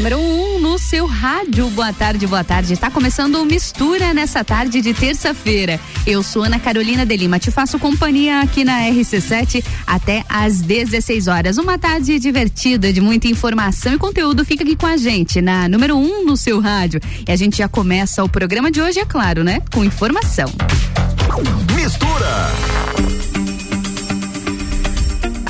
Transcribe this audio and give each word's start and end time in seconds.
número 0.00 0.18
1 0.18 0.56
um 0.56 0.58
no 0.60 0.78
seu 0.78 1.04
rádio. 1.04 1.68
Boa 1.68 1.92
tarde, 1.92 2.26
boa 2.26 2.42
tarde. 2.42 2.72
Está 2.72 2.90
começando 2.90 3.34
o 3.34 3.44
Mistura 3.44 4.14
nessa 4.14 4.42
tarde 4.42 4.80
de 4.80 4.94
terça-feira. 4.94 5.78
Eu 6.06 6.22
sou 6.22 6.42
Ana 6.42 6.58
Carolina 6.58 7.04
de 7.04 7.14
Lima, 7.18 7.38
te 7.38 7.50
faço 7.50 7.78
companhia 7.78 8.40
aqui 8.40 8.64
na 8.64 8.80
RC7 8.80 9.62
até 9.86 10.24
às 10.26 10.62
16 10.62 11.26
horas. 11.28 11.58
Uma 11.58 11.78
tarde 11.78 12.18
divertida, 12.18 12.90
de 12.90 13.00
muita 13.00 13.28
informação 13.28 13.92
e 13.92 13.98
conteúdo. 13.98 14.42
Fica 14.42 14.64
aqui 14.64 14.74
com 14.74 14.86
a 14.86 14.96
gente 14.96 15.42
na 15.42 15.68
número 15.68 15.94
1 15.98 16.02
um 16.02 16.24
no 16.24 16.34
seu 16.34 16.60
rádio. 16.60 16.98
E 17.28 17.30
a 17.30 17.36
gente 17.36 17.58
já 17.58 17.68
começa 17.68 18.24
o 18.24 18.28
programa 18.28 18.70
de 18.70 18.80
hoje, 18.80 19.00
é 19.00 19.04
claro, 19.04 19.44
né? 19.44 19.60
Com 19.70 19.84
informação. 19.84 20.50
Mistura 21.76 23.29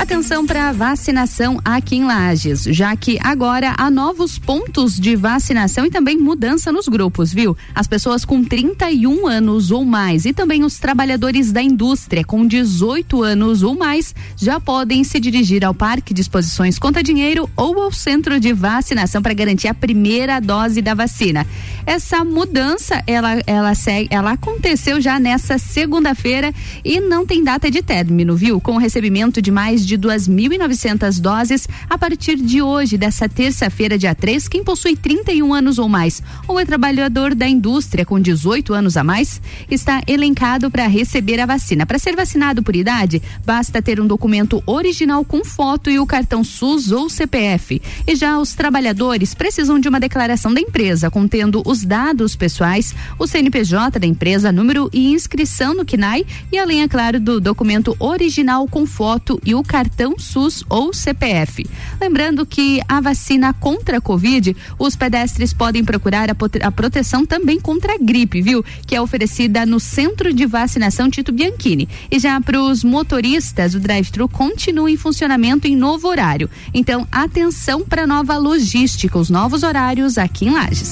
atenção 0.01 0.47
para 0.47 0.69
a 0.69 0.71
vacinação 0.71 1.59
aqui 1.63 1.97
em 1.97 2.05
Lages, 2.05 2.63
já 2.63 2.95
que 2.95 3.19
agora 3.21 3.75
há 3.77 3.91
novos 3.91 4.39
pontos 4.39 4.99
de 4.99 5.15
vacinação 5.15 5.85
e 5.85 5.91
também 5.91 6.17
mudança 6.17 6.71
nos 6.71 6.87
grupos, 6.87 7.31
viu? 7.31 7.55
As 7.75 7.87
pessoas 7.87 8.25
com 8.25 8.43
31 8.43 9.27
anos 9.27 9.69
ou 9.69 9.85
mais 9.85 10.25
e 10.25 10.33
também 10.33 10.63
os 10.63 10.79
trabalhadores 10.79 11.51
da 11.51 11.61
indústria 11.61 12.23
com 12.23 12.47
18 12.47 13.21
anos 13.21 13.61
ou 13.61 13.77
mais 13.77 14.15
já 14.35 14.59
podem 14.59 15.03
se 15.03 15.19
dirigir 15.19 15.63
ao 15.63 15.73
Parque 15.73 16.15
de 16.15 16.21
Exposições 16.21 16.79
Conta 16.79 17.03
Dinheiro 17.03 17.47
ou 17.55 17.79
ao 17.79 17.91
centro 17.91 18.39
de 18.39 18.53
vacinação 18.53 19.21
para 19.21 19.35
garantir 19.35 19.67
a 19.67 19.73
primeira 19.73 20.39
dose 20.39 20.81
da 20.81 20.95
vacina. 20.95 21.45
Essa 21.85 22.25
mudança, 22.25 23.03
ela, 23.05 23.39
ela, 23.45 23.75
segue, 23.75 24.07
ela 24.09 24.31
aconteceu 24.31 24.99
já 24.99 25.19
nessa 25.19 25.59
segunda-feira 25.59 26.51
e 26.83 26.99
não 26.99 27.23
tem 27.23 27.43
data 27.43 27.69
de 27.69 27.83
término, 27.83 28.35
viu? 28.35 28.59
Com 28.59 28.73
o 28.73 28.79
recebimento 28.79 29.39
de 29.39 29.51
mais 29.51 29.85
de 29.85 29.90
2.900 29.97 31.19
doses 31.19 31.67
a 31.89 31.97
partir 31.97 32.35
de 32.35 32.61
hoje, 32.61 32.97
dessa 32.97 33.27
terça-feira, 33.27 33.97
dia 33.97 34.15
3. 34.15 34.47
Quem 34.47 34.63
possui 34.63 34.95
31 34.95 35.53
anos 35.53 35.79
ou 35.79 35.89
mais 35.89 36.21
ou 36.47 36.59
é 36.59 36.65
trabalhador 36.65 37.35
da 37.35 37.47
indústria 37.47 38.05
com 38.05 38.19
18 38.19 38.73
anos 38.73 38.97
a 38.97 39.03
mais 39.03 39.41
está 39.69 40.01
elencado 40.07 40.69
para 40.69 40.87
receber 40.87 41.39
a 41.39 41.45
vacina. 41.45 41.85
Para 41.85 41.99
ser 41.99 42.15
vacinado 42.15 42.63
por 42.63 42.75
idade, 42.75 43.21
basta 43.45 43.81
ter 43.81 43.99
um 43.99 44.07
documento 44.07 44.61
original 44.65 45.23
com 45.23 45.43
foto 45.43 45.89
e 45.89 45.99
o 45.99 46.05
cartão 46.05 46.43
SUS 46.43 46.91
ou 46.91 47.09
CPF. 47.09 47.81
E 48.07 48.15
já 48.15 48.37
os 48.39 48.53
trabalhadores 48.53 49.33
precisam 49.33 49.79
de 49.79 49.87
uma 49.87 49.99
declaração 49.99 50.53
da 50.53 50.61
empresa 50.61 51.09
contendo 51.09 51.61
os 51.65 51.83
dados 51.83 52.35
pessoais, 52.35 52.95
o 53.17 53.27
CNPJ 53.27 53.99
da 53.99 54.07
empresa, 54.07 54.51
número 54.51 54.89
e 54.93 55.11
inscrição 55.11 55.73
no 55.73 55.85
CNAI 55.85 56.25
e 56.51 56.57
além, 56.57 56.81
é 56.81 56.87
claro, 56.87 57.19
do 57.19 57.39
documento 57.39 57.95
original 57.99 58.67
com 58.67 58.85
foto 58.85 59.39
e 59.45 59.53
o 59.53 59.63
cartão 59.63 59.80
cartão 59.81 60.13
SUS 60.19 60.63
ou 60.69 60.93
CPF. 60.93 61.65
Lembrando 61.99 62.45
que 62.45 62.79
a 62.87 63.01
vacina 63.01 63.51
contra 63.51 63.97
a 63.97 64.01
Covid, 64.01 64.55
os 64.77 64.95
pedestres 64.95 65.53
podem 65.53 65.83
procurar 65.83 66.29
a, 66.29 66.35
a 66.63 66.71
proteção 66.71 67.25
também 67.25 67.59
contra 67.59 67.95
a 67.95 67.97
gripe, 67.97 68.41
viu? 68.43 68.63
Que 68.85 68.95
é 68.95 69.01
oferecida 69.01 69.65
no 69.65 69.79
Centro 69.79 70.31
de 70.31 70.45
Vacinação 70.45 71.09
Tito 71.09 71.31
Bianchini. 71.31 71.89
E 72.11 72.19
já 72.19 72.39
para 72.39 72.61
os 72.61 72.83
motoristas, 72.83 73.73
o 73.73 73.79
drive-thru 73.79 74.29
continua 74.29 74.91
em 74.91 74.97
funcionamento 74.97 75.67
em 75.67 75.75
novo 75.75 76.07
horário. 76.07 76.49
Então, 76.71 77.07
atenção 77.11 77.81
para 77.81 78.05
nova 78.05 78.37
logística, 78.37 79.17
os 79.17 79.31
novos 79.31 79.63
horários 79.63 80.17
aqui 80.19 80.45
em 80.45 80.51
Lages. 80.51 80.91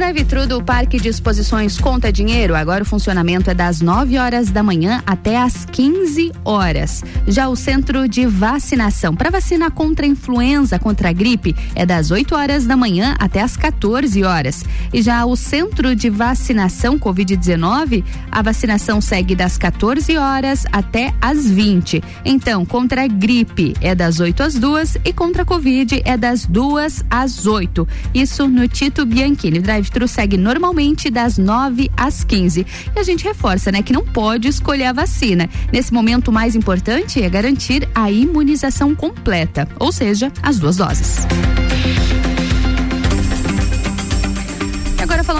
Drive-thru 0.00 0.46
do 0.46 0.64
Parque 0.64 0.98
de 0.98 1.10
Exposições 1.10 1.78
Conta 1.78 2.10
Dinheiro, 2.10 2.56
agora 2.56 2.82
o 2.82 2.86
funcionamento 2.86 3.50
é 3.50 3.54
das 3.54 3.82
9 3.82 4.16
horas 4.16 4.50
da 4.50 4.62
manhã 4.62 5.02
até 5.06 5.36
às 5.36 5.66
15 5.66 6.32
horas. 6.42 7.04
Já 7.28 7.50
o 7.50 7.54
centro 7.54 8.08
de 8.08 8.24
vacinação 8.24 9.14
para 9.14 9.28
vacina 9.28 9.70
contra 9.70 10.06
a 10.06 10.08
influenza, 10.08 10.78
contra 10.78 11.10
a 11.10 11.12
gripe, 11.12 11.54
é 11.74 11.84
das 11.84 12.10
8 12.10 12.34
horas 12.34 12.64
da 12.64 12.78
manhã 12.78 13.14
até 13.18 13.42
às 13.42 13.58
14 13.58 14.24
horas. 14.24 14.64
E 14.90 15.02
já 15.02 15.22
o 15.26 15.36
centro 15.36 15.94
de 15.94 16.08
vacinação 16.08 16.98
Covid-19, 16.98 18.02
a 18.32 18.40
vacinação 18.40 19.02
segue 19.02 19.34
das 19.34 19.58
14 19.58 20.16
horas 20.16 20.64
até 20.72 21.12
às 21.20 21.44
20. 21.46 22.02
Então, 22.24 22.64
contra 22.64 23.04
a 23.04 23.06
gripe 23.06 23.74
é 23.82 23.94
das 23.94 24.18
8 24.18 24.42
às 24.44 24.54
2 24.54 24.96
e 25.04 25.12
contra 25.12 25.42
a 25.42 25.44
Covid 25.44 26.00
é 26.06 26.16
das 26.16 26.46
2 26.46 27.04
às 27.10 27.46
8. 27.46 27.86
Isso 28.14 28.48
no 28.48 28.66
Tito 28.66 29.04
Bianchini. 29.04 29.58
Drive 29.58 29.89
drive-thru 29.90 30.08
segue 30.08 30.36
normalmente 30.36 31.10
das 31.10 31.36
9 31.36 31.90
às 31.96 32.24
15. 32.24 32.66
E 32.94 32.98
a 32.98 33.02
gente 33.02 33.24
reforça, 33.24 33.72
né, 33.72 33.82
que 33.82 33.92
não 33.92 34.04
pode 34.04 34.48
escolher 34.48 34.84
a 34.84 34.92
vacina. 34.92 35.48
Nesse 35.72 35.92
momento, 35.92 36.28
o 36.28 36.32
mais 36.32 36.54
importante 36.54 37.22
é 37.22 37.28
garantir 37.28 37.88
a 37.94 38.10
imunização 38.10 38.94
completa, 38.94 39.68
ou 39.78 39.92
seja, 39.92 40.32
as 40.42 40.58
duas 40.58 40.76
doses. 40.76 41.26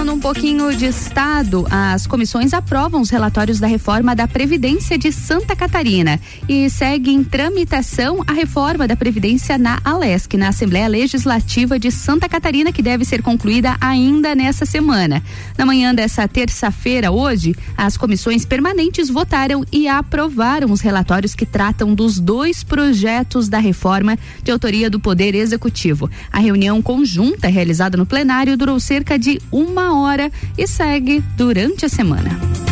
Falando 0.01 0.17
um 0.17 0.19
pouquinho 0.19 0.75
de 0.75 0.87
Estado, 0.87 1.67
as 1.69 2.07
comissões 2.07 2.55
aprovam 2.55 3.01
os 3.01 3.11
relatórios 3.11 3.59
da 3.59 3.67
reforma 3.67 4.15
da 4.15 4.27
Previdência 4.27 4.97
de 4.97 5.11
Santa 5.11 5.55
Catarina 5.55 6.19
e 6.49 6.67
segue 6.71 7.11
em 7.11 7.23
tramitação 7.23 8.23
a 8.25 8.33
reforma 8.33 8.87
da 8.87 8.95
Previdência 8.95 9.59
na 9.59 9.79
Alesc, 9.85 10.35
na 10.35 10.47
Assembleia 10.47 10.87
Legislativa 10.87 11.77
de 11.77 11.91
Santa 11.91 12.27
Catarina, 12.27 12.71
que 12.71 12.81
deve 12.81 13.05
ser 13.05 13.21
concluída 13.21 13.77
ainda 13.79 14.33
nessa 14.33 14.65
semana. 14.65 15.21
Na 15.55 15.67
manhã 15.67 15.93
dessa 15.93 16.27
terça-feira, 16.27 17.11
hoje, 17.11 17.55
as 17.77 17.95
comissões 17.95 18.43
permanentes 18.43 19.07
votaram 19.07 19.63
e 19.71 19.87
aprovaram 19.87 20.71
os 20.71 20.81
relatórios 20.81 21.35
que 21.35 21.45
tratam 21.45 21.93
dos 21.93 22.17
dois 22.19 22.63
projetos 22.63 23.47
da 23.47 23.59
reforma 23.59 24.17
de 24.41 24.51
autoria 24.51 24.89
do 24.89 24.99
Poder 24.99 25.35
Executivo. 25.35 26.09
A 26.31 26.39
reunião 26.39 26.81
conjunta 26.81 27.47
realizada 27.47 27.95
no 27.95 28.05
plenário 28.07 28.57
durou 28.57 28.79
cerca 28.79 29.19
de 29.19 29.39
um 29.51 29.71
hora 29.93 30.31
e 30.57 30.67
segue 30.67 31.21
durante 31.35 31.85
a 31.85 31.89
semana. 31.89 32.70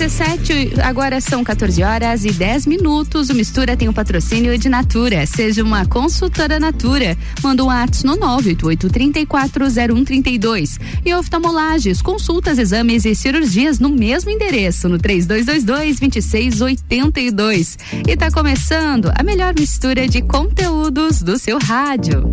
RC7, 0.00 0.80
agora 0.82 1.20
são 1.20 1.44
14 1.44 1.82
horas 1.82 2.24
e 2.24 2.32
10 2.32 2.64
minutos. 2.64 3.28
O 3.28 3.34
Mistura 3.34 3.76
tem 3.76 3.86
o 3.86 3.90
um 3.90 3.94
patrocínio 3.94 4.56
de 4.56 4.66
Natura. 4.66 5.26
Seja 5.26 5.62
uma 5.62 5.84
consultora 5.84 6.58
Natura. 6.58 7.18
Manda 7.42 7.62
um 7.62 7.66
WhatsApp 7.66 8.06
no 8.06 8.16
988-340132. 8.16 10.80
E 11.04 11.12
oftalmolages, 11.12 12.00
consultas, 12.00 12.58
exames 12.58 13.04
e 13.04 13.14
cirurgias 13.14 13.78
no 13.78 13.90
mesmo 13.90 14.30
endereço, 14.30 14.88
no 14.88 14.98
3222-2682. 14.98 17.76
E 18.08 18.16
tá 18.16 18.30
começando 18.30 19.12
a 19.14 19.22
melhor 19.22 19.52
mistura 19.54 20.08
de 20.08 20.22
conteúdos 20.22 21.20
do 21.20 21.38
seu 21.38 21.58
rádio. 21.58 22.32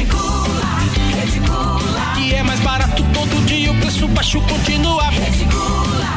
E 2.19 2.33
é 2.33 2.43
mais 2.43 2.59
barato 2.59 3.03
todo 3.13 3.45
dia, 3.45 3.71
o 3.71 3.75
preço 3.75 4.07
baixo 4.07 4.41
continua. 4.41 5.09
Reticula. 5.09 6.11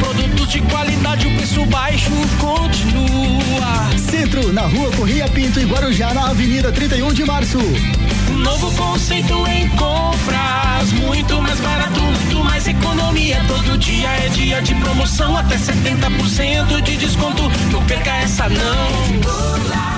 Produtos 0.00 0.48
de 0.48 0.60
qualidade, 0.62 1.26
o 1.26 1.36
preço 1.36 1.64
baixo 1.66 2.10
continua. 2.38 3.98
Centro, 3.98 4.52
na 4.52 4.62
rua 4.62 4.90
Corria 4.92 5.28
Pinto 5.28 5.60
e 5.60 5.64
Guarujá, 5.64 6.14
na 6.14 6.30
Avenida 6.30 6.72
31 6.72 7.12
de 7.12 7.24
Março. 7.24 7.58
Um 8.30 8.38
novo 8.38 8.72
conceito 8.72 9.46
em 9.46 9.68
compras, 9.70 10.92
muito 10.92 11.40
mais 11.42 11.60
barato, 11.60 12.00
muito 12.00 12.44
mais 12.44 12.66
economia. 12.66 13.44
Todo 13.46 13.78
dia 13.78 14.08
é 14.08 14.28
dia 14.28 14.62
de 14.62 14.74
promoção, 14.76 15.36
até 15.36 15.56
70% 15.56 16.80
de 16.82 16.96
desconto. 16.96 17.50
Não 17.70 17.84
perca 17.84 18.16
essa 18.16 18.48
não. 18.48 18.88
Aqui 19.04 19.97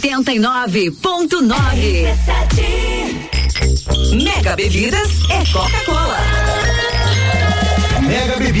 89.9. 0.00 2.16
Mega 4.22 4.56
Bebidas 4.56 5.10
é 5.28 5.44
Coca-Cola. 5.52 6.69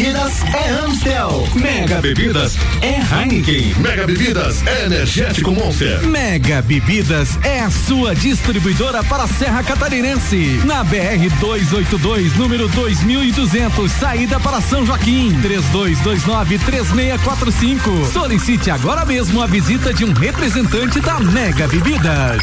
Bebidas 0.00 0.40
é 0.54 0.70
Amstel. 0.70 1.46
Mega 1.54 2.00
Bebidas 2.00 2.56
é 2.80 3.00
Heineken. 3.14 3.74
Mega 3.80 4.06
Bebidas 4.06 4.66
é 4.66 4.86
Energético 4.86 5.52
Monster. 5.52 6.00
Mega 6.06 6.62
Bebidas 6.62 7.38
é 7.44 7.60
a 7.60 7.68
sua 7.68 8.14
distribuidora 8.14 9.04
para 9.04 9.24
a 9.24 9.28
Serra 9.28 9.62
Catarinense. 9.62 10.62
Na 10.64 10.82
BR 10.82 11.28
282, 11.38 12.34
número 12.34 12.66
2200, 12.68 13.92
saída 13.92 14.40
para 14.40 14.62
São 14.62 14.86
Joaquim. 14.86 15.38
3229-3645. 15.42 18.10
Solicite 18.10 18.70
agora 18.70 19.04
mesmo 19.04 19.42
a 19.42 19.46
visita 19.46 19.92
de 19.92 20.06
um 20.06 20.14
representante 20.14 20.98
da 21.00 21.20
Mega 21.20 21.68
Bebidas. 21.68 22.40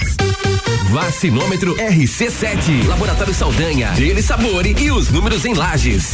Vacinômetro 0.92 1.76
RC7. 1.78 2.86
Laboratório 2.88 3.34
Saldanha. 3.34 3.94
Dele 3.94 4.22
Sabore 4.22 4.76
e 4.80 4.92
os 4.92 5.10
números 5.10 5.44
em 5.44 5.56
lajes. 5.56 6.14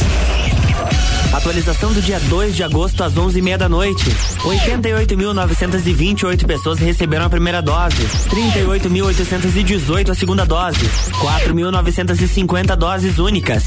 Atualização 1.34 1.92
do 1.92 2.00
dia 2.00 2.20
2 2.20 2.54
de 2.54 2.62
agosto 2.62 3.02
às 3.02 3.14
11h30 3.14 3.56
da 3.56 3.68
noite. 3.68 4.04
88.928 4.38 6.46
pessoas 6.46 6.78
receberam 6.78 7.24
a 7.24 7.28
primeira 7.28 7.60
dose. 7.60 8.06
38.818 8.30 10.10
a 10.10 10.14
segunda 10.14 10.46
dose. 10.46 10.88
4.950 11.20 12.76
doses 12.76 13.18
únicas. 13.18 13.64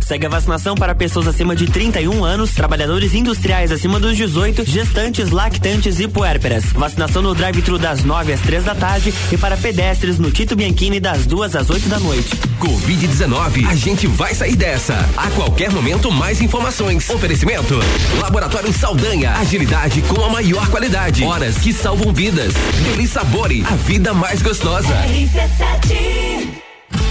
Segue 0.00 0.26
a 0.26 0.28
vacinação 0.28 0.74
para 0.74 0.94
pessoas 0.94 1.26
acima 1.26 1.56
de 1.56 1.66
31 1.66 2.24
anos, 2.24 2.52
trabalhadores 2.52 3.14
industriais 3.14 3.72
acima 3.72 3.98
dos 3.98 4.16
18, 4.16 4.64
gestantes, 4.64 5.30
lactantes 5.30 5.98
e 5.98 6.06
puérperas. 6.06 6.64
Vacinação 6.66 7.22
no 7.22 7.34
drive-thru 7.34 7.78
das 7.78 8.04
9 8.04 8.32
às 8.32 8.40
3 8.40 8.64
da 8.64 8.74
tarde 8.74 9.12
e 9.32 9.36
para 9.36 9.56
pedestres 9.56 10.18
no 10.18 10.30
Tito 10.30 10.54
Bianchini 10.54 11.00
das 11.00 11.26
2 11.26 11.56
às 11.56 11.70
8 11.70 11.88
da 11.88 11.98
noite. 11.98 12.30
Covid-19, 12.60 13.68
a 13.68 13.74
gente 13.74 14.06
vai 14.06 14.34
sair 14.34 14.56
dessa. 14.56 14.94
A 15.16 15.30
qualquer 15.30 15.70
momento, 15.70 16.10
mais 16.10 16.40
informações. 16.40 17.08
Oferecimento: 17.10 17.74
Laboratório 18.20 18.72
Saldanha, 18.72 19.32
agilidade 19.32 20.02
com 20.02 20.24
a 20.24 20.28
maior 20.30 20.68
qualidade. 20.68 21.24
Horas 21.24 21.58
que 21.58 21.72
salvam 21.72 22.12
vidas. 22.12 22.54
Deli 22.84 23.06
Sabore, 23.06 23.64
a 23.70 23.74
vida 23.74 24.14
mais 24.14 24.42
gostosa. 24.42 24.94
RC7 25.04 26.65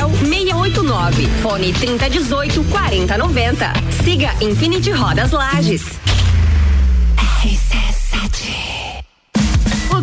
689. 0.00 1.28
Fone 1.40 1.72
3018 1.72 2.62
4090. 2.64 3.72
Siga 4.02 4.30
Infinity 4.40 4.92
Rodas 4.92 5.32
Lages. 5.32 5.82
RC7 7.16 8.79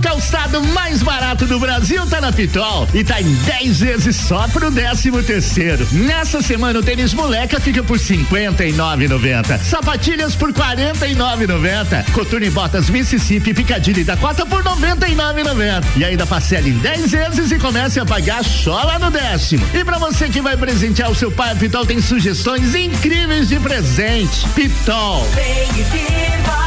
o 0.07 0.17
calçado 0.17 0.63
mais 0.63 1.03
barato 1.03 1.45
do 1.45 1.59
Brasil 1.59 2.05
tá 2.07 2.21
na 2.21 2.31
Pitol 2.31 2.87
e 2.93 3.03
tá 3.03 3.21
em 3.21 3.33
10 3.33 3.79
vezes 3.81 4.15
só 4.15 4.47
pro 4.47 4.71
13 4.71 5.11
terceiro. 5.23 5.85
Nessa 5.91 6.41
semana 6.41 6.79
o 6.79 6.83
tênis 6.83 7.13
moleca 7.13 7.59
fica 7.59 7.83
por 7.83 7.99
59,90. 7.99 9.59
Sapatilhas 9.59 10.33
por 10.33 10.53
49,90. 10.53 12.11
Coturno 12.13 12.45
e 12.45 12.49
botas 12.49 12.89
Mississippi 12.89 13.53
Picadilly 13.53 14.03
da 14.03 14.15
Cota 14.15 14.45
por 14.45 14.63
99,90. 14.63 15.83
E 15.97 16.05
ainda 16.05 16.25
parcela 16.25 16.67
em 16.67 16.77
10 16.77 17.11
vezes 17.11 17.51
e 17.51 17.59
comece 17.59 17.99
a 17.99 18.05
pagar 18.05 18.43
só 18.45 18.83
lá 18.83 18.97
no 18.97 19.11
décimo. 19.11 19.67
E 19.73 19.83
para 19.83 19.97
você 19.97 20.29
que 20.29 20.41
vai 20.41 20.55
presentear 20.55 21.11
o 21.11 21.15
seu 21.15 21.31
pai, 21.31 21.51
a 21.51 21.55
Pitol 21.55 21.85
tem 21.85 22.01
sugestões 22.01 22.73
incríveis 22.73 23.49
de 23.49 23.59
presente. 23.59 24.47
Pitol. 24.55 25.27
Vem 25.35 25.81
e 25.81 26.66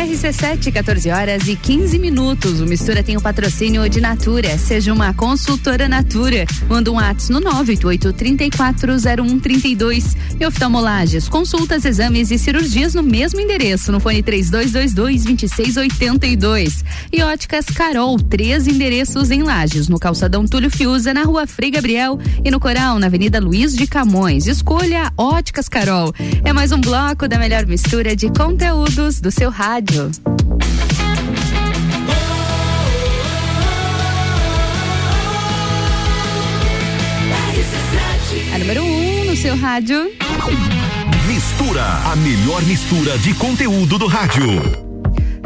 RC7, 0.00 0.72
14 0.72 1.10
horas 1.10 1.46
e 1.46 1.54
15 1.54 1.98
minutos. 1.98 2.62
O 2.62 2.64
Mistura 2.64 3.02
tem 3.02 3.18
o 3.18 3.20
patrocínio 3.20 3.86
de 3.86 4.00
Natura. 4.00 4.56
Seja 4.56 4.94
uma 4.94 5.12
consultora 5.12 5.90
Natura. 5.90 6.46
Manda 6.66 6.90
um 6.90 6.98
ato 6.98 7.30
no 7.30 7.38
988-340132. 7.42 10.16
E 10.40 10.46
oftalmolages, 10.46 11.28
consultas, 11.28 11.84
exames 11.84 12.30
e 12.30 12.38
cirurgias 12.38 12.94
no 12.94 13.02
mesmo 13.02 13.40
endereço. 13.40 13.92
No 13.92 14.00
fone 14.00 14.22
3222-2682. 14.22 16.82
E 17.12 17.22
óticas 17.22 17.66
Carol, 17.66 18.18
três 18.18 18.66
endereços 18.66 19.30
em 19.30 19.42
Lages. 19.42 19.86
No 19.86 19.98
calçadão 19.98 20.46
Túlio 20.46 20.70
Fiuza, 20.70 21.12
na 21.12 21.24
rua 21.24 21.46
Frei 21.46 21.70
Gabriel. 21.70 22.18
E 22.42 22.50
no 22.50 22.58
Coral, 22.58 22.98
na 22.98 23.04
Avenida 23.06 23.38
Luiz 23.38 23.74
de 23.74 23.86
Camões. 23.86 24.46
Escolha 24.46 25.12
Óticas 25.14 25.68
Carol. 25.68 26.14
É 26.42 26.54
mais 26.54 26.72
um 26.72 26.80
bloco 26.80 27.28
da 27.28 27.38
melhor 27.38 27.66
mistura 27.66 28.16
de 28.16 28.30
conteúdos 28.30 29.20
do 29.20 29.30
seu 29.30 29.50
rádio 29.50 29.89
rádio. 29.90 30.10
A 38.54 38.58
número 38.58 38.82
1 38.82 38.86
um 38.86 39.24
no 39.24 39.36
seu 39.36 39.56
rádio. 39.56 40.10
Mistura, 41.26 41.84
a 42.12 42.16
melhor 42.16 42.62
mistura 42.62 43.18
de 43.18 43.34
conteúdo 43.34 43.98
do 43.98 44.06
rádio. 44.06 44.89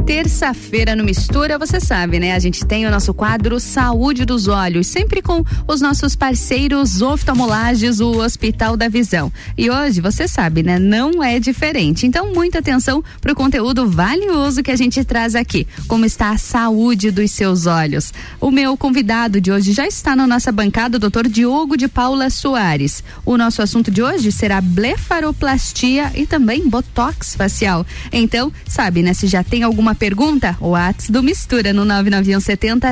Terça-feira 0.07 0.95
no 0.95 1.03
Mistura, 1.03 1.59
você 1.59 1.81
sabe, 1.81 2.21
né? 2.21 2.35
A 2.35 2.39
gente 2.39 2.65
tem 2.67 2.87
o 2.87 2.91
nosso 2.91 3.15
quadro 3.15 3.59
Saúde 3.59 4.27
dos 4.27 4.49
Olhos, 4.49 4.87
sempre 4.87 5.23
com 5.23 5.43
os 5.67 5.81
nossos 5.81 6.15
parceiros 6.15 7.01
oftalmolages, 7.01 8.01
o 8.01 8.19
Hospital 8.19 8.77
da 8.77 8.87
Visão. 8.87 9.33
E 9.57 9.71
hoje, 9.71 10.03
você 10.03 10.29
sabe, 10.29 10.63
né? 10.63 10.79
Não 10.79 11.23
é 11.25 11.41
diferente. 11.41 12.07
Então, 12.07 12.35
muita 12.35 12.59
atenção 12.59 13.03
para 13.19 13.33
o 13.33 13.35
conteúdo 13.35 13.89
valioso 13.89 14.63
que 14.63 14.71
a 14.71 14.77
gente 14.77 15.03
traz 15.05 15.35
aqui. 15.35 15.67
Como 15.89 16.05
está 16.05 16.31
a 16.31 16.39
saúde 16.39 17.11
dos 17.11 17.31
seus 17.31 17.65
olhos? 17.65 18.13
O 18.39 18.51
meu 18.51 18.77
convidado 18.77 19.41
de 19.41 19.51
hoje 19.51 19.73
já 19.73 19.87
está 19.87 20.15
na 20.15 20.27
nossa 20.27 20.53
bancada, 20.53 20.99
o 20.99 21.01
doutor 21.01 21.27
Diogo 21.27 21.79
de 21.79 21.89
Paula 21.89 22.29
Soares. 22.29 23.03
O 23.25 23.39
nosso 23.39 23.63
assunto 23.63 23.91
de 23.91 24.03
hoje 24.03 24.31
será 24.31 24.61
blefaroplastia 24.61 26.13
e 26.15 26.27
também 26.27 26.69
botox 26.69 27.35
facial. 27.35 27.87
Então, 28.13 28.53
sabe, 28.67 29.03
né? 29.03 29.15
Se 29.15 29.27
já 29.27 29.43
tem 29.43 29.63
alguma 29.63 29.94
pergunta, 29.95 30.57
o 30.61 30.71
WhatsApp 30.71 31.13
do 31.13 31.23
Mistura 31.23 31.73
no 31.73 31.85
99170 31.85 32.89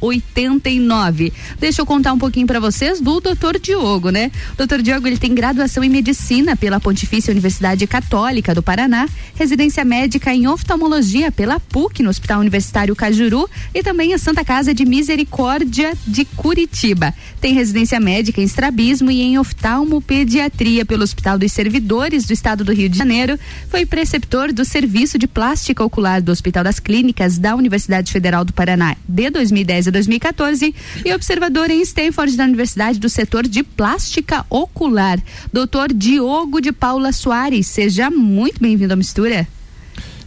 0089. 0.00 1.32
Deixa 1.58 1.82
eu 1.82 1.86
contar 1.86 2.12
um 2.12 2.18
pouquinho 2.18 2.46
para 2.46 2.60
vocês 2.60 3.00
do 3.00 3.20
Dr. 3.20 3.58
Diogo, 3.60 4.10
né? 4.10 4.30
O 4.58 4.66
Dr. 4.66 4.82
Diogo, 4.82 5.06
ele 5.06 5.18
tem 5.18 5.34
graduação 5.34 5.82
em 5.82 5.88
medicina 5.88 6.56
pela 6.56 6.78
Pontifícia 6.80 7.32
Universidade 7.32 7.86
Católica 7.86 8.54
do 8.54 8.62
Paraná, 8.62 9.08
residência 9.34 9.84
médica 9.84 10.32
em 10.32 10.46
oftalmologia 10.46 11.32
pela 11.32 11.58
PUC 11.58 12.02
no 12.02 12.10
Hospital 12.10 12.40
Universitário 12.40 12.94
Cajuru 12.94 13.48
e 13.74 13.82
também 13.82 14.14
a 14.14 14.18
Santa 14.18 14.44
Casa 14.44 14.72
de 14.72 14.84
Misericórdia 14.84 15.92
de 16.06 16.24
Curitiba. 16.24 17.12
Tem 17.40 17.52
residência 17.54 17.98
médica 17.98 18.40
em 18.40 18.44
estrabismo 18.44 19.10
e 19.10 19.20
em 19.20 19.38
oftalmopediatria 19.38 20.84
pelo 20.84 21.02
Hospital 21.02 21.38
dos 21.38 21.52
Servidores 21.52 22.24
do 22.24 22.32
Estado 22.32 22.64
do 22.64 22.72
Rio 22.72 22.88
de 22.88 22.98
Janeiro. 22.98 23.38
Foi 23.68 23.84
preceptor 23.84 24.52
do 24.52 24.64
Serviço 24.64 25.18
de 25.18 25.26
Plástica 25.26 25.84
Ocular 25.84 26.03
do 26.22 26.30
Hospital 26.32 26.62
das 26.62 26.78
Clínicas 26.78 27.38
da 27.38 27.54
Universidade 27.54 28.12
Federal 28.12 28.44
do 28.44 28.52
Paraná 28.52 28.96
de 29.08 29.30
2010 29.30 29.88
a 29.88 29.90
2014 29.90 30.74
e 31.04 31.14
observador 31.14 31.70
em 31.70 31.80
Stanford 31.82 32.36
da 32.36 32.44
Universidade 32.44 32.98
do 32.98 33.08
setor 33.08 33.46
de 33.46 33.62
plástica 33.62 34.44
ocular. 34.50 35.18
Doutor 35.52 35.92
Diogo 35.92 36.60
de 36.60 36.72
Paula 36.72 37.12
Soares, 37.12 37.66
seja 37.66 38.10
muito 38.10 38.60
bem-vindo 38.60 38.92
à 38.92 38.96
mistura. 38.96 39.48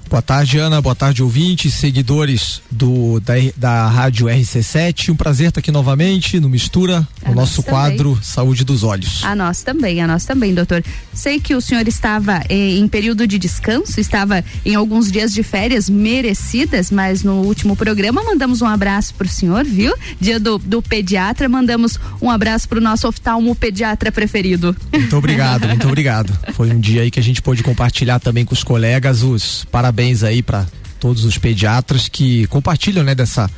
Boa 0.10 0.22
tarde, 0.22 0.58
Ana. 0.58 0.82
Boa 0.82 0.96
tarde, 0.96 1.22
ouvintes, 1.22 1.74
seguidores 1.74 2.62
do 2.72 3.20
da, 3.20 3.34
da 3.58 3.88
Rádio 3.90 4.28
RC7. 4.28 5.10
Um 5.10 5.16
prazer 5.16 5.50
estar 5.50 5.60
aqui 5.60 5.70
novamente 5.70 6.40
no 6.40 6.48
Mistura, 6.48 7.06
a 7.26 7.32
o 7.32 7.36
nosso 7.36 7.62
quadro 7.62 8.12
também. 8.12 8.24
Saúde 8.24 8.64
dos 8.64 8.84
Olhos. 8.84 9.22
A 9.26 9.36
nós 9.36 9.64
também, 9.64 10.02
a 10.02 10.08
nós 10.08 10.24
também, 10.24 10.54
doutor. 10.54 10.82
Sei 11.14 11.42
que 11.42 11.54
o 11.54 11.60
senhor 11.60 11.86
estava 11.90 12.42
eh, 12.48 12.78
em 12.78 12.88
período 12.88 13.28
de 13.28 13.38
descanso, 13.38 14.00
estava 14.00 14.44
em 14.66 14.76
alguns 14.76 15.12
dias 15.12 15.34
de 15.34 15.44
férias 15.44 15.90
merecidas, 15.90 16.90
mas 16.90 17.22
no 17.22 17.42
último 17.42 17.76
programa 17.76 18.24
mandamos 18.24 18.62
um 18.62 18.68
abraço 18.68 19.14
para 19.14 19.28
o 19.28 19.30
senhor, 19.30 19.66
viu? 19.66 19.94
Dia 20.22 20.40
do, 20.40 20.58
do 20.58 20.82
pediatra, 20.82 21.50
mandamos 21.50 22.00
um 22.22 22.32
abraço 22.32 22.70
para 22.70 22.78
o 22.78 22.82
nosso 22.82 23.10
oftalmo 23.10 23.54
pediatra 23.54 24.10
preferido. 24.10 24.74
Muito 24.94 25.18
obrigado, 25.18 25.68
muito 25.68 25.86
obrigado. 25.86 26.32
Foi 26.56 26.72
um 26.72 26.80
dia 26.80 27.02
aí 27.02 27.12
que 27.12 27.20
a 27.20 27.24
gente 27.24 27.42
pôde 27.42 27.62
compartilhar 27.62 28.20
também 28.20 28.46
com 28.46 28.54
os 28.54 28.64
colegas 28.64 29.22
os 29.22 29.66
parabéns 29.66 29.97
parabéns 29.98 30.22
aí 30.22 30.44
para 30.44 30.68
todos 31.00 31.26
os 31.26 31.40
pediatras 31.40 32.08
que 32.08 32.46
compartilham, 32.48 33.04
né, 33.04 33.16
dessa 33.16 33.50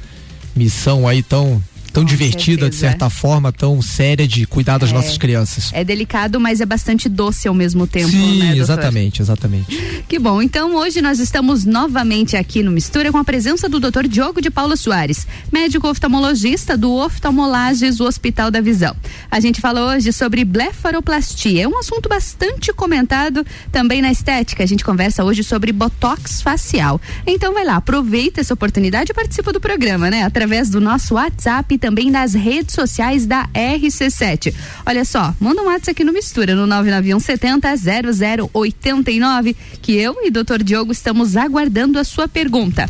missão 0.55 1.05
aí 1.05 1.21
tão 1.21 1.61
tão 1.91 2.03
Com 2.03 2.09
divertida, 2.09 2.63
certeza. 2.63 2.69
de 2.69 2.75
certa 2.75 3.09
forma, 3.09 3.51
tão 3.51 3.81
séria 3.81 4.27
de 4.27 4.45
cuidar 4.45 4.77
das 4.77 4.91
é, 4.91 4.93
nossas 4.93 5.17
crianças. 5.17 5.71
É 5.73 5.83
delicado, 5.83 6.39
mas 6.39 6.61
é 6.61 6.65
bastante 6.65 7.09
doce 7.09 7.47
ao 7.47 7.53
mesmo 7.53 7.87
tempo, 7.87 8.09
Sim, 8.09 8.39
né, 8.39 8.57
exatamente, 8.57 9.21
exatamente. 9.21 10.03
Que 10.07 10.19
bom. 10.19 10.41
Então, 10.41 10.75
hoje 10.75 11.01
nós 11.01 11.19
estamos 11.19 11.65
novamente 11.65 12.37
aqui 12.37 12.61
no 12.63 12.71
Mistura 12.71 13.11
com 13.11 13.17
a 13.17 13.23
presença 13.23 13.67
do 13.67 13.79
Dr. 13.79 14.07
Diogo 14.07 14.41
de 14.41 14.49
Paula 14.49 14.75
Soares, 14.75 15.27
médico 15.51 15.87
oftalmologista 15.87 16.77
do 16.77 16.91
Oftalmolages, 16.93 17.99
o 17.99 18.05
Hospital 18.05 18.51
da 18.51 18.61
Visão. 18.61 18.95
A 19.31 19.39
gente 19.39 19.61
fala 19.61 19.93
hoje 19.93 20.11
sobre 20.13 20.45
blefaroplastia. 20.45 21.63
É 21.63 21.67
um 21.67 21.77
assunto 21.79 22.07
bastante 22.07 22.71
comentado 22.73 23.45
também 23.71 24.01
na 24.01 24.11
estética. 24.11 24.63
A 24.63 24.67
gente 24.67 24.83
conversa 24.83 25.23
hoje 25.23 25.43
sobre 25.43 25.71
botox 25.71 26.41
facial. 26.41 26.99
Então, 27.25 27.53
vai 27.53 27.65
lá, 27.65 27.77
aproveita 27.77 28.41
essa 28.41 28.53
oportunidade 28.53 29.11
e 29.11 29.13
participa 29.13 29.51
do 29.51 29.59
programa, 29.59 30.09
né? 30.09 30.23
Através 30.23 30.69
do 30.69 30.79
nosso 30.79 31.15
WhatsApp 31.15 31.78
também 31.79 32.11
nas 32.11 32.33
redes 32.33 32.75
sociais 32.75 33.25
da 33.25 33.47
RC7. 33.47 34.53
Olha 34.85 35.03
só, 35.05 35.33
manda 35.39 35.61
um 35.61 35.65
WhatsApp 35.65 35.91
aqui 35.91 36.03
no 36.03 36.13
Mistura, 36.13 36.53
no 36.53 36.67
991 36.67 37.19
70 37.19 37.73
0089, 38.53 39.55
que 39.81 39.93
eu 39.93 40.17
e 40.23 40.29
doutor 40.29 40.61
Diogo 40.61 40.91
estamos 40.91 41.35
aguardando 41.35 41.97
a 41.97 42.03
sua 42.03 42.27
pergunta. 42.27 42.87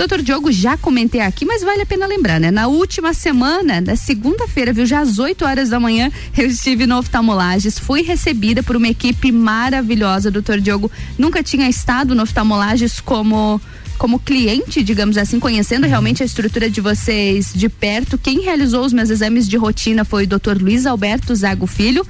Doutor 0.00 0.22
Diogo, 0.22 0.50
já 0.50 0.78
comentei 0.78 1.20
aqui, 1.20 1.44
mas 1.44 1.62
vale 1.62 1.82
a 1.82 1.86
pena 1.86 2.06
lembrar, 2.06 2.40
né? 2.40 2.50
Na 2.50 2.68
última 2.68 3.12
semana, 3.12 3.82
na 3.82 3.96
segunda-feira, 3.96 4.72
viu, 4.72 4.86
já 4.86 5.00
às 5.00 5.18
8 5.18 5.44
horas 5.44 5.68
da 5.68 5.78
manhã, 5.78 6.10
eu 6.38 6.46
estive 6.46 6.86
no 6.86 6.96
Oftalmolages, 6.96 7.78
fui 7.78 8.00
recebida 8.00 8.62
por 8.62 8.76
uma 8.76 8.88
equipe 8.88 9.30
maravilhosa. 9.30 10.30
Doutor 10.30 10.58
Diogo 10.58 10.90
nunca 11.18 11.42
tinha 11.42 11.68
estado 11.68 12.14
no 12.14 12.22
Oftalmolages 12.22 12.98
como 12.98 13.60
como 14.00 14.18
cliente, 14.18 14.82
digamos 14.82 15.18
assim, 15.18 15.38
conhecendo 15.38 15.82
uhum. 15.82 15.90
realmente 15.90 16.22
a 16.22 16.26
estrutura 16.26 16.70
de 16.70 16.80
vocês 16.80 17.52
de 17.54 17.68
perto. 17.68 18.16
Quem 18.16 18.40
realizou 18.40 18.82
os 18.82 18.94
meus 18.94 19.10
exames 19.10 19.46
de 19.46 19.58
rotina 19.58 20.06
foi 20.06 20.24
o 20.24 20.26
Dr. 20.26 20.56
Luiz 20.58 20.86
Alberto 20.86 21.34
Zago 21.34 21.66
Filho. 21.66 22.06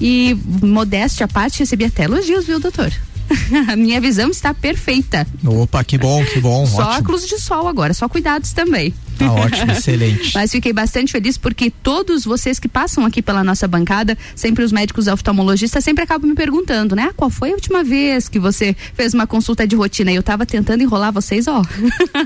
E 0.00 0.34
modéstia 0.62 1.26
à 1.26 1.28
parte, 1.28 1.58
recebi 1.58 1.84
até 1.84 2.04
elogios, 2.04 2.46
viu, 2.46 2.58
doutor? 2.58 2.90
a 3.68 3.76
minha 3.76 4.00
visão 4.00 4.30
está 4.30 4.54
perfeita. 4.54 5.26
Opa, 5.44 5.84
que 5.84 5.98
bom, 5.98 6.24
que 6.24 6.40
bom. 6.40 6.66
Só 6.66 6.78
ótimo. 6.78 7.00
óculos 7.00 7.26
de 7.26 7.38
sol 7.38 7.68
agora, 7.68 7.92
só 7.92 8.08
cuidados 8.08 8.54
também. 8.54 8.94
Tá 9.18 9.32
ótimo, 9.32 9.72
excelente. 9.72 10.32
Mas 10.34 10.50
fiquei 10.50 10.72
bastante 10.72 11.12
feliz 11.12 11.38
porque 11.38 11.70
todos 11.70 12.24
vocês 12.24 12.58
que 12.58 12.68
passam 12.68 13.04
aqui 13.04 13.22
pela 13.22 13.44
nossa 13.44 13.66
bancada, 13.68 14.16
sempre 14.34 14.64
os 14.64 14.72
médicos 14.72 15.06
oftalmologistas 15.06 15.84
sempre 15.84 16.04
acabam 16.04 16.28
me 16.28 16.34
perguntando, 16.34 16.96
né? 16.96 17.08
Ah, 17.10 17.12
qual 17.14 17.28
foi 17.28 17.50
a 17.50 17.54
última 17.54 17.84
vez 17.84 18.28
que 18.28 18.38
você 18.38 18.74
fez 18.94 19.12
uma 19.12 19.26
consulta 19.26 19.66
de 19.66 19.76
rotina? 19.76 20.10
E 20.10 20.14
eu 20.14 20.22
tava 20.22 20.46
tentando 20.46 20.82
enrolar 20.82 21.12
vocês, 21.12 21.46
ó. 21.46 21.62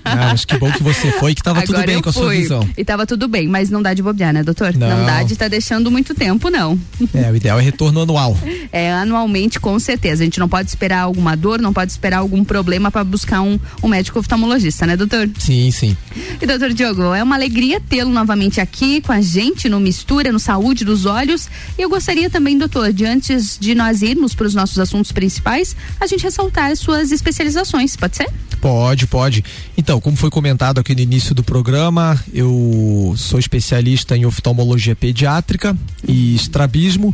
Ah, 0.05 0.31
acho 0.31 0.47
que 0.47 0.57
bom 0.57 0.71
que 0.71 0.83
você 0.83 1.11
foi 1.13 1.35
que 1.35 1.43
tava 1.43 1.61
Agora 1.61 1.81
tudo 1.81 1.87
bem 1.87 2.01
com 2.01 2.09
a 2.09 2.13
sua 2.13 2.31
visão. 2.31 2.69
E 2.77 2.85
tava 2.85 3.07
tudo 3.07 3.27
bem, 3.27 3.49
mas 3.49 3.71
não 3.71 3.83
dá 3.83 3.93
de 3.93 4.03
bobear, 4.03 4.33
né, 4.33 4.43
doutor? 4.43 4.75
Não, 4.75 4.89
não 4.89 5.07
dá 5.07 5.23
de 5.23 5.33
estar 5.33 5.47
tá 5.47 5.49
deixando 5.49 5.91
muito 5.91 6.15
tempo, 6.15 6.49
não. 6.49 6.79
É, 7.15 7.31
o 7.31 7.37
ideal 7.37 7.59
é 7.59 7.63
retorno 7.63 8.03
anual. 8.03 8.37
É, 8.71 8.93
anualmente, 8.93 9.59
com 9.59 9.79
certeza. 9.79 10.23
A 10.23 10.27
gente 10.27 10.39
não 10.39 10.49
pode 10.49 10.69
esperar 10.69 11.01
alguma 11.01 11.35
dor, 11.35 11.59
não 11.59 11.73
pode 11.73 11.91
esperar 11.91 12.19
algum 12.19 12.45
problema 12.45 12.91
para 12.91 13.03
buscar 13.03 13.41
um, 13.41 13.59
um 13.83 13.89
médico 13.89 14.19
oftalmologista, 14.19 14.87
né, 14.87 14.95
doutor? 14.95 15.29
Sim, 15.39 15.71
sim. 15.71 15.97
E 16.41 16.47
doutor 16.47 16.75
Diogo, 16.79 17.13
é 17.13 17.21
uma 17.25 17.35
alegria 17.35 17.81
tê-lo 17.81 18.09
novamente 18.09 18.61
aqui 18.61 19.01
com 19.01 19.11
a 19.11 19.21
gente 19.21 19.69
no 19.69 19.81
Mistura, 19.81 20.31
no 20.31 20.39
Saúde 20.39 20.85
dos 20.85 21.07
Olhos. 21.07 21.49
E 21.77 21.83
eu 21.83 21.91
gostaria 21.91 22.31
também, 22.31 22.57
doutor, 22.57 22.93
de 22.93 23.05
antes 23.05 23.59
de 23.59 23.75
nós 23.75 24.01
irmos 24.01 24.33
para 24.33 24.47
os 24.47 24.55
nossos 24.55 24.79
assuntos 24.79 25.11
principais, 25.11 25.75
a 25.99 26.07
gente 26.07 26.23
ressaltar 26.23 26.71
as 26.71 26.79
suas 26.79 27.11
especializações, 27.11 27.97
pode 27.97 28.19
ser? 28.19 28.31
Pode, 28.61 29.09
pode. 29.09 29.45
Então, 29.77 30.01
como 30.01 30.17
foi 30.17 30.31
comentado 30.31 30.79
aqui 30.79 30.95
no 30.95 31.01
início 31.01 31.35
do 31.35 31.43
programa, 31.43 32.17
eu 32.33 33.13
sou 33.17 33.41
especialista 33.41 34.17
em 34.17 34.25
oftalmologia 34.25 34.95
pediátrica 34.95 35.77
e 36.07 36.37
estrabismo 36.37 37.13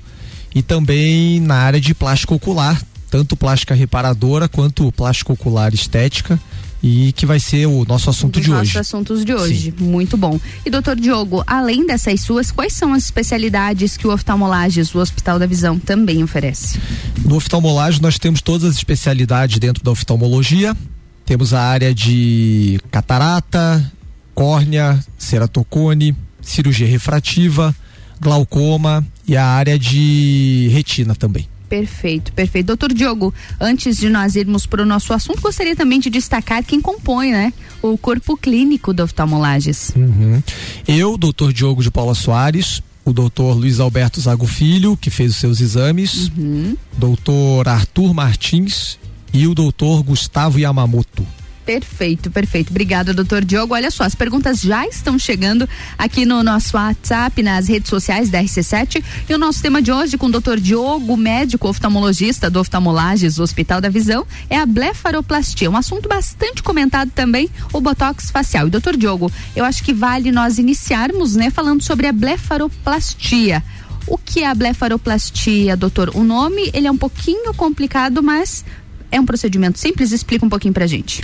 e 0.55 0.61
também 0.61 1.41
na 1.41 1.57
área 1.57 1.81
de 1.81 1.95
plástico 1.95 2.35
ocular, 2.35 2.83
tanto 3.11 3.35
plástica 3.35 3.75
reparadora 3.75 4.47
quanto 4.47 4.93
plástico 4.93 5.33
ocular 5.33 5.73
estética 5.73 6.39
e 6.87 7.13
que 7.13 7.25
vai 7.25 7.41
ser 7.41 7.65
o 7.65 7.83
nosso 7.87 8.11
assunto 8.11 8.39
de 8.39 8.51
nossos 8.51 8.69
hoje. 8.69 8.79
assuntos 8.79 9.25
de 9.25 9.33
hoje. 9.33 9.73
Sim. 9.79 9.85
Muito 9.85 10.19
bom. 10.19 10.39
E 10.67 10.69
doutor 10.69 10.95
Diogo, 10.95 11.43
além 11.47 11.87
dessas 11.87 12.21
suas, 12.21 12.53
quais 12.53 12.75
são 12.75 12.93
as 12.93 13.05
especialidades 13.05 13.97
que 13.97 14.07
o 14.07 14.13
oftalmolages, 14.13 14.95
o 14.95 14.99
Hospital 14.99 15.39
da 15.39 15.47
Visão, 15.47 15.79
também 15.79 16.23
oferece? 16.23 16.79
No 17.25 17.37
oftalmolagem 17.37 18.03
nós 18.03 18.19
temos 18.19 18.43
todas 18.43 18.69
as 18.69 18.77
especialidades 18.77 19.59
dentro 19.59 19.83
da 19.83 19.93
oftalmologia. 19.93 20.77
Temos 21.25 21.55
a 21.55 21.63
área 21.63 21.95
de 21.95 22.79
catarata, 22.91 23.91
córnea, 24.35 25.03
ceratocone, 25.17 26.15
cirurgia 26.43 26.87
refrativa, 26.87 27.75
glaucoma 28.21 29.03
e 29.27 29.39
a 29.39 29.47
área 29.47 29.79
de 29.79 30.69
retina 30.71 31.15
também. 31.15 31.49
Perfeito, 31.69 32.33
perfeito. 32.33 32.67
Doutor 32.67 32.93
Diogo, 32.93 33.33
antes 33.61 33.97
de 33.97 34.09
nós 34.09 34.37
irmos 34.37 34.67
para 34.67 34.83
o 34.83 34.87
nosso 34.87 35.13
assunto, 35.13 35.41
gostaria 35.41 35.75
também 35.75 35.99
de 35.99 36.11
destacar 36.11 36.63
quem 36.63 36.81
compõe, 36.81 37.33
né? 37.33 37.53
O 37.83 37.97
corpo 37.99 38.37
clínico 38.37 38.93
do 38.93 39.03
oftalmolages. 39.03 39.93
Uhum. 39.97 40.43
Eu, 40.87 41.17
doutor 41.17 41.53
Diogo 41.53 41.83
de 41.83 41.91
Paula 41.91 42.15
Soares, 42.15 42.83
o 43.05 43.13
doutor 43.13 43.57
Luiz 43.57 43.81
Alberto 43.81 44.21
Zago 44.21 44.47
Filho, 44.47 44.97
que 44.97 45.11
fez 45.11 45.33
os 45.33 45.37
seus 45.37 45.61
exames, 45.61 46.31
uhum. 46.37 46.77
doutor 46.97 47.69
Arthur 47.69 48.15
Martins 48.15 48.99
e 49.33 49.47
o 49.47 49.55
doutor 49.55 50.03
Gustavo 50.03 50.59
Yamamoto. 50.59 51.27
Perfeito, 51.65 52.31
perfeito. 52.31 52.71
Obrigada, 52.71 53.15
doutor 53.15 53.43
Diogo. 53.43 53.73
Olha 53.73 53.91
só, 53.91 54.05
as 54.05 54.15
perguntas 54.15 54.61
já 54.61 54.87
estão 54.87 55.19
chegando 55.19 55.67
aqui 55.97 56.27
no 56.27 56.43
nosso 56.43 56.77
WhatsApp, 56.77 57.43
nas 57.43 57.69
redes 57.69 57.89
sociais 57.89 58.29
da 58.29 58.43
RC7. 58.43 59.03
E 59.29 59.35
o 59.35 59.39
nosso 59.39 59.63
tema 59.63 59.81
de 59.81 59.91
hoje 59.91 60.19
com 60.19 60.27
o 60.27 60.31
doutor 60.31 60.61
Diogo, 60.61 61.17
médico 61.17 61.69
oftalmologista 61.69 62.51
do 62.51 62.61
Oftalmolages 62.61 63.39
Hospital 63.39 63.81
da 63.81 63.89
Visão, 63.89 64.27
é 64.51 64.59
a 64.59 64.67
blefaroplastia. 64.67 65.71
Um 65.71 65.77
assunto 65.77 66.07
bastante 66.07 66.63
comentado 66.63 67.11
também, 67.11 67.49
o 67.73 67.81
botox 67.81 68.31
facial. 68.31 68.67
E 68.67 68.71
doutor 68.71 68.95
Diogo, 68.95 69.33
eu 69.57 69.65
acho 69.65 69.83
que 69.83 69.95
vale 69.95 70.31
nós 70.31 70.59
iniciarmos, 70.59 71.35
né, 71.35 71.49
falando 71.49 71.83
sobre 71.83 72.07
a 72.07 72.13
blefaroplastia. 72.13 73.65
O 74.07 74.19
que 74.19 74.41
é 74.41 74.47
a 74.47 74.55
blefaroplastia, 74.55 75.79
doutor? 75.79 76.11
O 76.15 76.23
nome, 76.23 76.71
ele 76.75 76.87
é 76.87 76.91
um 76.91 76.99
pouquinho 76.99 77.55
complicado, 77.55 78.23
mas 78.23 78.63
é 79.11 79.19
um 79.19 79.25
procedimento 79.25 79.79
simples? 79.79 80.13
Explica 80.13 80.45
um 80.45 80.49
pouquinho 80.51 80.75
pra 80.75 80.87
gente. 80.87 81.23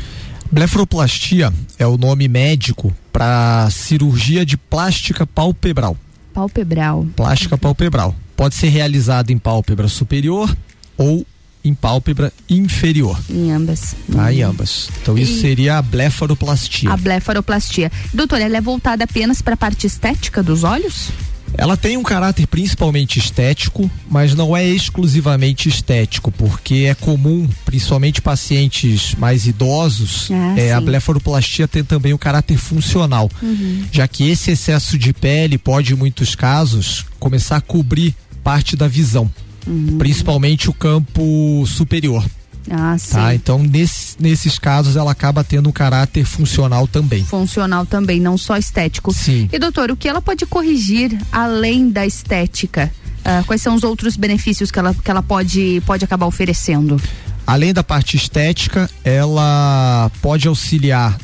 Blefaroplastia 0.50 1.52
é 1.78 1.86
o 1.86 1.96
nome 1.96 2.26
médico 2.26 2.92
para 3.12 3.68
cirurgia 3.70 4.44
de 4.44 4.56
plástica 4.56 5.26
palpebral. 5.26 5.96
Palpebral. 6.34 7.06
Plástica 7.14 7.56
palpebral. 7.56 8.14
Pode 8.36 8.54
ser 8.56 8.68
realizada 8.68 9.32
em 9.32 9.38
pálpebra 9.38 9.86
superior 9.86 10.54
ou 10.96 11.24
em 11.62 11.72
pálpebra 11.74 12.32
inferior. 12.48 13.18
Em 13.28 13.52
ambas. 13.52 13.94
Tá, 14.12 14.32
em 14.32 14.42
ambas. 14.42 14.88
Então 15.02 15.16
isso 15.16 15.34
E- 15.34 15.40
seria 15.40 15.78
a 15.78 15.82
blefaroplastia. 15.82 16.90
A 16.90 16.96
blefaroplastia. 16.96 17.92
Doutor, 18.12 18.40
ela 18.40 18.56
é 18.56 18.60
voltada 18.60 19.04
apenas 19.04 19.40
para 19.42 19.54
a 19.54 19.56
parte 19.58 19.86
estética 19.86 20.42
dos 20.42 20.64
olhos? 20.64 21.10
Ela 21.56 21.76
tem 21.76 21.96
um 21.96 22.02
caráter 22.02 22.46
principalmente 22.46 23.18
estético, 23.18 23.90
mas 24.10 24.34
não 24.34 24.56
é 24.56 24.66
exclusivamente 24.66 25.68
estético, 25.68 26.30
porque 26.32 26.86
é 26.88 26.94
comum, 26.94 27.48
principalmente 27.64 28.22
pacientes 28.22 29.14
mais 29.16 29.46
idosos, 29.46 30.30
Ah, 30.30 30.54
é, 30.58 30.72
a 30.72 30.80
blefaroplastia 30.80 31.68
tem 31.68 31.84
também 31.84 32.12
o 32.14 32.18
caráter 32.18 32.56
funcional, 32.56 33.28
Uhum. 33.42 33.84
já 33.92 34.06
que 34.08 34.28
esse 34.28 34.50
excesso 34.52 34.96
de 34.96 35.12
pele 35.12 35.58
pode, 35.58 35.92
em 35.92 35.96
muitos 35.96 36.34
casos, 36.34 37.04
começar 37.18 37.56
a 37.56 37.60
cobrir 37.60 38.14
parte 38.42 38.76
da 38.76 38.88
visão, 38.88 39.30
Uhum. 39.66 39.98
principalmente 39.98 40.70
o 40.70 40.72
campo 40.72 41.64
superior. 41.66 42.24
Ah, 42.72 42.96
sim. 42.96 43.14
Tá? 43.14 43.34
Então, 43.34 43.58
nesse- 43.58 44.16
nesses 44.20 44.56
casos, 44.58 44.94
ela 44.94 45.10
acaba 45.10 45.42
tendo 45.42 45.68
um 45.68 45.72
caráter 45.72 46.24
funcional 46.24 46.86
também. 46.86 47.24
Funcional 47.24 47.84
também, 47.84 48.20
não 48.20 48.38
só 48.38 48.56
estético. 48.56 49.12
Sim. 49.12 49.48
E 49.52 49.58
doutor, 49.58 49.90
o 49.90 49.96
que 49.96 50.08
ela 50.08 50.22
pode 50.22 50.46
corrigir 50.46 51.18
além 51.32 51.90
da 51.90 52.06
estética? 52.06 52.92
Ah, 53.24 53.42
quais 53.46 53.60
são 53.60 53.74
os 53.74 53.82
outros 53.82 54.16
benefícios 54.16 54.70
que 54.70 54.78
ela, 54.78 54.94
que 54.94 55.10
ela 55.10 55.22
pode, 55.22 55.82
pode 55.84 56.04
acabar 56.04 56.26
oferecendo? 56.26 57.00
Além 57.46 57.72
da 57.74 57.82
parte 57.82 58.16
estética, 58.16 58.88
ela 59.04 60.10
pode 60.22 60.46
auxiliar 60.46 61.18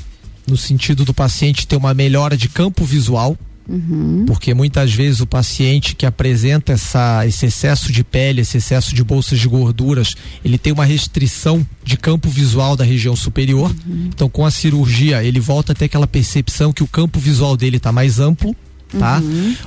no 0.46 0.56
sentido 0.56 1.04
do 1.04 1.14
paciente 1.14 1.66
ter 1.66 1.76
uma 1.76 1.94
melhora 1.94 2.36
de 2.36 2.48
campo 2.48 2.84
visual, 2.84 3.36
Uhum. 3.68 4.24
porque 4.28 4.54
muitas 4.54 4.94
vezes 4.94 5.20
o 5.20 5.26
paciente 5.26 5.96
que 5.96 6.06
apresenta 6.06 6.72
essa, 6.72 7.26
esse 7.26 7.46
excesso 7.46 7.90
de 7.90 8.04
pele, 8.04 8.42
esse 8.42 8.58
excesso 8.58 8.94
de 8.94 9.02
bolsas 9.02 9.40
de 9.40 9.48
gorduras, 9.48 10.14
ele 10.44 10.56
tem 10.56 10.72
uma 10.72 10.84
restrição 10.84 11.66
de 11.82 11.96
campo 11.96 12.28
visual 12.28 12.76
da 12.76 12.84
região 12.84 13.16
superior. 13.16 13.74
Então, 14.08 14.28
com 14.28 14.46
a 14.46 14.50
cirurgia, 14.50 15.24
ele 15.24 15.40
volta 15.40 15.72
a 15.72 15.74
ter 15.74 15.86
aquela 15.86 16.06
percepção 16.06 16.72
que 16.72 16.82
o 16.82 16.86
campo 16.86 17.18
visual 17.18 17.56
dele 17.56 17.78
está 17.78 17.90
mais 17.90 18.20
amplo. 18.20 18.54
Tá? 18.98 19.20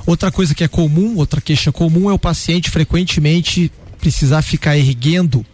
Outra 0.06 0.30
coisa 0.30 0.54
que 0.54 0.64
é 0.64 0.68
comum, 0.68 1.16
outra 1.16 1.40
queixa 1.40 1.70
comum 1.70 2.08
é 2.08 2.12
o 2.12 2.18
paciente 2.18 2.70
frequentemente 2.70 3.70
precisar 4.00 4.40
ficar 4.40 4.78
erguendo 4.78 5.44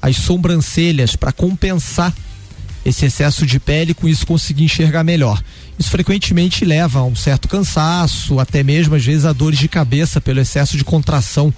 as 0.00 0.16
sobrancelhas 0.16 1.16
para 1.16 1.32
compensar 1.32 2.14
esse 2.86 3.04
excesso 3.04 3.44
de 3.44 3.58
pele 3.58 3.92
com 3.92 4.06
isso 4.08 4.26
conseguir 4.26 4.64
enxergar 4.64 5.02
melhor. 5.04 5.42
Isso 5.78 5.90
frequentemente 5.90 6.64
leva 6.64 7.00
a 7.00 7.04
um 7.04 7.16
certo 7.16 7.48
cansaço, 7.48 8.38
até 8.38 8.62
mesmo 8.62 8.94
às 8.94 9.04
vezes 9.04 9.24
a 9.24 9.32
dores 9.32 9.58
de 9.58 9.68
cabeça 9.68 10.20
pelo 10.20 10.40
excesso 10.40 10.76
de 10.76 10.84
contração 10.84 11.52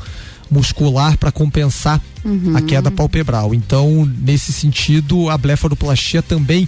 muscular 0.50 1.16
para 1.18 1.30
compensar 1.30 2.00
Uhum. 2.24 2.56
a 2.56 2.62
queda 2.62 2.90
palpebral. 2.90 3.54
Então, 3.54 4.10
nesse 4.20 4.52
sentido, 4.52 5.28
a 5.30 5.38
blefaroplastia 5.38 6.22
também 6.22 6.66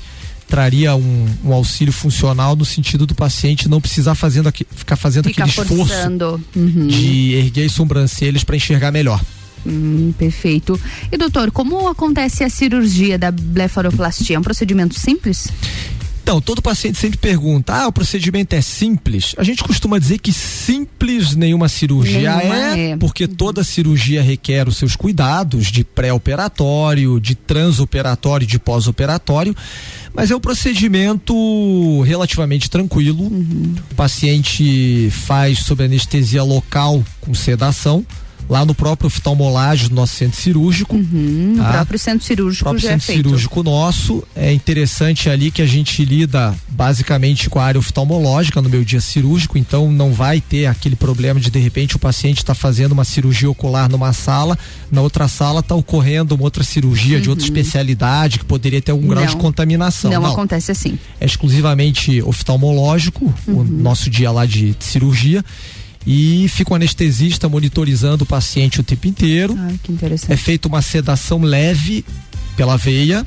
traria 0.48 0.94
um, 0.94 1.26
um 1.44 1.52
auxílio 1.52 1.92
funcional 1.92 2.54
no 2.56 2.64
sentido 2.64 3.06
do 3.06 3.14
paciente 3.14 3.68
não 3.68 3.80
precisar 3.80 4.14
fazendo 4.14 4.48
aqui- 4.48 4.66
ficar 4.74 4.96
fazendo 4.96 5.28
Fica 5.28 5.44
aquele 5.44 5.50
esforço 5.62 5.76
forçando. 5.76 6.40
Uhum. 6.56 6.86
de 6.86 7.34
erguer 7.34 7.66
as 7.66 7.72
sobrancelhas 7.72 8.42
para 8.44 8.56
enxergar 8.56 8.90
melhor. 8.92 9.20
Hum, 9.66 10.12
perfeito. 10.18 10.80
E 11.10 11.16
doutor, 11.16 11.50
como 11.50 11.88
acontece 11.88 12.44
a 12.44 12.50
cirurgia 12.50 13.18
da 13.18 13.30
blefaroplastia? 13.30 14.36
É 14.36 14.38
um 14.38 14.42
procedimento 14.42 14.98
simples? 14.98 15.48
Então, 16.30 16.40
todo 16.40 16.62
paciente 16.62 16.96
sempre 16.96 17.18
pergunta: 17.18 17.74
ah, 17.74 17.88
o 17.88 17.92
procedimento 17.92 18.54
é 18.54 18.60
simples? 18.60 19.34
A 19.36 19.42
gente 19.42 19.64
costuma 19.64 19.98
dizer 19.98 20.18
que 20.18 20.32
simples 20.32 21.34
nenhuma 21.34 21.68
cirurgia 21.68 22.36
Nenhuma 22.36 22.56
é, 22.56 22.90
é. 22.90 22.96
porque 22.96 23.26
toda 23.26 23.64
cirurgia 23.64 24.22
requer 24.22 24.68
os 24.68 24.76
seus 24.76 24.94
cuidados 24.94 25.72
de 25.72 25.82
pré-operatório, 25.82 27.18
de 27.18 27.34
transoperatório, 27.34 28.46
de 28.46 28.60
pós-operatório. 28.60 29.56
Mas 30.14 30.30
é 30.30 30.36
um 30.36 30.40
procedimento 30.40 32.00
relativamente 32.02 32.70
tranquilo. 32.70 33.26
O 33.90 33.94
paciente 33.96 35.10
faz 35.10 35.60
sob 35.60 35.82
anestesia 35.82 36.44
local 36.44 37.04
com 37.20 37.34
sedação. 37.34 38.06
Lá 38.50 38.64
no 38.64 38.74
próprio 38.74 39.06
oftalmolagem, 39.06 39.88
no 39.90 39.94
nosso 39.94 40.16
centro 40.16 40.40
cirúrgico. 40.40 40.96
No 40.98 41.62
tá? 41.62 41.72
próprio 41.74 41.98
centro 42.00 42.26
cirúrgico 42.26 42.64
próprio 42.64 42.82
já 42.82 42.88
é 42.88 42.92
centro 42.94 43.06
feito. 43.06 43.22
cirúrgico 43.28 43.62
nosso. 43.62 44.24
É 44.34 44.52
interessante 44.52 45.30
ali 45.30 45.52
que 45.52 45.62
a 45.62 45.66
gente 45.66 46.04
lida 46.04 46.52
basicamente 46.68 47.48
com 47.48 47.60
a 47.60 47.64
área 47.64 47.78
oftalmológica 47.78 48.60
no 48.60 48.68
meu 48.68 48.82
dia 48.84 49.00
cirúrgico, 49.00 49.56
então 49.56 49.92
não 49.92 50.12
vai 50.12 50.40
ter 50.40 50.66
aquele 50.66 50.96
problema 50.96 51.38
de 51.38 51.48
de 51.48 51.58
repente 51.60 51.94
o 51.94 51.98
paciente 52.00 52.38
está 52.38 52.52
fazendo 52.52 52.90
uma 52.90 53.04
cirurgia 53.04 53.48
ocular 53.48 53.88
numa 53.88 54.12
sala, 54.12 54.58
na 54.90 55.00
outra 55.00 55.28
sala 55.28 55.60
está 55.60 55.76
ocorrendo 55.76 56.34
uma 56.34 56.42
outra 56.44 56.64
cirurgia 56.64 57.20
de 57.20 57.30
outra 57.30 57.44
especialidade 57.44 58.40
que 58.40 58.44
poderia 58.44 58.82
ter 58.82 58.90
algum 58.90 59.06
grau 59.06 59.22
de 59.24 59.30
Uhum. 59.30 59.36
Não. 59.36 59.40
contaminação. 59.40 60.10
Não, 60.10 60.26
acontece 60.26 60.72
assim. 60.72 60.98
É 61.20 61.24
exclusivamente 61.26 62.20
oftalmológico, 62.22 63.32
o 63.46 63.62
nosso 63.62 64.10
dia 64.10 64.30
lá 64.32 64.44
de 64.44 64.74
cirurgia. 64.80 65.44
E 66.06 66.48
fica 66.48 66.72
o 66.72 66.76
anestesista 66.76 67.48
monitorizando 67.48 68.24
o 68.24 68.26
paciente 68.26 68.80
o 68.80 68.82
tempo 68.82 69.06
inteiro. 69.06 69.54
Ai, 69.58 69.78
que 69.82 69.92
interessante. 69.92 70.32
É 70.32 70.36
feita 70.36 70.66
uma 70.66 70.80
sedação 70.80 71.42
leve 71.42 72.04
pela 72.56 72.76
veia, 72.76 73.26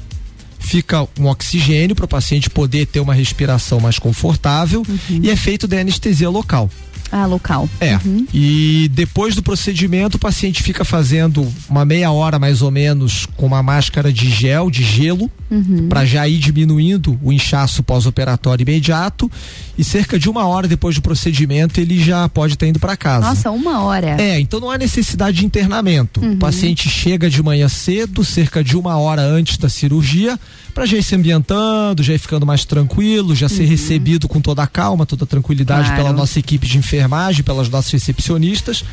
fica 0.59 1.07
um 1.19 1.27
oxigênio 1.27 1.95
para 1.95 2.05
o 2.05 2.07
paciente 2.07 2.49
poder 2.49 2.87
ter 2.87 2.99
uma 2.99 3.13
respiração 3.13 3.79
mais 3.79 3.99
confortável 3.99 4.83
e 5.09 5.29
é 5.29 5.35
feito 5.35 5.67
de 5.67 5.79
anestesia 5.79 6.29
local. 6.29 6.69
Ah, 7.11 7.27
local. 7.27 7.69
É. 7.79 7.99
E 8.33 8.89
depois 8.91 9.35
do 9.35 9.43
procedimento, 9.43 10.17
o 10.17 10.19
paciente 10.19 10.63
fica 10.63 10.83
fazendo 10.83 11.47
uma 11.69 11.85
meia 11.85 12.11
hora 12.11 12.39
mais 12.39 12.63
ou 12.63 12.71
menos 12.71 13.27
com 13.37 13.45
uma 13.45 13.61
máscara 13.61 14.11
de 14.11 14.27
gel, 14.31 14.71
de 14.71 14.83
gelo, 14.83 15.29
Uhum. 15.53 15.87
para 15.87 16.03
já 16.03 16.27
ir 16.27 16.39
diminuindo 16.39 17.19
o 17.21 17.31
inchaço 17.31 17.83
pós-operatório 17.83 18.63
imediato. 18.63 19.31
E 19.77 19.83
cerca 19.83 20.17
de 20.17 20.29
uma 20.29 20.45
hora 20.47 20.67
depois 20.67 20.95
do 20.95 21.01
procedimento, 21.01 21.79
ele 21.79 21.99
já 22.03 22.27
pode 22.29 22.53
estar 22.53 22.65
indo 22.67 22.79
para 22.79 22.97
casa. 22.97 23.27
Nossa, 23.27 23.51
uma 23.51 23.81
hora. 23.83 24.19
É, 24.21 24.39
então 24.39 24.59
não 24.59 24.69
há 24.71 24.77
necessidade 24.77 25.37
de 25.37 25.45
internamento. 25.45 26.19
Uhum. 26.21 26.33
O 26.33 26.37
paciente 26.37 26.89
chega 26.89 27.29
de 27.29 27.41
manhã 27.43 27.67
cedo, 27.69 28.23
cerca 28.23 28.63
de 28.63 28.75
uma 28.77 28.97
hora 28.97 29.21
antes 29.21 29.57
da 29.57 29.69
cirurgia, 29.69 30.39
para 30.73 30.85
já 30.85 30.97
ir 30.97 31.03
se 31.03 31.15
ambientando, 31.15 32.01
já 32.03 32.13
ir 32.13 32.19
ficando 32.19 32.45
mais 32.45 32.65
tranquilo, 32.65 33.35
já 33.35 33.47
ser 33.49 33.65
recebido 33.65 34.27
com 34.27 34.41
toda 34.41 34.63
a 34.63 34.67
calma, 34.67 35.05
toda 35.05 35.23
a 35.23 35.27
tranquilidade 35.27 35.81
Uhum. 35.89 35.95
Claro. 35.95 36.03
pela 36.03 36.13
nossa 36.17 36.39
equipe 36.39 36.65
de 36.67 36.77
enfermagem, 36.77 37.43
pelas 37.43 37.69
nossas 37.69 37.91
recepcionistas. 37.91 38.83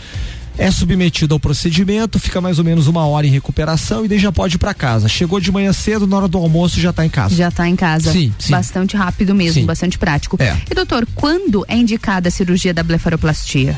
É 0.60 0.70
submetido 0.70 1.34
ao 1.34 1.40
procedimento, 1.40 2.18
fica 2.18 2.38
mais 2.38 2.58
ou 2.58 2.64
menos 2.66 2.86
uma 2.86 3.06
hora 3.06 3.26
em 3.26 3.30
recuperação 3.30 4.04
e 4.04 4.08
daí 4.08 4.18
já 4.18 4.30
pode 4.30 4.56
ir 4.56 4.58
para 4.58 4.74
casa. 4.74 5.08
Chegou 5.08 5.40
de 5.40 5.50
manhã 5.50 5.72
cedo, 5.72 6.06
na 6.06 6.18
hora 6.18 6.28
do 6.28 6.36
almoço 6.36 6.78
já 6.78 6.90
está 6.90 7.02
em 7.02 7.08
casa. 7.08 7.34
Já 7.34 7.48
está 7.48 7.66
em 7.66 7.74
casa. 7.74 8.12
Sim, 8.12 8.30
sim. 8.38 8.50
Bastante 8.50 8.94
rápido 8.94 9.34
mesmo, 9.34 9.62
Sim. 9.62 9.64
bastante 9.64 9.96
prático. 9.96 10.36
É. 10.38 10.54
E 10.70 10.74
doutor, 10.74 11.08
quando 11.14 11.64
é 11.66 11.74
indicada 11.74 12.28
a 12.28 12.30
cirurgia 12.30 12.74
da 12.74 12.82
blefaroplastia? 12.82 13.74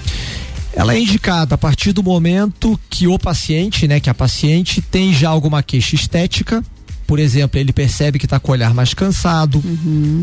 Ela 0.74 0.94
é 0.94 0.98
indicada 0.98 1.54
a 1.54 1.58
partir 1.58 1.92
do 1.92 2.02
momento 2.02 2.78
que 2.90 3.06
o 3.06 3.16
paciente, 3.16 3.86
né, 3.86 4.00
que 4.00 4.10
a 4.10 4.14
paciente 4.14 4.82
tem 4.82 5.14
já 5.14 5.28
alguma 5.28 5.62
queixa 5.62 5.94
estética. 5.94 6.64
Por 7.06 7.20
exemplo, 7.20 7.60
ele 7.60 7.72
percebe 7.72 8.18
que 8.18 8.26
está 8.26 8.40
com 8.40 8.50
o 8.50 8.54
olhar 8.54 8.74
mais 8.74 8.92
cansado, 8.92 9.62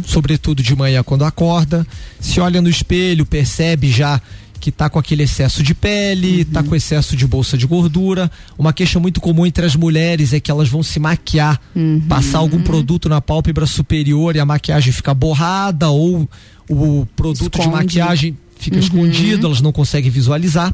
sobretudo 0.06 0.62
de 0.62 0.76
manhã 0.76 1.04
quando 1.04 1.24
acorda. 1.24 1.88
Se 2.20 2.42
olha 2.42 2.62
no 2.62 2.68
espelho, 2.68 3.26
percebe 3.26 3.90
já 3.90 4.20
que 4.60 4.70
está 4.70 4.90
com 4.90 5.00
aquele 5.00 5.24
excesso 5.24 5.64
de 5.64 5.74
pele, 5.74 6.42
está 6.42 6.62
com 6.62 6.76
excesso 6.76 7.16
de 7.16 7.26
bolsa 7.26 7.58
de 7.58 7.66
gordura. 7.66 8.30
Uma 8.58 8.74
queixa 8.74 9.00
muito 9.00 9.20
comum 9.22 9.46
entre 9.46 9.66
as 9.66 9.76
mulheres 9.76 10.34
é 10.34 10.40
que 10.40 10.52
elas 10.52 10.68
vão 10.70 10.84
se 10.84 11.00
maquiar, 11.00 11.60
passar 12.08 12.40
algum 12.40 12.62
produto 12.62 13.08
na 13.10 13.22
pálpebra 13.22 13.66
superior 13.66 14.36
e 14.36 14.40
a 14.40 14.46
maquiagem 14.46 14.92
fica 14.92 15.14
borrada 15.14 15.90
ou 15.90 16.30
o 16.70 17.08
produto 17.16 17.54
de 17.56 17.60
Esconde. 17.62 17.70
maquiagem 17.78 18.38
fica 18.60 18.76
Uhum. 18.78 18.84
escondido, 18.84 19.48
elas 19.48 19.62
não 19.62 19.72
conseguem 19.72 20.12
visualizar, 20.12 20.74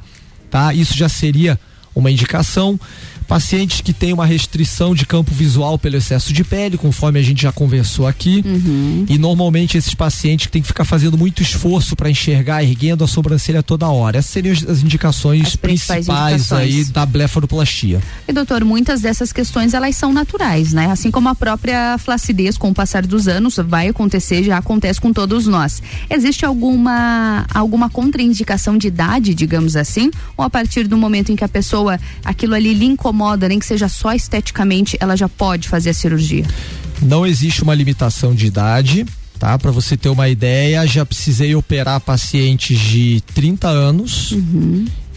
tá? 0.49 0.73
Isso 0.73 0.97
já 0.97 1.07
seria 1.07 1.59
uma 1.95 2.09
indicação. 2.11 2.77
Pacientes 3.27 3.81
que 3.81 3.93
têm 3.93 4.13
uma 4.13 4.25
restrição 4.25 4.93
de 4.93 5.05
campo 5.05 5.33
visual 5.33 5.77
pelo 5.77 5.97
excesso 5.97 6.31
de 6.31 6.43
pele, 6.43 6.77
conforme 6.77 7.19
a 7.19 7.23
gente 7.23 7.41
já 7.41 7.51
conversou 7.51 8.07
aqui. 8.07 8.43
Uhum. 8.45 9.05
E 9.09 9.17
normalmente 9.17 9.77
esses 9.77 9.93
pacientes 9.93 10.45
que 10.47 10.51
têm 10.51 10.61
que 10.61 10.67
ficar 10.67 10.85
fazendo 10.85 11.17
muito 11.17 11.41
esforço 11.41 11.95
para 11.95 12.09
enxergar, 12.09 12.63
erguendo 12.63 13.03
a 13.03 13.07
sobrancelha 13.07 13.63
toda 13.63 13.87
hora. 13.87 14.19
Essas 14.19 14.31
seriam 14.31 14.53
as 14.53 14.81
indicações 14.81 15.47
As 15.47 15.55
principais 15.55 16.05
principais 16.05 16.41
indicações. 16.41 16.61
aí 16.61 16.83
da 16.85 17.05
blefaroplastia. 17.05 18.01
E 18.27 18.33
doutor, 18.33 18.63
muitas 18.63 19.01
dessas 19.01 19.31
questões 19.31 19.73
elas 19.73 19.95
são 19.95 20.13
naturais, 20.13 20.73
né? 20.73 20.91
Assim 20.91 21.11
como 21.11 21.29
a 21.29 21.35
própria 21.35 21.97
flacidez 21.97 22.57
com 22.57 22.69
o 22.69 22.73
passar 22.73 23.05
dos 23.05 23.27
anos 23.27 23.57
vai 23.67 23.87
acontecer, 23.87 24.43
já 24.43 24.57
acontece 24.57 24.99
com 24.99 25.11
todos 25.13 25.47
nós. 25.47 25.81
Existe 26.09 26.45
alguma 26.45 27.45
alguma 27.53 27.89
contraindicação 27.89 28.77
de 28.77 28.87
idade, 28.87 29.33
digamos 29.33 29.75
assim, 29.75 30.11
ou 30.37 30.45
a 30.45 30.49
partir 30.49 30.87
do 30.87 30.97
momento 30.97 31.31
em 31.31 31.35
que 31.35 31.43
a 31.43 31.47
pessoa 31.47 31.99
aquilo 32.23 32.53
ali 32.53 32.73
lhe 32.73 32.85
incomoda, 32.85 33.14
nem 33.47 33.59
que 33.59 33.65
seja 33.65 33.87
só 33.87 34.13
esteticamente, 34.13 34.97
ela 34.99 35.15
já 35.15 35.29
pode 35.29 35.69
fazer 35.69 35.91
a 35.91 35.93
cirurgia? 35.93 36.45
Não 37.01 37.25
existe 37.25 37.63
uma 37.63 37.73
limitação 37.73 38.33
de 38.33 38.45
idade, 38.45 39.05
tá? 39.39 39.57
Para 39.57 39.71
você 39.71 39.97
ter 39.97 40.09
uma 40.09 40.29
ideia, 40.29 40.85
já 40.87 41.05
precisei 41.05 41.55
operar 41.55 41.99
pacientes 41.99 42.79
de 42.79 43.21
30 43.33 43.67
anos 43.67 44.33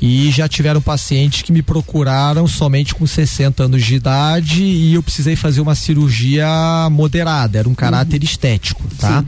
e 0.01 0.31
já 0.31 0.49
tiveram 0.49 0.81
pacientes 0.81 1.43
que 1.43 1.53
me 1.53 1.63
procuraram 1.63 2.47
somente 2.47 2.95
com 2.95 3.07
60 3.07 3.65
anos 3.65 3.85
de 3.85 3.95
idade 3.97 4.63
e 4.63 4.95
eu 4.95 5.03
precisei 5.03 5.35
fazer 5.35 5.61
uma 5.61 5.75
cirurgia 5.75 6.49
moderada, 6.91 7.59
era 7.59 7.69
um 7.69 7.75
caráter 7.75 8.23
estético, 8.23 8.83
tá? 8.99 9.25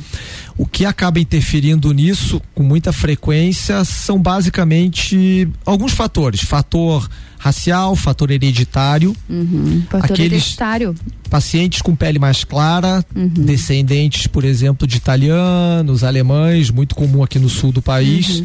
O 0.56 0.66
que 0.66 0.85
acaba 0.85 1.18
interferindo 1.18 1.92
nisso 1.92 2.40
com 2.54 2.62
muita 2.62 2.92
frequência 2.92 3.85
são 3.85 4.20
basicamente 4.20 5.48
alguns 5.64 5.92
fatores, 5.92 6.42
fator 6.42 7.09
racial, 7.42 7.96
fator 7.96 8.31
hereditário, 8.31 9.16
Uhum. 9.29 9.83
Fator 9.88 10.12
Aqueles- 10.12 10.33
hereditário. 10.42 10.94
pacientes 11.31 11.81
com 11.81 11.96
pele 11.96 12.18
mais 12.18 12.44
clara, 12.44 13.03
descendentes, 13.14 14.26
por 14.26 14.44
exemplo, 14.44 14.87
de 14.87 14.98
italianos, 14.98 16.05
alemães, 16.05 16.70
muito 16.70 16.94
comum 16.94 17.22
aqui 17.22 17.38
no 17.38 17.48
sul 17.48 17.72
do 17.72 17.81
país. 17.81 18.42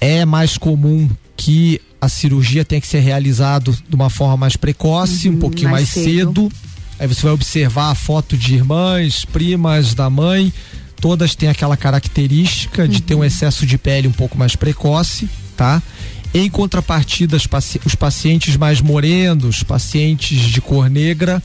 É 0.00 0.24
mais 0.24 0.58
comum 0.58 1.08
que 1.36 1.80
a 2.00 2.08
cirurgia 2.08 2.64
tenha 2.64 2.80
que 2.80 2.86
ser 2.88 3.00
realizado 3.00 3.76
de 3.88 3.94
uma 3.94 4.10
forma 4.10 4.36
mais 4.36 4.56
precoce, 4.56 5.28
um 5.28 5.38
pouquinho 5.38 5.70
mais 5.70 5.84
mais, 5.94 6.04
cedo. 6.06 6.42
cedo. 6.50 6.52
Aí 6.98 7.06
você 7.06 7.22
vai 7.22 7.32
observar 7.32 7.90
a 7.90 7.94
foto 7.94 8.36
de 8.36 8.54
irmãs, 8.54 9.24
primas 9.24 9.94
da 9.94 10.10
mãe, 10.10 10.52
todas 11.00 11.36
têm 11.36 11.48
aquela 11.48 11.76
característica 11.76 12.88
de 12.88 13.00
ter 13.00 13.14
um 13.14 13.22
excesso 13.24 13.64
de 13.64 13.78
pele 13.78 14.08
um 14.08 14.12
pouco 14.12 14.36
mais 14.36 14.56
precoce, 14.56 15.28
tá? 15.56 15.80
Em 16.34 16.48
contrapartida, 16.50 17.36
os 17.36 17.46
paci- 17.46 17.80
os 17.84 17.94
pacientes 17.94 18.56
mais 18.56 18.80
morenos, 18.80 19.62
pacientes 19.62 20.40
de 20.40 20.60
cor 20.60 20.88
negra, 20.90 21.42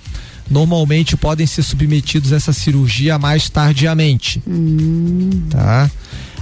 normalmente 0.49 1.15
podem 1.15 1.47
ser 1.47 1.63
submetidos 1.63 2.33
a 2.33 2.35
essa 2.35 2.51
cirurgia 2.53 3.17
mais 3.17 3.49
tardiamente, 3.49 4.41
tá? 5.49 5.89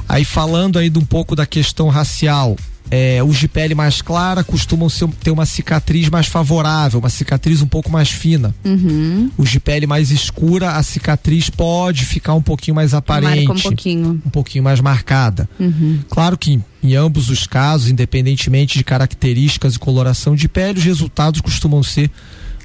Aí 0.10 0.26
falando 0.26 0.78
aí 0.80 0.90
de 0.90 0.98
um 1.00 1.06
pouco 1.06 1.36
da 1.36 1.46
questão 1.46 1.88
racial, 1.88 2.58
é, 2.92 3.24
os 3.24 3.38
de 3.38 3.48
pele 3.48 3.74
mais 3.74 4.02
clara 4.02 4.44
costumam 4.44 4.90
ser- 4.90 5.08
ter 5.24 5.32
uma 5.32 5.46
cicatriz 5.46 6.10
mais 6.10 6.28
favorável, 6.28 7.00
uma 7.00 7.10
cicatriz 7.10 7.62
um 7.62 7.68
pouco 7.68 7.90
mais 7.90 8.10
fina. 8.10 8.54
Uhum. 8.66 9.32
Os 9.38 9.50
de 9.50 9.60
pele 9.60 9.88
mais 9.88 10.12
escura, 10.12 10.72
a 10.72 10.84
cicatriz 10.84 11.50
pode 11.50 12.06
ficar 12.06 12.34
um 12.34 12.42
pouquinho 12.42 12.76
mais 12.76 12.94
aparente, 12.94 13.46
Marca 13.48 13.54
um 13.60 13.62
pouquinho. 13.62 14.22
um 14.26 14.30
pouquinho 14.30 14.64
mais 14.64 14.82
marcada. 14.82 15.50
Uhum. 15.58 16.00
Claro 16.10 16.38
que 16.38 16.60
em 16.84 16.96
ambos 16.96 17.30
os 17.30 17.48
casos, 17.48 17.90
independentemente 17.90 18.78
de 18.78 18.84
características 18.84 19.76
e 19.76 19.80
coloração 19.80 20.36
de 20.36 20.50
pele, 20.50 20.80
os 20.80 20.84
resultados 20.86 21.40
costumam 21.40 21.82
ser 21.82 22.12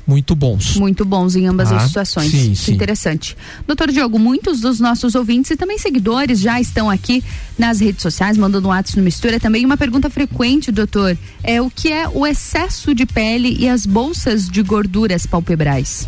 muito 0.07 0.35
bons. 0.37 0.77
Muito 0.77 1.05
bons 1.05 1.35
em 1.35 1.47
ambas 1.47 1.73
Ah, 1.73 1.77
as 1.79 1.83
situações. 1.89 2.31
sim, 2.31 2.55
sim. 2.55 2.73
Interessante. 2.75 3.37
Doutor 3.67 3.91
Diogo, 3.91 4.19
muitos 4.19 4.61
dos 4.61 4.79
nossos 4.79 5.15
ouvintes 5.15 5.51
e 5.51 5.57
também 5.57 5.79
seguidores 5.79 6.39
já 6.39 6.61
estão 6.61 6.89
aqui 6.89 7.25
nas 7.59 7.81
redes 7.81 8.03
sociais, 8.03 8.37
mandando 8.37 8.69
um 8.69 8.71
WhatsApp 8.71 8.99
no 8.99 9.05
Mistura. 9.05 9.41
Também 9.41 9.65
uma 9.65 9.77
pergunta 9.77 10.09
frequente, 10.09 10.71
doutor, 10.71 11.17
é 11.43 11.61
o 11.61 11.69
que 11.71 11.91
é 11.91 12.09
o 12.09 12.27
excesso 12.27 12.95
de 12.95 13.05
pele 13.05 13.57
e 13.59 13.69
as 13.69 13.85
bolsas 13.85 14.49
de 14.49 14.63
gorduras 14.63 15.27
palpebrais? 15.27 16.07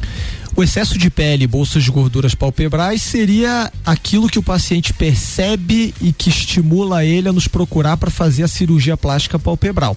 O 0.57 0.63
excesso 0.63 0.99
de 0.99 1.09
pele 1.09 1.45
e 1.45 1.47
bolsas 1.47 1.85
de 1.85 1.91
gorduras 1.91 2.35
palpebrais 2.35 3.01
seria 3.03 3.73
aquilo 3.87 4.29
que 4.29 4.39
o 4.41 4.43
paciente 4.43 4.93
percebe 4.93 5.95
e 6.01 6.13
que 6.13 6.29
estimula 6.31 7.05
ele 7.05 7.29
a 7.29 7.33
nos 7.33 7.47
procurar 7.47 7.97
para 7.97 8.11
fazer 8.11 8.43
a 8.43 8.49
cirurgia 8.49 8.97
plástica 8.97 9.39
palpebral, 9.39 9.97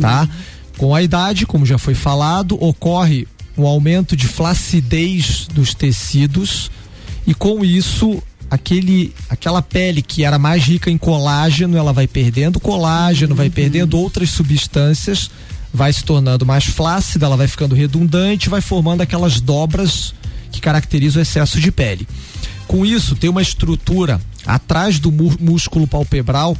tá? 0.00 0.28
Com 0.76 0.94
a 0.94 1.02
idade, 1.02 1.46
como 1.46 1.64
já 1.64 1.78
foi 1.78 1.94
falado, 1.94 2.62
ocorre 2.62 3.26
um 3.56 3.66
aumento 3.66 4.16
de 4.16 4.26
flacidez 4.26 5.46
dos 5.52 5.74
tecidos 5.74 6.70
e 7.26 7.34
com 7.34 7.64
isso 7.64 8.22
aquele 8.50 9.14
aquela 9.30 9.62
pele 9.62 10.02
que 10.02 10.24
era 10.24 10.38
mais 10.38 10.64
rica 10.64 10.90
em 10.90 10.98
colágeno, 10.98 11.76
ela 11.76 11.92
vai 11.92 12.06
perdendo 12.06 12.60
colágeno, 12.60 13.34
vai 13.34 13.48
perdendo 13.48 13.98
outras 13.98 14.30
substâncias, 14.30 15.30
vai 15.72 15.92
se 15.92 16.04
tornando 16.04 16.44
mais 16.44 16.64
flácida, 16.64 17.26
ela 17.26 17.36
vai 17.36 17.48
ficando 17.48 17.74
redundante, 17.74 18.50
vai 18.50 18.60
formando 18.60 19.00
aquelas 19.00 19.40
dobras 19.40 20.14
que 20.50 20.60
caracterizam 20.60 21.20
o 21.20 21.22
excesso 21.22 21.60
de 21.60 21.72
pele. 21.72 22.06
Com 22.66 22.84
isso, 22.84 23.16
tem 23.16 23.30
uma 23.30 23.42
estrutura 23.42 24.20
atrás 24.46 24.98
do 24.98 25.10
músculo 25.10 25.86
palpebral, 25.86 26.56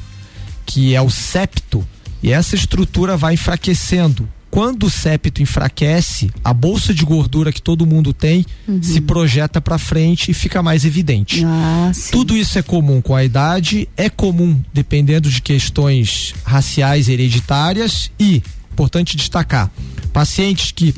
que 0.65 0.95
é 0.95 1.01
o 1.03 1.11
septo, 1.11 1.87
e 2.23 2.33
essa 2.33 2.55
estrutura 2.55 3.17
vai 3.17 3.35
enfraquecendo. 3.35 4.29
Quando 4.53 4.85
o 4.85 4.91
septo 4.91 5.41
enfraquece, 5.43 6.31
a 6.45 6.53
bolsa 6.53 6.93
de 6.93 7.07
gordura 7.07 7.51
que 7.51 7.63
todo 7.63 7.87
mundo 7.87 8.13
tem 8.13 8.45
se 8.83 9.01
projeta 9.01 9.63
para 9.63 9.79
frente 9.79 10.31
e 10.31 10.35
fica 10.35 10.63
mais 10.63 10.85
evidente. 10.85 11.43
Ah, 11.43 11.91
Tudo 12.11 12.37
isso 12.37 12.59
é 12.59 12.63
comum 12.63 13.01
com 13.01 13.17
a 13.17 13.25
idade, 13.25 13.89
é 13.97 14.11
comum 14.11 14.61
dependendo 14.71 15.31
de 15.31 15.41
questões 15.41 16.35
raciais 16.45 17.09
hereditárias 17.09 18.11
e, 18.21 18.43
importante 18.71 19.17
destacar, 19.17 19.71
pacientes 20.13 20.71
que 20.71 20.95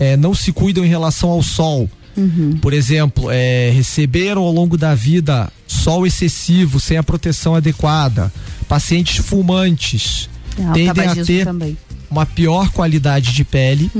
eh, 0.00 0.16
não 0.16 0.34
se 0.34 0.50
cuidam 0.50 0.82
em 0.82 0.88
relação 0.88 1.28
ao 1.28 1.42
sol, 1.42 1.90
por 2.62 2.72
exemplo, 2.72 3.30
eh, 3.30 3.72
receberam 3.74 4.40
ao 4.40 4.50
longo 4.50 4.78
da 4.78 4.94
vida 4.94 5.52
sol 5.66 6.06
excessivo 6.06 6.80
sem 6.80 6.96
a 6.96 7.02
proteção 7.02 7.54
adequada, 7.54 8.32
pacientes 8.66 9.18
fumantes 9.18 10.30
Ah, 10.58 10.72
tendem 10.72 11.06
a 11.08 11.14
ter 11.16 11.44
também. 11.44 11.76
Uma 12.10 12.26
pior 12.26 12.70
qualidade 12.70 13.32
de 13.32 13.44
pele 13.44 13.90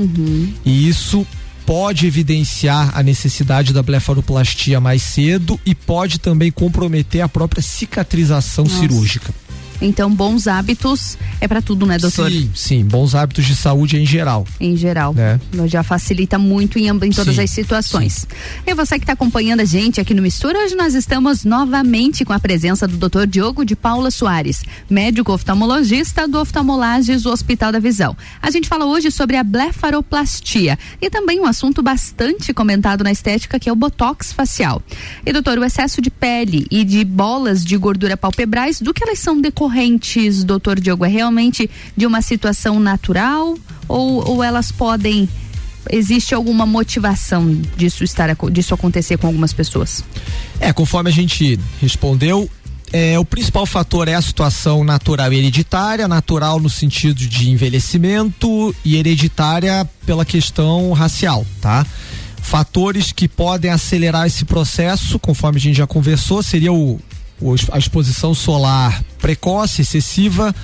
e 0.65 0.87
isso 0.87 1.25
pode 1.65 2.07
evidenciar 2.07 2.97
a 2.97 3.03
necessidade 3.03 3.73
da 3.73 3.83
blefaroplastia 3.83 4.79
mais 4.79 5.03
cedo 5.03 5.59
e 5.65 5.75
pode 5.75 6.17
também 6.17 6.49
comprometer 6.49 7.19
a 7.19 7.27
própria 7.27 7.61
cicatrização 7.61 8.63
Nossa. 8.63 8.79
cirúrgica. 8.79 9.33
Então, 9.81 10.09
bons 10.09 10.47
hábitos 10.47 11.17
é 11.39 11.47
para 11.47 11.61
tudo, 11.61 11.85
né, 11.85 11.97
doutor? 11.97 12.31
Sim, 12.31 12.51
sim, 12.53 12.85
bons 12.85 13.15
hábitos 13.15 13.45
de 13.45 13.55
saúde 13.55 13.97
em 13.97 14.05
geral. 14.05 14.45
em 14.59 14.75
geral. 14.75 15.13
Né? 15.13 15.39
Já 15.65 15.83
facilita 15.83 16.37
muito 16.39 16.79
em, 16.79 16.87
em 16.87 17.11
todas 17.11 17.35
Sim, 17.35 17.41
as 17.41 17.51
situações. 17.51 18.27
E 18.65 18.73
você 18.73 18.97
que 18.97 19.03
está 19.03 19.13
acompanhando 19.13 19.61
a 19.61 19.65
gente 19.65 20.01
aqui 20.01 20.13
no 20.13 20.21
Mistura, 20.21 20.59
hoje 20.59 20.75
nós 20.75 20.93
estamos 20.93 21.43
novamente 21.43 22.25
com 22.25 22.33
a 22.33 22.39
presença 22.39 22.87
do 22.87 22.97
Dr. 22.97 23.25
Diogo 23.27 23.63
de 23.63 23.75
Paula 23.75 24.11
Soares, 24.11 24.63
médico 24.89 25.31
oftalmologista 25.31 26.27
do 26.27 26.39
Oftalmolages 26.39 27.25
Hospital 27.25 27.71
da 27.71 27.79
Visão. 27.79 28.15
A 28.41 28.49
gente 28.49 28.67
fala 28.67 28.85
hoje 28.85 29.11
sobre 29.11 29.37
a 29.37 29.43
blefaroplastia 29.43 30.77
e 31.01 31.09
também 31.09 31.39
um 31.39 31.45
assunto 31.45 31.81
bastante 31.81 32.53
comentado 32.53 33.03
na 33.03 33.11
estética 33.11 33.59
que 33.59 33.69
é 33.69 33.71
o 33.71 33.75
botox 33.75 34.31
facial. 34.33 34.81
E 35.25 35.31
doutor, 35.31 35.57
o 35.57 35.63
excesso 35.63 36.01
de 36.01 36.09
pele 36.09 36.65
e 36.71 36.83
de 36.83 37.03
bolas 37.03 37.63
de 37.63 37.77
gordura 37.77 38.17
palpebrais, 38.17 38.81
do 38.81 38.93
que 38.93 39.03
elas 39.03 39.19
são 39.19 39.39
decorrentes, 39.39 39.66
doutor 40.43 40.79
Diogo? 40.79 41.05
É 41.05 41.07
realmente 41.09 41.69
de 41.95 42.05
uma 42.05 42.21
situação 42.21 42.79
natural 42.79 43.57
ou, 43.87 44.27
ou 44.29 44.43
elas 44.43 44.71
podem 44.71 45.27
existe 45.89 46.33
alguma 46.35 46.65
motivação 46.65 47.49
disso 47.77 48.03
estar 48.03 48.35
disso 48.51 48.73
acontecer 48.73 49.17
com 49.17 49.27
algumas 49.27 49.53
pessoas? 49.53 50.03
É, 50.59 50.73
conforme 50.73 51.09
a 51.09 51.13
gente 51.13 51.57
respondeu, 51.81 52.49
é, 52.91 53.17
o 53.19 53.25
principal 53.25 53.65
fator 53.65 54.07
é 54.07 54.13
a 54.13 54.21
situação 54.21 54.83
natural 54.83 55.31
e 55.31 55.37
hereditária, 55.37 56.07
natural 56.07 56.59
no 56.59 56.69
sentido 56.69 57.15
de 57.25 57.49
envelhecimento 57.49 58.75
e 58.83 58.95
hereditária 58.97 59.87
pela 60.05 60.25
questão 60.25 60.91
racial, 60.93 61.45
tá? 61.61 61.85
Fatores 62.41 63.11
que 63.11 63.27
podem 63.27 63.69
acelerar 63.71 64.25
esse 64.25 64.45
processo, 64.45 65.19
conforme 65.19 65.57
a 65.57 65.61
gente 65.61 65.75
já 65.75 65.87
conversou, 65.87 66.41
seria 66.41 66.71
o- 66.71 66.97
a 67.71 67.77
exposição 67.77 68.33
solar 68.33 69.03
precoce, 69.19 69.81
excessiva, 69.81 70.55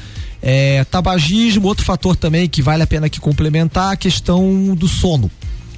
é, 0.42 0.84
tabagismo, 0.86 1.68
outro 1.68 1.86
fator 1.86 2.16
também 2.16 2.50
que 2.50 2.62
vale 2.62 2.84
a 2.84 2.88
pena 2.88 3.08
aqui 3.08 3.20
complementar, 3.20 3.94
a 3.94 3.98
questão 3.98 4.76
do 4.76 4.88
sono. 4.88 5.32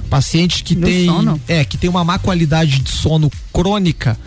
Pacientes 0.09 0.61
que 0.61 0.75
Do 0.75 0.85
têm 0.87 1.05
sono? 1.07 1.41
é, 1.47 1.65
que 1.65 1.77
tem 1.77 1.89
uma 1.89 2.03
má 2.03 2.17
qualidade 2.17 2.79
de 2.79 2.91
sono 2.91 3.31
crônica, 3.51 4.17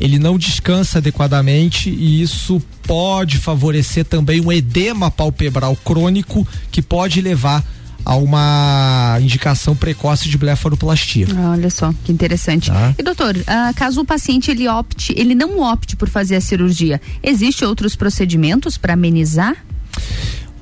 ele 0.00 0.18
não 0.18 0.36
descansa 0.36 0.98
adequadamente 0.98 1.88
e 1.88 2.20
isso 2.20 2.60
pode 2.82 3.38
favorecer 3.38 4.04
também 4.04 4.40
um 4.40 4.52
edema 4.52 5.10
palpebral 5.10 5.74
crônico 5.76 6.46
que 6.70 6.82
pode 6.82 7.20
levar 7.20 7.64
a 8.06 8.14
uma 8.14 9.18
indicação 9.20 9.74
precoce 9.74 10.28
de 10.28 10.38
blefaroplastia. 10.38 11.26
Olha 11.52 11.68
só, 11.68 11.92
que 12.04 12.12
interessante. 12.12 12.70
Tá. 12.70 12.94
E 12.96 13.02
doutor, 13.02 13.36
ah, 13.48 13.72
caso 13.74 14.00
o 14.00 14.04
paciente 14.04 14.48
ele 14.48 14.68
opte, 14.68 15.12
ele 15.16 15.34
não 15.34 15.58
opte 15.58 15.96
por 15.96 16.08
fazer 16.08 16.36
a 16.36 16.40
cirurgia, 16.40 17.00
existe 17.20 17.64
outros 17.64 17.96
procedimentos 17.96 18.78
para 18.78 18.94
amenizar? 18.94 19.56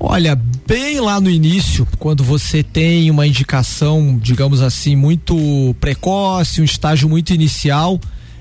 Olha, 0.00 0.40
bem 0.66 0.98
lá 1.00 1.20
no 1.20 1.28
início, 1.28 1.87
quando 1.98 2.24
você 2.24 2.62
tem 2.62 3.11
uma 3.11 3.26
indicação, 3.26 4.18
digamos 4.20 4.62
assim, 4.62 4.96
muito 4.96 5.76
precoce, 5.78 6.62
um 6.62 6.64
estágio 6.64 7.11
muito 7.11 7.35
inicial, 7.35 8.00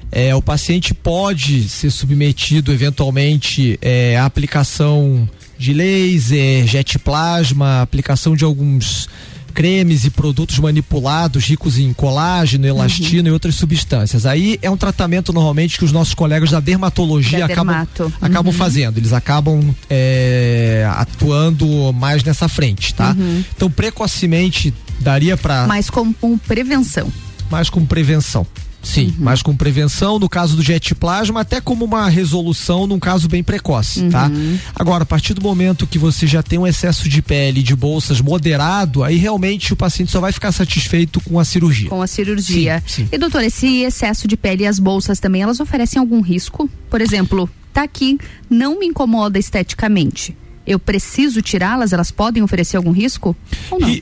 é, 0.10 0.34
o 0.34 0.42
paciente 0.42 0.94
pode 0.94 1.68
ser 1.68 1.92
submetido 1.92 2.72
eventualmente 2.72 3.78
é, 3.82 4.18
à 4.18 4.26
aplicação 4.26 5.28
de 5.64 5.72
laser, 5.74 6.68
jet 6.68 7.00
plasma, 7.00 7.82
aplicação 7.82 8.36
de 8.36 8.44
alguns 8.44 9.08
cremes 9.54 10.04
e 10.04 10.10
produtos 10.10 10.58
manipulados 10.60 11.46
ricos 11.46 11.78
em 11.78 11.94
colágeno, 11.94 12.66
elastina 12.66 13.30
e 13.30 13.32
outras 13.32 13.56
substâncias. 13.56 14.26
Aí 14.26 14.58
é 14.62 14.70
um 14.70 14.76
tratamento 14.76 15.32
normalmente 15.32 15.78
que 15.78 15.86
os 15.86 15.92
nossos 15.92 16.14
colegas 16.16 16.50
da 16.52 16.60
dermatologia 16.60 17.40
Da 17.40 17.46
acabam, 17.46 17.68
dermato. 17.68 18.14
acabam 18.20 18.52
Uhum. 18.52 18.58
fazendo. 18.58 18.98
Eles 18.98 19.14
acabam 19.14 19.74
é, 19.90 20.86
atuando 20.98 21.94
mais 21.94 22.24
nessa 22.24 22.50
frente, 22.50 22.94
tá? 22.94 23.16
Uhum. 23.18 23.44
Então 23.56 23.70
precocemente 23.70 24.74
daria 25.00 25.38
para 25.38 25.66
Mas 25.68 25.90
com, 25.90 26.12
com 26.12 26.38
prevenção. 26.38 27.14
mais 27.50 27.70
com 27.70 27.86
prevenção. 27.86 28.46
Sim, 28.84 29.16
mais 29.18 29.42
com 29.42 29.56
prevenção, 29.56 30.20
no 30.20 30.28
caso 30.28 30.58
do 30.58 30.62
jet 30.62 30.94
plasma, 30.94 31.40
até 31.42 31.62
como 31.62 31.86
uma 31.86 32.10
resolução 32.10 32.86
num 32.86 33.00
caso 33.00 33.30
bem 33.30 33.42
precoce, 33.42 34.10
tá? 34.10 34.30
Agora, 34.76 35.04
a 35.04 35.06
partir 35.06 35.34
do 35.34 35.42
momento 35.42 35.88
que 35.88 35.98
você 35.98 36.28
já 36.28 36.44
tem 36.44 36.60
um 36.60 36.68
excesso 36.68 37.08
de 37.08 37.22
pele 37.22 37.64
de 37.64 37.76
bolsas 37.76 38.20
moderado, 38.20 39.02
aí 39.02 39.16
realmente 39.16 39.72
o 39.72 39.76
paciente 39.76 40.12
só 40.12 40.20
vai 40.20 40.32
ficar 40.34 40.52
satisfeito 40.52 41.22
com 41.22 41.40
a 41.40 41.46
cirurgia. 41.46 41.90
Com 41.90 42.02
a 42.02 42.08
cirurgia. 42.08 42.84
Sim, 42.86 43.04
sim. 43.04 43.10
E 43.12 43.18
doutor, 43.18 43.42
esse 43.44 43.84
excesso 43.84 44.28
de 44.28 44.36
pele 44.36 44.64
e 44.64 44.68
as 44.68 44.80
bolsas 44.80 45.20
também, 45.20 45.42
elas 45.42 45.60
oferecem 45.62 46.00
algum 46.00 46.20
risco? 46.22 46.70
Por 46.90 47.00
exemplo, 47.00 47.50
tá 47.72 47.84
aqui, 47.84 48.18
não 48.50 48.80
me 48.80 48.86
incomoda 48.86 49.40
esteticamente. 49.40 50.36
Eu 50.66 50.80
preciso 50.80 51.42
tirá-las? 51.42 51.92
Elas 51.92 52.10
podem 52.12 52.42
oferecer 52.42 52.78
algum 52.78 52.92
risco? 52.92 53.36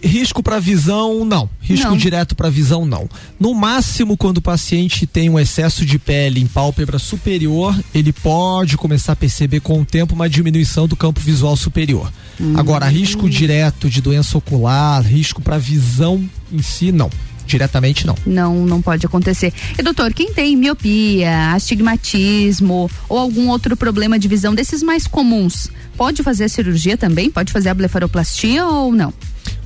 Risco 0.04 0.44
para 0.44 0.60
visão, 0.60 1.26
não. 1.26 1.50
Risco 1.60 1.90
Não. 1.90 1.98
direto 1.98 2.36
para 2.36 2.50
visão, 2.50 2.86
não. 2.86 3.10
No 3.40 3.54
máximo, 3.54 4.16
quando 4.16 4.38
o 4.38 4.42
paciente 4.42 5.08
tem 5.08 5.30
um 5.30 5.40
excesso 5.40 5.86
de 5.86 5.98
pele 5.98 6.40
em 6.40 6.48
pálpebra 6.48 7.00
superior, 7.00 7.78
ele 7.94 8.14
pode 8.14 8.78
começar 8.78 9.14
a 9.14 9.16
perceber 9.16 9.60
com 9.62 9.82
o 9.82 9.86
tempo 9.86 10.14
uma 10.14 10.30
diminuição 10.30 10.88
do 10.88 10.96
campo 10.96 11.20
visual 11.20 11.56
superior. 11.56 12.12
Hum. 12.40 12.54
Agora, 12.58 12.88
risco 12.88 13.30
direto 13.30 13.90
de 13.90 14.02
doença 14.02 14.38
ocular, 14.38 15.02
risco 15.02 15.42
para 15.42 15.58
visão 15.58 16.30
em 16.52 16.62
si, 16.62 16.92
não. 16.92 17.10
Diretamente, 17.46 18.06
não. 18.06 18.16
Não, 18.26 18.66
não 18.66 18.82
pode 18.82 19.06
acontecer. 19.06 19.54
E 19.78 19.84
doutor, 19.84 20.14
quem 20.14 20.34
tem 20.34 20.56
miopia, 20.56 21.54
astigmatismo 21.54 22.90
ou 23.10 23.18
algum 23.18 23.50
outro 23.50 23.76
problema 23.76 24.18
de 24.18 24.28
visão 24.28 24.56
desses 24.56 24.82
mais 24.82 25.08
comuns, 25.08 25.70
pode 25.98 26.24
fazer 26.24 26.46
a 26.46 26.50
cirurgia 26.50 26.98
também? 26.98 27.30
Pode 27.30 27.52
fazer 27.52 27.70
a 27.70 27.74
blefaroplastia 27.74 28.66
ou 28.66 28.92
não? 28.92 29.14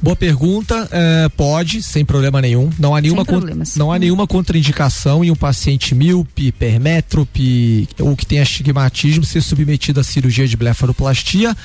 Boa 0.01 0.15
pergunta, 0.15 0.87
é, 0.91 1.29
pode, 1.29 1.81
sem 1.81 2.05
problema 2.05 2.41
nenhum. 2.41 2.69
Não 2.77 2.95
há 2.95 3.01
nenhuma, 3.01 3.25
não 3.75 3.91
há 3.91 3.97
nenhuma 3.97 4.27
contraindicação 4.27 5.23
em 5.23 5.31
um 5.31 5.35
paciente 5.35 5.95
míope, 5.95 6.47
hipermétrope 6.47 7.87
ou 7.99 8.15
que 8.15 8.25
tem 8.25 8.39
astigmatismo 8.39 9.23
ser 9.23 9.41
submetido 9.41 9.99
à 9.99 10.03
cirurgia 10.03 10.47
de 10.47 10.55
blefaroplastia. 10.55 11.55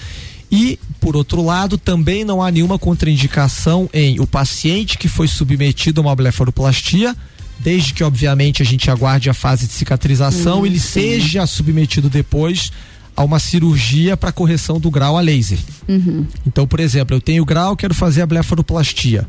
E, 0.51 0.79
por 1.01 1.17
outro 1.17 1.43
lado, 1.45 1.79
também 1.79 2.25
não 2.25 2.43
há 2.43 2.51
nenhuma 2.51 2.79
contraindicação 2.79 3.89
em 3.93 4.19
o 4.21 4.27
paciente 4.27 4.99
que 4.99 5.09
foi 5.09 5.29
submetido 5.29 6.01
a 6.01 6.05
uma 6.05 6.17
blefaroplastia, 6.17 7.17
desde 7.59 7.95
que, 7.95 8.03
obviamente, 8.03 8.63
a 8.63 8.65
gente 8.65 8.91
aguarde 8.91 9.31
a 9.31 9.35
fase 9.35 9.67
de 9.67 9.73
cicatrização, 9.73 10.63
Hum, 10.63 10.67
ele 10.67 10.81
sim. 10.81 11.01
seja 11.01 11.47
submetido 11.47 12.09
depois 12.09 12.73
a 13.17 13.23
uma 13.23 13.39
cirurgia 13.39 14.17
para 14.17 14.33
correção 14.33 14.81
do 14.81 14.91
grau 14.91 15.17
a 15.17 15.21
laser. 15.21 15.59
Uhum. 15.87 16.27
Então, 16.47 16.67
por 16.67 16.81
exemplo, 16.81 17.15
eu 17.15 17.21
tenho 17.21 17.45
grau, 17.45 17.77
quero 17.77 17.95
fazer 17.95 18.23
a 18.23 18.27
blefaroplastia. 18.27 19.29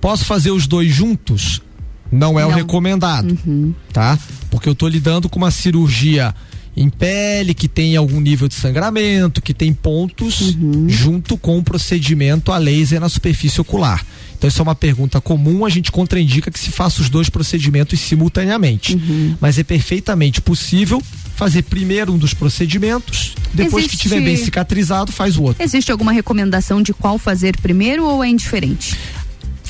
Posso 0.00 0.24
fazer 0.24 0.50
os 0.50 0.66
dois 0.66 0.92
juntos? 0.92 1.62
Não 2.10 2.38
é 2.38 2.44
o 2.44 2.48
Não. 2.50 2.56
recomendado, 2.56 3.38
Uhum. 3.46 3.74
tá? 3.92 4.18
Porque 4.50 4.68
eu 4.68 4.74
tô 4.74 4.88
lidando 4.88 5.28
com 5.28 5.38
uma 5.38 5.50
cirurgia 5.50 6.34
em 6.80 6.88
pele 6.88 7.52
que 7.54 7.66
tem 7.66 7.96
algum 7.96 8.20
nível 8.20 8.46
de 8.46 8.54
sangramento, 8.54 9.42
que 9.42 9.52
tem 9.52 9.72
pontos 9.74 10.54
Uhum. 10.54 10.88
junto 10.88 11.36
com 11.36 11.58
o 11.58 11.62
procedimento 11.62 12.52
a 12.52 12.58
laser 12.58 13.00
na 13.00 13.08
superfície 13.08 13.60
ocular. 13.60 14.04
Então 14.36 14.46
isso 14.46 14.60
é 14.60 14.62
uma 14.62 14.74
pergunta 14.76 15.20
comum, 15.20 15.64
a 15.66 15.68
gente 15.68 15.90
contraindica 15.90 16.50
que 16.52 16.58
se 16.60 16.70
faça 16.70 17.02
os 17.02 17.08
dois 17.10 17.28
procedimentos 17.28 17.98
simultaneamente. 17.98 18.94
Uhum. 18.94 19.36
Mas 19.40 19.58
é 19.58 19.64
perfeitamente 19.64 20.40
possível 20.40 21.02
fazer 21.34 21.62
primeiro 21.62 22.12
um 22.12 22.18
dos 22.18 22.34
procedimentos, 22.34 23.34
depois 23.52 23.84
que 23.86 23.90
Existe- 23.90 24.06
estiver 24.06 24.20
bem 24.20 24.36
cicatrizado, 24.36 25.10
faz 25.10 25.36
o 25.36 25.42
outro. 25.42 25.62
Existe 25.62 25.90
alguma 25.90 26.12
recomendação 26.12 26.80
de 26.82 26.92
qual 26.92 27.18
fazer 27.18 27.56
primeiro 27.60 28.04
ou 28.04 28.22
é 28.22 28.28
indiferente? 28.28 28.96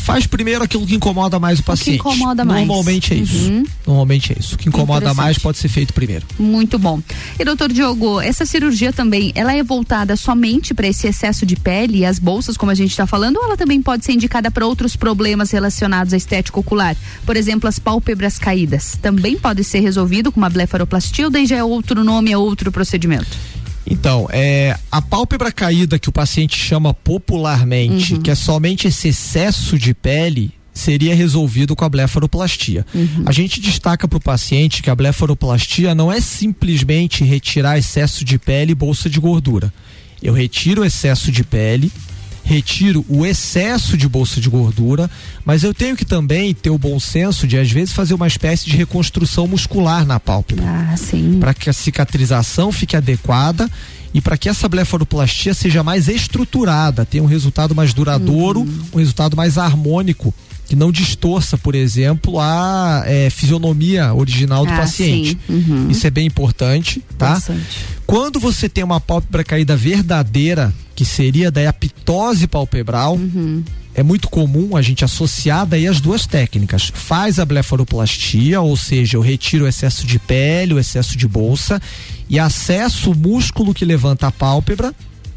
Faz 0.08 0.26
primeiro 0.26 0.64
aquilo 0.64 0.86
que 0.86 0.94
incomoda 0.94 1.38
mais 1.38 1.58
o 1.58 1.62
paciente. 1.62 1.98
incomoda 1.98 2.42
mais. 2.42 2.66
Normalmente 2.66 3.12
é 3.12 3.16
isso. 3.18 3.50
Uhum. 3.50 3.64
Normalmente 3.86 4.32
é 4.32 4.36
isso. 4.40 4.54
O 4.54 4.58
que 4.58 4.66
incomoda 4.66 5.12
mais 5.12 5.38
pode 5.38 5.58
ser 5.58 5.68
feito 5.68 5.92
primeiro. 5.92 6.24
Muito 6.38 6.78
bom. 6.78 6.98
E 7.38 7.44
doutor 7.44 7.70
Diogo, 7.70 8.18
essa 8.18 8.46
cirurgia 8.46 8.90
também, 8.90 9.32
ela 9.34 9.52
é 9.52 9.62
voltada 9.62 10.16
somente 10.16 10.72
para 10.72 10.88
esse 10.88 11.06
excesso 11.06 11.44
de 11.44 11.56
pele 11.56 11.98
e 11.98 12.04
as 12.06 12.18
bolsas, 12.18 12.56
como 12.56 12.72
a 12.72 12.74
gente 12.74 12.90
está 12.90 13.06
falando, 13.06 13.36
ou 13.36 13.44
ela 13.44 13.56
também 13.56 13.82
pode 13.82 14.06
ser 14.06 14.12
indicada 14.12 14.50
para 14.50 14.66
outros 14.66 14.96
problemas 14.96 15.50
relacionados 15.50 16.14
à 16.14 16.16
estética 16.16 16.58
ocular? 16.58 16.96
Por 17.26 17.36
exemplo, 17.36 17.68
as 17.68 17.78
pálpebras 17.78 18.38
caídas. 18.38 18.96
Também 19.02 19.36
pode 19.36 19.62
ser 19.62 19.80
resolvido 19.80 20.32
com 20.32 20.40
uma 20.40 20.48
blefaroplastia 20.48 21.26
ou 21.26 21.30
daí 21.30 21.44
já 21.44 21.56
é 21.56 21.64
outro 21.64 22.02
nome, 22.02 22.32
é 22.32 22.38
outro 22.38 22.72
procedimento? 22.72 23.36
Então, 23.90 24.26
é, 24.30 24.76
a 24.92 25.00
pálpebra 25.00 25.50
caída 25.50 25.98
que 25.98 26.08
o 26.08 26.12
paciente 26.12 26.56
chama 26.58 26.92
popularmente, 26.92 28.14
Uhum. 28.14 28.20
que 28.22 28.30
é 28.30 28.34
somente 28.34 28.86
esse 28.88 29.08
excesso 29.08 29.78
de 29.78 29.94
pele, 29.94 30.52
seria 30.72 31.14
resolvido 31.14 31.74
com 31.74 31.84
a 31.84 31.88
blefaroplastia. 31.88 32.86
Uhum. 32.94 33.24
A 33.26 33.32
gente 33.32 33.60
destaca 33.60 34.06
para 34.06 34.16
o 34.16 34.20
paciente 34.20 34.82
que 34.82 34.90
a 34.90 34.94
blefaroplastia 34.94 35.94
não 35.94 36.12
é 36.12 36.20
simplesmente 36.20 37.24
retirar 37.24 37.78
excesso 37.78 38.24
de 38.24 38.38
pele 38.38 38.72
e 38.72 38.74
bolsa 38.74 39.10
de 39.10 39.18
gordura. 39.18 39.72
Eu 40.22 40.32
retiro 40.32 40.82
o 40.82 40.84
excesso 40.84 41.32
de 41.32 41.42
pele, 41.44 41.90
retiro 42.48 43.04
o 43.10 43.26
excesso 43.26 43.94
de 43.94 44.08
bolsa 44.08 44.40
de 44.40 44.48
gordura, 44.48 45.10
mas 45.44 45.62
eu 45.62 45.74
tenho 45.74 45.94
que 45.94 46.04
também 46.04 46.54
ter 46.54 46.70
o 46.70 46.78
bom 46.78 46.98
senso 46.98 47.46
de 47.46 47.58
às 47.58 47.70
vezes 47.70 47.92
fazer 47.92 48.14
uma 48.14 48.26
espécie 48.26 48.64
de 48.64 48.74
reconstrução 48.76 49.46
muscular 49.46 50.06
na 50.06 50.18
pálpebra. 50.18 50.64
Ah, 50.66 50.96
sim. 50.96 51.36
Para 51.38 51.52
que 51.52 51.68
a 51.68 51.72
cicatrização 51.74 52.72
fique 52.72 52.96
adequada 52.96 53.70
e 54.14 54.20
para 54.22 54.38
que 54.38 54.48
essa 54.48 54.66
blefaroplastia 54.66 55.52
seja 55.52 55.82
mais 55.82 56.08
estruturada, 56.08 57.04
tenha 57.04 57.22
um 57.22 57.26
resultado 57.26 57.74
mais 57.74 57.92
duradouro, 57.92 58.60
Uhum. 58.60 58.80
um 58.94 58.98
resultado 58.98 59.36
mais 59.36 59.58
harmônico, 59.58 60.32
que 60.68 60.76
não 60.76 60.92
distorça, 60.92 61.56
por 61.56 61.74
exemplo, 61.74 62.38
a 62.38 63.02
eh, 63.06 63.30
fisionomia 63.30 64.12
original 64.12 64.66
do 64.66 64.72
Ah, 64.72 64.76
paciente. 64.76 65.38
Uhum. 65.48 65.88
Isso 65.90 66.06
é 66.06 66.10
bem 66.10 66.26
importante, 66.26 67.02
tá? 67.16 67.42
Quando 68.06 68.38
você 68.38 68.68
tem 68.68 68.84
uma 68.84 69.00
pálpebra 69.00 69.42
caída 69.42 69.74
verdadeira, 69.76 70.72
que 70.94 71.04
seria 71.06 71.50
da 71.50 71.66
apitose 71.68 72.46
palpebral, 72.46 73.14
Uhum. 73.16 73.62
é 73.94 74.02
muito 74.02 74.28
comum 74.28 74.76
a 74.76 74.82
gente 74.82 75.04
associar 75.04 75.64
daí 75.66 75.86
as 75.86 76.00
duas 76.02 76.26
técnicas. 76.26 76.92
Faz 76.94 77.38
a 77.38 77.46
blefaroplastia, 77.46 78.60
ou 78.60 78.76
seja, 78.76 79.16
eu 79.16 79.22
retiro 79.22 79.64
o 79.64 79.68
excesso 79.68 80.06
de 80.06 80.18
pele, 80.18 80.74
o 80.74 80.78
excesso 80.78 81.16
de 81.16 81.26
bolsa 81.26 81.80
e 82.28 82.38
acesso 82.38 83.10
o 83.12 83.16
músculo 83.16 83.72
que 83.72 83.84
levanta 83.86 84.26
a 84.26 84.32
pálpebra 84.32 84.94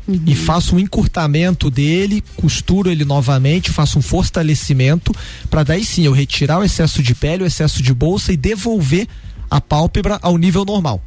e 0.07 0.35
faço 0.35 0.75
um 0.75 0.79
encurtamento 0.79 1.69
dele, 1.69 2.23
costuro 2.35 2.89
ele 2.89 3.05
novamente, 3.05 3.71
faço 3.71 3.99
um 3.99 4.01
fortalecimento 4.01 5.13
para 5.49 5.63
daí 5.63 5.85
sim 5.85 6.05
eu 6.05 6.11
retirar 6.11 6.59
o 6.59 6.63
excesso 6.63 7.01
de 7.03 7.13
pele, 7.13 7.43
o 7.43 7.47
excesso 7.47 7.81
de 7.81 7.93
bolsa 7.93 8.33
e 8.33 8.37
devolver 8.37 9.07
a 9.49 9.61
pálpebra 9.61 10.17
ao 10.21 10.37
nível 10.37 10.65
normal. 10.65 11.01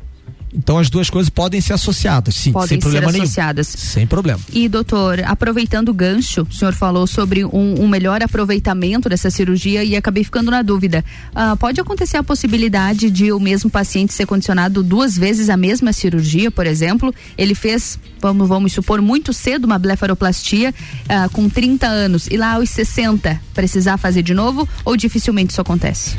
Então 0.54 0.78
as 0.78 0.88
duas 0.88 1.10
coisas 1.10 1.28
podem 1.28 1.60
ser 1.60 1.72
associadas, 1.72 2.34
sim, 2.34 2.52
Podem 2.52 2.68
sem 2.68 2.76
ser 2.78 2.82
problema 2.82 3.10
nenhum. 3.10 3.24
associadas. 3.24 3.66
Sem 3.66 4.06
problema. 4.06 4.40
E 4.52 4.68
doutor, 4.68 5.20
aproveitando 5.24 5.88
o 5.88 5.94
gancho, 5.94 6.46
o 6.48 6.54
senhor 6.54 6.72
falou 6.72 7.06
sobre 7.06 7.44
um, 7.44 7.82
um 7.82 7.88
melhor 7.88 8.22
aproveitamento 8.22 9.08
dessa 9.08 9.30
cirurgia 9.30 9.82
e 9.82 9.96
acabei 9.96 10.22
ficando 10.22 10.50
na 10.50 10.62
dúvida. 10.62 11.04
Ah, 11.34 11.56
pode 11.56 11.80
acontecer 11.80 12.16
a 12.16 12.22
possibilidade 12.22 13.10
de 13.10 13.32
o 13.32 13.40
mesmo 13.40 13.68
paciente 13.68 14.12
ser 14.12 14.26
condicionado 14.26 14.82
duas 14.82 15.16
vezes 15.16 15.50
a 15.50 15.56
mesma 15.56 15.92
cirurgia, 15.92 16.50
por 16.50 16.66
exemplo? 16.66 17.12
Ele 17.36 17.54
fez, 17.54 17.98
vamos, 18.20 18.48
vamos 18.48 18.72
supor, 18.72 19.02
muito 19.02 19.32
cedo 19.32 19.64
uma 19.64 19.78
blefaroplastia 19.78 20.72
ah, 21.08 21.28
com 21.32 21.48
30 21.48 21.86
anos 21.86 22.28
e 22.30 22.36
lá 22.36 22.54
aos 22.54 22.70
60 22.70 23.40
precisar 23.52 23.96
fazer 23.96 24.22
de 24.22 24.34
novo 24.34 24.68
ou 24.84 24.96
dificilmente 24.96 25.50
isso 25.50 25.60
acontece? 25.60 26.16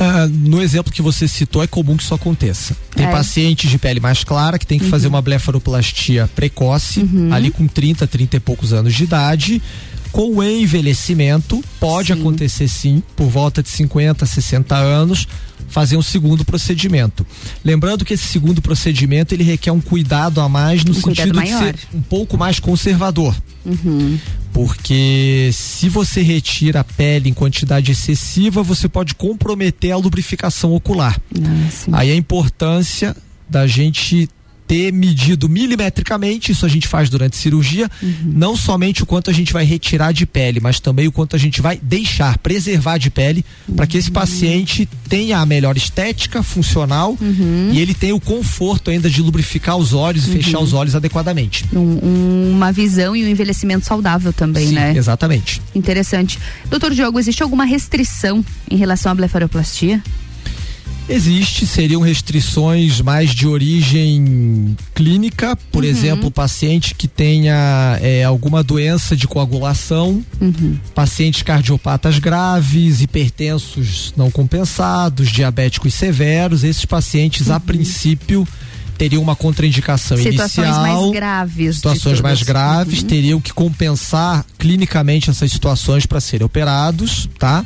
Ah, 0.00 0.26
no 0.30 0.60
exemplo 0.62 0.92
que 0.92 1.02
você 1.02 1.26
citou, 1.26 1.62
é 1.62 1.66
comum 1.66 1.96
que 1.96 2.02
isso 2.02 2.14
aconteça. 2.14 2.76
Tem 2.94 3.06
É. 3.06 3.10
pacientes 3.10 3.70
de 3.70 3.78
pele 3.78 4.00
mais 4.00 4.22
clara 4.24 4.58
que 4.58 4.66
tem 4.66 4.78
que 4.78 4.86
fazer 4.88 5.08
uma 5.08 5.20
blefaroplastia 5.22 6.28
precoce, 6.34 7.04
ali 7.32 7.50
com 7.50 7.66
30, 7.66 8.06
30 8.06 8.36
e 8.36 8.40
poucos 8.40 8.72
anos 8.72 8.94
de 8.94 9.04
idade. 9.04 9.62
Com 10.12 10.36
o 10.36 10.42
envelhecimento, 10.42 11.62
pode 11.78 12.12
sim. 12.14 12.20
acontecer 12.20 12.68
sim, 12.68 13.02
por 13.14 13.28
volta 13.28 13.62
de 13.62 13.68
50, 13.68 14.24
60 14.24 14.74
anos, 14.76 15.26
fazer 15.68 15.96
um 15.96 16.02
segundo 16.02 16.44
procedimento. 16.44 17.26
Lembrando 17.64 18.04
que 18.04 18.14
esse 18.14 18.26
segundo 18.26 18.60
procedimento 18.60 19.34
ele 19.34 19.44
requer 19.44 19.70
um 19.70 19.80
cuidado 19.80 20.40
a 20.40 20.48
mais 20.48 20.84
no 20.84 20.92
um 20.92 20.94
sentido 20.94 21.40
de 21.40 21.48
ser 21.48 21.76
um 21.94 22.00
pouco 22.00 22.36
mais 22.36 22.58
conservador. 22.58 23.34
Uhum. 23.64 24.18
Porque 24.52 25.50
se 25.52 25.88
você 25.88 26.22
retira 26.22 26.80
a 26.80 26.84
pele 26.84 27.28
em 27.28 27.34
quantidade 27.34 27.92
excessiva, 27.92 28.62
você 28.62 28.88
pode 28.88 29.14
comprometer 29.14 29.92
a 29.92 29.96
lubrificação 29.96 30.72
ocular. 30.72 31.20
Ah, 31.92 31.98
Aí 31.98 32.10
a 32.10 32.16
importância 32.16 33.14
da 33.48 33.66
gente 33.66 34.28
ter 34.68 34.92
medido 34.92 35.48
milimetricamente, 35.48 36.52
isso 36.52 36.66
a 36.66 36.68
gente 36.68 36.86
faz 36.86 37.08
durante 37.08 37.32
a 37.32 37.40
cirurgia, 37.40 37.90
uhum. 38.02 38.32
não 38.34 38.54
somente 38.54 39.02
o 39.02 39.06
quanto 39.06 39.30
a 39.30 39.32
gente 39.32 39.50
vai 39.50 39.64
retirar 39.64 40.12
de 40.12 40.26
pele, 40.26 40.60
mas 40.60 40.78
também 40.78 41.08
o 41.08 41.12
quanto 41.12 41.34
a 41.34 41.38
gente 41.38 41.62
vai 41.62 41.80
deixar, 41.82 42.36
preservar 42.38 42.98
de 42.98 43.08
pele, 43.08 43.44
uhum. 43.66 43.76
para 43.76 43.86
que 43.86 43.96
esse 43.96 44.10
paciente 44.10 44.86
tenha 45.08 45.38
a 45.38 45.46
melhor 45.46 45.74
estética 45.74 46.42
funcional 46.42 47.16
uhum. 47.18 47.70
e 47.72 47.80
ele 47.80 47.94
tenha 47.94 48.14
o 48.14 48.20
conforto 48.20 48.90
ainda 48.90 49.08
de 49.08 49.22
lubrificar 49.22 49.78
os 49.78 49.94
olhos 49.94 50.28
e 50.28 50.32
fechar 50.32 50.60
os 50.60 50.74
olhos 50.74 50.94
adequadamente. 50.94 51.64
Um, 51.72 52.50
uma 52.52 52.70
visão 52.70 53.16
e 53.16 53.24
um 53.24 53.28
envelhecimento 53.28 53.86
saudável 53.86 54.34
também, 54.34 54.68
Sim, 54.68 54.74
né? 54.74 54.94
Exatamente. 54.94 55.62
Interessante. 55.74 56.38
Doutor 56.68 56.92
Diogo, 56.92 57.18
existe 57.18 57.42
alguma 57.42 57.64
restrição 57.64 58.44
em 58.70 58.76
relação 58.76 59.12
à 59.12 59.14
blefaroplastia? 59.14 60.02
Existe, 61.08 61.66
seriam 61.66 62.02
restrições 62.02 63.00
mais 63.00 63.30
de 63.30 63.46
origem 63.46 64.76
clínica, 64.94 65.56
por 65.72 65.82
uhum. 65.82 65.88
exemplo, 65.88 66.30
paciente 66.30 66.94
que 66.94 67.08
tenha 67.08 67.98
é, 68.02 68.24
alguma 68.24 68.62
doença 68.62 69.16
de 69.16 69.26
coagulação, 69.26 70.22
uhum. 70.38 70.78
pacientes 70.94 71.42
cardiopatas 71.42 72.18
graves, 72.18 73.00
hipertensos 73.00 74.12
não 74.16 74.30
compensados, 74.30 75.30
diabéticos 75.30 75.94
severos, 75.94 76.62
esses 76.62 76.84
pacientes, 76.84 77.46
uhum. 77.46 77.54
a 77.54 77.60
princípio, 77.60 78.46
teriam 78.98 79.22
uma 79.22 79.36
contraindicação 79.36 80.18
situações 80.18 80.66
inicial. 80.66 80.74
Situações 80.74 81.00
mais 81.00 81.12
graves. 81.12 81.76
Situações 81.76 82.20
mais 82.20 82.42
graves, 82.42 83.02
teriam 83.02 83.40
que 83.40 83.54
compensar 83.54 84.44
clinicamente 84.58 85.30
essas 85.30 85.50
situações 85.50 86.04
para 86.04 86.20
serem 86.20 86.44
operados, 86.44 87.28
tá? 87.38 87.64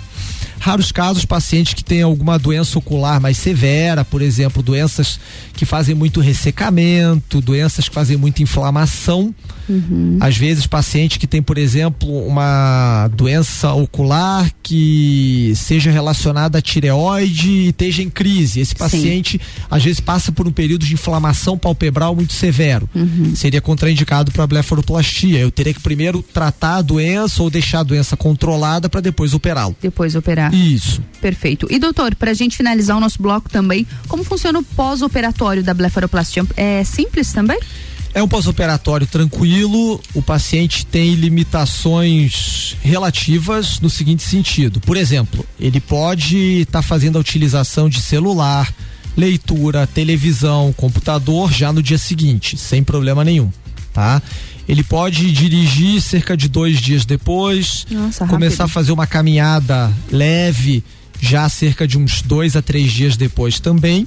Raros 0.62 0.92
casos, 0.92 1.24
pacientes 1.24 1.74
que 1.74 1.82
têm 1.82 2.02
alguma 2.02 2.38
doença 2.38 2.78
ocular 2.78 3.20
mais 3.20 3.36
severa, 3.36 4.04
por 4.04 4.22
exemplo, 4.22 4.62
doenças 4.62 5.18
que 5.54 5.66
fazem 5.66 5.92
muito 5.92 6.20
ressecamento, 6.20 7.40
doenças 7.40 7.88
que 7.88 7.94
fazem 7.94 8.16
muita 8.16 8.44
inflamação. 8.44 9.34
Uhum. 9.68 10.18
Às 10.20 10.36
vezes, 10.36 10.66
paciente 10.66 11.18
que 11.18 11.26
tem, 11.26 11.42
por 11.42 11.58
exemplo, 11.58 12.26
uma 12.26 13.08
doença 13.08 13.72
ocular 13.72 14.50
que 14.62 15.52
seja 15.56 15.90
relacionada 15.90 16.58
à 16.58 16.62
tireoide 16.62 17.50
e 17.50 17.68
esteja 17.68 18.02
em 18.02 18.10
crise. 18.10 18.60
Esse 18.60 18.74
paciente, 18.74 19.38
Sim. 19.38 19.64
às 19.70 19.82
vezes, 19.82 20.00
passa 20.00 20.32
por 20.32 20.46
um 20.46 20.52
período 20.52 20.84
de 20.84 20.94
inflamação 20.94 21.56
palpebral 21.56 22.14
muito 22.14 22.32
severo. 22.32 22.88
Uhum. 22.94 23.34
Seria 23.34 23.60
contraindicado 23.60 24.30
para 24.32 24.46
blefaroplastia. 24.46 25.38
Eu 25.38 25.50
teria 25.50 25.74
que 25.74 25.80
primeiro 25.80 26.22
tratar 26.22 26.76
a 26.76 26.82
doença 26.82 27.42
ou 27.42 27.50
deixar 27.50 27.80
a 27.80 27.84
doença 27.84 28.16
controlada 28.16 28.88
para 28.88 29.00
depois 29.00 29.34
operá-lo. 29.34 29.76
Depois 29.80 30.14
operar. 30.14 30.54
Isso. 30.54 31.02
Perfeito. 31.20 31.66
E 31.70 31.78
doutor, 31.78 32.14
para 32.14 32.30
a 32.30 32.34
gente 32.34 32.56
finalizar 32.56 32.96
o 32.96 33.00
nosso 33.00 33.20
bloco 33.20 33.48
também, 33.48 33.86
como 34.08 34.24
funciona 34.24 34.58
o 34.58 34.62
pós-operatório 34.62 35.62
da 35.62 35.74
blefaroplastia? 35.74 36.44
É 36.56 36.84
simples 36.84 37.32
também? 37.32 37.58
É 38.14 38.22
um 38.22 38.28
pós-operatório 38.28 39.06
tranquilo, 39.06 39.98
o 40.12 40.20
paciente 40.20 40.84
tem 40.84 41.14
limitações 41.14 42.76
relativas 42.82 43.80
no 43.80 43.88
seguinte 43.88 44.22
sentido. 44.22 44.80
Por 44.80 44.98
exemplo, 44.98 45.46
ele 45.58 45.80
pode 45.80 46.60
estar 46.60 46.80
tá 46.80 46.82
fazendo 46.82 47.16
a 47.16 47.20
utilização 47.20 47.88
de 47.88 48.02
celular, 48.02 48.70
leitura, 49.16 49.86
televisão, 49.86 50.74
computador 50.76 51.50
já 51.50 51.72
no 51.72 51.82
dia 51.82 51.96
seguinte, 51.96 52.58
sem 52.58 52.84
problema 52.84 53.24
nenhum, 53.24 53.50
tá? 53.94 54.20
Ele 54.68 54.84
pode 54.84 55.32
dirigir 55.32 56.00
cerca 56.02 56.36
de 56.36 56.48
dois 56.48 56.80
dias 56.80 57.06
depois, 57.06 57.86
Nossa, 57.90 58.26
começar 58.26 58.64
rápido. 58.64 58.70
a 58.70 58.74
fazer 58.74 58.92
uma 58.92 59.06
caminhada 59.06 59.90
leve 60.10 60.84
já 61.18 61.48
cerca 61.48 61.86
de 61.86 61.96
uns 61.96 62.20
dois 62.20 62.56
a 62.56 62.62
três 62.62 62.92
dias 62.92 63.16
depois 63.16 63.58
também. 63.58 64.06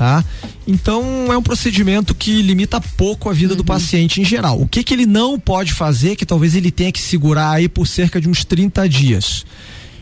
Tá? 0.00 0.24
Então 0.66 1.30
é 1.30 1.36
um 1.36 1.42
procedimento 1.42 2.14
que 2.14 2.40
limita 2.40 2.80
pouco 2.80 3.28
a 3.28 3.34
vida 3.34 3.52
uhum. 3.52 3.58
do 3.58 3.64
paciente 3.66 4.18
em 4.18 4.24
geral. 4.24 4.58
O 4.58 4.66
que 4.66 4.82
que 4.82 4.94
ele 4.94 5.04
não 5.04 5.38
pode 5.38 5.74
fazer, 5.74 6.16
que 6.16 6.24
talvez 6.24 6.54
ele 6.54 6.70
tenha 6.70 6.90
que 6.90 7.02
segurar 7.02 7.50
aí 7.50 7.68
por 7.68 7.86
cerca 7.86 8.18
de 8.18 8.26
uns 8.26 8.42
30 8.42 8.88
dias? 8.88 9.44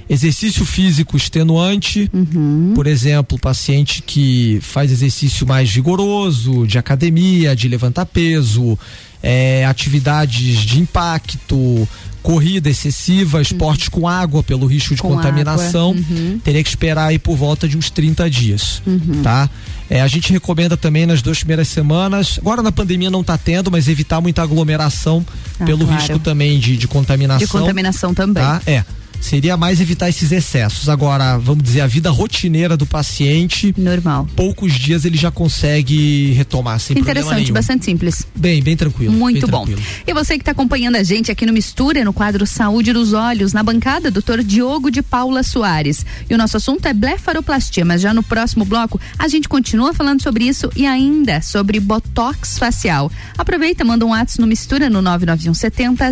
Exercício 0.08 0.64
físico 0.64 1.16
extenuante, 1.16 2.08
uhum. 2.14 2.74
por 2.76 2.87
exemplo, 2.87 3.40
paciente 3.40 4.00
que 4.00 4.61
faz 4.62 4.92
exercício 4.92 5.44
mais 5.44 5.68
vigoroso, 5.68 6.64
de 6.64 6.78
academia, 6.78 7.56
de 7.56 7.66
levantar 7.66 8.06
peso, 8.06 8.78
é, 9.20 9.66
atividades 9.66 10.58
de 10.58 10.78
impacto, 10.78 11.88
corrida 12.22 12.70
excessiva, 12.70 13.42
esportes 13.42 13.88
uhum. 13.88 14.02
com 14.02 14.08
água 14.08 14.42
pelo 14.42 14.66
risco 14.66 14.94
de 14.94 15.02
com 15.02 15.08
contaminação, 15.08 15.90
uhum. 15.90 16.38
teria 16.44 16.62
que 16.62 16.68
esperar 16.68 17.06
aí 17.06 17.18
por 17.18 17.37
volta 17.37 17.68
de 17.68 17.76
uns 17.76 17.90
30 17.90 18.30
dias, 18.30 18.82
uhum. 18.87 19.22
tá? 19.22 19.48
É, 19.90 20.01
a 20.01 20.07
gente 20.07 20.33
recomenda 20.33 20.77
também 20.77 21.07
nas 21.07 21.22
duas 21.22 21.38
primeiras 21.38 21.68
semanas, 21.68 22.38
agora 22.38 22.62
na 22.62 22.70
pandemia 22.70 23.11
não 23.11 23.22
está 23.22 23.38
tendo, 23.38 23.70
mas 23.70 23.88
evitar 23.88 24.20
muita 24.20 24.42
aglomeração 24.42 25.24
ah, 25.59 25.64
pelo 25.64 25.87
claro. 25.87 26.01
risco 26.01 26.18
também 26.18 26.59
de, 26.59 26.77
de 26.77 26.87
contaminação. 26.87 27.46
De 27.46 27.53
contaminação 27.53 28.12
também. 28.12 28.42
Tá? 28.42 28.61
É 28.66 28.85
seria 29.20 29.57
mais 29.57 29.81
evitar 29.81 30.09
esses 30.09 30.33
excessos. 30.33 30.88
Agora, 30.88 31.37
vamos 31.38 31.62
dizer, 31.62 31.81
a 31.81 31.87
vida 31.87 32.11
rotineira 32.11 32.76
do 32.76 32.87
paciente. 32.87 33.74
Normal. 33.76 34.28
Poucos 34.35 34.74
dias 34.74 35.04
ele 35.04 35.16
já 35.16 35.31
consegue 35.31 36.33
retomar 36.33 36.78
sem 36.81 36.98
Interessante, 36.98 37.52
bastante 37.52 37.85
simples. 37.85 38.26
Bem, 38.35 38.62
bem 38.62 38.76
tranquilo. 38.76 39.12
Muito 39.12 39.46
bem 39.46 39.50
bom. 39.50 39.64
Tranquilo. 39.64 39.83
E 40.07 40.12
você 40.12 40.35
que 40.35 40.42
está 40.42 40.52
acompanhando 40.52 40.96
a 40.96 41.02
gente 41.02 41.31
aqui 41.31 41.44
no 41.46 41.52
Mistura, 41.52 42.04
no 42.04 42.12
quadro 42.12 42.46
Saúde 42.46 42.92
dos 42.92 43.12
Olhos, 43.12 43.52
na 43.52 43.62
bancada, 43.62 44.11
doutor 44.11 44.42
Diogo 44.42 44.90
de 44.90 45.02
Paula 45.02 45.42
Soares. 45.42 46.04
E 46.28 46.35
o 46.35 46.38
nosso 46.38 46.57
assunto 46.57 46.87
é 46.87 46.92
blefaroplastia, 46.92 47.85
mas 47.85 48.00
já 48.00 48.14
no 48.14 48.22
próximo 48.22 48.64
bloco 48.64 49.00
a 49.18 49.28
gente 49.28 49.48
continua 49.48 49.92
falando 49.92 50.22
sobre 50.22 50.44
isso 50.44 50.70
e 50.76 50.87
ainda 50.87 51.40
sobre 51.40 51.81
botox 51.81 52.59
facial. 52.59 53.11
Aproveita, 53.37 53.85
manda 53.85 54.04
um 54.04 54.11
WhatsApp 54.11 54.40
no 54.40 54.46
Mistura 54.46 54.88
no 54.90 55.02
991 55.02 55.54
70 55.54 56.11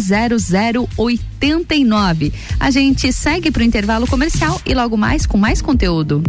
0089. 1.41 2.33
A 2.59 2.71
gente 2.71 3.13
segue 3.13 3.51
para 3.51 3.63
o 3.63 3.65
intervalo 3.65 4.07
comercial 4.07 4.61
e 4.65 4.75
logo 4.75 4.97
mais 4.97 5.27
com 5.27 5.37
mais 5.37 5.61
conteúdo. 5.63 6.23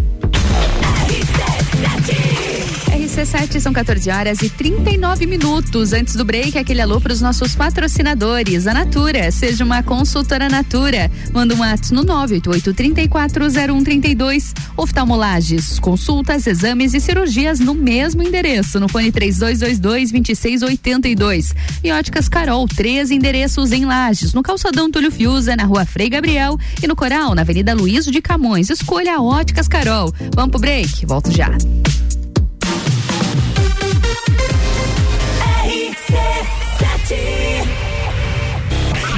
RC7 3.18 3.60
são 3.60 3.74
14 3.74 4.12
horas 4.12 4.44
e 4.44 4.50
39 4.50 5.26
minutos. 5.26 5.92
Antes 5.92 6.16
do 6.16 6.24
break, 6.24 6.56
aquele 6.56 6.82
alô 6.82 7.02
para 7.02 7.12
os 7.12 7.20
nossos 7.20 7.56
patrocinadores. 7.56 8.68
A 8.68 8.76
Natura, 8.76 9.32
seja 9.32 9.66
uma 9.66 9.82
consultora 9.82 10.48
Natura. 10.48 11.10
Manda 11.34 11.56
um 11.56 11.64
ato 11.64 11.96
no 11.96 12.06
988-340132. 12.06 14.54
Oftalmolages, 14.78 15.80
consultas, 15.80 16.46
exames 16.46 16.94
e 16.94 17.00
cirurgias 17.00 17.60
no 17.60 17.74
mesmo 17.74 18.22
endereço. 18.22 18.80
No 18.80 18.88
fone 18.88 19.12
3222-2682. 19.12 21.56
E 21.84 21.92
Óticas 21.92 22.30
Carol, 22.30 22.68
três 22.68 23.10
endereços 23.10 23.72
em 23.72 23.84
Lages. 23.84 24.36
No 24.36 24.44
Calçadão 24.44 24.92
Túlio 24.92 25.12
Fiuza, 25.12 25.56
na 25.56 25.64
rua 25.64 25.88
Frei 25.88 26.08
Gabriel. 26.08 26.56
E 26.84 26.88
no 26.88 26.96
Coral, 26.96 27.34
na 27.34 27.42
Avenida 27.42 27.74
Luiz 27.74 28.06
de 28.06 28.22
Camões. 28.22 28.70
Escolha 28.70 29.16
a 29.16 29.22
Óticas 29.24 29.68
Carol. 29.68 30.14
Vamos 30.36 30.52
pro 30.52 30.60
break? 30.60 31.04
Volto 31.08 31.32
já. 31.32 31.50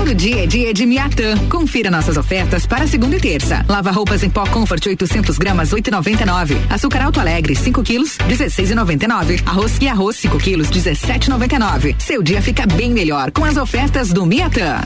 Todo 0.00 0.14
dia 0.14 0.44
é 0.44 0.46
dia 0.46 0.72
de 0.72 0.86
Miatã. 0.86 1.36
Confira 1.50 1.90
nossas 1.90 2.16
ofertas 2.16 2.64
para 2.64 2.86
segunda 2.86 3.16
e 3.16 3.20
terça. 3.20 3.62
Lava 3.68 3.90
roupas 3.90 4.22
em 4.22 4.30
pó 4.30 4.46
Comfort 4.46 4.86
800 4.86 5.36
gramas 5.36 5.74
8,99. 5.74 6.56
Açúcar 6.70 7.02
Alto 7.02 7.20
Alegre 7.20 7.54
5 7.54 7.82
quilos 7.82 8.16
16,99. 8.16 9.42
Arroz 9.46 9.76
e 9.78 9.86
arroz 9.86 10.16
5 10.16 10.38
quilos 10.38 10.70
17,99. 10.70 11.94
Seu 12.00 12.22
dia 12.22 12.40
fica 12.40 12.66
bem 12.66 12.92
melhor 12.92 13.30
com 13.30 13.44
as 13.44 13.58
ofertas 13.58 14.10
do 14.10 14.24
Miatã. 14.24 14.80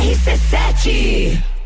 RC7 0.00 1.55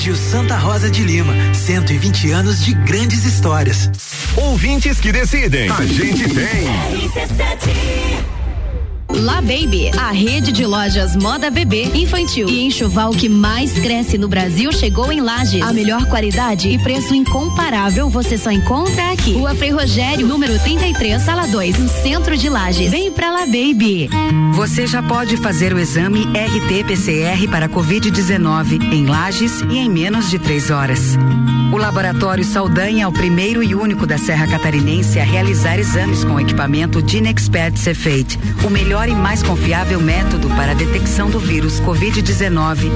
Colégio 0.00 0.16
Santa 0.16 0.56
Rosa 0.56 0.90
de 0.90 1.04
Lima, 1.04 1.34
120 1.52 2.30
anos 2.30 2.64
de 2.64 2.72
grandes 2.72 3.26
histórias. 3.26 3.90
Ouvintes 4.34 4.98
que 4.98 5.12
decidem. 5.12 5.68
A 5.68 5.84
gente 5.84 6.26
tem. 6.26 8.39
La 9.14 9.40
Baby, 9.40 9.90
a 9.98 10.12
rede 10.12 10.52
de 10.52 10.64
lojas 10.64 11.16
moda 11.16 11.50
bebê, 11.50 11.90
infantil 11.94 12.48
e 12.48 12.62
enxoval 12.66 13.10
que 13.10 13.28
mais 13.28 13.72
cresce 13.78 14.16
no 14.16 14.28
Brasil 14.28 14.72
chegou 14.72 15.10
em 15.10 15.20
Lages. 15.20 15.62
A 15.62 15.72
melhor 15.72 16.06
qualidade 16.06 16.68
e 16.68 16.78
preço 16.78 17.14
incomparável 17.14 18.08
você 18.08 18.38
só 18.38 18.50
encontra 18.50 19.12
aqui. 19.12 19.32
Rua 19.32 19.54
Frei 19.54 19.70
Rogério, 19.70 20.26
número 20.26 20.58
33, 20.60 21.20
sala 21.20 21.46
2, 21.46 21.78
no 21.78 21.88
centro 21.88 22.36
de 22.36 22.48
Lages. 22.48 22.90
Vem 22.90 23.10
pra 23.10 23.30
La 23.30 23.46
Baby. 23.46 24.08
Você 24.54 24.86
já 24.86 25.02
pode 25.02 25.36
fazer 25.36 25.72
o 25.72 25.78
exame 25.78 26.26
RT-PCR 26.26 27.48
para 27.50 27.68
Covid-19 27.68 28.92
em 28.92 29.06
Lages 29.06 29.60
e 29.70 29.78
em 29.78 29.90
menos 29.90 30.30
de 30.30 30.38
três 30.38 30.70
horas. 30.70 31.16
O 31.72 31.76
Laboratório 31.76 32.44
Saldanha 32.44 33.04
é 33.04 33.06
o 33.06 33.12
primeiro 33.12 33.62
e 33.62 33.76
único 33.76 34.04
da 34.04 34.18
Serra 34.18 34.48
Catarinense 34.48 35.20
a 35.20 35.24
realizar 35.24 35.78
exames 35.78 36.24
com 36.24 36.40
equipamento 36.40 37.00
Dinexpert 37.00 37.76
Cefate, 37.76 38.40
o 38.64 38.70
melhor 38.70 39.08
e 39.08 39.14
mais 39.14 39.40
confiável 39.40 40.00
método 40.00 40.48
para 40.50 40.72
a 40.72 40.74
detecção 40.74 41.30
do 41.30 41.38
vírus 41.38 41.80
Covid-19. 41.80 42.90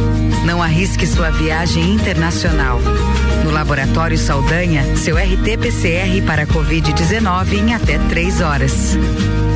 Não 0.44 0.60
arrisque 0.60 1.06
sua 1.06 1.30
viagem 1.30 1.94
internacional. 1.94 2.80
No 3.44 3.52
Laboratório 3.52 4.18
Saldanha, 4.18 4.96
seu 4.96 5.16
RT-PCR 5.16 6.20
para 6.26 6.44
Covid-19 6.44 7.52
em 7.52 7.74
até 7.74 7.98
três 8.08 8.40
horas. 8.40 8.96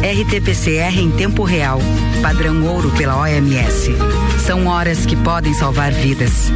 RT-PCR 0.03 0.97
em 0.99 1.11
tempo 1.11 1.43
real, 1.43 1.81
padrão 2.23 2.65
ouro 2.67 2.91
pela 2.93 3.21
OMS. 3.21 3.91
São 4.47 4.67
horas 4.67 5.05
que 5.05 5.17
podem 5.17 5.53
salvar 5.53 5.93
vidas. 5.93 6.51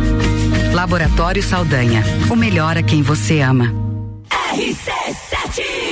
Laboratório 0.73 1.43
Saldanha, 1.43 2.03
o 2.31 2.37
melhor 2.37 2.79
a 2.79 2.83
quem 2.83 3.03
você 3.03 3.41
ama. 3.41 3.75
RC7 4.31 5.92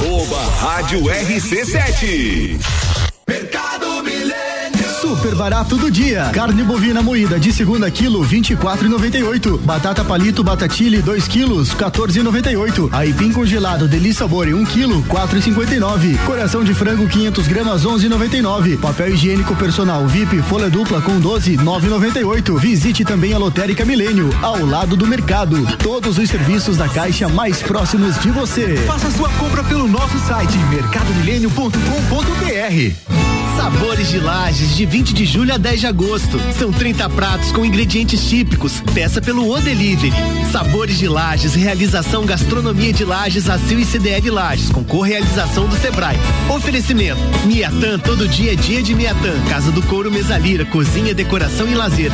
Arroba 0.01 0.41
Rádio 0.59 0.99
RC7. 1.01 2.57
Super 5.01 5.33
barato 5.33 5.77
do 5.77 5.89
dia. 5.89 6.29
Carne 6.31 6.63
bovina 6.63 7.01
moída 7.01 7.39
de 7.39 7.51
segunda 7.51 7.89
quilo 7.89 8.23
24,98. 8.23 9.57
Batata 9.57 10.05
palito 10.05 10.43
batatilha 10.43 11.01
2 11.01 11.27
quilos 11.27 11.73
14,98. 11.73 12.93
Aipim 12.93 13.31
congelado 13.31 13.87
delícia 13.87 14.19
sabor 14.19 14.47
1 14.47 14.63
quilo 14.65 15.01
4,59. 15.05 16.23
Coração 16.23 16.63
de 16.63 16.75
frango 16.75 17.07
500 17.07 17.47
gramas 17.47 17.83
11,99. 17.83 18.79
Papel 18.79 19.15
higiênico 19.15 19.55
personal 19.55 20.05
VIP 20.05 20.39
folha 20.43 20.69
dupla 20.69 21.01
com 21.01 21.19
12 21.19 21.57
9,98. 21.57 22.59
Visite 22.59 23.03
também 23.03 23.33
a 23.33 23.39
Lotérica 23.39 23.83
Milênio 23.83 24.29
ao 24.43 24.63
lado 24.63 24.95
do 24.95 25.07
mercado. 25.07 25.65
Todos 25.77 26.19
os 26.19 26.29
serviços 26.29 26.77
da 26.77 26.87
Caixa 26.87 27.27
mais 27.27 27.63
próximos 27.63 28.19
de 28.19 28.29
você. 28.29 28.77
Faça 28.85 29.09
sua 29.09 29.29
compra 29.29 29.63
pelo 29.63 29.87
nosso 29.87 30.19
site 30.19 30.59
mercadomilênio.com.br. 30.69 33.30
Sabores 33.61 34.09
de 34.09 34.19
Lages, 34.19 34.75
de 34.75 34.87
20 34.87 35.13
de 35.13 35.23
julho 35.23 35.53
a 35.53 35.57
10 35.57 35.81
de 35.81 35.85
agosto. 35.85 36.39
São 36.57 36.71
30 36.71 37.07
pratos 37.11 37.51
com 37.51 37.63
ingredientes 37.63 38.27
típicos. 38.27 38.81
Peça 38.91 39.21
pelo 39.21 39.47
O 39.47 39.61
Delivery. 39.61 40.11
Sabores 40.51 40.97
de 40.97 41.07
Lages, 41.07 41.53
realização 41.53 42.25
Gastronomia 42.25 42.91
de 42.91 43.05
Lages, 43.05 43.47
ACIL 43.47 43.79
e 43.79 43.85
CDL 43.85 44.31
Lages, 44.31 44.71
com 44.71 44.83
co-realização 44.83 45.67
do 45.67 45.75
Sebrae. 45.75 46.17
Oferecimento: 46.49 47.19
Miatã, 47.45 47.99
todo 47.99 48.27
dia 48.27 48.53
é 48.53 48.55
dia 48.55 48.81
de 48.81 48.95
Miatã. 48.95 49.31
Casa 49.47 49.71
do 49.71 49.83
Couro 49.83 50.11
Mesalira, 50.11 50.65
cozinha, 50.65 51.13
decoração 51.13 51.67
e 51.67 51.75
lazer. 51.75 52.11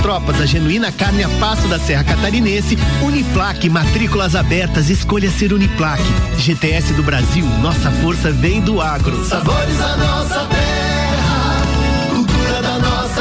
Tropas, 0.00 0.40
a 0.40 0.46
genuína 0.46 0.90
carne 0.90 1.24
a 1.24 1.28
passo 1.28 1.68
da 1.68 1.78
Serra 1.78 2.04
Catarinense. 2.04 2.78
Uniplaque, 3.02 3.68
matrículas 3.68 4.34
abertas, 4.34 4.88
escolha 4.88 5.30
ser 5.30 5.52
Uniplaque. 5.52 6.02
GTS 6.38 6.94
do 6.94 7.02
Brasil, 7.02 7.44
nossa 7.60 7.90
força 7.90 8.32
vem 8.32 8.62
do 8.62 8.80
agro. 8.80 9.24
Sabores 9.26 9.76
da 9.76 9.96
nossa 9.96 10.46
terra, 10.46 10.85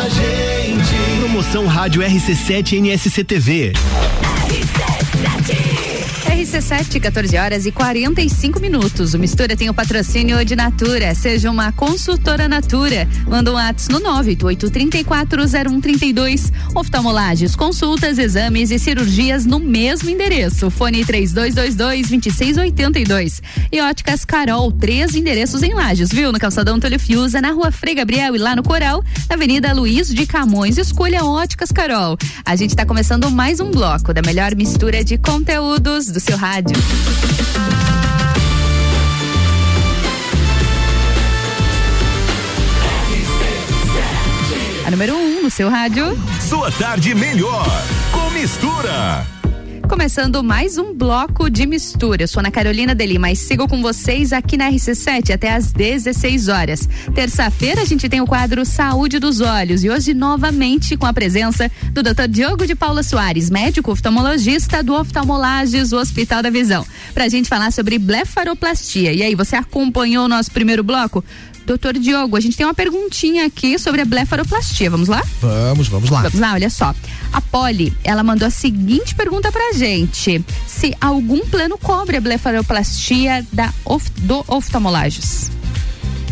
gente. 0.10 1.20
Promoção 1.20 1.66
Rádio 1.68 2.02
RC7 2.02 2.80
NSC 2.80 3.24
TV. 3.24 3.74
RC7, 4.48 5.65
14 7.06 7.38
horas 7.38 7.66
e 7.66 7.72
45 7.72 8.60
minutos. 8.60 9.14
O 9.14 9.20
Mistura 9.20 9.56
tem 9.56 9.70
o 9.70 9.74
patrocínio 9.74 10.44
de 10.44 10.56
Natura. 10.56 11.14
Seja 11.14 11.52
uma 11.52 11.72
consultora 11.72 12.48
Natura. 12.48 13.08
Manda 13.28 13.54
um 13.54 13.58
ato 13.58 13.84
no 13.92 14.02
988340132. 14.02 16.52
Oftalmolages, 16.74 17.56
consultas, 17.56 18.18
exames 18.18 18.72
e 18.72 18.80
cirurgias 18.80 19.46
no 19.46 19.60
mesmo 19.60 20.10
endereço. 20.10 20.70
Fone 20.70 21.04
3222-2682. 21.06 23.42
E 23.72 23.82
óticas 23.82 24.26
Carol, 24.26 24.72
três 24.72 25.16
endereços 25.16 25.64
em 25.64 25.74
Lages, 25.74 26.10
viu? 26.10 26.32
No 26.32 26.40
Calçadão 26.40 26.80
Telefiusa, 26.80 27.42
na 27.42 27.52
rua 27.52 27.72
Frei 27.72 27.96
Gabriel 27.96 28.36
e 28.36 28.40
lá 28.40 28.56
no 28.56 28.64
Coral, 28.64 29.04
na 29.30 29.36
Avenida 29.36 29.74
Luiz 29.74 30.08
de 30.10 30.26
Camões. 30.26 30.78
Escolha 30.78 31.24
óticas 31.24 31.72
Carol. 31.72 32.18
A 32.44 32.56
gente 32.56 32.72
está 32.72 32.84
começando 32.86 33.30
mais 33.32 33.60
um 33.60 33.70
bloco 33.72 34.14
da 34.14 34.22
melhor 34.22 34.56
mistura 34.56 35.04
de 35.04 35.18
conteúdos 35.18 36.06
do 36.08 36.20
seu 36.26 36.38
rádio. 36.38 36.76
A 44.88 44.92
número 44.92 45.16
1 45.16 45.18
um 45.18 45.44
no 45.44 45.52
seu 45.52 45.70
rádio. 45.70 46.18
Sua 46.42 46.72
tarde 46.72 47.14
melhor 47.14 47.68
com 48.12 48.32
mistura. 48.32 49.35
Começando 49.88 50.44
mais 50.44 50.80
um 50.80 50.94
bloco 50.94 51.48
de 51.48 51.68
mistura. 51.68 52.24
Eu 52.24 52.28
sou 52.28 52.40
Ana 52.40 52.50
Carolina 52.50 52.96
Deli, 52.96 53.20
mas 53.20 53.40
sigo 53.40 53.68
com 53.68 53.82
vocês 53.82 54.34
aqui 54.34 54.58
na 54.58 54.72
RC7 54.72 55.32
até 55.32 55.54
às 55.54 55.72
16 55.72 56.48
horas. 56.48 56.90
Terça-feira 57.14 57.82
a 57.82 57.86
gente 57.86 58.10
tem 58.10 58.20
o 58.20 58.26
quadro 58.26 58.66
Saúde 58.66 59.20
dos 59.20 59.42
Olhos 59.42 59.84
e 59.84 59.90
hoje 59.90 60.14
novamente 60.14 60.98
com 60.98 61.06
a 61.06 61.14
presença 61.14 61.72
do 61.92 62.02
Dr. 62.02 62.28
Diogo 62.28 62.66
de 62.66 62.74
Paula 62.74 63.04
Soares, 63.04 63.50
médico 63.50 63.92
oftalmologista 63.92 64.82
do 64.82 64.96
Oftalmolages 64.96 65.94
Hospital 65.94 66.42
da 66.42 66.50
Visão, 66.50 66.86
pra 67.14 67.30
gente 67.30 67.48
falar 67.48 67.72
sobre 67.72 68.00
blefaroplastia. 68.00 69.14
E 69.14 69.22
aí, 69.22 69.36
você 69.36 69.56
acompanhou 69.56 70.26
o 70.26 70.28
nosso 70.28 70.52
primeiro 70.52 70.84
bloco? 70.84 71.24
Doutor 71.66 71.98
Diogo, 71.98 72.38
a 72.38 72.40
gente 72.40 72.56
tem 72.56 72.66
uma 72.66 72.76
perguntinha 72.76 73.46
aqui 73.46 73.80
sobre 73.80 74.02
a 74.02 74.06
blefaroplastia. 74.06 74.90
Vamos 74.90 75.08
lá? 75.08 75.24
Vamos, 75.42 75.88
vamos 75.88 76.10
lá. 76.10 76.22
Vamos 76.22 76.40
lá, 76.40 76.54
olha 76.54 76.70
só. 76.70 76.94
A 77.36 77.42
Polly, 77.42 77.92
ela 78.02 78.24
mandou 78.24 78.48
a 78.48 78.50
seguinte 78.50 79.14
pergunta 79.14 79.52
pra 79.52 79.74
gente: 79.74 80.42
se 80.66 80.96
algum 81.02 81.46
plano 81.46 81.78
cobre 81.78 82.16
a 82.16 82.22
blefaroplastia 82.22 83.46
da 83.52 83.74
of, 83.84 84.10
do 84.22 84.42
oftalmolages? 84.48 85.52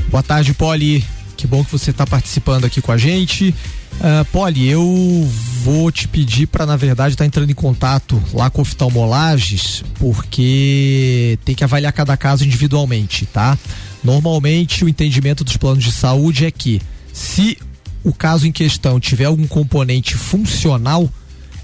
Boa 0.09 0.23
tarde, 0.23 0.53
Polly. 0.53 1.03
Que 1.35 1.45
bom 1.45 1.61
que 1.61 1.73
você 1.73 1.91
está 1.91 2.07
participando 2.07 2.63
aqui 2.63 2.81
com 2.81 2.93
a 2.93 2.97
gente. 2.97 3.53
Uh, 3.95 4.23
Polly, 4.31 4.69
eu 4.69 5.29
vou 5.65 5.91
te 5.91 6.07
pedir 6.07 6.47
para, 6.47 6.65
na 6.65 6.77
verdade, 6.77 7.15
estar 7.15 7.25
tá 7.25 7.27
entrando 7.27 7.49
em 7.49 7.53
contato 7.53 8.23
lá 8.31 8.49
com 8.49 8.61
oftalmolages, 8.61 9.83
porque 9.95 11.37
tem 11.43 11.53
que 11.53 11.65
avaliar 11.65 11.91
cada 11.91 12.15
caso 12.15 12.45
individualmente, 12.45 13.25
tá? 13.25 13.57
Normalmente, 14.01 14.85
o 14.85 14.89
entendimento 14.89 15.43
dos 15.43 15.57
planos 15.57 15.83
de 15.83 15.91
saúde 15.91 16.45
é 16.45 16.51
que, 16.51 16.81
se 17.11 17.57
o 18.03 18.13
caso 18.13 18.47
em 18.47 18.51
questão 18.51 18.99
tiver 18.99 19.25
algum 19.25 19.47
componente 19.47 20.15
funcional, 20.15 21.09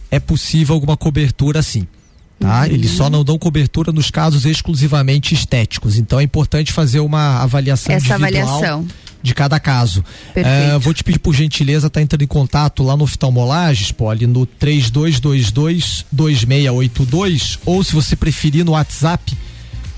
é 0.10 0.20
possível 0.20 0.76
alguma 0.76 0.98
cobertura 0.98 1.62
sim. 1.62 1.88
Tá? 2.40 2.62
Uhum. 2.62 2.66
Eles 2.66 2.92
só 2.92 3.10
não 3.10 3.24
dão 3.24 3.38
cobertura 3.38 3.92
nos 3.92 4.10
casos 4.10 4.46
exclusivamente 4.46 5.34
estéticos. 5.34 5.98
Então 5.98 6.20
é 6.20 6.24
importante 6.24 6.72
fazer 6.72 7.02
uma 7.02 7.42
avaliação 7.42 7.94
Essa 7.94 8.16
individual 8.16 8.58
avaliação. 8.58 8.88
de 9.22 9.36
cada 9.36 9.60
caso. 9.60 10.04
Uh, 10.36 10.80
vou 10.80 10.94
te 10.94 11.04
pedir 11.04 11.20
por 11.20 11.36
gentileza 11.36 11.88
estar 11.88 12.00
tá 12.00 12.02
entrando 12.02 12.22
em 12.22 12.28
contato 12.28 12.82
lá 12.82 12.96
no 12.96 13.04
Oftalmolages, 13.04 13.92
Poli, 13.92 14.26
no 14.26 14.46
3222 14.46 16.06
2682 16.10 17.60
ou 17.66 17.84
se 17.84 17.94
você 17.94 18.16
preferir 18.16 18.64
no 18.64 18.72
WhatsApp 18.72 19.38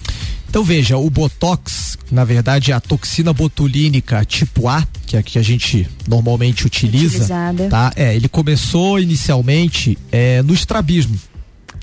Então 0.47 0.63
veja, 0.63 0.95
o 0.97 1.09
botox, 1.09 1.97
na 2.11 2.23
verdade, 2.23 2.71
é 2.71 2.75
a 2.75 2.79
toxina 2.79 3.33
botulínica 3.33 4.23
tipo 4.25 4.67
A, 4.67 4.85
que 5.07 5.15
é 5.15 5.19
a 5.19 5.23
que 5.23 5.39
a 5.39 5.41
gente 5.41 5.89
normalmente 6.07 6.67
utiliza, 6.67 7.15
Utilizada. 7.15 7.67
tá? 7.67 7.91
É, 7.95 8.15
ele 8.15 8.29
começou 8.29 8.99
inicialmente 8.99 9.97
é, 10.11 10.43
no 10.43 10.53
estrabismo. 10.53 11.17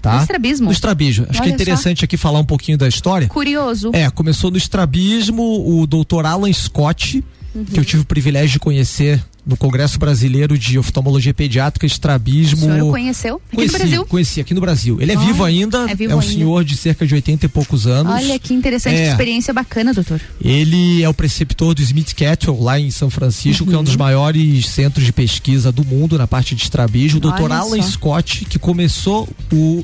Tá? 0.01 0.15
No 0.15 0.21
estrabismo? 0.21 0.67
No 0.67 0.73
estrabismo. 0.73 1.27
Acho 1.29 1.41
Olha 1.41 1.47
que 1.49 1.51
é 1.51 1.55
interessante 1.55 1.99
só. 2.01 2.05
aqui 2.05 2.17
falar 2.17 2.39
um 2.39 2.45
pouquinho 2.45 2.79
da 2.79 2.87
história. 2.87 3.27
Curioso. 3.27 3.91
É, 3.93 4.09
começou 4.11 4.49
no 4.53 4.57
estrabismo, 4.57 5.43
o 5.81 5.89
doutor 5.89 6.25
Alan 6.25 6.53
Scott, 6.53 7.25
Uhum. 7.55 7.65
que 7.65 7.81
eu 7.81 7.85
tive 7.85 8.03
o 8.03 8.05
privilégio 8.05 8.51
de 8.51 8.59
conhecer 8.61 9.21
no 9.49 9.57
Congresso 9.57 9.99
Brasileiro 9.99 10.59
de 10.59 10.79
Oftalmologia 10.79 11.33
Pediátrica, 11.33 11.87
Estrabismo. 11.87 12.67
O 12.67 12.71
senhor 12.71 12.89
o 12.89 12.91
conheceu 12.91 13.37
aqui 13.47 13.57
conheci, 13.57 13.73
no 13.73 13.79
Brasil? 13.79 14.07
Conheci 14.07 14.41
aqui 14.43 14.55
no 14.55 14.61
Brasil. 14.61 14.99
Ele 15.01 15.13
é 15.13 15.17
Olha, 15.17 15.27
vivo 15.27 15.43
ainda, 15.43 15.91
é 15.91 15.95
vivo 15.95 16.15
um 16.15 16.21
ainda. 16.21 16.33
senhor 16.33 16.63
de 16.65 16.77
cerca 16.77 17.07
de 17.07 17.15
80 17.15 17.47
e 17.47 17.49
poucos 17.49 17.87
anos. 17.87 18.13
Olha 18.13 18.39
que 18.39 18.53
interessante, 18.53 18.97
É. 18.97 19.09
experiência 19.11 19.55
bacana, 19.55 19.95
doutor. 19.95 20.21
Ele 20.39 21.03
é 21.03 21.09
o 21.09 21.15
preceptor 21.15 21.75
do 21.75 21.81
Smith 21.81 22.15
Catwell 22.15 22.61
lá 22.63 22.79
em 22.79 22.91
São 22.91 23.09
Francisco, 23.09 23.65
que 23.65 23.73
é 23.73 23.75
um 23.75 23.79
Uhum. 23.79 23.85
dos 23.85 23.97
maiores 23.97 24.67
centros 24.69 25.05
de 25.07 25.13
pesquisa 25.15 25.73
do 25.73 25.83
mundo 25.85 26.19
na 26.19 26.27
parte 26.27 26.55
de 26.55 26.63
estrabismo. 26.63 27.19
O. 27.25 27.29
Olha 27.43 27.55
Alan 27.57 27.81
só. 27.83 27.89
Scott, 27.93 28.45
que 28.45 28.59
começou 28.59 29.27
o 29.51 29.83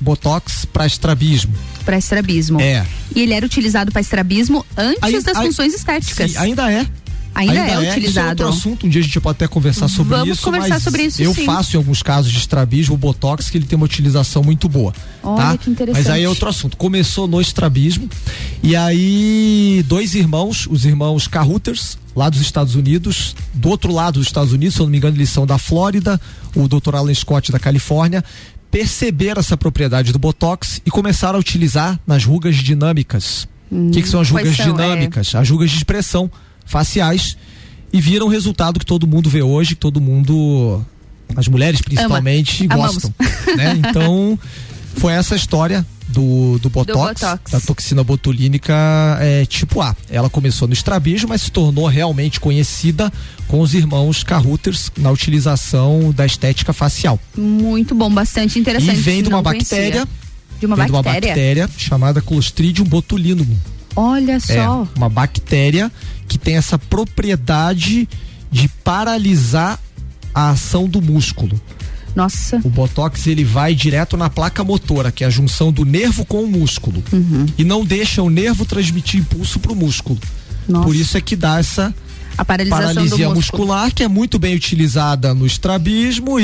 Botox 0.00 0.64
para 0.64 0.86
estrabismo. 0.86 1.54
Para 1.84 1.96
estrabismo. 1.96 2.60
É. 2.60 2.84
E 3.14 3.20
ele 3.20 3.32
era 3.32 3.46
utilizado 3.46 3.92
para 3.92 4.00
estrabismo 4.00 4.64
antes 4.76 5.02
Aí- 5.02 5.22
das 5.22 5.36
aí- 5.36 5.46
funções 5.46 5.72
estéticas. 5.72 6.32
Sim, 6.32 6.36
ainda 6.38 6.70
é. 6.70 6.86
Ainda, 7.34 7.58
é, 7.58 7.66
Isso 7.66 7.82
é 7.82 7.90
utilizado. 7.90 8.28
outro 8.28 8.48
assunto, 8.48 8.86
um 8.86 8.88
dia 8.88 9.00
a 9.00 9.04
gente 9.04 9.20
pode 9.20 9.36
até 9.36 9.48
conversar 9.48 9.88
sobre 9.88 10.16
Vamos 10.16 10.36
isso. 10.36 10.42
conversar 10.42 10.68
mas 10.68 10.82
sobre 10.82 11.02
isso, 11.02 11.20
Eu 11.20 11.34
sim. 11.34 11.44
faço 11.44 11.76
em 11.76 11.78
alguns 11.78 12.02
casos 12.02 12.30
de 12.30 12.38
estrabismo, 12.38 12.94
o 12.94 12.98
botox, 12.98 13.50
que 13.50 13.58
ele 13.58 13.66
tem 13.66 13.76
uma 13.76 13.86
utilização 13.86 14.42
muito 14.42 14.68
boa. 14.68 14.94
Olha 15.22 15.36
tá? 15.36 15.58
que 15.58 15.68
interessante. 15.70 16.04
Mas 16.04 16.14
aí 16.14 16.22
é 16.22 16.28
outro 16.28 16.48
assunto. 16.48 16.76
Começou 16.76 17.26
no 17.26 17.40
estrabismo 17.40 18.08
e 18.62 18.76
aí 18.76 19.84
dois 19.88 20.14
irmãos, 20.14 20.66
os 20.70 20.84
irmãos 20.84 21.26
Carruthers, 21.26 21.98
lá 22.14 22.30
dos 22.30 22.40
Estados 22.40 22.76
Unidos, 22.76 23.34
do 23.52 23.68
outro 23.68 23.92
lado 23.92 24.20
dos 24.20 24.26
Estados 24.28 24.52
Unidos, 24.52 24.76
se 24.76 24.80
eu 24.80 24.84
não 24.86 24.90
me 24.92 24.98
engano, 24.98 25.16
eles 25.16 25.30
são 25.30 25.44
da 25.44 25.58
Flórida, 25.58 26.20
o 26.54 26.68
Dr. 26.68 26.94
Alan 26.94 27.12
Scott 27.12 27.50
da 27.50 27.58
Califórnia, 27.58 28.22
perceberam 28.70 29.40
essa 29.40 29.56
propriedade 29.56 30.12
do 30.12 30.18
botox 30.18 30.80
e 30.86 30.90
começaram 30.90 31.36
a 31.36 31.40
utilizar 31.40 31.98
nas 32.06 32.24
rugas 32.24 32.56
dinâmicas. 32.56 33.48
O 33.70 33.90
que, 33.90 34.02
que 34.02 34.08
são 34.08 34.20
as 34.20 34.30
quais 34.30 34.46
rugas 34.48 34.64
são? 34.64 34.74
dinâmicas? 34.76 35.34
As 35.34 35.50
rugas 35.50 35.70
de 35.70 35.76
expressão 35.76 36.30
faciais 36.64 37.36
e 37.92 38.00
viram 38.00 38.26
o 38.26 38.28
resultado 38.28 38.80
que 38.80 38.86
todo 38.86 39.06
mundo 39.06 39.30
vê 39.30 39.42
hoje, 39.42 39.74
que 39.74 39.80
todo 39.80 40.00
mundo, 40.00 40.84
as 41.36 41.46
mulheres 41.48 41.80
principalmente, 41.80 42.64
Ama. 42.64 42.76
gostam. 42.76 43.14
Né? 43.56 43.80
Então, 43.88 44.38
foi 44.96 45.12
essa 45.12 45.36
história 45.36 45.86
do, 46.08 46.58
do, 46.58 46.68
botox, 46.68 47.20
botox. 47.20 47.52
da 47.52 47.60
toxina 47.60 48.04
botulínica 48.04 48.74
é, 49.20 49.46
tipo 49.46 49.80
A. 49.80 49.96
Ela 50.10 50.28
começou 50.28 50.68
no 50.68 50.74
estrabismo, 50.74 51.28
mas 51.28 51.42
se 51.42 51.50
tornou 51.50 51.86
realmente 51.86 52.38
conhecida 52.40 53.12
com 53.48 53.60
os 53.60 53.74
irmãos 53.74 54.22
Carruthers 54.22 54.90
na 54.98 55.10
utilização 55.10 56.12
da 56.12 56.26
estética 56.26 56.72
facial. 56.72 57.18
Muito 57.36 57.94
bom, 57.94 58.10
bastante 58.10 58.58
interessante. 58.58 58.98
E 58.98 59.00
vem 59.00 59.22
de 59.22 59.28
uma 59.28 59.42
conhecia. 59.42 59.78
bactéria, 59.78 60.08
De 60.60 60.66
uma 60.66 60.76
vem 60.76 60.86
de 60.86 60.92
uma 60.92 61.02
bactéria? 61.02 61.28
bactéria 61.28 61.70
chamada 61.76 62.20
Clostridium 62.20 62.84
botulinum. 62.84 63.46
Olha 63.96 64.40
só. 64.40 64.52
É, 64.52 64.98
uma 64.98 65.08
bactéria 65.08 65.90
que 66.28 66.38
tem 66.38 66.56
essa 66.56 66.78
propriedade 66.78 68.08
de 68.50 68.68
paralisar 68.82 69.78
a 70.34 70.50
ação 70.50 70.88
do 70.88 71.00
músculo. 71.00 71.60
Nossa. 72.14 72.60
O 72.64 72.70
botox 72.70 73.26
ele 73.26 73.44
vai 73.44 73.74
direto 73.74 74.16
na 74.16 74.30
placa 74.30 74.62
motora, 74.62 75.10
que 75.10 75.24
é 75.24 75.26
a 75.26 75.30
junção 75.30 75.72
do 75.72 75.84
nervo 75.84 76.24
com 76.24 76.44
o 76.44 76.48
músculo. 76.48 77.02
Uhum. 77.12 77.46
E 77.58 77.64
não 77.64 77.84
deixa 77.84 78.22
o 78.22 78.30
nervo 78.30 78.64
transmitir 78.64 79.20
impulso 79.20 79.58
pro 79.58 79.74
músculo. 79.74 80.18
Nossa. 80.68 80.84
Por 80.84 80.94
isso 80.94 81.16
é 81.16 81.20
que 81.20 81.34
dá 81.34 81.58
essa 81.58 81.94
A 82.36 82.44
paralisação 82.44 82.86
do 82.88 82.94
paralisia 82.94 83.28
músculo. 83.28 83.34
muscular, 83.64 83.92
que 83.94 84.02
é 84.02 84.08
muito 84.08 84.38
bem 84.38 84.54
utilizada 84.54 85.32
no 85.34 85.46
estrabismo 85.46 86.32
Uhum. 86.32 86.40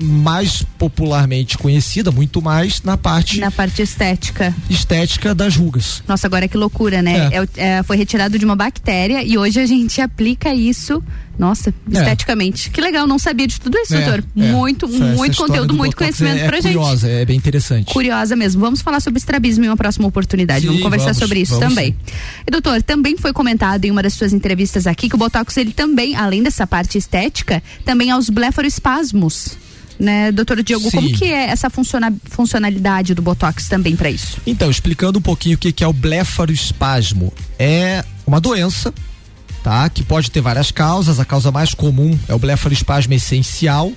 e 0.00 0.04
mais 0.04 0.62
popularmente 0.78 1.58
conhecida, 1.58 2.10
muito 2.10 2.40
mais 2.40 2.82
na 2.82 2.96
parte 2.96 3.38
Na 3.40 3.50
parte 3.50 3.82
estética. 3.82 4.54
estética 4.70 5.34
das 5.34 5.56
rugas. 5.56 6.02
Nossa, 6.08 6.26
agora 6.26 6.48
que 6.48 6.56
loucura, 6.56 7.02
né? 7.02 7.28
É 7.32 7.42
o- 7.42 7.48
é, 7.56 7.82
foi 7.82 7.96
retirado 7.96 8.38
de 8.38 8.44
uma 8.44 8.56
bactéria 8.56 9.22
e 9.22 9.36
hoje 9.36 9.60
a 9.60 9.66
gente 9.66 10.00
aplica 10.00 10.54
isso, 10.54 11.02
nossa, 11.38 11.70
É. 11.92 11.98
esteticamente. 11.98 12.70
Que 12.70 12.80
legal, 12.80 13.06
não 13.06 13.18
sabia 13.18 13.46
de 13.46 13.60
tudo 13.60 13.78
isso, 13.78 13.94
É, 13.94 14.00
doutor. 14.00 14.24
é. 14.36 14.52
Muito, 14.52 14.86
Essa- 14.86 14.94
essa 14.96 15.04
muito 15.14 15.32
história 15.32 15.52
conteúdo, 15.52 15.68
do 15.68 15.74
muito 15.74 15.92
botox 15.96 16.16
conhecimento 16.18 16.44
é, 16.44 16.48
pra 16.48 16.58
é 16.58 16.62
gente. 16.62 16.72
curiosa, 16.74 17.08
é 17.08 17.24
bem 17.24 17.36
interessante. 17.36 17.92
Curiosa 17.92 18.34
mesmo. 18.36 18.60
Vamos 18.60 18.80
falar 18.82 19.00
sobre 19.00 19.18
estrabismo 19.18 19.64
em 19.64 19.68
uma 19.68 19.76
próxima 19.76 20.06
oportunidade. 20.08 20.62
Sim, 20.62 20.66
vamos 20.68 20.82
conversar 20.82 21.04
vamos, 21.06 21.18
sobre 21.18 21.40
isso 21.40 21.52
vamos 21.58 21.68
também. 21.68 21.96
E 22.46 22.50
doutor, 22.50 22.82
também 22.82 23.16
foi 23.16 23.32
comentado 23.32 23.84
em 23.84 23.90
uma 23.90 24.02
das 24.02 24.14
suas 24.14 24.32
entrevistas 24.32 24.86
aqui 24.86 25.08
que 25.08 25.14
o 25.14 25.18
Botox, 25.18 25.56
ele 25.56 25.72
também, 25.72 26.16
além 26.16 26.42
dessa 26.42 26.66
parte 26.66 26.98
estética, 26.98 27.62
também 27.84 28.10
aos 28.10 28.28
blefaroespasmos. 28.30 29.56
Né, 30.00 30.30
doutor 30.30 30.62
Diogo, 30.62 30.88
Sim. 30.92 30.96
como 30.96 31.12
que 31.12 31.24
é 31.24 31.46
essa 31.50 31.68
funciona- 31.68 32.14
funcionalidade 32.30 33.14
do 33.14 33.20
Botox 33.22 33.68
também 33.68 33.96
para 33.96 34.08
isso? 34.08 34.36
Então, 34.46 34.70
explicando 34.70 35.18
um 35.18 35.22
pouquinho 35.22 35.56
o 35.56 35.58
que, 35.58 35.72
que 35.72 35.82
é 35.82 35.86
o 35.88 35.92
blefaroespasmo. 35.92 37.32
É 37.58 38.04
uma 38.24 38.40
doença, 38.40 38.94
tá? 39.68 39.90
Que 39.90 40.02
pode 40.02 40.30
ter 40.30 40.40
várias 40.40 40.70
causas. 40.70 41.20
A 41.20 41.26
causa 41.26 41.52
mais 41.52 41.74
comum 41.74 42.18
é 42.26 42.34
o 42.34 42.38
blefaroespasmo 42.38 43.12
essencial, 43.12 43.92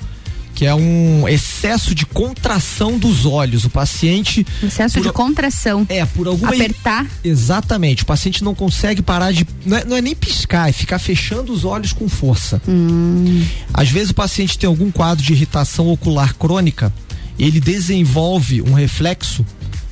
que 0.53 0.65
é 0.65 0.75
um 0.75 1.25
excesso 1.29 1.95
de 1.95 2.05
contração 2.05 2.99
dos 2.99 3.25
olhos. 3.25 3.63
O 3.63 3.69
paciente. 3.69 4.45
Excesso 4.61 4.95
por, 4.95 5.03
de 5.03 5.13
contração. 5.13 5.85
É, 5.87 6.05
por 6.05 6.27
alguma. 6.27 6.53
Apertar. 6.53 7.07
Exatamente. 7.23 8.03
O 8.03 8.05
paciente 8.05 8.43
não 8.43 8.53
consegue 8.53 9.01
parar 9.01 9.31
de. 9.31 9.47
Não 9.65 9.77
é, 9.77 9.85
não 9.85 9.95
é 9.95 10.01
nem 10.01 10.13
piscar, 10.13 10.67
é 10.67 10.73
ficar 10.73 10.99
fechando 10.99 11.53
os 11.53 11.63
olhos 11.63 11.93
com 11.93 12.09
força. 12.09 12.61
Hum. 12.67 13.41
Às 13.73 13.89
vezes 13.89 14.09
o 14.09 14.15
paciente 14.15 14.59
tem 14.59 14.67
algum 14.67 14.91
quadro 14.91 15.23
de 15.23 15.31
irritação 15.31 15.87
ocular 15.87 16.35
crônica, 16.35 16.93
ele 17.39 17.61
desenvolve 17.61 18.61
um 18.61 18.73
reflexo 18.73 19.45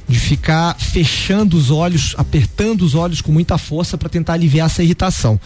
de 0.09 0.19
ficar 0.19 0.75
fechando 0.77 1.55
os 1.55 1.69
olhos, 1.69 2.15
apertando 2.17 2.81
os 2.81 2.95
olhos 2.95 3.21
com 3.21 3.31
muita 3.31 3.57
força 3.59 3.97
para 3.97 4.09
tentar 4.09 4.33
aliviar 4.33 4.65
essa 4.65 4.81
irritação. 4.81 5.39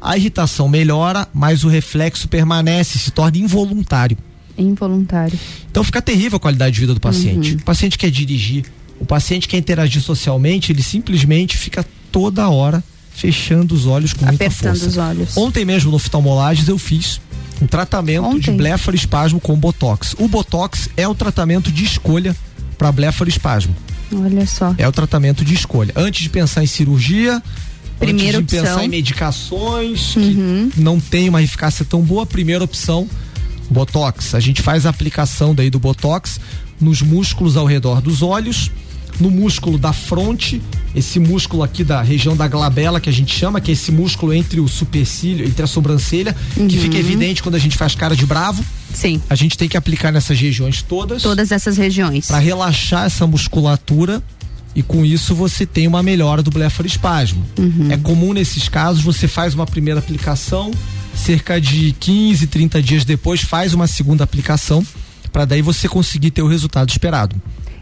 A 0.00 0.16
irritação 0.16 0.68
melhora, 0.68 1.28
mas 1.34 1.64
o 1.64 1.68
reflexo 1.68 2.26
permanece, 2.26 2.98
se 2.98 3.10
torna 3.10 3.36
involuntário. 3.38 4.16
Involuntário. 4.56 5.38
Então 5.70 5.84
fica 5.84 6.00
terrível 6.00 6.36
a 6.36 6.40
qualidade 6.40 6.74
de 6.74 6.80
vida 6.80 6.94
do 6.94 7.00
paciente. 7.00 7.52
Uhum. 7.52 7.58
O 7.58 7.64
paciente 7.64 7.98
quer 7.98 8.10
dirigir, 8.10 8.64
o 8.98 9.04
paciente 9.04 9.46
quer 9.46 9.58
interagir 9.58 10.00
socialmente, 10.00 10.72
ele 10.72 10.82
simplesmente 10.82 11.58
fica 11.58 11.84
toda 12.10 12.48
hora 12.48 12.82
fechando 13.10 13.74
os 13.74 13.86
olhos 13.86 14.12
com 14.14 14.24
Apertando 14.24 14.40
muita 14.40 14.50
força. 14.50 14.86
os 14.86 14.96
olhos. 14.96 15.36
Ontem 15.36 15.64
mesmo 15.64 15.90
no 15.90 15.96
oftalmolages 15.96 16.68
eu 16.68 16.78
fiz 16.78 17.20
um 17.60 17.66
tratamento 17.66 18.24
Ontem. 18.24 18.40
de 18.40 18.50
blefaroespasmo 18.52 19.40
com 19.40 19.56
botox. 19.56 20.14
O 20.18 20.28
botox 20.28 20.88
é 20.96 21.06
o 21.06 21.14
tratamento 21.14 21.70
de 21.70 21.84
escolha 21.84 22.34
para 22.78 22.92
blefaroespasmo. 22.92 23.74
Olha 24.12 24.46
só. 24.46 24.74
É 24.78 24.86
o 24.86 24.92
tratamento 24.92 25.44
de 25.44 25.54
escolha. 25.54 25.92
Antes 25.96 26.22
de 26.22 26.28
pensar 26.30 26.62
em 26.62 26.66
cirurgia, 26.66 27.42
Primeira 27.98 28.38
antes 28.38 28.48
de 28.52 28.56
opção. 28.58 28.74
pensar 28.74 28.84
em 28.84 28.88
medicações 28.88 30.12
que 30.14 30.70
não 30.80 31.00
tem 31.00 31.28
uma 31.28 31.42
eficácia 31.42 31.84
tão 31.84 32.02
boa, 32.02 32.26
primeira 32.26 32.62
opção, 32.64 33.08
botox. 33.70 34.34
A 34.34 34.40
gente 34.40 34.62
faz 34.62 34.86
a 34.86 34.90
aplicação 34.90 35.54
daí 35.54 35.70
do 35.70 35.78
botox 35.78 36.38
nos 36.80 37.00
músculos 37.02 37.56
ao 37.56 37.64
redor 37.66 38.00
dos 38.00 38.22
olhos, 38.22 38.70
no 39.18 39.30
músculo 39.30 39.78
da 39.78 39.94
fronte, 39.94 40.60
esse 40.94 41.18
músculo 41.18 41.62
aqui 41.62 41.82
da 41.82 42.02
região 42.02 42.36
da 42.36 42.46
glabela 42.46 43.00
que 43.00 43.08
a 43.08 43.12
gente 43.12 43.34
chama, 43.34 43.60
que 43.62 43.70
é 43.70 43.74
esse 43.74 43.90
músculo 43.90 44.32
entre 44.34 44.60
o 44.60 44.68
supercílio, 44.68 45.46
entre 45.46 45.62
a 45.62 45.66
sobrancelha, 45.66 46.36
que 46.54 46.60
Uhum. 46.60 46.68
fica 46.68 46.98
evidente 46.98 47.42
quando 47.42 47.54
a 47.54 47.58
gente 47.58 47.76
faz 47.78 47.94
cara 47.94 48.14
de 48.14 48.26
bravo. 48.26 48.62
Sim. 48.96 49.20
A 49.28 49.34
gente 49.34 49.58
tem 49.58 49.68
que 49.68 49.76
aplicar 49.76 50.10
nessas 50.10 50.38
regiões 50.40 50.80
todas. 50.82 51.22
Todas 51.22 51.52
essas 51.52 51.76
regiões. 51.76 52.26
Para 52.28 52.38
relaxar 52.38 53.04
essa 53.04 53.26
musculatura 53.26 54.22
e 54.74 54.82
com 54.82 55.04
isso 55.04 55.34
você 55.34 55.64
tem 55.66 55.86
uma 55.86 56.02
melhora 56.02 56.42
do 56.42 56.50
blefaroespasmo. 56.50 57.44
Uhum. 57.58 57.88
É 57.90 57.96
comum 57.96 58.32
nesses 58.32 58.68
casos 58.68 59.02
você 59.02 59.28
faz 59.28 59.54
uma 59.54 59.66
primeira 59.66 60.00
aplicação, 60.00 60.70
cerca 61.14 61.60
de 61.60 61.92
15, 61.98 62.46
30 62.46 62.82
dias 62.82 63.04
depois 63.04 63.40
faz 63.42 63.74
uma 63.74 63.86
segunda 63.86 64.24
aplicação 64.24 64.84
para 65.32 65.44
daí 65.44 65.60
você 65.62 65.88
conseguir 65.88 66.30
ter 66.30 66.42
o 66.42 66.48
resultado 66.48 66.88
esperado. 66.88 67.36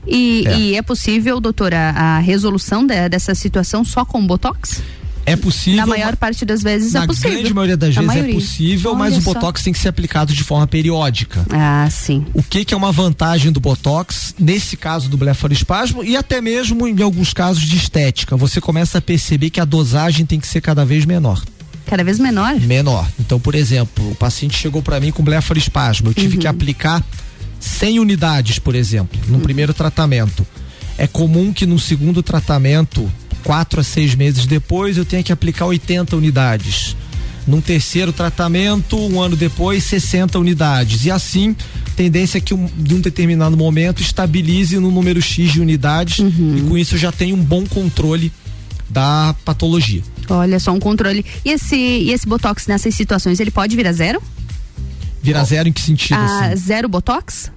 E 0.07 0.45
É. 0.47 0.59
e 0.59 0.75
é 0.77 0.83
possível, 0.83 1.41
doutora, 1.41 1.91
a 1.97 2.19
resolução 2.19 2.87
de- 2.87 3.09
dessa 3.09 3.35
situação 3.35 3.85
só 3.85 4.05
com 4.05 4.25
botox? 4.27 4.83
É 5.27 5.37
possível. 5.37 5.81
Na 5.81 5.87
maior 5.87 6.17
parte 6.17 6.45
das 6.45 6.63
vezes 6.63 6.93
Na 6.93 7.05
é 7.05 7.07
possível. 7.07 7.33
grande 7.33 7.55
maioria 7.55 7.77
das 7.77 7.95
Na 7.95 8.03
vezes 8.03 8.15
maioria. 8.17 8.35
é 8.35 8.41
possível, 8.41 8.95
mas 8.95 9.13
Olha 9.15 9.21
o 9.21 9.23
só. 9.25 9.33
botox 9.35 9.63
tem 9.63 9.73
que 9.73 9.79
ser 9.79 9.89
aplicado 9.89 10.33
de 10.35 10.45
forma 10.45 10.67
periódica. 10.67 11.47
Ah, 11.51 11.89
sim. 11.91 12.27
O 12.35 12.43
que, 12.43 12.65
que 12.65 12.75
é 12.75 12.77
uma 12.77 12.93
vantagem 12.93 13.51
do 13.51 13.59
botox 13.61 14.35
nesse 14.39 14.77
caso 14.77 15.09
do 15.09 15.17
blefaroespasmo 15.17 16.05
e 16.05 16.17
até 16.17 16.41
mesmo 16.41 16.87
em 16.87 17.01
alguns 17.03 17.33
casos 17.33 17.63
de 17.63 17.77
estética? 17.77 18.37
Você 18.37 18.61
começa 18.61 18.99
a 18.99 19.01
perceber 19.01 19.49
que 19.51 19.61
a 19.61 19.65
dosagem 19.65 20.27
tem 20.27 20.39
que 20.39 20.47
ser 20.47 20.61
cada 20.61 20.85
vez 20.85 21.05
menor. 21.07 21.43
Cada 21.87 22.05
vez 22.05 22.19
menor? 22.19 22.55
Menor. 22.61 23.07
Então, 23.21 23.39
por 23.41 23.55
exemplo, 23.55 24.11
o 24.11 24.15
paciente 24.15 24.57
chegou 24.57 24.83
para 24.83 25.01
mim 25.01 25.11
com 25.11 25.23
blefaroespasmo, 25.23 26.11
eu 26.11 26.15
tive 26.15 26.35
Uhum. 26.35 26.41
que 26.41 26.47
aplicar 26.47 27.03
100 27.61 27.99
unidades, 28.01 28.59
por 28.59 28.75
exemplo, 28.75 29.19
no 29.29 29.39
primeiro 29.41 29.73
tratamento. 29.73 30.47
É 30.97 31.07
comum 31.07 31.53
que 31.53 31.67
no 31.67 31.79
segundo 31.79 32.23
tratamento, 32.23 33.11
quatro 33.45 33.81
a 33.81 33.85
seis 33.85 34.15
meses 34.15 34.47
depois, 34.47 34.97
eu 34.97 35.05
tenha 35.05 35.23
que 35.23 35.33
aplicar 35.33 35.67
80 35.67 36.17
unidades. 36.17 36.97
Num 37.47 37.61
terceiro 37.61 38.11
tratamento, 38.11 38.99
um 38.99 39.21
ano 39.21 39.37
depois, 39.37 39.85
60 39.85 40.39
unidades. 40.39 41.05
E 41.05 41.11
assim, 41.11 41.55
tendência 41.95 42.39
é 42.39 42.41
que 42.41 42.55
um, 42.55 42.67
de 42.77 42.95
um 42.95 43.01
determinado 43.01 43.55
momento 43.57 44.01
estabilize 44.01 44.79
no 44.79 44.91
número 44.91 45.21
X 45.21 45.53
de 45.53 45.61
unidades 45.61 46.19
e 46.19 46.63
com 46.63 46.77
isso 46.79 46.95
eu 46.95 46.99
já 46.99 47.13
tenho 47.13 47.37
um 47.37 47.45
bom 47.45 47.67
controle 47.67 48.33
da 48.89 49.35
patologia. 49.45 50.03
Olha 50.29 50.59
só, 50.59 50.73
um 50.73 50.81
controle. 50.81 51.25
E 51.45 51.51
esse, 51.51 51.77
e 51.77 52.13
esse 52.13 52.27
botox 52.27 52.67
nessas 52.67 52.95
situações, 52.95 53.39
ele 53.41 53.51
pode 53.51 53.77
vir 53.77 53.87
a 53.87 53.93
zero? 53.93 54.23
Vira 55.23 55.45
zero 55.45 55.69
em 55.69 55.73
que 55.73 55.81
sentido? 55.81 56.19
Ah, 56.19 56.47
assim? 56.47 56.57
zero 56.57 56.89
botox? 56.89 57.51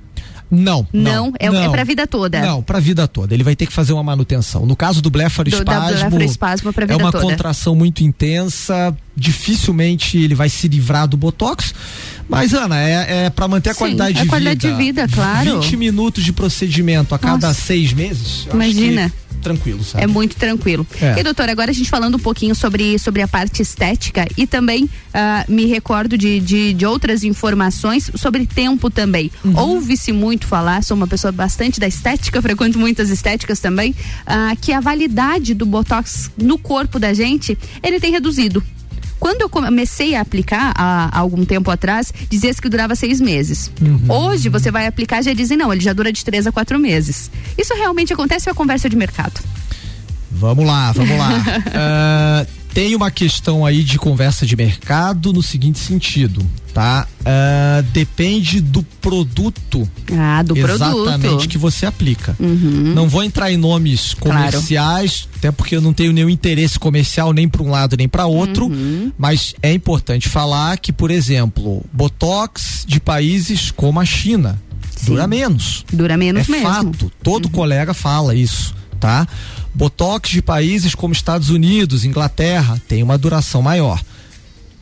Não, 0.49 0.87
Não, 0.93 1.27
não, 1.27 1.33
é, 1.39 1.49
não. 1.49 1.63
é 1.63 1.69
pra 1.69 1.83
vida 1.83 2.07
toda. 2.07 2.41
Não, 2.41 2.61
pra 2.63 2.79
vida 2.79 3.07
toda. 3.07 3.33
Ele 3.33 3.43
vai 3.43 3.55
ter 3.55 3.65
que 3.65 3.73
fazer 3.73 3.93
uma 3.93 4.03
manutenção. 4.03 4.65
No 4.65 4.75
caso 4.75 5.01
do 5.01 5.09
blefaroespasmo, 5.09 6.73
é 6.87 6.95
uma 6.95 7.11
toda. 7.11 7.23
contração 7.25 7.75
muito 7.75 8.03
intensa, 8.03 8.95
dificilmente 9.15 10.17
ele 10.17 10.35
vai 10.35 10.49
se 10.49 10.67
livrar 10.67 11.07
do 11.07 11.17
botox. 11.17 11.73
Mas 12.29 12.53
Ana, 12.53 12.79
é, 12.79 13.25
é 13.25 13.29
para 13.29 13.47
manter 13.47 13.69
a 13.69 13.73
Sim, 13.73 13.79
qualidade 13.79 14.19
é 14.19 14.21
de 14.23 14.27
qualidade 14.29 14.67
vida. 14.67 14.77
de 14.77 14.83
vida, 14.83 15.07
claro. 15.07 15.61
20 15.61 15.77
minutos 15.77 16.23
de 16.23 16.33
procedimento 16.33 17.13
a 17.15 17.19
cada 17.19 17.47
Nossa. 17.47 17.61
seis 17.61 17.93
meses. 17.93 18.47
Imagina. 18.51 19.11
Tranquilo, 19.47 19.83
sabe? 19.83 20.03
É 20.03 20.07
muito 20.07 20.35
tranquilo. 20.35 20.85
É. 21.01 21.19
E 21.19 21.23
doutora, 21.23 21.51
agora 21.51 21.71
a 21.71 21.73
gente 21.73 21.89
falando 21.89 22.15
um 22.15 22.19
pouquinho 22.19 22.53
sobre, 22.53 22.99
sobre 22.99 23.21
a 23.21 23.27
parte 23.27 23.61
estética 23.61 24.27
e 24.37 24.45
também 24.45 24.89
ah, 25.13 25.45
me 25.47 25.65
recordo 25.65 26.17
de, 26.17 26.39
de, 26.39 26.73
de 26.73 26.85
outras 26.85 27.23
informações 27.23 28.11
sobre 28.15 28.45
tempo 28.45 28.89
também. 28.89 29.31
Uhum. 29.43 29.57
Ouve-se 29.57 30.11
muito 30.11 30.45
falar, 30.45 30.83
sou 30.83 30.97
uma 30.97 31.07
pessoa 31.07 31.31
bastante 31.31 31.79
da 31.79 31.87
estética, 31.87 32.41
frequento 32.47 32.77
muitas 32.77 33.09
estéticas 33.09 33.59
também, 33.59 33.95
ah, 34.25 34.53
que 34.59 34.73
a 34.73 34.79
validade 34.79 35.53
do 35.53 35.65
Botox 35.65 36.29
no 36.37 36.57
corpo 36.57 36.99
da 36.99 37.13
gente, 37.13 37.57
ele 37.81 37.99
tem 37.99 38.11
reduzido. 38.11 38.63
Quando 39.19 39.41
eu 39.41 39.49
comecei 39.49 40.15
a 40.15 40.21
aplicar 40.21 40.73
há, 40.75 41.09
há 41.11 41.19
algum 41.19 41.43
tempo 41.43 41.71
atrás, 41.71 42.13
dizia-se 42.29 42.61
que 42.61 42.69
durava 42.69 42.95
seis 42.95 43.19
meses. 43.19 43.71
Uhum. 43.81 44.05
Hoje 44.07 44.49
você 44.49 44.71
vai 44.71 44.87
aplicar 44.87 45.21
já 45.21 45.33
dizem 45.33 45.57
não, 45.57 45.71
ele 45.71 45.81
já 45.81 45.93
dura 45.93 46.11
de 46.11 46.23
três 46.23 46.45
a 46.45 46.51
quatro 46.51 46.79
meses. 46.79 47.31
Isso 47.57 47.73
realmente 47.73 48.13
acontece 48.13 48.49
ou 48.49 48.51
é 48.51 48.55
conversa 48.55 48.89
de 48.89 48.95
mercado? 48.95 49.41
Vamos 50.31 50.65
lá, 50.65 50.91
vamos 50.91 51.17
lá. 51.17 51.29
Ah, 51.73 52.45
tem 52.73 52.95
uma 52.95 53.09
questão 53.09 53.65
aí 53.65 53.83
de 53.83 53.97
conversa 53.97 54.45
de 54.45 54.55
mercado 54.55 55.33
no 55.33 55.41
seguinte 55.41 55.79
sentido, 55.79 56.45
tá? 56.73 57.07
Ah, 57.25 57.83
depende 57.91 58.61
do 58.61 58.83
produto. 59.01 59.87
Ah, 60.15 60.43
do 60.43 60.55
exatamente 60.57 61.19
produto. 61.21 61.49
que 61.49 61.57
você 61.57 61.85
aplica. 61.85 62.35
Uhum. 62.39 62.93
Não 62.93 63.09
vou 63.09 63.23
entrar 63.23 63.51
em 63.51 63.57
nomes 63.57 64.13
comerciais, 64.13 65.27
até 65.37 65.51
porque 65.51 65.75
eu 65.75 65.81
não 65.81 65.93
tenho 65.93 66.13
nenhum 66.13 66.29
interesse 66.29 66.77
comercial 66.79 67.33
nem 67.33 67.47
para 67.49 67.63
um 67.63 67.69
lado 67.71 67.95
nem 67.97 68.07
para 68.07 68.25
outro, 68.27 68.67
Uhum. 68.67 69.11
mas 69.17 69.55
é 69.61 69.73
importante 69.73 70.29
falar 70.29 70.77
que, 70.77 70.91
por 70.93 71.09
exemplo, 71.11 71.83
botox 71.91 72.85
de 72.87 72.99
países 72.99 73.71
como 73.71 73.99
a 73.99 74.05
China 74.05 74.59
dura 75.03 75.27
menos. 75.27 75.83
Dura 75.91 76.17
menos 76.17 76.47
é 76.47 76.51
mesmo. 76.51 76.67
fato. 76.67 77.11
Todo 77.23 77.49
colega 77.49 77.93
fala 77.93 78.35
isso, 78.35 78.73
tá? 78.99 79.27
Botox 79.77 80.29
de 80.31 80.41
países 80.41 80.95
como 80.95 81.13
Estados 81.13 81.49
Unidos, 81.51 82.03
Inglaterra, 82.03 82.81
tem 82.87 83.03
uma 83.03 83.15
duração 83.17 83.61
maior. 83.61 84.01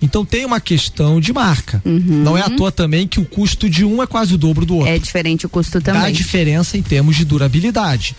Então 0.01 0.23
tem 0.23 0.45
uma 0.45 0.59
questão 0.59 1.19
de 1.19 1.33
marca. 1.33 1.81
Não 1.83 2.37
é 2.37 2.41
à 2.41 2.49
toa 2.49 2.71
também 2.71 3.07
que 3.07 3.19
o 3.19 3.25
custo 3.25 3.69
de 3.69 3.83
um 3.83 4.01
é 4.03 4.07
quase 4.07 4.35
o 4.35 4.37
dobro 4.37 4.65
do 4.65 4.75
outro. 4.75 4.89
Uhum. 4.89 4.95
É 4.95 4.99
diferente 4.99 5.45
o 5.45 5.49
custo 5.49 5.79
Dá 5.81 5.93
também. 5.93 6.13
diferença 6.13 6.77
em 6.77 6.81
termos 6.81 7.15
de 7.15 7.25
durabilidade. 7.25 8.15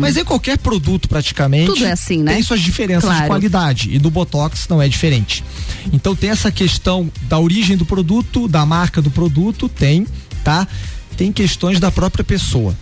Mas 0.00 0.16
em 0.16 0.24
qualquer 0.24 0.58
produto 0.58 1.08
praticamente 1.08 1.66
Tudo 1.66 1.84
é 1.84 1.92
assim, 1.92 2.22
né? 2.22 2.34
tem 2.34 2.42
suas 2.42 2.60
diferenças 2.60 3.08
de 3.08 3.16
Claro. 3.16 3.26
qualidade 3.28 3.88
e 3.92 3.98
do 3.98 4.10
Botox 4.10 4.66
não 4.68 4.80
é 4.82 4.88
diferente. 4.88 5.42
Então 5.92 6.14
tem 6.14 6.30
essa 6.30 6.50
questão 6.52 7.10
da 7.28 7.38
origem 7.38 7.76
do 7.76 7.86
produto, 7.86 8.46
da 8.46 8.64
marca 8.66 9.00
do 9.02 9.10
produto, 9.10 9.68
tem, 9.68 10.06
tá? 10.44 10.66
Tem 11.16 11.32
questões 11.32 11.80
da 11.80 11.90
própria 11.90 12.24
pessoa, 12.24 12.76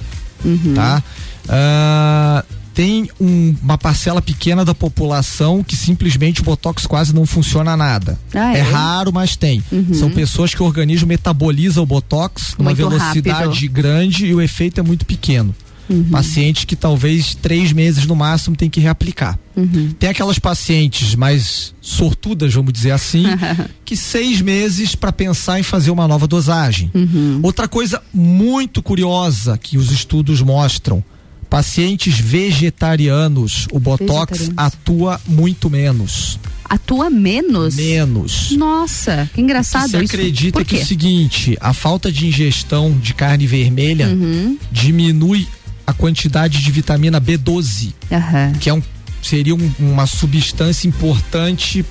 Uhum. 0.44 0.74
tá? 0.74 1.02
Ah, 1.48 2.44
tem 2.78 3.10
um- 3.20 3.56
uma 3.60 3.76
parcela 3.76 4.22
pequena 4.22 4.64
da 4.64 4.72
população 4.72 5.64
que 5.64 5.74
simplesmente 5.74 6.42
o 6.42 6.44
Botox 6.44 6.86
quase 6.86 7.12
não 7.12 7.26
funciona 7.26 7.76
nada. 7.76 8.16
Ah, 8.32 8.54
é? 8.56 8.58
é? 8.58 8.62
raro, 8.62 9.12
mas 9.12 9.34
tem. 9.34 9.60
Uhum. 9.72 9.92
São 9.94 10.08
pessoas 10.12 10.54
que 10.54 10.62
o 10.62 10.64
organismo 10.66 11.08
metaboliza 11.08 11.82
o 11.82 11.86
Botox 11.86 12.54
numa 12.56 12.70
Muito 12.70 12.88
velocidade 12.88 13.48
rápido. 13.66 13.72
grande 13.72 14.26
e 14.26 14.32
o 14.32 14.40
efeito 14.40 14.78
é 14.78 14.82
muito 14.84 15.04
pequeno. 15.04 15.52
Uhum. 15.90 16.04
Pacientes 16.04 16.64
que 16.66 16.76
talvez 16.76 17.34
três 17.34 17.72
meses 17.72 18.06
no 18.06 18.14
máximo 18.14 18.54
tem 18.54 18.70
que 18.70 18.78
reaplicar. 18.78 19.36
Uhum. 19.56 19.90
Tem 19.98 20.08
aquelas 20.10 20.38
pacientes 20.38 21.16
mais 21.16 21.74
sortudas, 21.80 22.54
vamos 22.54 22.72
dizer 22.72 22.92
assim, 22.92 23.24
que 23.84 23.96
seis 23.96 24.40
meses 24.40 24.94
para 24.94 25.10
pensar 25.10 25.58
em 25.58 25.64
fazer 25.64 25.90
uma 25.90 26.06
nova 26.06 26.28
dosagem. 26.28 26.92
Uhum. 26.94 27.40
Outra 27.42 27.66
coisa 27.66 28.00
muito 28.14 28.80
curiosa 28.84 29.58
que 29.58 29.76
os 29.76 29.90
estudos 29.90 30.40
mostram: 30.42 31.02
pacientes 31.50 32.18
vegetarianos, 32.18 33.66
o 33.72 33.78
botox 33.78 34.50
atua 34.56 35.20
muito 35.26 35.68
menos. 35.70 36.38
Atua 36.64 37.08
menos? 37.08 37.76
Menos. 37.76 38.50
Nossa, 38.52 39.28
que 39.34 39.40
engraçado 39.40 39.90
Você 39.90 40.02
isso. 40.04 40.14
acredita 40.14 40.58
Por 40.58 40.66
que 40.66 40.76
é 40.76 40.82
o 40.82 40.86
seguinte, 40.86 41.56
a 41.60 41.72
falta 41.72 42.12
de 42.12 42.26
ingestão 42.26 42.92
de 42.98 43.14
carne 43.14 43.46
vermelha 43.46 44.08
Uhum. 44.08 44.58
diminui 44.70 45.48
a 45.86 45.92
quantidade 45.94 46.62
de 46.62 46.70
vitamina 46.70 47.18
B12, 47.18 47.94
Aham. 48.12 48.52
que 48.60 48.68
é 48.68 48.74
um, 48.74 48.82
seria 49.22 49.54
um- 49.54 49.72
uma 49.78 50.04
substância 50.06 50.86
importante 50.86 51.82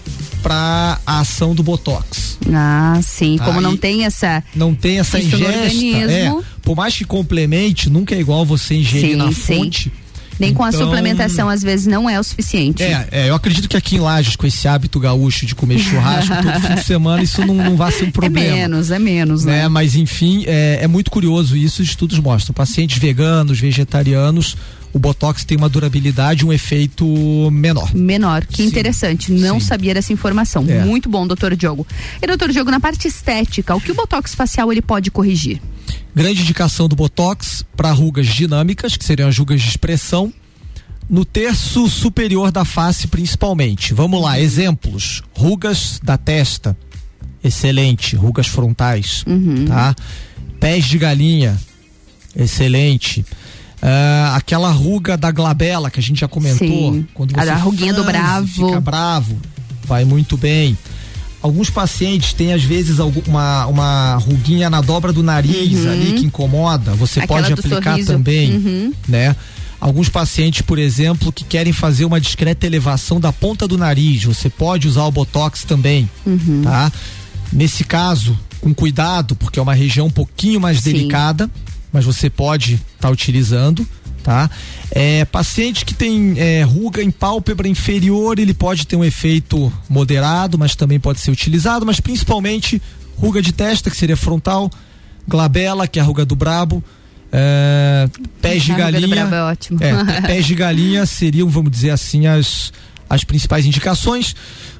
para 0.43 0.99
a 1.05 1.19
ação 1.21 1.55
do 1.55 1.63
botox. 1.63 2.37
Ah, 2.53 2.99
sim. 3.01 3.37
Como 3.39 3.57
Aí- 3.57 3.63
não 3.63 3.75
tem 3.75 4.05
essa. 4.05 4.43
Não 4.55 4.75
tem 4.75 4.99
essa 4.99 5.19
ingesta. 5.19 5.43
organismo. 5.47 5.97
É, 6.11 6.43
por 6.67 6.75
mais 6.75 6.93
que 6.93 7.05
complemente, 7.05 7.89
nunca 7.89 8.13
é 8.13 8.19
igual 8.19 8.45
você 8.45 8.75
ingerir 8.75 9.11
Sim, 9.11 9.15
na 9.15 9.31
sim. 9.31 9.55
fonte. 9.55 9.91
Nem 10.37 10.53
com 10.53 10.65
a 10.65 10.67
Então, 10.67 10.81
suplementação, 10.81 11.47
às 11.47 11.63
vezes, 11.63 11.87
não 11.87 12.09
é 12.09 12.19
o 12.19 12.23
suficiente. 12.23 12.83
É, 12.83 13.07
é, 13.09 13.29
eu 13.29 13.35
acredito 13.35 13.69
que 13.69 13.77
aqui 13.77 13.95
em 13.95 13.99
Lages, 13.99 14.35
com 14.35 14.45
esse 14.45 14.67
hábito 14.67 14.99
gaúcho 14.99 15.45
de 15.45 15.55
comer 15.55 15.79
churrasco 15.79 16.35
todo 16.43 16.59
fim 16.59 16.75
de 16.75 16.83
semana, 16.83 17.23
isso 17.23 17.43
não, 17.45 17.55
não 17.55 17.77
vai 17.77 17.89
ser 17.93 18.03
um 18.03 18.11
problema. 18.11 18.45
É 18.45 18.51
menos, 18.51 18.91
é 18.91 18.99
menos, 18.99 19.45
né? 19.45 19.61
né? 19.61 19.67
Mas 19.69 19.95
enfim, 19.95 20.43
é, 20.45 20.79
é 20.81 20.87
muito 20.87 21.09
curioso 21.09 21.55
isso, 21.55 21.81
os 21.81 21.87
estudos 21.87 22.19
mostram. 22.19 22.53
Pacientes 22.53 22.97
veganos, 22.99 23.61
vegetarianos, 23.61 24.57
o 24.91 24.99
Botox 24.99 25.45
tem 25.45 25.57
uma 25.57 25.69
durabilidade, 25.69 26.45
um 26.45 26.51
efeito 26.51 27.07
menor. 27.49 27.95
Menor, 27.95 28.45
que 28.45 28.61
interessante. 28.61 29.31
Não 29.31 29.57
sabia 29.61 29.93
dessa 29.93 30.11
informação. 30.11 30.65
É. 30.67 30.83
Muito 30.83 31.07
bom, 31.07 31.25
doutor 31.25 31.55
Diogo. 31.55 31.87
E 32.21 32.27
doutor 32.27 32.51
Diogo, 32.51 32.69
na 32.69 32.81
parte 32.81 33.07
estética, 33.07 33.73
o 33.73 33.79
que 33.79 33.91
o 33.91 33.95
Botox 33.95 34.35
facial 34.35 34.69
ele 34.69 34.81
pode 34.81 35.09
corrigir? 35.09 35.61
Grande 36.15 36.41
indicação 36.41 36.87
do 36.87 36.95
Botox 36.95 37.63
para 37.75 37.91
rugas 37.91 38.27
dinâmicas, 38.27 38.97
que 38.97 39.05
seriam 39.05 39.29
as 39.29 39.37
rugas 39.37 39.61
de 39.61 39.69
expressão, 39.69 40.33
no 41.09 41.23
terço 41.23 41.87
superior 41.87 42.51
da 42.51 42.65
face 42.65 43.07
principalmente. 43.07 43.93
Vamos 43.93 44.21
lá, 44.21 44.39
exemplos: 44.39 45.21
rugas 45.33 45.99
da 46.03 46.17
testa, 46.17 46.75
excelente, 47.43 48.15
rugas 48.15 48.47
frontais, 48.47 49.23
tá? 49.67 49.95
Pés 50.59 50.85
de 50.85 50.97
galinha, 50.97 51.57
excelente. 52.35 53.23
Ah, 53.79 54.33
aquela 54.35 54.71
ruga 54.71 55.15
da 55.15 55.29
glabela 55.29 55.91
que 55.91 55.99
a 55.99 56.03
gente 56.03 56.19
já 56.21 56.27
comentou, 56.27 56.67
Sim. 56.67 57.07
quando 57.13 57.37
A 57.37 57.41
você 57.41 57.45
da 57.45 57.55
ruguinha 57.57 57.93
do 57.93 58.03
bravo. 58.03 58.47
fica 58.67 58.81
bravo, 58.81 59.37
vai 59.85 60.03
muito 60.03 60.35
bem. 60.35 60.75
Alguns 61.47 61.69
pacientes 61.69 62.33
têm 62.33 62.51
às 62.51 62.61
vezes 62.61 62.97
uma, 62.99 63.65
uma 63.67 64.15
ruguinha 64.15 64.69
na 64.69 64.81
dobra 64.81 65.13
do 65.13 65.23
nariz 65.23 65.85
Uhum. 65.85 65.91
ali 65.91 66.11
que 66.19 66.25
incomoda, 66.25 66.93
você 66.93 67.21
Aquela 67.21 67.41
pode 67.41 67.53
aplicar 67.53 67.91
sorriso. 67.91 68.11
também, 68.11 68.51
Uhum. 68.57 68.93
né? 69.07 69.33
Alguns 69.79 70.09
pacientes, 70.09 70.61
por 70.61 70.77
exemplo, 70.77 71.31
que 71.31 71.45
querem 71.45 71.71
fazer 71.71 72.03
uma 72.03 72.19
discreta 72.19 72.65
elevação 72.65 73.17
da 73.17 73.31
ponta 73.31 73.65
do 73.65 73.77
nariz, 73.77 74.25
você 74.25 74.49
pode 74.49 74.89
usar 74.89 75.05
o 75.05 75.11
botox 75.11 75.63
também, 75.63 76.09
Uhum. 76.25 76.63
tá? 76.65 76.91
Nesse 77.53 77.85
caso, 77.85 78.37
com 78.59 78.73
cuidado, 78.73 79.33
porque 79.35 79.57
é 79.57 79.61
uma 79.61 79.73
região 79.73 80.07
um 80.07 80.11
pouquinho 80.11 80.59
mais 80.59 80.79
Sim. 80.81 80.91
delicada, 80.91 81.49
mas 81.93 82.03
você 82.03 82.29
pode 82.29 82.77
estar 82.95 83.09
utilizando, 83.09 83.87
tá? 84.27 84.49
É, 84.91 85.23
paciente 85.23 85.85
que 85.85 85.93
tem 85.93 86.37
é, 86.37 86.61
ruga 86.61 87.01
em 87.01 87.09
pálpebra 87.09 87.65
inferior, 87.65 88.37
ele 88.37 88.53
pode 88.53 88.85
ter 88.85 88.97
um 88.97 89.03
efeito 89.05 89.71
moderado, 89.89 90.57
mas 90.57 90.75
também 90.75 90.99
pode 90.99 91.21
ser 91.21 91.31
utilizado, 91.31 91.85
mas 91.85 92.01
principalmente 92.01 92.81
ruga 93.15 93.41
de 93.41 93.53
testa, 93.53 93.89
que 93.89 93.95
seria 93.95 94.17
frontal, 94.17 94.69
glabela, 95.25 95.87
que 95.87 95.97
é 95.97 96.01
a 96.01 96.05
ruga 96.05 96.25
do 96.25 96.35
brabo, 96.35 96.83
é, 97.31 98.09
pés 98.41 98.63
de 98.63 98.73
galinha. 98.73 99.07
é. 99.79 100.17
É, 100.17 100.21
pés 100.27 100.45
de 100.45 100.55
galinha 100.55 101.05
seriam, 101.05 101.47
vamos 101.47 101.71
dizer 101.71 101.91
assim, 101.91 102.27
as, 102.27 102.73
as 103.09 103.23
principais 103.23 103.65
indicações. 103.65 104.35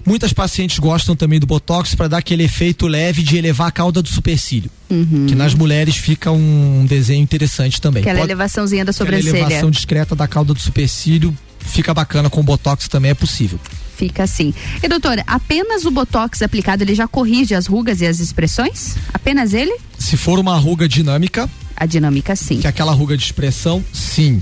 Muitas 0.06 0.32
pacientes 0.34 0.80
gostam 0.80 1.16
também 1.16 1.39
do 1.39 1.45
Botox 1.48 1.93
para 1.95 2.08
dar 2.08 2.18
aquele 2.20 2.43
efeito 2.43 2.88
leve 2.88 3.22
de 3.24 3.38
elevar 3.38 3.68
a 3.68 3.72
cauda 3.72 4.02
do 4.02 4.08
supercílio. 4.10 4.70
Uhum. 4.89 5.26
Que 5.28 5.36
nas 5.36 5.54
mulheres 5.54 5.95
fica 5.98 6.32
um 6.32 6.86
desenho 6.88 7.22
interessante 7.22 7.82
também. 7.82 8.02
Aquela 8.02 8.20
Pode- 8.20 8.32
elevaçãozinha 8.32 8.86
da 8.86 8.91
aquela 8.91 9.06
sobrancelha. 9.06 9.38
elevação 9.45 9.70
discreta 9.72 10.16
da 10.16 10.28
cauda 10.28 10.54
do 10.54 10.60
supercílio 10.60 11.36
fica 11.60 11.93
bacana 11.93 12.30
com 12.30 12.39
o 12.39 12.43
Botox 12.43 12.88
também 12.88 13.12
é 13.12 13.14
possível. 13.14 13.60
Fica 13.98 14.24
assim. 14.24 14.54
E 14.82 14.88
doutor, 14.88 15.22
apenas 15.26 15.84
o 15.84 15.91
Botox 15.91 16.41
aplicado 16.41 16.84
ele 16.84 16.93
já 16.93 17.08
corrige 17.08 17.56
as 17.56 17.66
rugas 17.66 18.00
e 18.00 18.06
as 18.06 18.20
expressões? 18.20 18.95
Apenas 19.14 19.54
ele? 19.54 19.76
Se 19.98 20.16
for 20.16 20.38
uma 20.39 20.56
ruga 20.56 20.88
dinâmica, 20.88 21.50
A 21.80 21.86
dinâmica 21.86 22.36
sim. 22.36 22.57
que 22.59 22.65
é 22.65 22.69
aquela 22.69 22.91
ruga 22.91 23.15
de 23.15 23.23
expressão, 23.23 23.84
sim. 23.93 24.41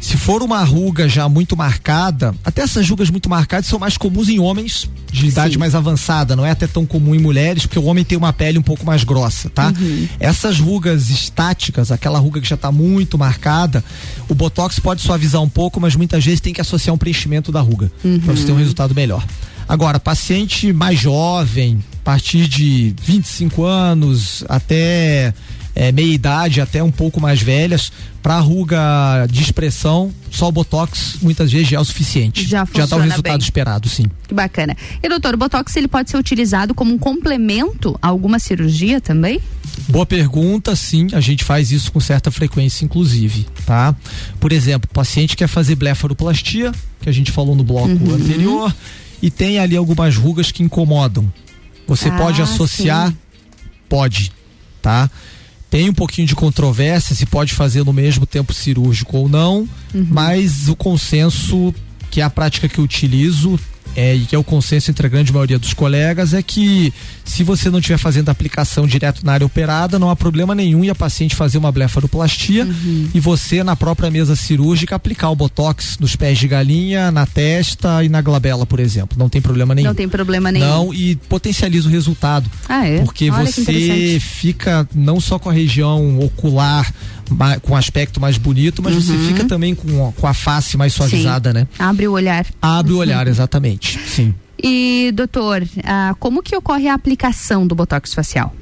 Se 0.00 0.16
for 0.16 0.42
uma 0.42 0.64
ruga 0.64 1.08
já 1.08 1.28
muito 1.28 1.56
marcada, 1.56 2.34
até 2.44 2.62
essas 2.62 2.88
rugas 2.90 3.08
muito 3.08 3.30
marcadas 3.30 3.66
são 3.66 3.78
mais 3.78 3.96
comuns 3.96 4.28
em 4.28 4.40
homens 4.40 4.90
de 5.12 5.26
idade 5.28 5.56
mais 5.56 5.76
avançada, 5.76 6.34
não 6.34 6.44
é 6.44 6.50
até 6.50 6.66
tão 6.66 6.84
comum 6.84 7.14
em 7.14 7.20
mulheres, 7.20 7.66
porque 7.66 7.78
o 7.78 7.84
homem 7.84 8.04
tem 8.04 8.18
uma 8.18 8.32
pele 8.32 8.58
um 8.58 8.62
pouco 8.62 8.84
mais 8.84 9.04
grossa, 9.04 9.48
tá? 9.48 9.72
Uhum. 9.80 10.08
Essas 10.18 10.58
rugas 10.58 11.08
estáticas, 11.08 11.92
aquela 11.92 12.18
ruga 12.18 12.40
que 12.40 12.48
já 12.48 12.56
está 12.56 12.72
muito 12.72 13.16
marcada, 13.16 13.84
o 14.28 14.34
botox 14.34 14.80
pode 14.80 15.02
suavizar 15.02 15.40
um 15.40 15.48
pouco, 15.48 15.78
mas 15.80 15.94
muitas 15.94 16.24
vezes 16.24 16.40
tem 16.40 16.52
que 16.52 16.60
associar 16.60 16.92
um 16.92 16.98
preenchimento 16.98 17.52
da 17.52 17.60
ruga, 17.60 17.92
Uhum. 18.04 18.18
para 18.18 18.34
você 18.34 18.44
ter 18.44 18.52
um 18.52 18.56
resultado 18.56 18.92
melhor. 18.96 19.24
Agora, 19.68 20.00
paciente 20.00 20.72
mais 20.72 20.98
jovem, 20.98 21.78
a 22.00 22.04
partir 22.04 22.48
de 22.48 22.92
25 23.04 23.62
anos 23.64 24.42
até 24.48 25.32
é, 25.74 25.90
meia 25.92 26.12
idade, 26.12 26.60
até 26.60 26.82
um 26.82 26.90
pouco 26.90 27.20
mais 27.20 27.40
velhas, 27.42 27.90
para 28.22 28.38
ruga 28.38 29.26
de 29.30 29.42
expressão, 29.42 30.12
só 30.30 30.48
o 30.48 30.52
botox 30.52 31.16
muitas 31.22 31.50
vezes 31.50 31.68
já 31.68 31.76
é 31.78 31.80
o 31.80 31.84
suficiente. 31.84 32.46
Já 32.46 32.58
dá 32.58 32.62
o 32.64 32.66
funciona 32.66 33.04
resultado 33.04 33.38
bem. 33.38 33.42
esperado, 33.44 33.88
sim. 33.88 34.04
Que 34.28 34.34
bacana. 34.34 34.76
E 35.02 35.08
doutor, 35.08 35.34
o 35.34 35.36
Botox 35.36 35.74
ele 35.76 35.88
pode 35.88 36.10
ser 36.10 36.16
utilizado 36.18 36.74
como 36.74 36.92
um 36.94 36.98
complemento 36.98 37.98
a 38.00 38.08
alguma 38.08 38.38
cirurgia 38.38 39.00
também? 39.00 39.40
Boa 39.88 40.06
pergunta, 40.06 40.76
sim, 40.76 41.08
a 41.12 41.20
gente 41.20 41.42
faz 41.42 41.72
isso 41.72 41.90
com 41.90 41.98
certa 42.00 42.30
frequência, 42.30 42.84
inclusive, 42.84 43.46
tá? 43.66 43.94
Por 44.38 44.52
exemplo, 44.52 44.88
o 44.90 44.94
paciente 44.94 45.36
quer 45.36 45.48
fazer 45.48 45.74
blefaroplastia, 45.74 46.70
que 47.00 47.08
a 47.08 47.12
gente 47.12 47.32
falou 47.32 47.56
no 47.56 47.64
bloco 47.64 47.88
Uhum. 47.88 48.14
anterior, 48.14 48.74
e 49.20 49.30
tem 49.30 49.58
ali 49.58 49.76
algumas 49.76 50.16
rugas 50.16 50.52
que 50.52 50.62
incomodam. 50.62 51.32
Você 51.88 52.08
Ah, 52.08 52.16
pode 52.16 52.40
associar? 52.42 53.08
sim. 53.08 53.16
Pode, 53.88 54.30
tá? 54.80 55.10
Tem 55.72 55.88
um 55.88 55.94
pouquinho 55.94 56.26
de 56.28 56.34
controvérsia 56.36 57.16
se 57.16 57.24
pode 57.24 57.54
fazer 57.54 57.82
no 57.82 57.94
mesmo 57.94 58.26
tempo 58.26 58.52
cirúrgico 58.52 59.16
ou 59.16 59.26
não, 59.26 59.66
Uhum. 59.94 60.06
mas 60.10 60.68
o 60.68 60.76
consenso, 60.76 61.74
que 62.10 62.20
é 62.20 62.24
a 62.24 62.28
prática 62.28 62.68
que 62.68 62.78
eu 62.78 62.84
utilizo, 62.84 63.58
é, 63.96 64.14
e 64.14 64.20
que 64.26 64.34
é 64.34 64.38
o 64.38 64.44
consenso 64.44 64.90
entre 64.90 65.06
a 65.06 65.10
grande 65.10 65.32
maioria 65.32 65.58
dos 65.58 65.72
colegas, 65.74 66.32
é 66.34 66.42
que 66.42 66.92
se 67.24 67.42
você 67.44 67.70
não 67.70 67.78
estiver 67.78 67.98
fazendo 67.98 68.28
a 68.28 68.32
aplicação 68.32 68.86
direto 68.86 69.24
na 69.24 69.32
área 69.32 69.46
operada, 69.46 69.98
não 69.98 70.10
há 70.10 70.16
problema 70.16 70.54
nenhum 70.54 70.84
e 70.84 70.90
a 70.90 70.94
paciente 70.94 71.34
fazer 71.36 71.58
uma 71.58 71.70
blefaroplastia 71.70 72.64
Uhum. 72.64 73.08
e 73.14 73.20
você, 73.20 73.62
na 73.62 73.76
própria 73.76 74.10
mesa 74.10 74.34
cirúrgica, 74.36 74.96
aplicar 74.96 75.30
o 75.30 75.36
botox 75.36 75.98
nos 76.00 76.16
pés 76.16 76.38
de 76.38 76.48
galinha, 76.48 77.10
na 77.10 77.26
testa 77.26 78.02
e 78.04 78.08
na 78.08 78.20
glabela, 78.20 78.64
por 78.66 78.80
exemplo. 78.80 79.16
Não 79.18 79.28
tem 79.28 79.40
problema 79.40 79.74
nenhum. 79.74 79.88
Não 79.88 79.94
tem 79.94 80.08
problema 80.08 80.50
nenhum. 80.52 80.66
Não, 80.66 80.94
e 80.94 81.16
potencializa 81.28 81.88
o 81.88 81.90
resultado. 81.90 82.50
Ah, 82.68 82.86
é? 82.86 83.00
Porque 83.02 83.30
Olha 83.30 83.44
você 83.46 84.18
fica 84.20 84.88
não 84.94 85.20
só 85.20 85.38
com 85.38 85.48
a 85.50 85.52
região 85.52 86.18
ocular, 86.20 86.92
com 87.62 87.74
aspecto 87.74 88.20
mais 88.20 88.36
bonito, 88.36 88.82
mas 88.82 88.94
você 88.94 89.12
Uhum. 89.12 89.26
fica 89.28 89.44
também 89.44 89.74
com, 89.74 90.08
a- 90.08 90.12
com 90.12 90.26
a 90.26 90.34
face 90.34 90.76
mais 90.76 90.92
suavizada, 90.92 91.50
Sim. 91.50 91.54
né? 91.60 91.66
Abre 91.78 92.06
o 92.06 92.12
olhar. 92.12 92.44
Abre 92.60 92.92
o 92.92 92.98
olhar, 92.98 93.26
exatamente. 93.26 93.81
Sim. 94.06 94.34
E, 94.62 95.10
doutor, 95.14 95.62
ah, 95.84 96.14
como 96.20 96.42
que 96.42 96.54
ocorre 96.56 96.88
a 96.88 96.94
aplicação 96.94 97.66
do 97.66 97.74
Botox 97.74 98.14
facial? 98.14 98.54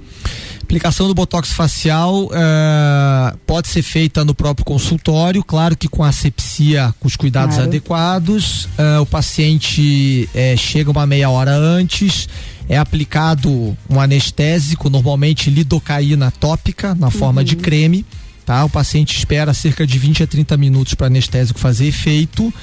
Aplicação 0.63 1.09
do 1.09 1.15
botox 1.15 1.53
facial 1.53 2.29
eh, 2.33 3.35
pode 3.45 3.67
ser 3.67 3.83
feita 3.83 4.25
no 4.25 4.33
próprio 4.33 4.65
consultório, 4.65 5.43
claro 5.43 5.77
que 5.77 5.89
com 5.89 6.05
asepsia, 6.05 6.95
com 7.01 7.09
os 7.09 7.17
cuidados 7.17 7.57
Claro. 7.57 7.69
adequados. 7.69 8.69
Eh, 8.79 8.99
o 9.01 9.07
paciente 9.07 10.29
eh, 10.33 10.55
chega 10.57 10.89
uma 10.89 11.05
meia 11.09 11.29
hora 11.29 11.51
antes, 11.57 12.29
é 12.69 12.79
aplicado 12.79 13.77
um 13.89 14.01
anestésico, 14.01 14.89
normalmente 14.89 15.51
lidocaína 15.51 16.31
tópica, 16.31 16.95
na 16.95 17.11
forma 17.11 17.43
de 17.43 17.57
creme. 17.57 18.07
Tá? 18.47 18.65
O 18.65 18.71
paciente 18.71 19.17
espera 19.17 19.53
cerca 19.53 19.85
de 19.85 19.99
20 19.99 20.23
a 20.23 20.27
30 20.29 20.57
minutos 20.57 20.95
para 20.95 21.09
anestésico 21.09 21.59
fazer 21.59 21.87
efeito, 21.89 22.55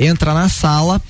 entra 0.00 0.34
na 0.34 0.48
sala. 0.48 1.00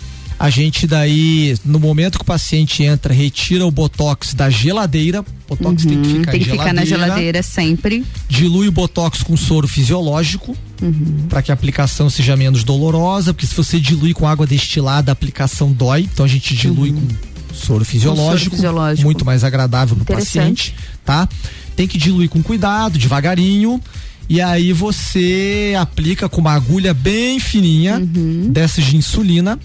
A 0.43 0.51
gente 0.51 0.89
daí, 0.89 1.55
no 1.65 1.79
momento 1.79 2.19
que 2.19 2.23
o 2.23 2.27
paciente 2.27 2.83
entra, 2.83 3.15
retira 3.15 3.65
o 3.65 3.71
botox 3.71 4.35
da 4.35 4.51
geladeira. 4.51 5.21
O 5.49 5.55
botox 5.55 5.85
tem 5.85 6.03
que 6.03 6.09
Hum, 6.09 6.19
ficar 6.19 6.33
tem 6.33 6.41
em 6.41 6.45
que 6.45 6.51
ficar 6.51 6.73
na 6.75 6.85
geladeira 6.85 7.43
sempre. 7.45 8.05
dilui 8.29 8.67
o 8.67 8.73
botox 8.73 9.23
com 9.23 9.37
soro 9.37 9.69
fisiológico 9.69 10.57
Uhum. 10.83 11.27
para 11.29 11.43
que 11.43 11.53
a 11.53 11.55
aplicação 11.55 12.11
seja 12.11 12.37
menos 12.37 12.65
dolorosa, 12.65 13.33
porque 13.33 13.47
se 13.47 13.55
você 13.55 13.79
dilui 13.79 14.13
com 14.13 14.27
água 14.27 14.45
destilada, 14.45 15.13
a 15.13 15.15
aplicação 15.15 15.71
dói. 15.71 16.09
Então 16.13 16.27
a 16.27 16.29
gente 16.29 16.57
dilui 16.57 16.91
com 16.93 17.07
soro 17.55 17.85
fisiológico, 17.85 18.57
fisiológico. 18.57 19.05
muito 19.07 19.25
mais 19.25 19.45
agradável 19.45 19.95
para 19.95 20.15
o 20.15 20.17
paciente, 20.19 20.75
tá? 21.05 21.29
Tem 21.77 21.87
que 21.87 21.97
diluir 21.97 22.29
com 22.29 22.43
cuidado, 22.43 22.99
devagarinho. 22.99 23.81
E 24.29 24.41
aí 24.41 24.73
você 24.73 25.75
aplica 25.79 26.29
com 26.29 26.41
uma 26.41 26.53
agulha 26.53 26.93
bem 26.93 27.39
fininha 27.39 27.99
Uhum. 27.99 28.49
dessas 28.51 28.85
de 28.85 28.97
insulina, 28.97 29.57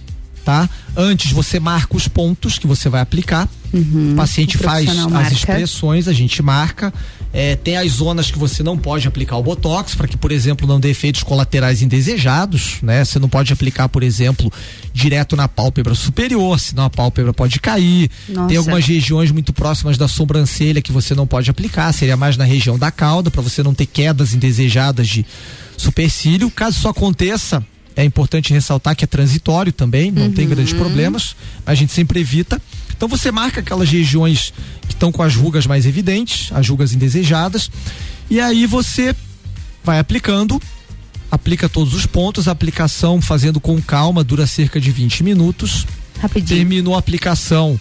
tá? 0.48 0.70
Antes 0.96 1.34
você 1.34 1.60
marca 1.60 1.98
os 1.98 2.08
pontos 2.08 2.58
que 2.58 2.66
você 2.66 2.88
vai 2.88 3.02
aplicar. 3.02 3.50
Uhum, 3.74 4.14
o 4.14 4.16
paciente 4.16 4.56
o 4.56 4.60
faz 4.60 4.86
profissional 4.86 5.08
as 5.20 5.24
marca. 5.24 5.36
expressões, 5.36 6.08
a 6.08 6.14
gente 6.14 6.42
marca. 6.42 6.94
É, 7.34 7.58
tem 7.58 7.76
as 7.76 7.92
zonas 7.92 8.32
que 8.32 8.40
você 8.40 8.64
não 8.64 8.78
pode 8.78 9.06
aplicar 9.10 9.36
o 9.36 9.44
botox 9.44 9.94
para 9.94 10.08
que, 10.08 10.16
por 10.16 10.32
exemplo, 10.32 10.66
não 10.66 10.80
dê 10.80 10.92
efeitos 10.92 11.22
colaterais 11.22 11.82
indesejados, 11.82 12.78
né? 12.82 13.04
Você 13.04 13.20
não 13.20 13.28
pode 13.28 13.52
aplicar, 13.52 13.90
por 13.90 14.04
exemplo, 14.04 14.50
direto 14.94 15.36
na 15.36 15.50
pálpebra 15.50 15.94
superior, 15.94 16.58
senão 16.58 16.86
a 16.86 16.90
pálpebra 16.90 17.34
pode 17.34 17.60
cair. 17.60 18.10
Nossa. 18.30 18.48
Tem 18.48 18.56
algumas 18.56 18.86
regiões 18.86 19.32
muito 19.32 19.52
próximas 19.52 19.98
da 19.98 20.08
sobrancelha 20.08 20.82
que 20.82 20.94
você 20.94 21.14
não 21.14 21.28
pode 21.28 21.52
aplicar, 21.52 21.92
seria 21.92 22.16
mais 22.16 22.38
na 22.38 22.46
região 22.46 22.80
da 22.80 22.90
cauda 22.90 23.30
para 23.30 23.42
você 23.42 23.62
não 23.62 23.74
ter 23.74 23.86
quedas 23.86 24.34
indesejadas 24.34 25.10
de 25.10 25.26
supercílio. 25.76 26.50
Caso 26.50 26.78
isso 26.78 26.88
aconteça, 26.88 27.62
é 27.98 28.04
importante 28.04 28.54
ressaltar 28.54 28.96
que 28.96 29.04
é 29.04 29.08
transitório 29.08 29.74
também, 29.74 30.12
não 30.12 30.32
tem 30.32 30.48
grandes 30.48 30.72
problemas, 30.72 31.36
a 31.66 31.74
gente 31.74 31.92
sempre 31.92 32.20
evita. 32.20 32.62
Então 32.96 33.08
você 33.08 33.32
marca 33.32 33.60
aquelas 33.60 33.90
regiões 33.90 34.54
que 34.88 34.94
estão 34.94 35.12
com 35.12 35.24
as 35.24 35.36
rugas 35.36 35.66
mais 35.66 35.86
evidentes, 35.88 36.52
as 36.54 36.70
rugas 36.70 36.94
indesejadas, 36.94 37.72
e 38.30 38.40
aí 38.40 38.68
você 38.68 39.16
vai 39.84 39.98
aplicando, 39.98 40.62
aplica 41.32 41.68
todos 41.68 41.96
os 41.96 42.06
pontos, 42.06 42.48
a 42.48 42.52
aplicação 42.52 43.20
fazendo 43.20 43.60
com 43.60 43.82
calma 43.82 44.24
dura 44.24 44.46
cerca 44.46 44.80
de 44.80 44.92
20 44.92 45.24
minutos. 45.24 45.88
Rapidinho. 46.20 46.60
Terminou 46.60 46.96
a 46.96 47.00
aplicação, 47.00 47.80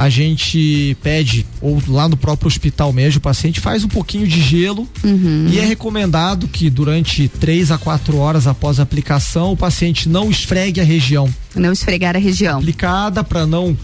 a 0.00 0.08
gente 0.08 0.96
pede, 1.02 1.44
ou 1.60 1.82
lá 1.88 2.08
no 2.08 2.16
próprio 2.16 2.46
hospital 2.46 2.92
mesmo, 2.92 3.18
o 3.18 3.20
paciente 3.20 3.58
faz 3.58 3.82
um 3.82 3.88
pouquinho 3.88 4.28
de 4.28 4.40
gelo 4.40 4.86
Uhum. 5.02 5.48
e 5.50 5.58
é 5.58 5.64
recomendado 5.64 6.46
que 6.46 6.70
durante 6.70 7.26
três 7.26 7.72
a 7.72 7.78
quatro 7.78 8.16
horas 8.18 8.46
após 8.46 8.78
a 8.78 8.84
aplicação 8.84 9.50
o 9.52 9.56
paciente 9.56 10.08
não 10.08 10.30
esfregue 10.30 10.80
a 10.80 10.84
região 10.84 11.28
Não 11.56 11.72
esfregar 11.72 12.14
a 12.14 12.18
região. 12.20 12.58
aplicada 12.60 13.24
para 13.24 13.44
não 13.44 13.76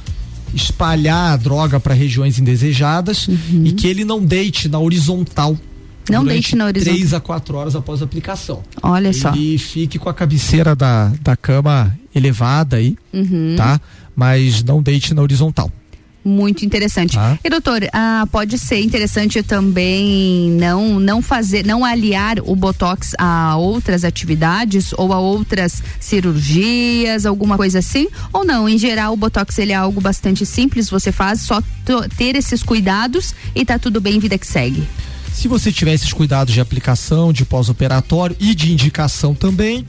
espalhar 0.54 1.32
a 1.32 1.36
droga 1.36 1.80
para 1.80 1.94
regiões 1.94 2.38
indesejadas 2.38 3.28
e 3.64 3.72
que 3.72 3.86
ele 3.88 4.04
não 4.04 4.24
deite 4.24 4.68
na 4.68 4.78
horizontal. 4.78 5.50
Uhum. 5.50 5.58
Não 6.10 6.24
deite 6.24 6.54
na 6.54 6.66
horizontal. 6.66 6.94
Três 6.94 7.14
a 7.14 7.18
quatro 7.20 7.56
horas 7.56 7.74
após 7.74 8.02
a 8.02 8.04
aplicação. 8.04 8.62
Olha 8.82 9.12
só. 9.12 9.32
E 9.34 9.58
fique 9.58 9.98
com 9.98 10.08
a 10.08 10.14
cabeceira 10.14 10.76
da, 10.76 11.10
da 11.20 11.34
cama 11.36 11.98
elevada 12.14 12.76
aí, 12.76 12.94
Uhum. 13.12 13.54
tá? 13.56 13.80
Mas 14.14 14.62
não 14.62 14.80
deite 14.82 15.12
na 15.14 15.22
horizontal. 15.22 15.72
Muito 16.24 16.64
interessante. 16.64 17.16
Tá. 17.16 17.38
E 17.44 17.50
doutor, 17.50 17.86
ah, 17.92 18.26
pode 18.32 18.58
ser 18.58 18.80
interessante 18.80 19.42
também 19.42 20.50
não 20.52 20.98
não 20.98 21.20
fazer, 21.20 21.66
não 21.66 21.84
aliar 21.84 22.38
o 22.42 22.56
botox 22.56 23.12
a 23.18 23.56
outras 23.56 24.04
atividades 24.04 24.94
ou 24.94 25.12
a 25.12 25.18
outras 25.18 25.82
cirurgias, 26.00 27.26
alguma 27.26 27.58
coisa 27.58 27.80
assim? 27.80 28.08
Ou 28.32 28.42
não? 28.42 28.66
Em 28.66 28.78
geral, 28.78 29.12
o 29.12 29.16
botox 29.16 29.58
ele 29.58 29.72
é 29.72 29.74
algo 29.74 30.00
bastante 30.00 30.46
simples, 30.46 30.88
você 30.88 31.12
faz 31.12 31.42
só 31.42 31.62
ter 32.16 32.36
esses 32.36 32.62
cuidados 32.62 33.34
e 33.54 33.64
tá 33.64 33.78
tudo 33.78 34.00
bem, 34.00 34.18
vida 34.18 34.38
que 34.38 34.46
segue. 34.46 34.82
Se 35.34 35.46
você 35.46 35.70
tiver 35.70 35.92
esses 35.92 36.12
cuidados 36.12 36.54
de 36.54 36.60
aplicação, 36.60 37.32
de 37.32 37.44
pós-operatório 37.44 38.34
e 38.40 38.54
de 38.54 38.72
indicação 38.72 39.34
também, 39.34 39.84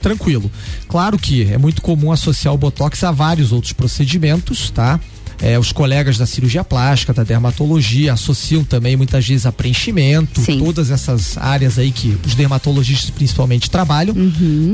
tranquilo. 0.00 0.50
Claro 0.86 1.18
que 1.18 1.52
é 1.52 1.58
muito 1.58 1.82
comum 1.82 2.12
associar 2.12 2.54
o 2.54 2.58
botox 2.58 3.02
a 3.02 3.10
vários 3.10 3.52
outros 3.52 3.72
procedimentos, 3.72 4.70
tá? 4.70 5.00
É, 5.44 5.58
os 5.58 5.72
colegas 5.72 6.16
da 6.16 6.24
cirurgia 6.24 6.64
plástica, 6.64 7.12
da 7.12 7.22
dermatologia, 7.22 8.14
associam 8.14 8.64
também 8.64 8.96
muitas 8.96 9.28
vezes 9.28 9.44
a 9.44 9.52
preenchimento, 9.52 10.40
todas 10.58 10.90
essas 10.90 11.36
áreas 11.36 11.78
aí 11.78 11.92
que 11.92 12.16
os 12.24 12.34
dermatologistas 12.34 13.10
principalmente 13.10 13.68
trabalham. 13.68 14.14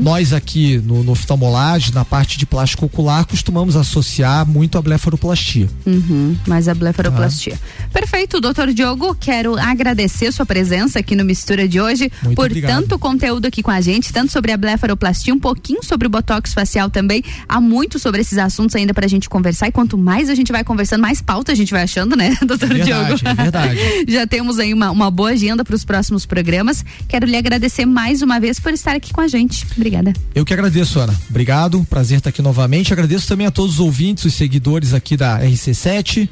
Nós 0.01 0.31
aqui 0.31 0.77
no, 0.77 1.03
no 1.03 1.11
oftalmolagem, 1.11 1.93
na 1.93 2.05
parte 2.05 2.37
de 2.37 2.45
plástico 2.45 2.85
ocular, 2.85 3.25
costumamos 3.25 3.75
associar 3.75 4.47
muito 4.47 4.77
a 4.77 4.81
blefaroplastia. 4.81 5.67
Uhum, 5.85 6.37
mas 6.47 6.69
a 6.69 6.73
blefaroplastia. 6.73 7.57
Tá. 7.57 7.89
Perfeito, 7.91 8.39
doutor 8.39 8.73
Diogo, 8.73 9.13
quero 9.15 9.57
agradecer 9.59 10.31
sua 10.31 10.45
presença 10.45 10.99
aqui 10.99 11.17
no 11.17 11.25
Mistura 11.25 11.67
de 11.67 11.81
hoje, 11.81 12.09
Muito 12.23 12.37
por 12.37 12.45
obrigado. 12.45 12.71
tanto 12.71 12.97
conteúdo 12.97 13.45
aqui 13.45 13.61
com 13.61 13.71
a 13.71 13.81
gente, 13.81 14.13
tanto 14.13 14.31
sobre 14.31 14.53
a 14.53 14.57
blefaroplastia, 14.57 15.33
um 15.33 15.39
pouquinho 15.39 15.83
sobre 15.83 16.07
o 16.07 16.09
botox 16.09 16.53
facial 16.53 16.89
também. 16.89 17.21
Há 17.49 17.59
muito 17.59 17.99
sobre 17.99 18.21
esses 18.21 18.37
assuntos 18.37 18.73
ainda 18.73 18.93
pra 18.93 19.05
gente 19.05 19.27
conversar 19.27 19.67
e 19.67 19.71
quanto 19.73 19.97
mais 19.97 20.29
a 20.29 20.33
gente 20.33 20.49
vai 20.49 20.60
conversando, 20.63 21.01
mais 21.01 21.21
pauta 21.21 21.51
a 21.51 21.55
gente 21.55 21.71
vai 21.71 21.83
achando, 21.83 22.15
né, 22.15 22.35
doutor 22.45 22.71
É 22.71 22.75
verdade, 22.75 23.15
Diogo? 23.15 23.29
é 23.29 23.33
verdade. 23.33 23.79
Já 24.11 24.27
temos 24.27 24.59
aí 24.59 24.73
uma, 24.73 24.91
uma 24.91 25.09
boa 25.11 25.31
agenda 25.31 25.63
para 25.63 25.75
os 25.75 25.85
próximos 25.85 26.25
programas. 26.25 26.83
Quero 27.07 27.25
lhe 27.25 27.37
agradecer 27.37 27.85
mais 27.85 28.21
uma 28.21 28.39
vez 28.39 28.59
por 28.59 28.73
estar 28.73 28.95
aqui 28.95 29.13
com 29.13 29.21
a 29.21 29.27
gente. 29.27 29.65
Obrigada. 29.75 30.13
Eu 30.33 30.45
que 30.45 30.53
agradeço, 30.53 30.99
Ana. 30.99 31.13
Obrigado, 31.29 31.85
prazer 31.89 32.17
estar 32.19 32.29
aqui 32.29 32.41
novamente. 32.41 32.93
Agradeço 32.93 33.27
também 33.27 33.47
a 33.47 33.51
todos 33.51 33.73
os 33.75 33.79
ouvintes, 33.79 34.25
os 34.25 34.33
seguidores 34.33 34.93
aqui 34.93 35.15
da 35.17 35.39
RC7. 35.39 36.27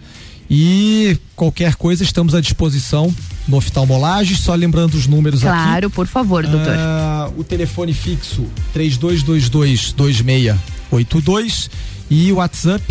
E 0.51 1.15
qualquer 1.35 1.75
coisa, 1.75 2.01
estamos 2.03 2.33
à 2.33 2.41
disposição 2.41 3.13
no 3.47 3.57
Oftalmolagem. 3.57 4.35
Só 4.35 4.55
lembrando 4.55 4.95
os 4.95 5.05
números 5.05 5.45
aqui. 5.45 5.53
Claro, 5.53 5.91
por 5.91 6.07
favor, 6.07 6.43
doutor. 6.47 6.73
Ah, 6.75 7.29
o 7.37 7.43
telefone 7.43 7.93
fixo 7.93 8.47
3222-2682 8.75 11.69
e 12.09 12.31
o 12.31 12.37
WhatsApp 12.37 12.83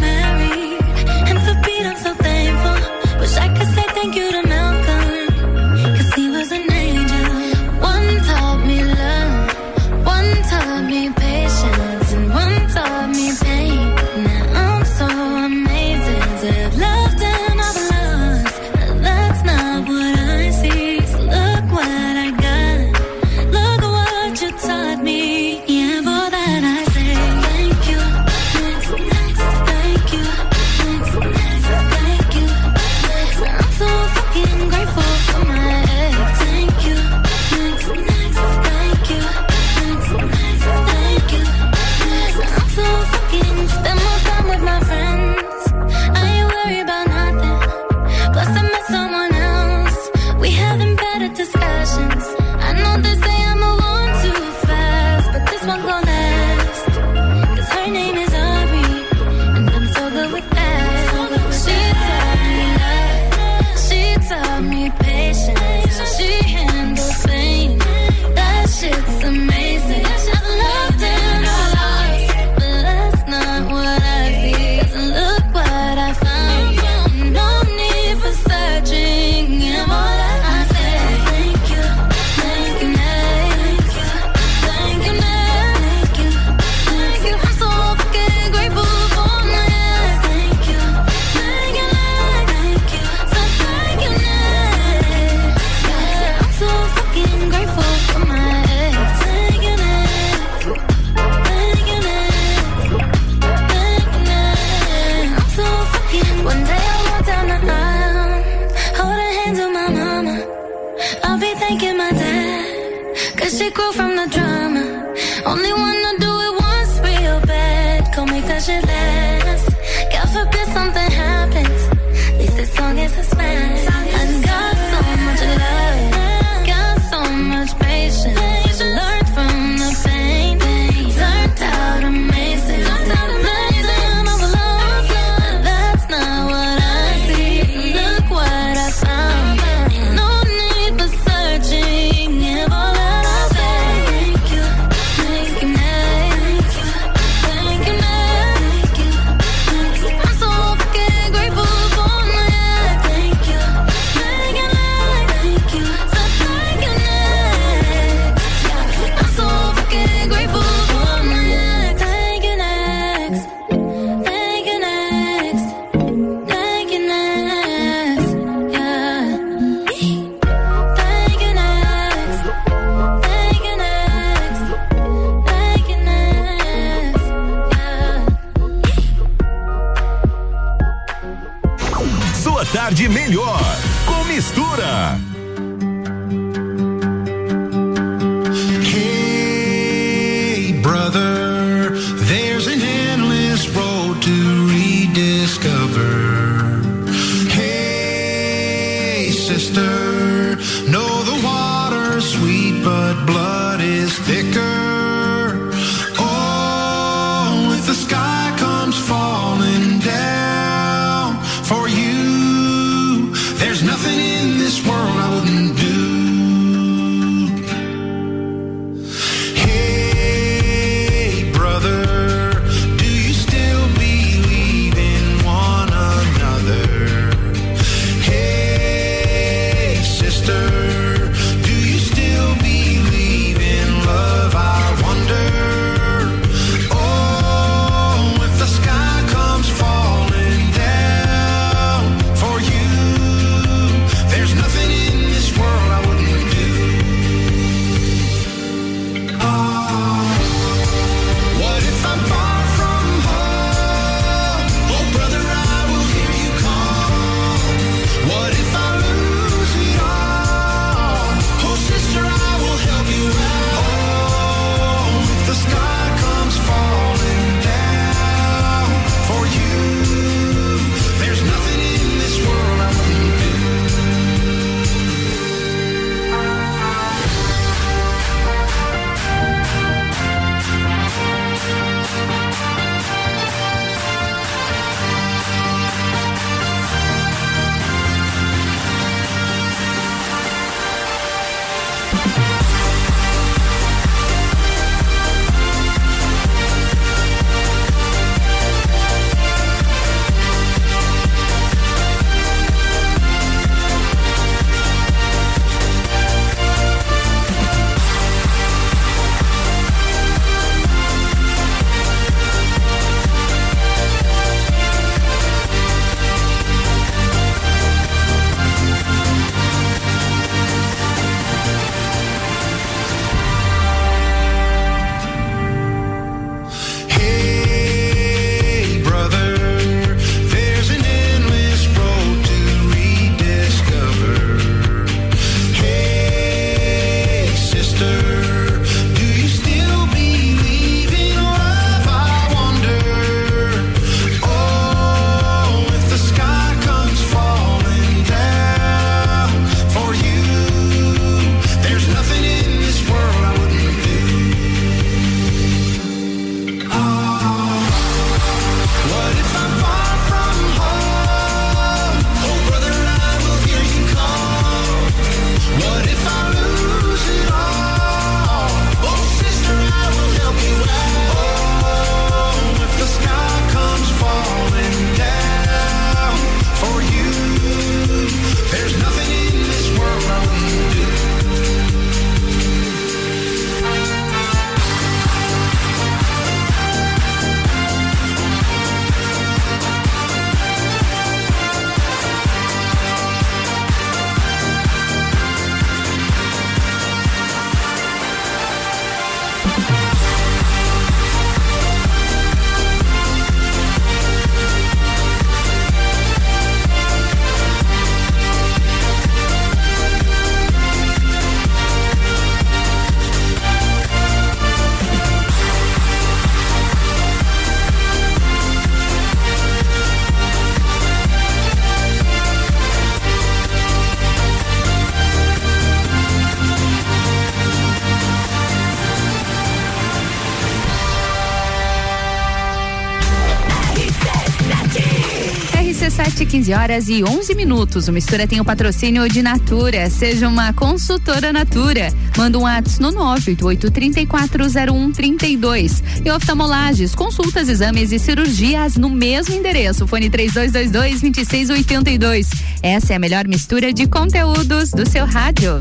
15 436.67 436.75
horas 436.75 437.09
e 437.09 437.23
11 437.23 437.55
minutos. 437.55 438.09
O 438.09 438.13
Mistura 438.13 438.45
tem 438.45 438.61
o 438.61 438.65
patrocínio 438.65 439.29
de 439.29 439.41
Natura. 439.41 440.11
Seja 440.11 440.49
uma 440.49 440.73
consultora 440.73 441.53
Natura. 441.53 442.13
Manda 442.37 442.59
um 442.59 442.63
WhatsApp 442.63 443.01
no 443.01 443.13
988340132. 443.13 446.03
E 446.25 446.31
oftalmolages, 446.31 447.15
consultas, 447.15 447.69
exames 447.69 448.11
e 448.11 448.19
cirurgias 448.19 448.97
no 448.97 449.09
mesmo 449.09 449.55
endereço. 449.55 450.09
Fone 450.09 450.29
3222-2682. 450.29 452.49
Essa 452.83 453.13
é 453.13 453.17
a 453.17 453.21
melhor 453.21 453.47
mistura 453.47 453.93
de 453.93 454.09
conteúdos 454.09 454.91
do 454.91 455.09
seu 455.09 455.25
rádio. 455.25 455.79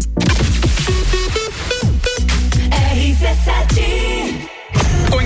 RC7 2.93 4.14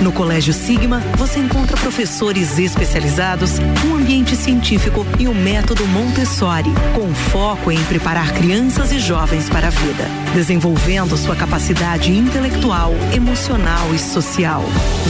No 0.00 0.12
Colégio 0.12 0.52
Sigma, 0.52 1.00
você 1.16 1.38
encontra 1.38 1.76
professores 1.76 2.58
especializados, 2.58 3.58
um 3.86 3.94
ambiente 3.94 4.36
científico 4.36 5.06
e 5.18 5.26
o 5.26 5.34
método 5.34 5.86
Montessori, 5.86 6.70
com 6.94 7.14
foco 7.14 7.70
em 7.70 7.82
preparar 7.84 8.32
crianças 8.32 8.92
e 8.92 8.98
jovens 8.98 9.48
para 9.48 9.68
a 9.68 9.70
vida, 9.70 10.04
desenvolvendo 10.34 11.16
sua 11.16 11.36
capacidade 11.36 12.12
intelectual, 12.12 12.92
emocional 13.14 13.94
e 13.94 13.98
social. 13.98 14.64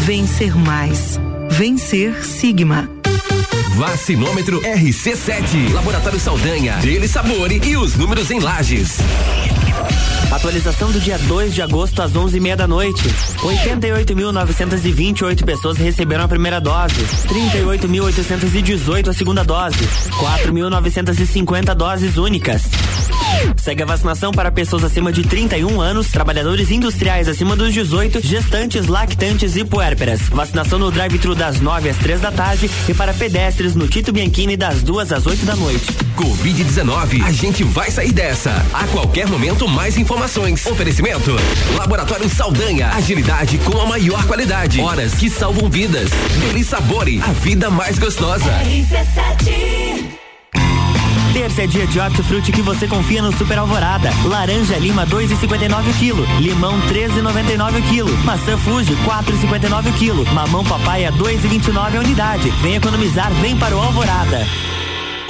Vencer 0.04 0.56
mais. 0.56 1.18
Vencer 1.50 2.24
Sigma. 2.24 2.88
Vacinômetro 3.76 4.60
RC7. 4.60 5.72
Laboratório 5.72 6.20
Saldanha. 6.20 6.76
Dele 6.76 7.08
Sabore 7.08 7.60
e 7.64 7.76
os 7.76 7.96
números 7.96 8.30
em 8.30 8.38
lajes. 8.38 8.98
Atualização 10.34 10.90
do 10.90 10.98
dia 10.98 11.16
2 11.16 11.54
de 11.54 11.62
agosto 11.62 12.02
às 12.02 12.12
11h30 12.12 12.56
da 12.56 12.66
noite. 12.66 13.04
88.928 13.38 15.44
pessoas 15.44 15.78
receberam 15.78 16.24
a 16.24 16.28
primeira 16.28 16.60
dose. 16.60 17.00
38.818 17.28 19.10
a 19.10 19.12
segunda 19.12 19.44
dose. 19.44 19.78
4.950 20.44 21.72
doses 21.76 22.16
únicas. 22.16 22.64
Segue 23.56 23.82
a 23.82 23.86
vacinação 23.86 24.30
para 24.30 24.50
pessoas 24.50 24.84
acima 24.84 25.12
de 25.12 25.22
31 25.22 25.80
anos, 25.80 26.08
trabalhadores 26.08 26.70
industriais 26.70 27.28
acima 27.28 27.56
dos 27.56 27.72
18, 27.72 28.20
gestantes, 28.20 28.86
lactantes 28.86 29.56
e 29.56 29.64
puérperas. 29.64 30.20
Vacinação 30.28 30.78
no 30.78 30.90
drive-thru 30.90 31.34
das 31.34 31.60
9 31.60 31.88
às 31.88 31.96
3 31.96 32.20
da 32.20 32.30
tarde 32.30 32.70
e 32.88 32.94
para 32.94 33.14
pedestres 33.14 33.74
no 33.74 33.88
Tito 33.88 34.12
Bianchini 34.12 34.56
das 34.56 34.82
2 34.82 35.12
às 35.12 35.26
8 35.26 35.46
da 35.46 35.56
noite. 35.56 35.86
Covid-19, 36.16 37.24
a 37.24 37.32
gente 37.32 37.64
vai 37.64 37.90
sair 37.90 38.12
dessa. 38.12 38.50
A 38.72 38.86
qualquer 38.88 39.26
momento, 39.26 39.66
mais 39.66 39.96
informações. 39.96 40.64
Oferecimento: 40.66 41.34
Laboratório 41.76 42.28
Saldanha. 42.28 42.88
Agilidade 42.90 43.58
com 43.58 43.80
a 43.80 43.86
maior 43.86 44.24
qualidade. 44.26 44.80
Horas 44.80 45.14
que 45.14 45.30
salvam 45.30 45.68
vidas. 45.68 46.10
Deli 46.40 46.62
Sabore, 46.62 47.20
a 47.22 47.32
vida 47.32 47.70
mais 47.70 47.98
gostosa. 47.98 48.52
Terça 51.34 51.62
é 51.62 51.66
dia 51.66 51.84
de 51.84 51.98
hortifruti 51.98 52.52
que 52.52 52.62
você 52.62 52.86
confia 52.86 53.20
no 53.20 53.36
Super 53.36 53.58
Alvorada. 53.58 54.08
Laranja 54.24 54.78
Lima 54.78 55.04
2,59 55.04 55.98
quilo, 55.98 56.24
limão 56.38 56.80
13,99 56.82 57.88
quilo, 57.88 58.16
maçã 58.18 58.56
Fuji 58.56 58.94
4,59 59.04 59.92
quilo, 59.98 60.24
mamão 60.32 60.62
papaya 60.64 61.10
2,29 61.10 61.96
a 61.96 61.98
unidade. 61.98 62.50
Vem 62.62 62.76
economizar, 62.76 63.32
vem 63.42 63.56
para 63.56 63.76
o 63.76 63.80
Alvorada. 63.80 64.46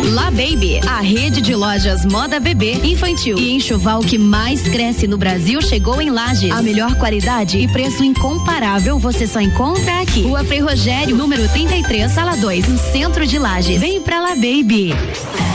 La 0.02 0.24
Baby, 0.24 0.78
a 0.86 1.00
rede 1.00 1.40
de 1.40 1.54
lojas 1.54 2.04
moda 2.04 2.38
bebê, 2.38 2.74
infantil 2.84 3.38
e 3.38 3.52
enxoval 3.52 4.00
que 4.00 4.18
mais 4.18 4.60
cresce 4.68 5.06
no 5.06 5.16
Brasil 5.16 5.62
chegou 5.62 6.02
em 6.02 6.10
Lages. 6.10 6.50
A 6.50 6.60
melhor 6.60 6.94
qualidade 6.96 7.58
e 7.58 7.66
preço 7.66 8.04
incomparável 8.04 8.98
você 8.98 9.26
só 9.26 9.40
encontra 9.40 10.02
aqui. 10.02 10.20
Rua 10.20 10.44
Frei 10.44 10.60
Rogério, 10.60 11.16
número 11.16 11.48
33, 11.48 12.12
sala 12.12 12.36
2, 12.36 12.68
no 12.68 12.78
centro 12.78 13.26
de 13.26 13.38
Lages. 13.38 13.80
Vem 13.80 14.02
pra 14.02 14.20
La 14.20 14.34
Baby. 14.34 14.92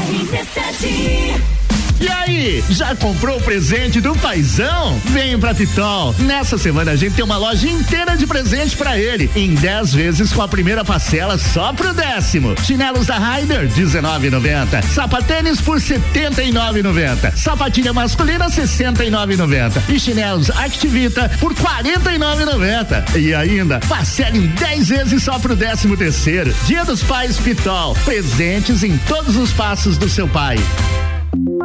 RC7 0.10 1.59
e 2.00 2.08
aí, 2.08 2.64
já 2.70 2.96
comprou 2.96 3.38
o 3.38 3.42
presente 3.42 4.00
do 4.00 4.16
paizão? 4.16 5.00
Vem 5.06 5.38
pra 5.38 5.54
Pitol. 5.54 6.16
Nessa 6.20 6.58
semana 6.58 6.92
a 6.92 6.96
gente 6.96 7.16
tem 7.16 7.26
uma 7.26 7.38
loja 7.38 7.68
inteira 7.68 8.16
de 8.16 8.26
presente 8.26 8.78
pra 8.78 8.98
ele, 8.98 9.30
em 9.36 9.54
10 9.54 9.94
vezes 9.94 10.32
com 10.32 10.42
a 10.42 10.48
primeira 10.48 10.86
parcela 10.86 11.38
só 11.38 11.74
pro 11.74 11.94
décimo. 11.94 12.56
Chinelos 12.64 13.08
da 13.08 13.18
Ryder, 13.18 13.68
19,90. 13.68 14.82
Sapatênis 14.84 15.60
por 15.60 15.78
79,90. 15.78 17.36
Sapatilha 17.36 17.92
masculina, 17.92 18.50
69,90. 18.50 19.82
E 19.90 20.00
chinelos 20.00 20.50
Activita 20.50 21.30
por 21.40 21.54
49,90. 21.54 23.18
E 23.18 23.34
ainda, 23.34 23.80
parcela 23.82 24.38
em 24.38 24.48
10 24.48 24.88
vezes 24.90 25.24
só 25.24 25.38
pro 25.40 25.56
décimo 25.56 25.98
terceiro. 25.98 26.54
Dia 26.66 26.86
dos 26.86 27.04
Pais 27.04 27.38
Pitol. 27.38 27.94
Presentes 28.06 28.84
em 28.84 28.98
todos 29.00 29.36
os 29.36 29.52
passos 29.52 29.98
do 29.98 30.10
seu 30.10 30.28
pai. 30.28 30.58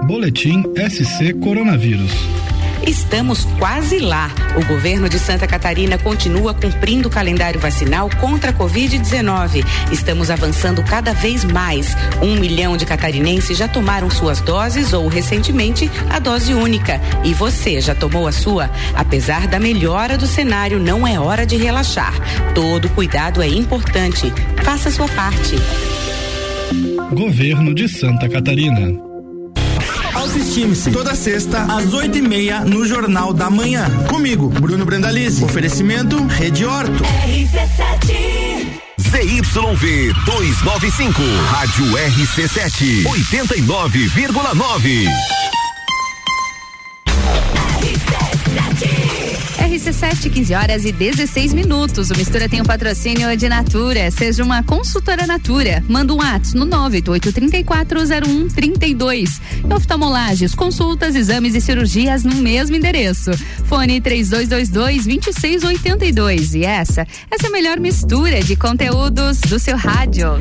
Boletim 0.07 0.63
SC 0.77 1.33
Coronavírus. 1.41 2.13
Estamos 2.87 3.47
quase 3.59 3.99
lá. 3.99 4.31
O 4.55 4.65
governo 4.67 5.09
de 5.09 5.19
Santa 5.19 5.47
Catarina 5.47 5.97
continua 5.97 6.53
cumprindo 6.53 7.09
o 7.09 7.11
calendário 7.11 7.59
vacinal 7.59 8.11
contra 8.21 8.51
a 8.51 8.53
Covid-19. 8.53 9.65
Estamos 9.91 10.31
avançando 10.31 10.85
cada 10.85 11.15
vez 11.15 11.43
mais. 11.43 11.97
Um 12.21 12.37
milhão 12.37 12.77
de 12.77 12.85
catarinenses 12.85 13.57
já 13.57 13.67
tomaram 13.67 14.11
suas 14.11 14.43
doses 14.43 14.93
ou, 14.93 15.09
recentemente, 15.09 15.91
a 16.11 16.19
dose 16.19 16.53
única. 16.53 17.01
E 17.25 17.33
você 17.33 17.81
já 17.81 17.95
tomou 17.95 18.27
a 18.27 18.33
sua? 18.33 18.71
Apesar 18.95 19.49
da 19.49 19.59
melhora 19.59 20.19
do 20.19 20.27
cenário, 20.27 20.79
não 20.79 21.07
é 21.07 21.19
hora 21.19 21.47
de 21.47 21.57
relaxar. 21.57 22.13
Todo 22.55 22.91
cuidado 22.91 23.41
é 23.41 23.49
importante. 23.49 24.31
Faça 24.63 24.91
a 24.91 24.93
sua 24.93 25.09
parte. 25.09 25.57
Governo 27.15 27.75
de 27.75 27.89
Santa 27.89 28.29
Catarina. 28.29 29.04
Autoestime-se. 30.15 30.91
Toda 30.91 31.15
sexta, 31.15 31.65
às 31.65 31.93
oito 31.93 32.19
e 32.19 32.23
meia, 32.23 32.61
no 32.61 32.87
Jornal 32.87 33.33
da 33.33 33.51
Manhã. 33.51 33.89
Comigo, 34.09 34.49
Bruno 34.49 34.85
Brandalize. 34.85 35.45
Oferecimento 35.45 36.25
Rede 36.27 36.65
Horto. 36.65 37.05
RC7 37.05 38.45
ZYV 39.15 40.13
295, 40.25 41.23
Rádio 41.51 41.87
RC7, 41.87 43.05
89,9. 43.05 45.09
RC7, 49.95 50.31
15 50.31 50.55
horas 50.55 50.85
e 50.85 50.93
16 50.93 51.55
minutos. 51.55 52.11
O 52.11 52.17
Mistura 52.17 52.49
tem 52.49 52.61
o 52.61 52.65
um 52.65 52.67
patrocínio 52.67 53.37
de 53.37 53.49
Natura. 53.49 54.11
Seja 54.11 54.43
uma 54.43 54.61
consultora 54.63 55.27
Natura. 55.27 55.85
Manda 55.89 56.13
um 56.13 56.17
WhatsApp 56.17 56.59
no 56.59 56.67
988340132. 56.67 59.41
E 59.69 59.73
oftalmolages, 59.73 60.53
consultas, 60.55 61.15
exames 61.15 61.55
e 61.55 61.61
cirurgias 61.61 62.25
no 62.25 62.35
mesmo 62.37 62.75
endereço. 62.75 63.31
Fone 63.67 64.01
3222-2682. 64.01 66.59
E 66.59 66.65
essa, 66.65 67.07
essa 67.31 67.47
é 67.47 67.49
a 67.49 67.53
melhor 67.53 67.79
mistura 67.79 68.43
de 68.43 68.57
conteúdos 68.57 69.39
do 69.41 69.61
seu 69.61 69.77
rádio. 69.77 70.41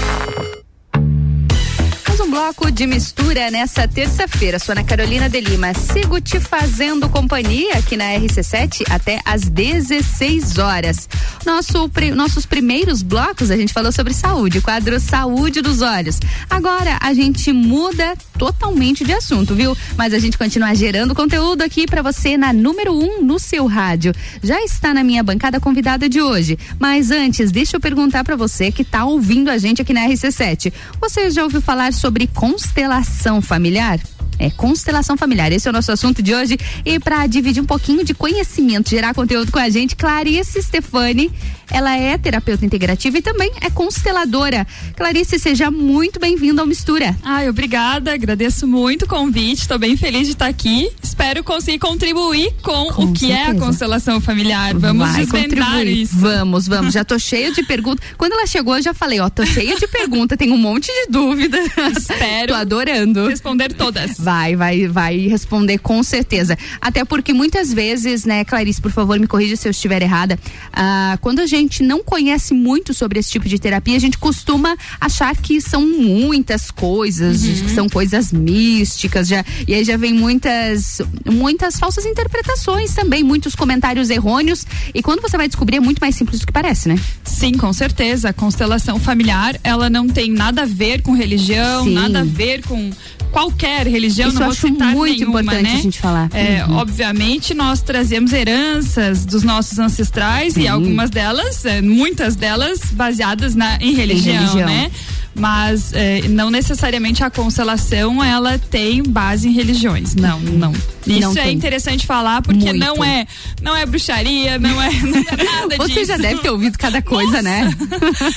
Bloco 2.31 2.71
de 2.71 2.87
mistura 2.87 3.51
nessa 3.51 3.89
terça-feira. 3.89 4.57
Sou 4.57 4.71
Ana 4.71 4.85
Carolina 4.85 5.27
de 5.27 5.41
Lima. 5.41 5.73
Sigo 5.73 6.21
te 6.21 6.39
fazendo 6.39 7.09
companhia 7.09 7.73
aqui 7.73 7.97
na 7.97 8.05
RC7 8.05 8.89
até 8.89 9.19
às 9.25 9.41
16 9.41 10.57
horas. 10.57 11.09
Nosso, 11.45 11.91
nossos 12.15 12.45
primeiros 12.45 13.01
blocos 13.03 13.51
a 13.51 13.57
gente 13.57 13.73
falou 13.73 13.91
sobre 13.91 14.13
saúde, 14.13 14.61
quadro 14.61 14.97
Saúde 14.97 15.59
dos 15.59 15.81
Olhos. 15.81 16.21
Agora 16.49 16.97
a 17.01 17.13
gente 17.13 17.51
muda 17.51 18.15
totalmente 18.37 19.03
de 19.03 19.11
assunto, 19.11 19.53
viu? 19.53 19.75
Mas 19.97 20.13
a 20.13 20.19
gente 20.19 20.37
continua 20.37 20.73
gerando 20.73 21.13
conteúdo 21.13 21.63
aqui 21.63 21.85
para 21.85 22.01
você 22.01 22.37
na 22.37 22.53
número 22.53 22.93
1 22.93 23.03
um, 23.03 23.21
no 23.23 23.39
seu 23.39 23.67
rádio. 23.67 24.13
Já 24.41 24.63
está 24.63 24.93
na 24.93 25.03
minha 25.03 25.21
bancada 25.21 25.59
convidada 25.59 26.07
de 26.07 26.21
hoje. 26.21 26.57
Mas 26.79 27.11
antes, 27.11 27.51
deixa 27.51 27.75
eu 27.75 27.79
perguntar 27.81 28.23
para 28.23 28.37
você 28.37 28.71
que 28.71 28.83
está 28.83 29.03
ouvindo 29.03 29.49
a 29.49 29.57
gente 29.57 29.81
aqui 29.81 29.93
na 29.93 30.07
RC7. 30.07 30.71
Você 31.01 31.29
já 31.29 31.43
ouviu 31.43 31.61
falar 31.61 31.93
sobre 31.93 32.20
sobre 32.21 32.27
constelação 32.27 33.41
familiar? 33.41 33.99
É 34.37 34.49
constelação 34.49 35.15
familiar. 35.15 35.51
Esse 35.51 35.67
é 35.67 35.71
o 35.71 35.73
nosso 35.73 35.91
assunto 35.91 36.21
de 36.21 36.33
hoje. 36.33 36.57
E 36.83 36.99
para 36.99 37.27
dividir 37.27 37.61
um 37.61 37.65
pouquinho 37.65 38.03
de 38.03 38.13
conhecimento, 38.13 38.89
gerar 38.89 39.13
conteúdo 39.13 39.51
com 39.51 39.59
a 39.59 39.69
gente, 39.69 39.95
Clarice 39.95 40.61
Stefani. 40.61 41.31
Ela 41.71 41.95
é 41.97 42.17
terapeuta 42.17 42.65
integrativa 42.65 43.17
e 43.17 43.21
também 43.21 43.51
é 43.61 43.69
consteladora. 43.69 44.67
Clarice, 44.95 45.39
seja 45.39 45.71
muito 45.71 46.19
bem-vinda 46.19 46.61
ao 46.61 46.67
Mistura. 46.67 47.15
Ai, 47.23 47.47
obrigada. 47.49 48.13
Agradeço 48.13 48.67
muito 48.67 49.03
o 49.05 49.07
convite. 49.07 49.61
Estou 49.61 49.79
bem 49.79 49.95
feliz 49.95 50.27
de 50.27 50.33
estar 50.33 50.47
aqui. 50.47 50.89
Espero 51.01 51.43
conseguir 51.43 51.79
contribuir 51.79 52.53
com, 52.61 52.87
com 52.91 53.03
o 53.05 53.13
que 53.13 53.27
certeza. 53.27 53.39
é 53.39 53.51
a 53.51 53.55
constelação 53.55 54.19
familiar. 54.19 54.73
Vamos 54.75 55.07
Vai 55.11 55.21
desvendar 55.25 55.71
contribuir. 55.71 56.01
isso. 56.01 56.15
Vamos, 56.17 56.67
vamos. 56.67 56.93
Já 56.93 57.05
tô 57.05 57.17
cheia 57.17 57.51
de 57.51 57.63
perguntas. 57.63 58.05
Quando 58.17 58.33
ela 58.33 58.45
chegou, 58.45 58.75
eu 58.75 58.81
já 58.83 58.93
falei, 58.93 59.19
ó, 59.21 59.29
tô 59.29 59.45
cheia 59.45 59.75
de 59.77 59.87
perguntas, 59.87 60.37
tenho 60.37 60.53
um 60.53 60.57
monte 60.57 60.87
de 60.87 61.11
dúvida. 61.11 61.57
Espero. 61.97 62.49
tô 62.49 62.53
adorando. 62.55 63.27
Responder 63.29 63.73
todas. 63.73 64.17
Vai, 64.19 64.55
vai, 64.55 64.87
vai 64.87 65.17
responder 65.27 65.77
com 65.77 66.03
certeza. 66.03 66.57
Até 66.81 67.05
porque 67.05 67.31
muitas 67.33 67.71
vezes, 67.71 68.25
né, 68.25 68.43
Clarice, 68.43 68.81
por 68.81 68.91
favor, 68.91 69.17
me 69.19 69.27
corrija 69.27 69.55
se 69.55 69.67
eu 69.67 69.71
estiver 69.71 70.01
errada. 70.01 70.37
Ah, 70.73 71.17
quando 71.21 71.39
a 71.39 71.45
gente 71.45 71.60
não 71.81 72.03
conhece 72.03 72.53
muito 72.53 72.93
sobre 72.93 73.19
esse 73.19 73.31
tipo 73.31 73.47
de 73.47 73.59
terapia, 73.59 73.95
a 73.95 73.99
gente 73.99 74.17
costuma 74.17 74.75
achar 74.99 75.35
que 75.35 75.61
são 75.61 75.87
muitas 75.87 76.71
coisas, 76.71 77.43
uhum. 77.43 77.53
que 77.65 77.71
são 77.71 77.89
coisas 77.89 78.31
místicas, 78.31 79.27
já, 79.27 79.43
e 79.67 79.73
aí 79.73 79.83
já 79.83 79.97
vem 79.97 80.13
muitas, 80.13 81.01
muitas 81.25 81.77
falsas 81.77 82.05
interpretações 82.05 82.93
também, 82.93 83.23
muitos 83.23 83.55
comentários 83.55 84.09
errôneos. 84.09 84.65
E 84.93 85.01
quando 85.01 85.21
você 85.21 85.37
vai 85.37 85.47
descobrir, 85.47 85.77
é 85.77 85.79
muito 85.79 85.99
mais 85.99 86.15
simples 86.15 86.39
do 86.39 86.47
que 86.47 86.53
parece, 86.53 86.89
né? 86.89 86.99
Sim, 87.23 87.53
com 87.53 87.71
certeza. 87.73 88.29
A 88.29 88.33
constelação 88.33 88.99
familiar, 88.99 89.59
ela 89.63 89.89
não 89.89 90.07
tem 90.07 90.31
nada 90.31 90.63
a 90.63 90.65
ver 90.65 91.01
com 91.01 91.13
religião, 91.13 91.85
Sim. 91.85 91.93
nada 91.93 92.21
a 92.21 92.23
ver 92.23 92.63
com 92.63 92.91
qualquer 93.31 93.87
religião, 93.87 94.29
Isso 94.29 94.39
não 94.39 94.47
vou 94.47 94.55
citar 94.55 94.93
muito 94.93 95.19
nenhuma, 95.19 95.41
importante 95.41 95.63
né? 95.63 95.73
a 95.73 95.81
gente 95.81 95.99
falar. 95.99 96.29
É, 96.33 96.65
uhum. 96.65 96.75
Obviamente, 96.77 97.53
nós 97.53 97.81
trazemos 97.81 98.33
heranças 98.33 99.25
dos 99.25 99.43
nossos 99.43 99.79
ancestrais 99.79 100.53
Sim. 100.53 100.61
e 100.63 100.67
algumas 100.67 101.09
delas, 101.09 101.65
é, 101.65 101.81
muitas 101.81 102.35
delas, 102.35 102.79
baseadas 102.91 103.55
na, 103.55 103.77
em 103.77 103.93
religião, 103.93 104.35
em 104.35 104.37
religião. 104.37 104.67
né? 104.67 104.91
Mas 105.33 105.93
é, 105.93 106.21
não 106.27 106.49
necessariamente 106.49 107.23
a 107.23 107.29
constelação 107.29 108.23
ela 108.23 108.57
tem 108.57 109.01
base 109.03 109.47
em 109.47 109.51
religiões. 109.51 110.15
Não, 110.15 110.39
não. 110.39 110.73
Isso 111.07 111.33
não 111.33 111.41
é 111.41 111.51
interessante 111.51 112.05
falar 112.05 112.41
porque 112.43 112.65
Muito. 112.65 112.77
não 112.77 113.03
é 113.03 113.25
não 113.61 113.75
é 113.75 113.85
bruxaria, 113.87 114.59
não 114.59 114.81
é, 114.81 114.91
não 115.01 115.17
é 115.19 115.43
nada 115.43 115.77
Você 115.81 115.93
disso. 115.93 116.05
já 116.05 116.17
deve 116.17 116.41
ter 116.41 116.49
ouvido 116.51 116.77
cada 116.77 117.01
coisa, 117.01 117.41
Nossa. 117.41 117.41
né? 117.41 117.75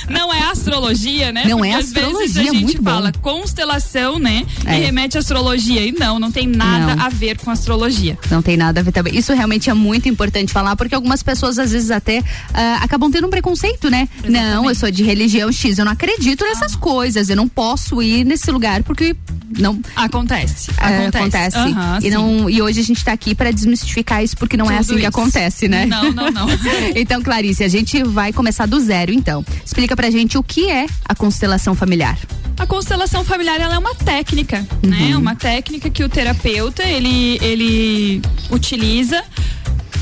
não 0.09 0.33
é 0.33 0.43
astrologia, 0.49 1.31
né? 1.31 1.43
Não 1.47 1.57
porque 1.59 1.71
é 1.71 1.75
astrologia, 1.75 2.25
às 2.25 2.33
vezes 2.33 2.37
a 2.37 2.53
gente 2.53 2.63
muito 2.63 2.83
fala 2.83 3.11
bom. 3.11 3.19
constelação, 3.19 4.17
né? 4.17 4.45
É. 4.65 4.79
E 4.79 4.85
remete 4.85 5.17
à 5.17 5.19
astrologia. 5.19 5.85
E 5.85 5.91
não, 5.91 6.19
não 6.19 6.31
tem 6.31 6.47
nada 6.47 6.95
Não. 6.95 7.05
a 7.05 7.09
ver 7.09 7.37
com 7.37 7.51
astrologia. 7.51 8.17
Não 8.31 8.41
tem 8.41 8.57
nada 8.57 8.79
a 8.79 8.83
ver 8.83 8.91
também. 8.91 9.15
Isso 9.15 9.33
realmente 9.33 9.69
é 9.69 9.73
muito 9.73 10.09
importante 10.09 10.51
falar, 10.51 10.75
porque 10.75 10.95
algumas 10.95 11.21
pessoas 11.21 11.59
às 11.59 11.71
vezes 11.71 11.91
até 11.91 12.23
ah, 12.53 12.79
acabam 12.81 13.11
tendo 13.11 13.27
um 13.27 13.29
preconceito, 13.29 13.89
né? 13.89 14.09
Não, 14.27 14.67
eu 14.67 14.75
sou 14.75 14.89
de 14.89 15.03
religião 15.03 15.51
X, 15.51 15.77
eu 15.77 15.85
não 15.85 15.91
acredito 15.91 16.43
nessas 16.43 16.75
coisas, 16.75 16.84
eu 17.29 17.35
não 17.35 17.47
posso 17.47 18.01
ir 18.01 18.23
nesse 18.25 18.51
lugar 18.51 18.83
porque 18.83 19.15
não 19.57 19.79
acontece. 19.95 20.69
É, 20.77 21.07
Acontece. 21.07 21.57
Aham, 21.57 21.97
e 21.99 22.01
sim. 22.03 22.09
não 22.11 22.49
e 22.49 22.61
hoje 22.61 22.79
a 22.79 22.83
gente 22.83 23.03
tá 23.03 23.11
aqui 23.11 23.33
para 23.33 23.51
desmistificar 23.51 24.23
isso 24.23 24.37
porque 24.37 24.55
não 24.55 24.65
é 24.65 24.77
Tudo 24.77 24.79
assim 24.81 24.93
que 24.93 24.99
isso. 24.99 25.07
acontece, 25.07 25.67
né? 25.67 25.85
Não, 25.87 26.11
não, 26.11 26.29
não. 26.31 26.47
então, 26.95 27.21
Clarice, 27.23 27.63
a 27.63 27.67
gente 27.67 28.03
vai 28.03 28.31
começar 28.31 28.65
do 28.67 28.79
zero, 28.79 29.11
então. 29.11 29.43
Explica 29.65 29.95
pra 29.95 30.11
gente 30.11 30.37
o 30.37 30.43
que 30.43 30.69
é 30.69 30.85
a 31.07 31.15
constelação 31.15 31.73
familiar. 31.73 32.17
A 32.57 32.65
constelação 32.67 33.25
familiar 33.25 33.59
ela 33.59 33.75
é 33.75 33.77
uma 33.79 33.95
técnica, 33.95 34.65
Uhum. 34.83 34.89
né? 34.89 35.17
Uma 35.17 35.35
técnica 35.35 35.89
que 35.89 36.03
o 36.03 36.09
terapeuta 36.09 36.83
ele 36.83 37.37
ele 37.41 38.21
utiliza 38.51 39.23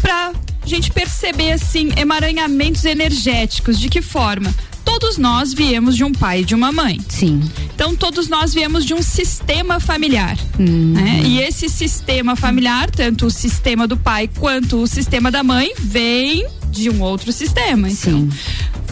para 0.02 0.34
gente 0.66 0.92
perceber 0.92 1.54
assim 1.54 1.90
emaranhamentos 1.98 2.84
energéticos. 2.86 3.80
De 3.80 3.90
que 3.90 4.02
forma? 4.02 4.54
Todos 4.84 5.18
nós 5.18 5.54
viemos 5.54 5.96
de 5.96 6.04
um 6.04 6.12
pai 6.12 6.42
e 6.42 6.46
de 6.46 6.56
uma 6.56 6.72
mãe. 6.72 7.00
Sim. 7.08 7.42
Então 7.74 7.96
todos 7.96 8.28
nós 8.28 8.54
viemos 8.54 8.86
de 8.86 8.94
um 8.94 9.02
sistema 9.02 9.80
familiar. 9.80 10.38
Uhum. 10.60 10.94
né? 10.94 11.22
E 11.26 11.40
esse 11.40 11.70
sistema 11.70 12.36
familiar, 12.36 12.90
tanto 12.90 13.28
o 13.28 13.32
sistema 13.32 13.88
do 13.88 13.98
pai 13.98 14.30
quanto 14.40 14.82
o 14.82 14.88
sistema 14.88 15.32
da 15.32 15.44
mãe, 15.44 15.74
vem 15.80 16.46
de 16.82 16.90
um 16.90 17.02
outro 17.02 17.32
sistema. 17.32 17.90
Então, 17.90 18.28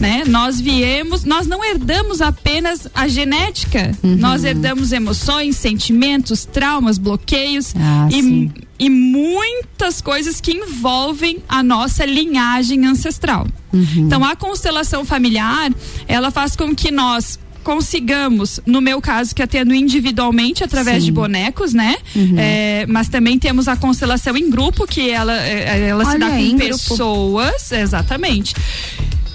né? 0.00 0.22
Nós 0.26 0.60
viemos, 0.60 1.24
nós 1.24 1.46
não 1.46 1.62
herdamos 1.64 2.20
apenas 2.20 2.86
a 2.94 3.08
genética, 3.08 3.92
Uhum. 4.02 4.16
nós 4.16 4.44
herdamos 4.44 4.92
emoções, 4.92 5.56
sentimentos, 5.56 6.44
traumas, 6.44 6.98
bloqueios 6.98 7.74
Ah, 7.76 8.08
e, 8.10 8.22
sim. 8.22 8.50
e 8.78 8.88
muitas 8.88 10.00
coisas 10.00 10.40
que 10.40 10.52
envolvem 10.52 11.42
a 11.48 11.62
nossa 11.62 12.04
linhagem 12.04 12.86
ancestral. 12.86 13.46
Uhum. 13.72 13.84
Então 13.96 14.24
a 14.24 14.34
constelação 14.36 15.04
familiar, 15.04 15.70
ela 16.06 16.30
faz 16.30 16.54
com 16.56 16.74
que 16.74 16.90
nós 16.90 17.38
consigamos, 17.62 18.60
no 18.66 18.80
meu 18.80 19.00
caso, 19.00 19.34
que 19.34 19.42
atendo 19.42 19.74
individualmente 19.74 20.62
através 20.62 20.98
Sim. 20.98 21.06
de 21.06 21.12
bonecos, 21.12 21.72
né? 21.72 21.96
Uhum. 22.14 22.34
É, 22.36 22.86
mas 22.88 23.08
também 23.08 23.38
temos 23.38 23.68
a 23.68 23.76
constelação 23.76 24.36
em 24.36 24.50
grupo, 24.50 24.86
que 24.86 25.10
ela, 25.10 25.40
é, 25.40 25.88
ela 25.88 26.04
se 26.04 26.18
dá 26.18 26.30
com 26.30 26.48
grupo. 26.48 26.58
pessoas, 26.58 27.72
exatamente. 27.72 28.54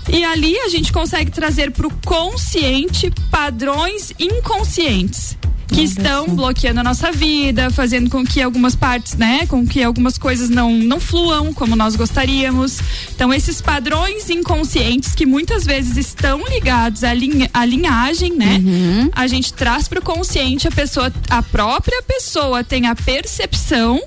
E 0.10 0.24
ali 0.24 0.58
a 0.60 0.70
gente 0.70 0.92
consegue 0.92 1.32
trazer 1.32 1.72
para 1.72 1.88
o 1.88 1.94
consciente 2.06 3.12
padrões 3.30 4.14
inconscientes 4.20 5.38
que 5.68 5.82
estão 5.82 6.28
bloqueando 6.28 6.80
a 6.80 6.84
nossa 6.84 7.12
vida, 7.12 7.70
fazendo 7.70 8.10
com 8.10 8.24
que 8.26 8.42
algumas 8.42 8.76
partes, 8.76 9.16
né, 9.16 9.46
com 9.48 9.66
que 9.68 9.84
algumas 9.84 10.18
coisas 10.18 10.50
não 10.50 10.72
não 10.78 11.00
fluam 11.00 11.54
como 11.54 11.76
nós 11.76 11.96
gostaríamos. 11.96 12.80
Então 13.14 13.34
esses 13.34 13.62
padrões 13.62 14.30
inconscientes 14.30 15.14
que 15.14 15.26
muitas 15.26 15.66
vezes 15.66 15.98
estão 15.98 16.42
ligados 16.48 17.04
à, 17.04 17.14
linha, 17.14 17.50
à 17.54 17.66
linhagem, 17.66 18.34
né? 18.34 18.62
Uhum. 18.64 19.10
A 19.14 19.28
gente 19.28 19.54
traz 19.54 19.88
para 19.88 20.00
o 20.00 20.02
consciente 20.02 20.68
a 20.68 20.72
pessoa, 20.72 21.12
a 21.30 21.44
própria 21.44 22.02
pessoa 22.04 22.64
tem 22.64 22.88
a 22.88 22.96
percepção 22.96 24.02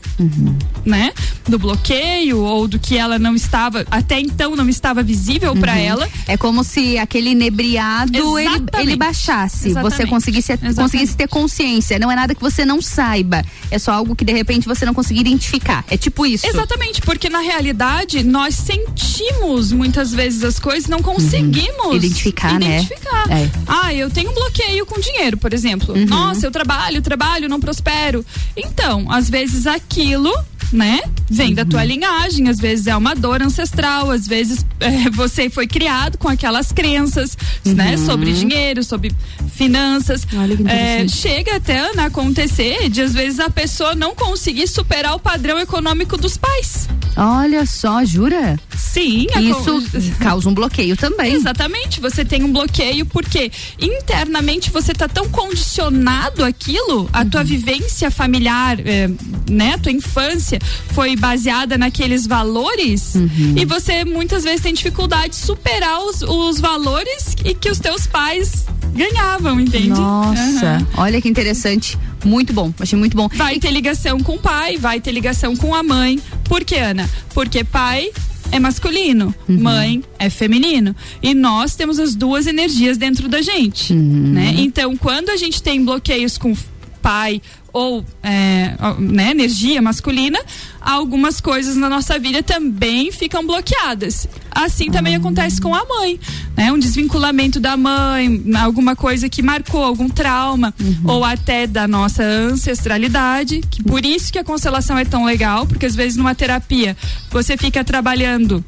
né, 0.84 1.12
do 1.48 1.58
bloqueio 1.58 2.40
ou 2.40 2.66
do 2.66 2.78
que 2.78 2.96
ela 2.96 3.18
não 3.18 3.34
estava, 3.34 3.84
até 3.90 4.18
então 4.18 4.56
não 4.56 4.68
estava 4.68 5.02
visível 5.02 5.54
para 5.56 5.72
Uhum. 5.72 5.78
ela. 5.78 6.08
É 6.26 6.36
como 6.36 6.64
se 6.64 6.98
aquele 6.98 7.30
inebriado 7.30 8.38
ele, 8.38 8.64
ele 8.78 8.96
baixasse, 8.96 9.58
você 9.64 9.68
Exatamente. 9.70 10.06
conseguisse, 10.10 10.52
Exatamente. 10.52 10.76
conseguisse 10.76 11.16
ter 11.16 11.28
consciência. 11.28 11.49
Não 11.98 12.10
é 12.10 12.16
nada 12.16 12.34
que 12.34 12.40
você 12.40 12.64
não 12.64 12.80
saiba, 12.80 13.44
é 13.70 13.78
só 13.78 13.92
algo 13.92 14.14
que 14.16 14.24
de 14.24 14.32
repente 14.32 14.66
você 14.66 14.84
não 14.84 14.94
conseguir 14.94 15.20
identificar. 15.20 15.84
É 15.88 15.96
tipo 15.96 16.24
isso. 16.26 16.46
Exatamente, 16.46 17.00
porque 17.02 17.28
na 17.28 17.40
realidade 17.40 18.22
nós 18.22 18.54
sentimos 18.54 19.72
muitas 19.72 20.12
vezes 20.12 20.44
as 20.44 20.58
coisas, 20.58 20.88
não 20.88 21.02
conseguimos 21.02 21.70
Uhum. 21.80 21.94
Identificar, 21.96 22.58
né? 22.58 22.76
identificar. 22.82 23.30
É. 23.30 23.50
Ah, 23.66 23.92
eu 23.94 24.10
tenho 24.10 24.30
um 24.30 24.34
bloqueio 24.34 24.84
com 24.86 25.00
dinheiro, 25.00 25.36
por 25.36 25.52
exemplo. 25.52 25.94
Uhum. 25.94 26.06
Nossa, 26.06 26.46
eu 26.46 26.50
trabalho, 26.50 27.00
trabalho, 27.02 27.48
não 27.48 27.58
prospero. 27.60 28.24
Então, 28.56 29.10
às 29.10 29.28
vezes 29.28 29.66
aquilo 29.66 30.32
né? 30.72 31.00
Vem 31.30 31.54
da 31.54 31.62
Uhum. 31.62 31.68
tua 31.68 31.84
linhagem, 31.84 32.48
às 32.48 32.58
vezes 32.58 32.86
é 32.86 32.96
uma 32.96 33.14
dor 33.14 33.42
ancestral, 33.42 34.10
às 34.10 34.26
vezes 34.26 34.64
é, 34.80 35.10
você 35.10 35.48
foi 35.50 35.66
criado 35.66 36.16
com 36.18 36.28
aquelas 36.28 36.72
crenças, 36.72 37.36
né? 37.64 37.96
Uhum. 37.96 38.06
Sobre 38.06 38.32
dinheiro, 38.32 38.82
sobre 38.84 39.12
finanças. 39.54 40.26
É, 40.68 41.06
chega 41.08 41.56
até 41.56 41.78
a 41.98 42.04
acontecer 42.06 42.88
de 42.88 43.02
às 43.02 43.12
vezes 43.12 43.40
a 43.40 43.50
pessoa 43.50 43.94
não 43.94 44.14
conseguir 44.14 44.66
superar 44.68 45.14
o 45.14 45.18
padrão 45.18 45.58
econômico 45.58 46.16
dos 46.16 46.36
pais. 46.36 46.88
Olha 47.16 47.66
só, 47.66 48.04
jura? 48.04 48.58
Sim, 48.76 49.26
Isso 49.40 49.82
causa 50.20 50.48
um 50.48 50.54
bloqueio 50.54 50.96
também. 50.96 51.32
Exatamente, 51.34 52.00
você 52.00 52.24
tem 52.24 52.42
um 52.44 52.52
bloqueio 52.52 53.04
porque 53.06 53.50
internamente 53.80 54.70
você 54.70 54.92
tá 54.92 55.08
tão 55.08 55.28
condicionado 55.28 56.44
àquilo, 56.44 57.08
a 57.12 57.20
Uhum. 57.22 57.30
tua 57.30 57.44
vivência 57.44 58.10
familiar, 58.10 58.78
eh, 58.80 59.08
né, 59.50 59.74
a 59.74 59.78
tua 59.78 59.92
infância 59.92 60.58
foi 60.92 61.16
baseada 61.16 61.76
naqueles 61.78 62.26
valores 62.26 63.14
Uhum. 63.14 63.54
e 63.56 63.64
você 63.64 64.04
muitas 64.04 64.44
vezes 64.44 64.60
tem 64.60 64.72
dificuldade 64.74 65.30
de 65.30 65.36
superar 65.36 66.00
os, 66.04 66.22
os 66.22 66.60
valores 66.60 67.34
e 67.44 67.54
que 67.54 67.70
os 67.70 67.78
teus 67.78 68.06
pais 68.06 68.64
ganhavam, 68.94 69.60
entende? 69.60 69.88
Nossa, 69.88 70.66
Aham. 70.76 70.86
olha 70.96 71.20
que 71.20 71.28
interessante. 71.28 71.98
Muito 72.24 72.52
bom, 72.52 72.72
achei 72.78 72.98
muito 72.98 73.16
bom. 73.16 73.28
Vai 73.34 73.58
ter 73.58 73.70
ligação 73.70 74.20
com 74.20 74.34
o 74.34 74.38
pai, 74.38 74.76
vai 74.76 75.00
ter 75.00 75.10
ligação 75.12 75.56
com 75.56 75.74
a 75.74 75.82
mãe. 75.82 76.20
Por 76.44 76.64
quê, 76.64 76.76
Ana? 76.76 77.08
Porque 77.32 77.64
pai 77.64 78.10
é 78.52 78.58
masculino, 78.58 79.34
mãe 79.48 80.02
é 80.18 80.28
feminino. 80.28 80.94
E 81.22 81.32
nós 81.34 81.74
temos 81.76 81.98
as 81.98 82.14
duas 82.14 82.46
energias 82.46 82.98
dentro 82.98 83.28
da 83.28 83.40
gente. 83.40 83.94
Né? 83.94 84.54
Então, 84.58 84.96
quando 84.96 85.30
a 85.30 85.36
gente 85.36 85.62
tem 85.62 85.82
bloqueios 85.84 86.36
com 86.36 86.54
pai 87.00 87.40
ou 87.72 88.04
é, 88.22 88.74
né, 88.98 89.30
energia 89.30 89.80
masculina, 89.80 90.38
algumas 90.80 91.40
coisas 91.40 91.76
na 91.76 91.88
nossa 91.88 92.18
vida 92.18 92.42
também 92.42 93.12
ficam 93.12 93.46
bloqueadas. 93.46 94.28
Assim 94.50 94.90
também 94.90 95.14
acontece 95.14 95.60
com 95.60 95.74
a 95.74 95.84
mãe, 95.84 96.18
né? 96.56 96.72
Um 96.72 96.78
desvinculamento 96.78 97.60
da 97.60 97.76
mãe, 97.76 98.42
alguma 98.60 98.96
coisa 98.96 99.28
que 99.28 99.42
marcou, 99.42 99.82
algum 99.82 100.08
trauma, 100.08 100.74
ou 101.04 101.24
até 101.24 101.66
da 101.66 101.86
nossa 101.86 102.22
ancestralidade, 102.22 103.60
que 103.70 103.82
por 103.82 104.04
isso 104.04 104.32
que 104.32 104.38
a 104.38 104.44
constelação 104.44 104.98
é 104.98 105.04
tão 105.04 105.24
legal, 105.24 105.66
porque 105.66 105.86
às 105.86 105.94
vezes 105.94 106.16
numa 106.16 106.34
terapia 106.34 106.96
você 107.30 107.56
fica 107.56 107.84
trabalhando 107.84 108.64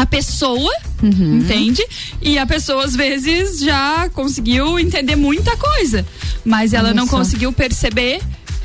a 0.00 0.06
pessoa, 0.06 0.72
entende? 1.02 1.84
E 2.22 2.38
a 2.38 2.46
pessoa 2.46 2.84
às 2.84 2.96
vezes 2.96 3.60
já 3.60 4.08
conseguiu 4.14 4.78
entender 4.78 5.14
muita 5.16 5.54
coisa, 5.56 6.06
mas 6.44 6.72
ela 6.72 6.88
Olha 6.88 6.94
não 6.94 7.06
só. 7.06 7.18
conseguiu 7.18 7.52
perceber 7.52 8.20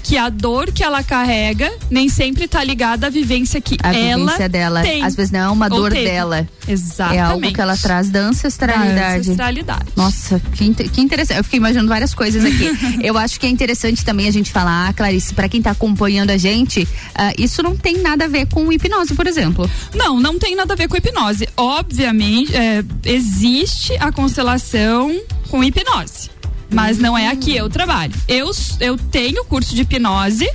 que 0.06 0.19
a 0.19 0.30
dor 0.30 0.72
que 0.72 0.84
ela 0.84 1.02
carrega 1.02 1.73
nem 1.90 2.07
sempre 2.07 2.45
está 2.45 2.64
ligada 2.64 3.07
à 3.07 3.10
vivência 3.10 3.60
que 3.60 3.76
A 3.82 3.91
ela 3.91 4.19
vivência 4.26 4.48
dela. 4.48 4.84
tem. 4.84 5.03
Às 5.03 5.15
vezes 5.15 5.32
não 5.32 5.40
é 5.40 5.49
uma 5.49 5.65
Ou 5.65 5.80
dor 5.82 5.91
teve. 5.91 6.06
dela. 6.06 6.48
Exatamente. 6.68 7.18
É 7.18 7.22
algo 7.23 7.52
que 7.52 7.60
ela 7.61 7.76
traz 7.76 8.11
da 8.11 8.19
ancestralidade. 8.19 8.95
Da 8.95 9.15
ancestralidade. 9.18 9.86
Nossa, 9.95 10.40
que, 10.53 10.72
que 10.73 11.02
interessante. 11.02 11.38
Eu 11.40 11.44
fiquei 11.44 11.57
imaginando 11.57 11.90
várias 11.90 12.14
coisas 12.14 12.45
aqui. 12.45 12.69
Eu 13.03 13.18
acho 13.18 13.40
que 13.40 13.48
é 13.48 13.49
interessante 13.49 14.06
também 14.06 14.27
a 14.27 14.32
gente 14.32 14.52
falar, 14.52 14.94
Clarice, 14.94 15.34
pra 15.34 15.49
quem 15.49 15.60
tá 15.60 15.72
acompanhando 15.72 16.30
a 16.30 16.38
gente, 16.38 16.88
ah, 17.15 17.34
isso 17.36 17.64
não 17.64 17.76
tem 17.76 17.99
nada 17.99 18.26
a 18.26 18.27
ver 18.27 18.45
com 18.45 18.72
hipnose, 18.72 19.15
por 19.15 19.26
exemplo. 19.26 19.68
Não, 19.95 20.19
não 20.19 20.38
tem 20.38 20.56
nada 20.56 20.73
a 20.73 20.77
ver 20.77 20.88
com 20.88 20.95
hipnose. 20.98 21.48
Obviamente, 21.57 22.56
é, 22.56 22.84
existe 23.06 23.94
a 23.99 24.11
constelação 24.11 25.19
com 25.49 25.64
hipnose. 25.64 26.34
Mas 26.76 26.97
não 26.97 27.18
é 27.18 27.30
aqui 27.30 27.56
eu 27.56 27.69
trabalho. 27.69 28.14
Eu, 28.27 28.52
eu 28.81 28.97
tenho 28.97 29.45
curso 29.45 29.73
de 29.73 29.84
hipnose, 29.84 30.45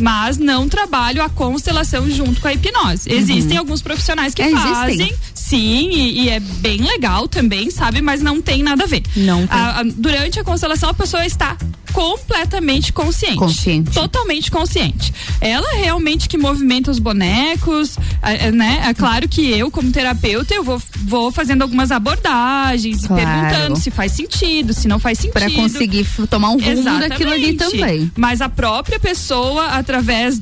mas 0.00 0.38
não 0.38 0.68
trabalho 0.68 1.22
a 1.22 1.28
constelação 1.28 2.08
junto 2.10 2.40
com 2.40 2.48
a 2.48 2.52
hipnose. 2.54 3.10
Existem 3.12 3.56
alguns 3.56 3.82
profissionais 3.82 4.34
que 4.34 4.42
É, 4.42 4.46
existem. 4.46 4.74
fazem, 4.74 5.14
sim, 5.34 5.90
e, 5.90 6.22
e 6.24 6.28
é 6.30 6.40
bem 6.40 6.82
legal 6.82 7.26
também, 7.28 7.70
sabe? 7.70 8.00
Mas 8.00 8.20
não 8.22 8.40
tem 8.40 8.62
nada 8.62 8.84
a 8.84 8.86
ver. 8.86 9.02
Não. 9.16 9.46
A- 9.50 9.80
a- 9.80 9.82
durante 9.82 10.38
a 10.38 10.44
constelação, 10.44 10.88
a 10.90 10.94
pessoa 10.94 11.24
está 11.26 11.56
completamente 11.92 12.92
consciente. 12.92 13.36
Consciente. 13.36 13.90
Totalmente 13.90 14.50
consciente. 14.50 15.12
Ela 15.40 15.66
realmente 15.76 16.28
que 16.28 16.38
movimenta 16.38 16.90
os 16.90 16.98
bonecos, 16.98 17.96
é, 18.22 18.46
é, 18.46 18.52
né? 18.52 18.82
É 18.88 18.94
claro 18.94 19.28
que 19.28 19.50
eu, 19.50 19.70
como 19.70 19.90
terapeuta, 19.90 20.54
eu 20.54 20.62
vou, 20.62 20.80
vou 21.04 21.32
fazendo 21.32 21.62
algumas 21.62 21.90
abordagens, 21.90 23.02
e 23.04 23.08
Claro. 23.08 23.24
perguntando 23.24 23.76
se 23.80 23.90
faz 23.90 24.12
sentido, 24.12 24.72
se 24.72 24.86
não 24.86 24.98
faz 24.98 25.18
sentido. 25.18 25.32
Pra 25.32 25.50
conseguir 25.50 26.06
tomar 26.30 26.50
um 26.50 26.58
rumo 26.60 26.98
daquilo 27.00 27.32
ali 27.32 27.50
Exatamente. 27.50 27.78
também. 27.80 28.12
Mas 28.16 28.40
a 28.40 28.48
própria 28.48 29.00
pessoa, 29.00 29.66
através 29.88 30.38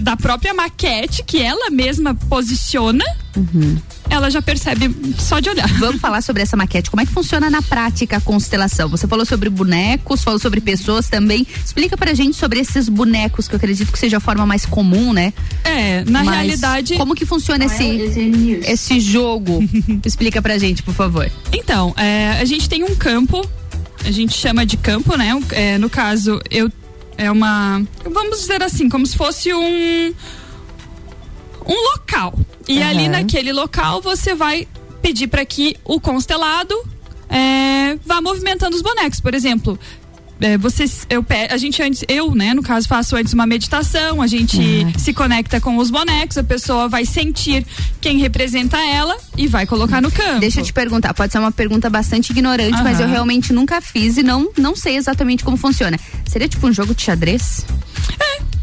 da 0.00 0.16
própria 0.16 0.52
maquete 0.52 1.22
que 1.24 1.40
ela 1.40 1.70
mesma 1.70 2.14
posiciona, 2.14 3.04
ela 4.10 4.28
já 4.28 4.42
percebe 4.42 4.92
só 5.16 5.38
de 5.38 5.48
olhar. 5.48 5.68
Vamos 5.78 6.00
falar 6.00 6.20
sobre 6.20 6.42
essa 6.42 6.56
maquete. 6.56 6.90
Como 6.90 7.00
é 7.00 7.06
que 7.06 7.12
funciona 7.12 7.48
na 7.48 7.62
prática 7.62 8.16
a 8.16 8.20
constelação? 8.20 8.88
Você 8.88 9.06
falou 9.06 9.24
sobre 9.24 9.48
bonecos, 9.48 10.24
falou 10.24 10.40
sobre 10.40 10.60
pessoas 10.60 11.08
também. 11.08 11.46
Explica 11.64 11.96
pra 11.96 12.12
gente 12.12 12.36
sobre 12.36 12.58
esses 12.58 12.88
bonecos, 12.88 13.46
que 13.46 13.54
eu 13.54 13.58
acredito 13.58 13.92
que 13.92 13.98
seja 13.98 14.16
a 14.16 14.20
forma 14.20 14.44
mais 14.44 14.66
comum, 14.66 15.12
né? 15.12 15.32
É, 15.62 16.04
na 16.04 16.24
Mas 16.24 16.34
realidade. 16.34 16.96
Como 16.96 17.14
que 17.14 17.24
funciona 17.24 17.66
esse, 17.66 17.84
esse 18.66 18.98
jogo? 18.98 19.62
Explica 20.04 20.42
pra 20.42 20.58
gente, 20.58 20.82
por 20.82 20.94
favor. 20.94 21.30
Então, 21.52 21.94
é, 21.96 22.38
a 22.40 22.44
gente 22.44 22.68
tem 22.68 22.82
um 22.82 22.96
campo, 22.96 23.48
a 24.04 24.10
gente 24.10 24.34
chama 24.34 24.66
de 24.66 24.76
campo, 24.76 25.16
né? 25.16 25.38
É, 25.52 25.78
no 25.78 25.88
caso, 25.88 26.40
eu 26.50 26.68
é 27.18 27.30
uma, 27.30 27.82
vamos 28.04 28.38
dizer 28.38 28.62
assim, 28.62 28.88
como 28.88 29.04
se 29.04 29.16
fosse 29.16 29.52
um 29.52 30.14
um 31.66 31.92
local. 31.92 32.34
E 32.66 32.80
Aham. 32.80 32.88
ali 32.88 33.08
naquele 33.08 33.52
local 33.52 34.00
você 34.00 34.34
vai 34.34 34.66
pedir 35.02 35.26
para 35.26 35.44
que 35.44 35.76
o 35.84 36.00
constelado 36.00 36.74
é, 37.28 37.98
vá 38.06 38.22
movimentando 38.22 38.74
os 38.74 38.82
bonecos, 38.82 39.20
por 39.20 39.34
exemplo. 39.34 39.78
É, 40.40 40.56
você, 40.56 40.84
eu, 41.10 41.24
a 41.50 41.56
gente 41.56 41.82
antes, 41.82 42.04
eu, 42.08 42.34
né, 42.34 42.54
no 42.54 42.62
caso, 42.62 42.86
faço 42.86 43.16
antes 43.16 43.32
uma 43.32 43.46
meditação, 43.46 44.22
a 44.22 44.26
gente 44.26 44.58
se 44.98 45.12
conecta 45.12 45.60
com 45.60 45.76
os 45.78 45.90
bonecos, 45.90 46.38
a 46.38 46.44
pessoa 46.44 46.88
vai 46.88 47.04
sentir 47.04 47.66
quem 48.00 48.18
representa 48.18 48.76
ela 48.78 49.16
e 49.36 49.46
vai 49.48 49.66
colocar 49.66 50.00
no 50.00 50.10
campo. 50.10 50.40
Deixa 50.40 50.60
eu 50.60 50.64
te 50.64 50.72
perguntar, 50.72 51.12
pode 51.12 51.32
ser 51.32 51.38
uma 51.38 51.50
pergunta 51.50 51.90
bastante 51.90 52.30
ignorante, 52.30 52.82
mas 52.82 53.00
eu 53.00 53.08
realmente 53.08 53.52
nunca 53.52 53.80
fiz 53.80 54.16
e 54.16 54.22
não, 54.22 54.50
não 54.56 54.76
sei 54.76 54.96
exatamente 54.96 55.42
como 55.42 55.56
funciona. 55.56 55.98
Seria 56.26 56.48
tipo 56.48 56.66
um 56.66 56.72
jogo 56.72 56.94
de 56.94 57.02
xadrez? 57.02 57.64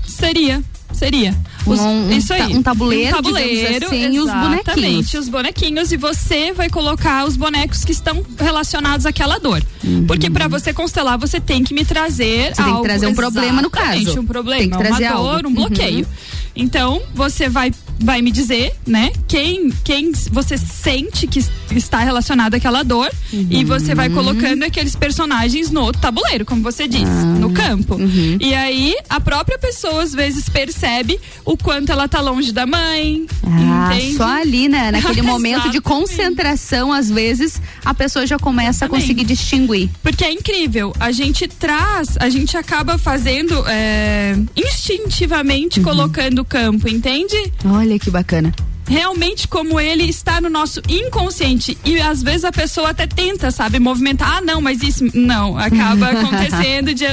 Seria, 0.08 0.64
seria. 0.94 1.36
Os- 1.66 1.80
Um- 1.80 2.10
isso 2.12 2.34
aí. 2.34 2.56
um 2.56 2.62
tabuleiro, 2.64 3.10
um 3.10 3.22
tabuleiro 3.22 3.86
assim, 3.88 4.14
e 4.14 4.20
os 4.20 4.26
exatamente, 4.26 4.64
bonequinhos. 4.66 5.14
os 5.14 5.30
bonequinhos 5.30 5.92
e 5.92 5.98
você 5.98 6.54
vai 6.54 6.70
colocar 6.70 7.26
os 7.26 7.36
bonecos 7.36 7.84
que 7.84 7.92
estão 7.92 8.24
relacionados 8.40 9.06
àquela 9.06 9.38
dor. 9.40 9.64
Porque 10.08 10.30
para 10.30 10.48
você 10.48 10.72
constelar, 10.74 11.18
você 11.18 11.40
tem 11.40 11.64
que 11.64 11.74
me 11.74 11.84
trazer 11.84 12.50
Uhum. 12.50 12.56
Você 12.56 12.56
tem 12.56 12.66
que 12.66 12.70
algo, 12.72 12.84
trazer 12.84 13.08
um 13.08 13.16
problema 13.16 13.62
no 13.62 13.70
caso. 13.70 14.20
um 14.20 14.26
problema, 14.26 14.60
Tem 14.62 14.70
que 14.70 14.78
trazer 14.78 15.06
uma 15.12 15.16
dor, 15.18 15.36
algo. 15.38 15.50
um 15.50 15.54
bloqueio. 15.54 16.06
Uhum. 16.06 16.12
Então, 16.56 17.02
você 17.14 17.50
vai 17.50 17.72
vai 18.00 18.22
me 18.22 18.32
dizer, 18.32 18.74
né, 18.86 19.12
quem 19.28 19.72
quem 19.84 20.12
você 20.32 20.58
sente 20.58 21.28
que 21.28 21.44
está 21.72 22.00
relacionado 22.00 22.56
àquela 22.56 22.84
dor 22.84 23.10
e 23.32 23.64
você 23.64 23.94
vai 23.96 24.10
Uhum. 24.10 24.16
colocando 24.16 24.64
aqueles 24.64 24.96
personagens 24.96 25.72
no 25.72 25.92
tabuleiro, 25.92 26.46
como 26.46 26.62
você 26.62 26.88
disse, 26.88 27.06
Ah. 27.06 27.26
no 27.40 27.52
campo. 27.52 27.96
Uhum. 27.96 28.38
E 28.40 28.54
aí 28.54 28.96
a 29.10 29.20
própria 29.20 29.58
pessoa 29.58 30.04
às 30.04 30.14
vezes 30.14 30.48
percebe 30.50 31.20
o 31.44 31.58
quanto 31.58 31.92
ela 31.92 32.08
tá 32.08 32.22
longe 32.22 32.52
da 32.52 32.66
mãe. 32.66 33.26
Ah, 33.44 33.90
entende? 33.96 34.16
só 34.18 34.28
ali, 34.28 34.68
né? 34.68 34.92
Naquele 34.96 35.22
momento 35.22 35.70
de 35.70 35.78
Exatamente. 35.78 35.82
concentração, 35.82 36.92
às 36.94 37.10
vezes, 37.10 37.62
a 37.84 37.94
pessoa 37.94 38.26
já 38.28 38.38
começa 38.38 38.86
a 38.86 38.90
conseguir 38.90 39.24
distinguir. 39.26 39.90
Porque 40.04 40.24
é 40.24 40.32
incrível, 40.32 40.94
a 41.00 41.12
gente 41.12 41.48
traz, 41.48 42.16
a 42.20 42.30
gente 42.30 42.56
acaba 42.58 42.98
fazendo 42.98 43.64
é, 43.68 44.36
instintivamente 44.56 45.80
Uhum. 45.80 45.86
colocando 45.86 46.40
o 46.40 46.46
campo, 46.46 46.88
entende? 46.90 47.36
Olha 47.66 47.85
que 48.00 48.10
bacana. 48.10 48.54
realmente 48.88 49.48
como 49.48 49.80
ele 49.80 50.04
está 50.04 50.40
no 50.40 50.50
nosso 50.50 50.82
inconsciente. 50.88 51.78
E 51.84 52.00
às 52.00 52.22
vezes 52.22 52.46
a 52.46 52.52
pessoa 52.52 52.90
até 52.90 53.08
tenta, 53.08 53.50
sabe, 53.52 53.80
movimentar. 53.80 54.38
Ah, 54.38 54.42
não, 54.42 54.62
mas 54.62 54.82
isso. 54.82 55.06
Não, 55.14 55.58
acaba 55.58 56.10
acontecendo 56.12 56.94
de, 56.94 57.06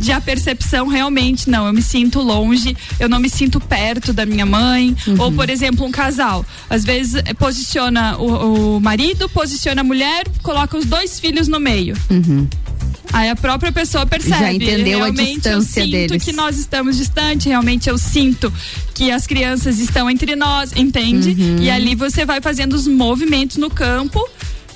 de 0.00 0.12
a 0.12 0.20
percepção 0.20 0.86
realmente, 0.86 1.50
não, 1.50 1.66
eu 1.66 1.72
me 1.72 1.82
sinto 1.82 2.20
longe, 2.20 2.76
eu 2.98 3.08
não 3.08 3.18
me 3.18 3.28
sinto 3.28 3.60
perto 3.60 4.12
da 4.12 4.24
minha 4.24 4.46
mãe. 4.46 4.96
Uhum. 5.06 5.20
Ou, 5.20 5.32
por 5.32 5.50
exemplo, 5.50 5.84
um 5.84 5.90
casal. 5.90 6.44
Às 6.68 6.84
vezes 6.84 7.16
eh, 7.16 7.34
posiciona 7.34 8.16
o, 8.16 8.76
o 8.76 8.80
marido, 8.80 9.28
posiciona 9.28 9.82
a 9.82 9.84
mulher, 9.84 10.26
coloca 10.42 10.76
os 10.76 10.86
dois 10.86 11.20
filhos 11.20 11.46
no 11.46 11.60
meio. 11.60 11.94
Uhum. 12.10 12.46
Aí 13.12 13.28
a 13.30 13.36
própria 13.36 13.72
pessoa 13.72 14.04
percebe. 14.06 14.38
Já 14.38 14.52
entendeu 14.52 14.98
a 14.98 15.04
realmente 15.04 15.34
distância 15.34 15.80
eu 15.80 15.84
sinto 15.86 15.90
deles. 15.90 16.24
que 16.24 16.32
nós 16.32 16.58
estamos 16.58 16.96
distantes, 16.96 17.46
realmente 17.46 17.88
eu 17.88 17.96
sinto 17.98 18.52
que 18.94 19.10
as 19.10 19.26
crianças 19.26 19.78
estão 19.78 20.10
entre 20.10 20.36
nós, 20.36 20.72
entende? 20.76 21.30
Uhum. 21.38 21.56
E 21.62 21.70
ali 21.70 21.94
você 21.94 22.24
vai 22.24 22.40
fazendo 22.40 22.74
os 22.74 22.86
movimentos 22.86 23.56
no 23.56 23.70
campo 23.70 24.22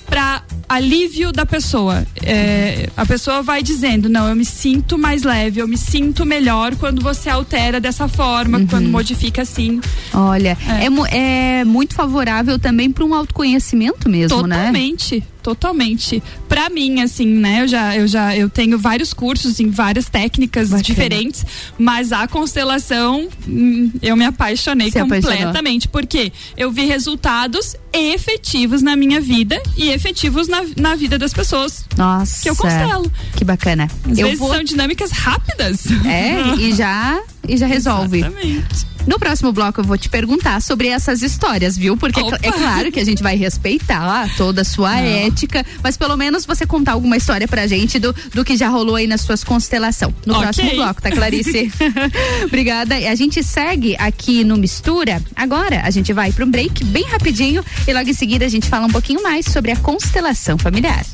para 0.07 0.43
alívio 0.69 1.33
da 1.33 1.47
pessoa. 1.47 2.07
É, 2.23 2.89
a 2.97 3.05
pessoa 3.07 3.43
vai 3.43 3.63
dizendo, 3.63 4.09
não, 4.11 4.29
eu 4.29 4.37
me 4.37 4.45
sinto 4.45 4.99
mais 4.99 5.23
leve, 5.23 5.61
eu 5.61 5.69
me 5.69 5.79
sinto 5.79 6.27
melhor 6.27 6.75
quando 6.77 7.01
você 7.03 7.31
altera 7.31 7.81
dessa 7.81 8.09
forma, 8.09 8.59
Uhum. 8.59 8.67
quando 8.67 8.89
modifica 8.89 9.41
assim. 9.43 9.81
Olha, 10.13 10.57
é, 10.83 10.89
mu- 10.91 11.07
é 11.07 11.65
muito 11.65 11.95
favorável 11.95 12.59
também 12.59 12.91
para 12.93 13.05
um 13.05 13.15
autoconhecimento 13.15 14.09
mesmo, 14.09 14.47
né? 14.47 14.57
Totalmente, 14.57 15.23
totalmente. 15.43 16.23
Pra 16.49 16.71
mim, 16.71 17.01
assim, 17.01 17.27
né? 17.27 17.63
Eu 17.63 17.69
já, 17.69 17.97
eu 17.97 18.07
já, 18.07 18.37
eu 18.37 18.49
tenho 18.49 18.79
vários 18.79 19.13
cursos 19.13 19.59
em 19.61 19.69
várias 19.71 20.09
técnicas 20.09 20.71
diferentes, 20.83 21.45
mas 21.79 22.13
a 22.13 22.27
constelação, 22.29 23.29
hum, 23.47 23.91
eu 24.01 24.17
me 24.17 24.25
apaixonei 24.25 24.91
Se 24.91 24.99
apaixonou. 24.99 25.37
completamente, 25.37 25.89
porque 25.89 26.33
eu 26.57 26.71
vi 26.71 26.85
resultados 26.85 27.77
efetivos 27.93 28.81
na 28.83 28.97
minha 28.97 29.21
vida 29.21 29.61
e 29.77 29.91
efetivos 29.91 30.49
na, 30.49 30.63
na 30.77 30.95
vida 30.95 31.19
das 31.19 31.33
pessoas. 31.33 31.85
Nossa. 31.97 32.43
Que 32.43 32.51
eu 32.51 32.57
constelo. 32.57 33.13
Que 33.37 33.45
bacana. 33.45 33.89
Às 34.11 34.19
eu 34.19 34.27
vezes 34.27 34.39
vou 34.39 34.53
são 34.53 34.63
dinâmicas 34.63 35.11
rápidas. 35.11 35.87
É, 36.07 36.55
e 36.59 36.73
já 36.73 37.21
e 37.49 37.57
já 37.57 37.67
resolve. 37.67 38.19
Exatamente. 38.19 38.93
No 39.07 39.19
próximo 39.19 39.53
bloco 39.53 39.81
eu 39.81 39.85
vou 39.85 39.99
te 39.99 40.09
perguntar 40.09 40.63
sobre 40.63 40.87
essas 40.87 41.23
histórias, 41.23 41.77
viu? 41.77 41.97
Porque 41.97 42.21
é 42.21 42.23
cl- 42.25 42.39
é 42.41 42.53
claro 42.53 42.93
que 42.93 43.01
a 43.01 43.05
gente 43.05 43.21
vai 43.21 43.35
respeitar 43.37 44.29
toda 44.37 44.63
a 44.63 44.65
sua 44.65 44.97
ética, 45.01 45.67
mas 45.83 45.97
pelo 45.97 46.17
menos 46.17 46.47
você 46.47 46.65
contar 46.65 46.93
alguma 46.93 47.17
história 47.17 47.49
pra 47.49 47.67
gente 47.67 47.99
do, 47.99 48.15
do 48.33 48.45
que 48.45 48.57
já 48.57 48.69
rolou 48.69 48.95
aí 48.95 49.09
nas 49.09 49.23
suas 49.23 49.43
constelação. 49.43 50.15
No 50.25 50.35
Ok. 50.35 50.43
próximo 50.45 50.71
bloco, 50.77 51.03
tá, 51.03 51.11
Clarice? 51.11 51.73
Obrigada. 52.47 52.95
A 52.95 53.15
gente 53.17 53.43
segue 53.43 53.97
aqui 53.99 54.45
no 54.45 54.57
Mistura. 54.57 55.21
Agora 55.35 55.83
a 55.85 55.91
gente 55.91 56.13
vai 56.13 56.31
para 56.31 56.45
um 56.45 56.51
break 56.51 56.85
bem 56.85 57.03
rapidinho 57.05 57.65
e 57.89 57.93
logo 57.93 58.09
em 58.09 58.15
seguida 58.15 58.45
a 58.45 58.49
gente 58.49 58.69
fala 58.69 58.87
um 58.87 58.91
pouquinho 58.91 59.21
mais 59.21 59.47
sobre 59.47 59.73
a 59.73 59.77
constelação 59.77 60.57
familiar. 60.57 61.05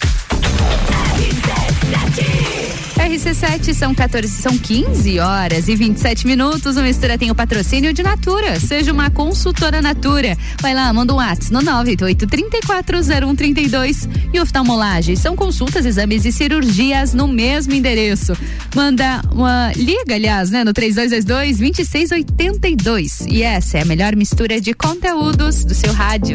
RC7 2.99 3.73
são 3.75 3.95
14, 3.95 4.29
são 4.29 4.59
15 4.59 5.20
horas 5.20 5.69
e 5.69 5.77
27 5.77 6.27
minutos. 6.27 6.77
O 6.77 6.83
Mistura 6.83 7.16
tem 7.16 7.31
o 7.31 7.35
patrocínio 7.35 7.93
de 7.93 8.03
Natura. 8.03 8.59
Seja 8.59 8.93
uma 8.93 9.09
consultora 9.09 9.81
Natura. 9.81 10.37
Vai 10.61 10.75
lá, 10.75 10.93
manda 10.93 11.15
um 11.15 11.16
WhatsApp 11.16 11.53
no 11.53 11.61
988-340132. 11.61 14.09
E 14.35 14.41
oftalmolagem 14.41 15.15
são 15.15 15.37
consultas, 15.37 15.87
exames 15.87 16.25
e 16.25 16.33
cirurgias 16.33 17.15
no 17.15 17.29
mesmo 17.29 17.73
endereço. 17.73 18.37
Manda 18.75 19.23
uma. 19.31 19.70
Liga, 19.77 20.16
aliás, 20.16 20.51
né? 20.51 20.65
No 20.65 20.75
3222-2682. 20.75 23.31
E 23.31 23.45
essa 23.45 23.79
é 23.79 23.83
a 23.83 23.85
melhor 23.85 24.16
mistura 24.16 24.61
de 24.61 24.75
conteúdos 24.75 25.65
do 25.65 25.73
seu 25.73 25.93
rádio. 25.93 26.35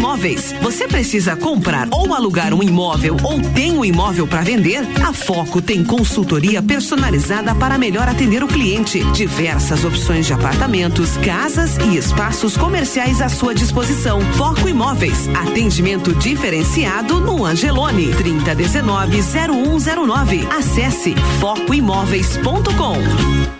Imóveis. 0.00 0.52
Você 0.62 0.88
precisa 0.88 1.36
comprar 1.36 1.86
ou 1.92 2.14
alugar 2.14 2.54
um 2.54 2.62
imóvel 2.62 3.18
ou 3.22 3.38
tem 3.52 3.72
um 3.72 3.84
imóvel 3.84 4.26
para 4.26 4.40
vender? 4.40 4.80
A 5.06 5.12
Foco 5.12 5.60
tem 5.60 5.84
consultoria 5.84 6.62
personalizada 6.62 7.54
para 7.54 7.76
melhor 7.76 8.08
atender 8.08 8.42
o 8.42 8.48
cliente. 8.48 9.04
Diversas 9.12 9.84
opções 9.84 10.26
de 10.26 10.32
apartamentos, 10.32 11.18
casas 11.18 11.76
e 11.76 11.98
espaços 11.98 12.56
comerciais 12.56 13.20
à 13.20 13.28
sua 13.28 13.54
disposição. 13.54 14.22
Foco 14.38 14.70
Imóveis. 14.70 15.28
Atendimento 15.34 16.14
diferenciado 16.14 17.20
no 17.20 17.44
Angelone 17.44 18.10
3019-0109. 18.14 20.50
Acesse 20.50 21.14
focoimóveis.com. 21.40 23.59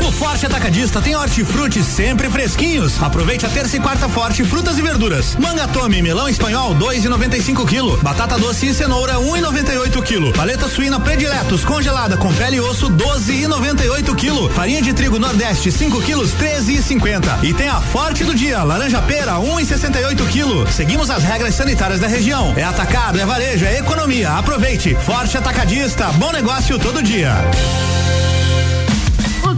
O 0.00 0.12
Forte 0.12 0.46
Atacadista 0.46 1.00
tem 1.00 1.16
hortifruti 1.16 1.82
sempre 1.82 2.28
fresquinhos. 2.30 3.00
Aproveite 3.02 3.44
a 3.46 3.48
terça 3.48 3.76
e 3.76 3.80
quarta 3.80 4.08
forte 4.08 4.44
frutas 4.44 4.78
e 4.78 4.82
verduras. 4.82 5.36
Manga 5.36 5.66
tome 5.68 6.00
melão 6.00 6.28
espanhol 6.28 6.74
2,95 6.76 7.66
kg. 7.66 8.02
Batata 8.02 8.38
doce 8.38 8.66
e 8.66 8.74
cenoura 8.74 9.14
1,98 9.14 10.02
kg. 10.02 10.32
Paleta 10.36 10.68
suína 10.68 11.00
prediletos 11.00 11.64
congelada 11.64 12.16
com 12.16 12.32
pele 12.34 12.56
e 12.56 12.60
osso 12.60 12.90
12,98 12.90 14.14
kg. 14.14 14.54
Farinha 14.54 14.82
de 14.82 14.92
trigo 14.92 15.18
Nordeste 15.18 15.70
5 15.70 16.00
kg 16.00 16.22
13,50. 16.22 17.44
E 17.44 17.52
tem 17.52 17.68
a 17.68 17.80
Forte 17.80 18.24
do 18.24 18.34
dia 18.34 18.62
laranja 18.62 19.00
pera 19.02 19.34
1,68 19.34 20.16
kg. 20.28 20.72
Seguimos 20.72 21.10
as 21.10 21.22
regras 21.24 21.54
sanitárias 21.54 22.00
da 22.00 22.06
região. 22.06 22.54
É 22.56 22.64
atacado, 22.64 23.18
é 23.18 23.26
varejo, 23.26 23.64
é 23.64 23.78
economia. 23.78 24.32
Aproveite. 24.32 24.94
Forte 24.94 25.36
Atacadista, 25.36 26.06
bom 26.12 26.32
negócio 26.32 26.78
todo 26.78 27.02
dia. 27.02 27.34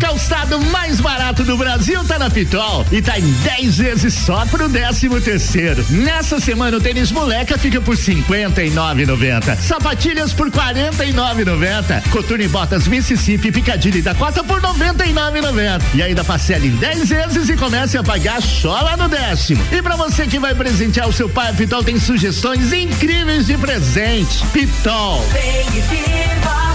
Calçado 0.00 0.58
mais 0.62 0.98
barato 0.98 1.44
do 1.44 1.58
Brasil 1.58 2.02
tá 2.04 2.18
na 2.18 2.30
Pitol 2.30 2.86
e 2.90 3.02
tá 3.02 3.18
em 3.18 3.30
10 3.30 3.76
vezes 3.76 4.14
só 4.14 4.46
pro 4.46 4.68
13 4.68 5.08
terceiro. 5.20 5.84
Nessa 5.90 6.40
semana 6.40 6.78
o 6.78 6.80
tênis 6.80 7.12
moleca 7.12 7.58
fica 7.58 7.80
por 7.82 7.94
59,90. 7.94 9.56
Sapatilhas 9.56 10.32
por 10.32 10.50
49,90. 10.50 12.08
Coturno 12.10 12.42
e 12.42 12.48
botas 12.48 12.88
Mississippi 12.88 13.52
Picadilly 13.52 14.00
da 14.00 14.14
cota 14.14 14.42
por 14.42 14.60
99,90. 14.62 15.82
E 15.94 16.02
ainda 16.02 16.24
parcela 16.24 16.66
em 16.66 16.74
10 16.76 17.08
vezes 17.08 17.48
e 17.50 17.56
comece 17.56 17.98
a 17.98 18.02
pagar 18.02 18.40
só 18.40 18.80
lá 18.80 18.96
no 18.96 19.08
décimo. 19.08 19.62
E 19.70 19.82
pra 19.82 19.96
você 19.96 20.26
que 20.26 20.38
vai 20.38 20.54
presentear 20.54 21.08
o 21.08 21.12
seu 21.12 21.28
pai, 21.28 21.50
a 21.50 21.52
Pitol 21.52 21.84
tem 21.84 22.00
sugestões 22.00 22.72
incríveis 22.72 23.46
de 23.46 23.58
presente. 23.58 24.46
Pitol. 24.46 25.22
Vem 25.30 25.66
e 25.76 25.80
viva. 25.82 26.69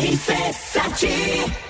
RC7 0.00 0.96
Que 0.96 1.69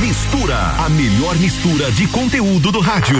Mistura, 0.03 0.55
a 0.85 0.89
melhor 0.91 1.35
mistura 1.39 1.91
de 1.93 2.07
conteúdo 2.09 2.71
do 2.71 2.79
rádio. 2.79 3.19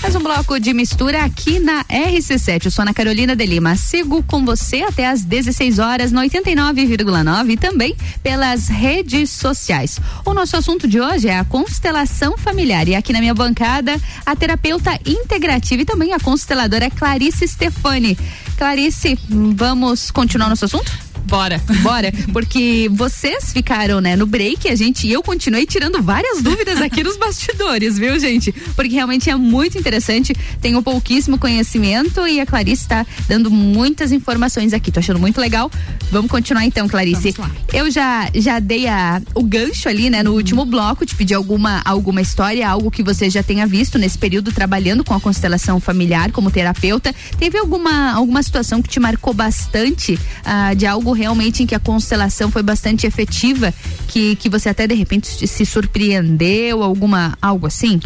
Mais 0.00 0.14
um 0.14 0.20
bloco 0.20 0.58
de 0.58 0.72
mistura 0.72 1.24
aqui 1.24 1.58
na 1.58 1.84
RC7. 1.84 2.64
Eu 2.64 2.70
sou 2.70 2.82
Ana 2.82 2.94
Carolina 2.94 3.36
de 3.36 3.44
Lima. 3.44 3.76
Sigo 3.76 4.22
com 4.22 4.46
você 4.46 4.82
até 4.82 5.06
às 5.06 5.22
16 5.22 5.78
horas 5.78 6.10
no 6.10 6.22
89,9 6.22 7.50
e 7.50 7.56
também 7.58 7.94
pelas 8.22 8.68
redes 8.68 9.28
sociais. 9.28 10.00
O 10.24 10.32
nosso 10.32 10.56
assunto 10.56 10.88
de 10.88 10.98
hoje 10.98 11.28
é 11.28 11.38
a 11.38 11.44
constelação 11.44 12.38
familiar. 12.38 12.88
E 12.88 12.94
aqui 12.94 13.12
na 13.12 13.20
minha 13.20 13.34
bancada, 13.34 14.00
a 14.24 14.34
terapeuta 14.34 14.98
integrativa 15.04 15.82
e 15.82 15.84
também 15.84 16.14
a 16.14 16.20
consteladora 16.20 16.88
Clarice 16.88 17.46
Stefani. 17.46 18.16
Clarice, 18.56 19.18
vamos 19.28 20.10
continuar 20.10 20.48
nosso 20.48 20.64
assunto? 20.64 21.07
Bora. 21.28 21.60
Bora, 21.82 22.10
porque 22.32 22.88
vocês 22.90 23.52
ficaram, 23.52 24.00
né, 24.00 24.16
no 24.16 24.26
break, 24.26 24.68
a 24.68 24.74
gente 24.74 25.06
e 25.06 25.12
eu 25.12 25.22
continuei 25.22 25.66
tirando 25.66 26.02
várias 26.02 26.42
dúvidas 26.42 26.80
aqui 26.80 27.04
nos 27.04 27.16
bastidores, 27.18 27.98
viu, 27.98 28.18
gente? 28.18 28.50
Porque 28.74 28.94
realmente 28.94 29.28
é 29.28 29.36
muito 29.36 29.78
interessante, 29.78 30.34
tenho 30.60 30.82
pouquíssimo 30.82 31.38
conhecimento 31.38 32.26
e 32.26 32.40
a 32.40 32.46
Clarice 32.46 32.82
está 32.82 33.06
dando 33.28 33.50
muitas 33.50 34.10
informações 34.10 34.72
aqui. 34.72 34.90
Tô 34.90 35.00
achando 35.00 35.20
muito 35.20 35.38
legal. 35.38 35.70
Vamos 36.10 36.30
continuar 36.30 36.64
então, 36.64 36.88
Clarice. 36.88 37.34
Eu 37.72 37.90
já 37.90 38.30
já 38.34 38.58
dei 38.58 38.86
a, 38.88 39.20
o 39.34 39.42
gancho 39.42 39.88
ali, 39.88 40.08
né, 40.08 40.22
no 40.22 40.32
último 40.32 40.64
bloco, 40.64 41.04
te 41.04 41.14
pedi 41.14 41.34
alguma 41.34 41.82
alguma 41.84 42.22
história, 42.22 42.66
algo 42.66 42.90
que 42.90 43.02
você 43.02 43.28
já 43.28 43.42
tenha 43.42 43.66
visto 43.66 43.98
nesse 43.98 44.16
período 44.16 44.50
trabalhando 44.50 45.04
com 45.04 45.12
a 45.12 45.20
constelação 45.20 45.78
familiar 45.78 46.32
como 46.32 46.50
terapeuta. 46.50 47.14
Teve 47.38 47.58
alguma 47.58 48.12
alguma 48.12 48.42
situação 48.42 48.80
que 48.80 48.88
te 48.88 48.98
marcou 48.98 49.34
bastante 49.34 50.18
ah, 50.44 50.72
de 50.72 50.86
algo 50.86 51.17
realmente 51.18 51.62
em 51.62 51.66
que 51.66 51.74
a 51.74 51.78
constelação 51.80 52.50
foi 52.50 52.62
bastante 52.62 53.06
efetiva, 53.06 53.74
que, 54.06 54.36
que 54.36 54.48
você 54.48 54.68
até 54.68 54.86
de 54.86 54.94
repente 54.94 55.46
se 55.46 55.66
surpreendeu, 55.66 56.82
alguma 56.82 57.36
algo 57.42 57.66
assim? 57.66 58.00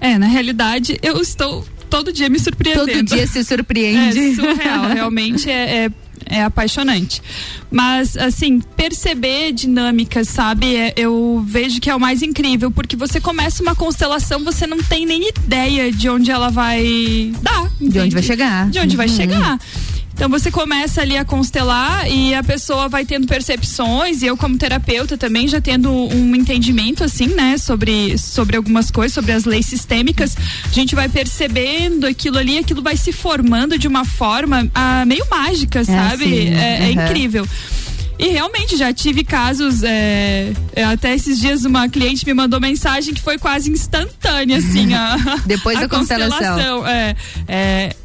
É, 0.00 0.18
na 0.18 0.26
realidade, 0.26 0.98
eu 1.02 1.20
estou 1.20 1.66
todo 1.88 2.12
dia 2.12 2.28
me 2.28 2.38
surpreendendo. 2.38 2.86
Todo 2.92 3.02
dia 3.04 3.26
se 3.26 3.42
surpreende. 3.42 4.18
É 4.18 4.34
surreal, 4.34 4.88
realmente 4.88 5.50
é, 5.50 5.86
é 5.86 5.90
é 6.26 6.42
apaixonante. 6.42 7.20
Mas, 7.70 8.16
assim, 8.16 8.60
perceber 8.76 9.52
dinâmicas, 9.52 10.28
sabe? 10.28 10.74
É, 10.74 10.94
eu 10.96 11.44
vejo 11.46 11.80
que 11.80 11.90
é 11.90 11.94
o 11.94 12.00
mais 12.00 12.22
incrível, 12.22 12.70
porque 12.70 12.96
você 12.96 13.20
começa 13.20 13.62
uma 13.62 13.74
constelação, 13.74 14.42
você 14.42 14.66
não 14.66 14.78
tem 14.82 15.04
nem 15.04 15.28
ideia 15.28 15.92
de 15.92 16.08
onde 16.08 16.30
ela 16.30 16.50
vai 16.50 17.32
dar. 17.42 17.70
De 17.80 17.98
onde 18.00 18.14
vai 18.14 18.22
chegar. 18.22 18.70
De 18.70 18.78
onde 18.78 18.96
vai 18.96 19.06
Uhum. 19.08 19.16
chegar. 19.16 19.58
Então 20.14 20.28
você 20.28 20.48
começa 20.48 21.00
ali 21.02 21.16
a 21.16 21.24
constelar 21.24 22.08
e 22.08 22.34
a 22.34 22.42
pessoa 22.42 22.88
vai 22.88 23.04
tendo 23.04 23.26
percepções 23.26 24.22
e 24.22 24.26
eu 24.26 24.36
como 24.36 24.56
terapeuta 24.56 25.18
também 25.18 25.48
já 25.48 25.60
tendo 25.60 25.90
um 25.92 26.34
entendimento 26.36 27.02
assim, 27.02 27.26
né, 27.26 27.58
sobre 27.58 28.16
sobre 28.16 28.56
algumas 28.56 28.92
coisas, 28.92 29.12
sobre 29.12 29.32
as 29.32 29.44
leis 29.44 29.66
sistêmicas, 29.66 30.36
a 30.64 30.72
gente 30.72 30.94
vai 30.94 31.08
percebendo 31.08 32.06
aquilo 32.06 32.38
ali, 32.38 32.58
aquilo 32.58 32.80
vai 32.80 32.96
se 32.96 33.12
formando 33.12 33.76
de 33.76 33.88
uma 33.88 34.04
forma 34.04 34.70
ah, 34.72 35.04
meio 35.04 35.26
mágica, 35.28 35.84
sabe? 35.84 36.24
sim. 36.24 36.54
É, 36.54 36.84
é 36.84 36.94
Uhum. 36.94 37.02
incrível. 37.02 37.46
E 38.16 38.28
realmente 38.28 38.76
já 38.76 38.92
tive 38.92 39.24
casos, 39.24 39.82
é, 39.82 40.52
é, 40.76 40.84
até 40.84 41.12
esses 41.14 41.40
dias 41.40 41.64
uma 41.64 41.88
cliente 41.88 42.24
me 42.24 42.32
mandou 42.32 42.60
mensagem 42.60 43.12
que 43.12 43.20
foi 43.20 43.36
quase 43.38 43.68
instantânea, 43.70 44.58
assim, 44.58 44.94
a, 44.94 45.16
Depois 45.44 45.76
a 45.78 45.80
da 45.82 45.88
constelação. 45.88 46.86
É, 46.86 47.16
é, 47.48 47.96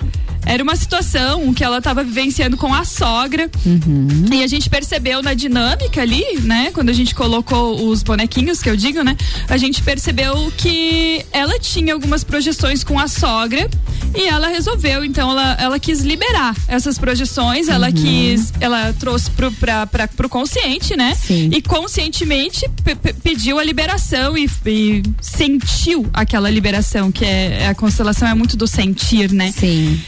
era 0.45 0.63
uma 0.63 0.75
situação 0.75 1.53
que 1.53 1.63
ela 1.63 1.77
estava 1.79 2.03
vivenciando 2.03 2.57
com 2.57 2.73
a 2.73 2.83
sogra. 2.85 3.49
Uhum. 3.65 4.25
E 4.31 4.43
a 4.43 4.47
gente 4.47 4.69
percebeu 4.69 5.21
na 5.21 5.33
dinâmica 5.33 6.01
ali, 6.01 6.23
né? 6.41 6.71
Quando 6.73 6.89
a 6.89 6.93
gente 6.93 7.13
colocou 7.13 7.87
os 7.89 8.01
bonequinhos, 8.03 8.61
que 8.61 8.69
eu 8.69 8.75
digo, 8.75 9.03
né? 9.03 9.15
A 9.47 9.57
gente 9.57 9.81
percebeu 9.83 10.51
que 10.57 11.25
ela 11.31 11.59
tinha 11.59 11.93
algumas 11.93 12.23
projeções 12.23 12.83
com 12.83 12.97
a 12.99 13.07
sogra 13.07 13.69
e 14.15 14.23
ela 14.27 14.47
resolveu, 14.47 15.03
então 15.05 15.29
ela, 15.31 15.53
ela 15.59 15.79
quis 15.79 16.01
liberar 16.01 16.55
essas 16.67 16.97
projeções, 16.97 17.67
ela 17.67 17.87
Uhum. 17.87 17.93
quis, 17.93 18.53
ela 18.59 18.93
trouxe 18.99 19.29
pro, 19.31 19.51
pra, 19.51 19.85
pra, 19.87 20.07
pro 20.07 20.27
consciente, 20.29 20.95
né? 20.95 21.15
Sim. 21.15 21.49
E 21.53 21.61
conscientemente 21.61 22.67
pe- 22.83 22.95
pe- 22.95 23.13
pediu 23.13 23.59
a 23.59 23.63
liberação 23.63 24.37
e, 24.37 24.49
e 24.65 25.03
sentiu 25.21 26.07
aquela 26.13 26.49
liberação, 26.49 27.11
que 27.11 27.23
é 27.25 27.67
a 27.67 27.75
constelação 27.75 28.27
é 28.27 28.33
muito 28.33 28.57
do 28.57 28.67
sentir, 28.67 29.31
né? 29.31 29.51
Sim. 29.51 29.99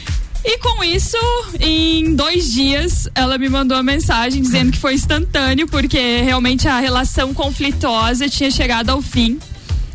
E 0.44 0.58
com 0.58 0.82
isso, 0.82 1.16
em 1.60 2.14
dois 2.16 2.52
dias, 2.52 3.08
ela 3.14 3.38
me 3.38 3.48
mandou 3.48 3.76
uma 3.76 3.82
mensagem 3.82 4.42
dizendo 4.42 4.72
que 4.72 4.78
foi 4.78 4.94
instantâneo, 4.94 5.68
porque 5.68 6.20
realmente 6.22 6.66
a 6.66 6.80
relação 6.80 7.32
conflituosa 7.32 8.28
tinha 8.28 8.50
chegado 8.50 8.90
ao 8.90 9.00
fim. 9.00 9.38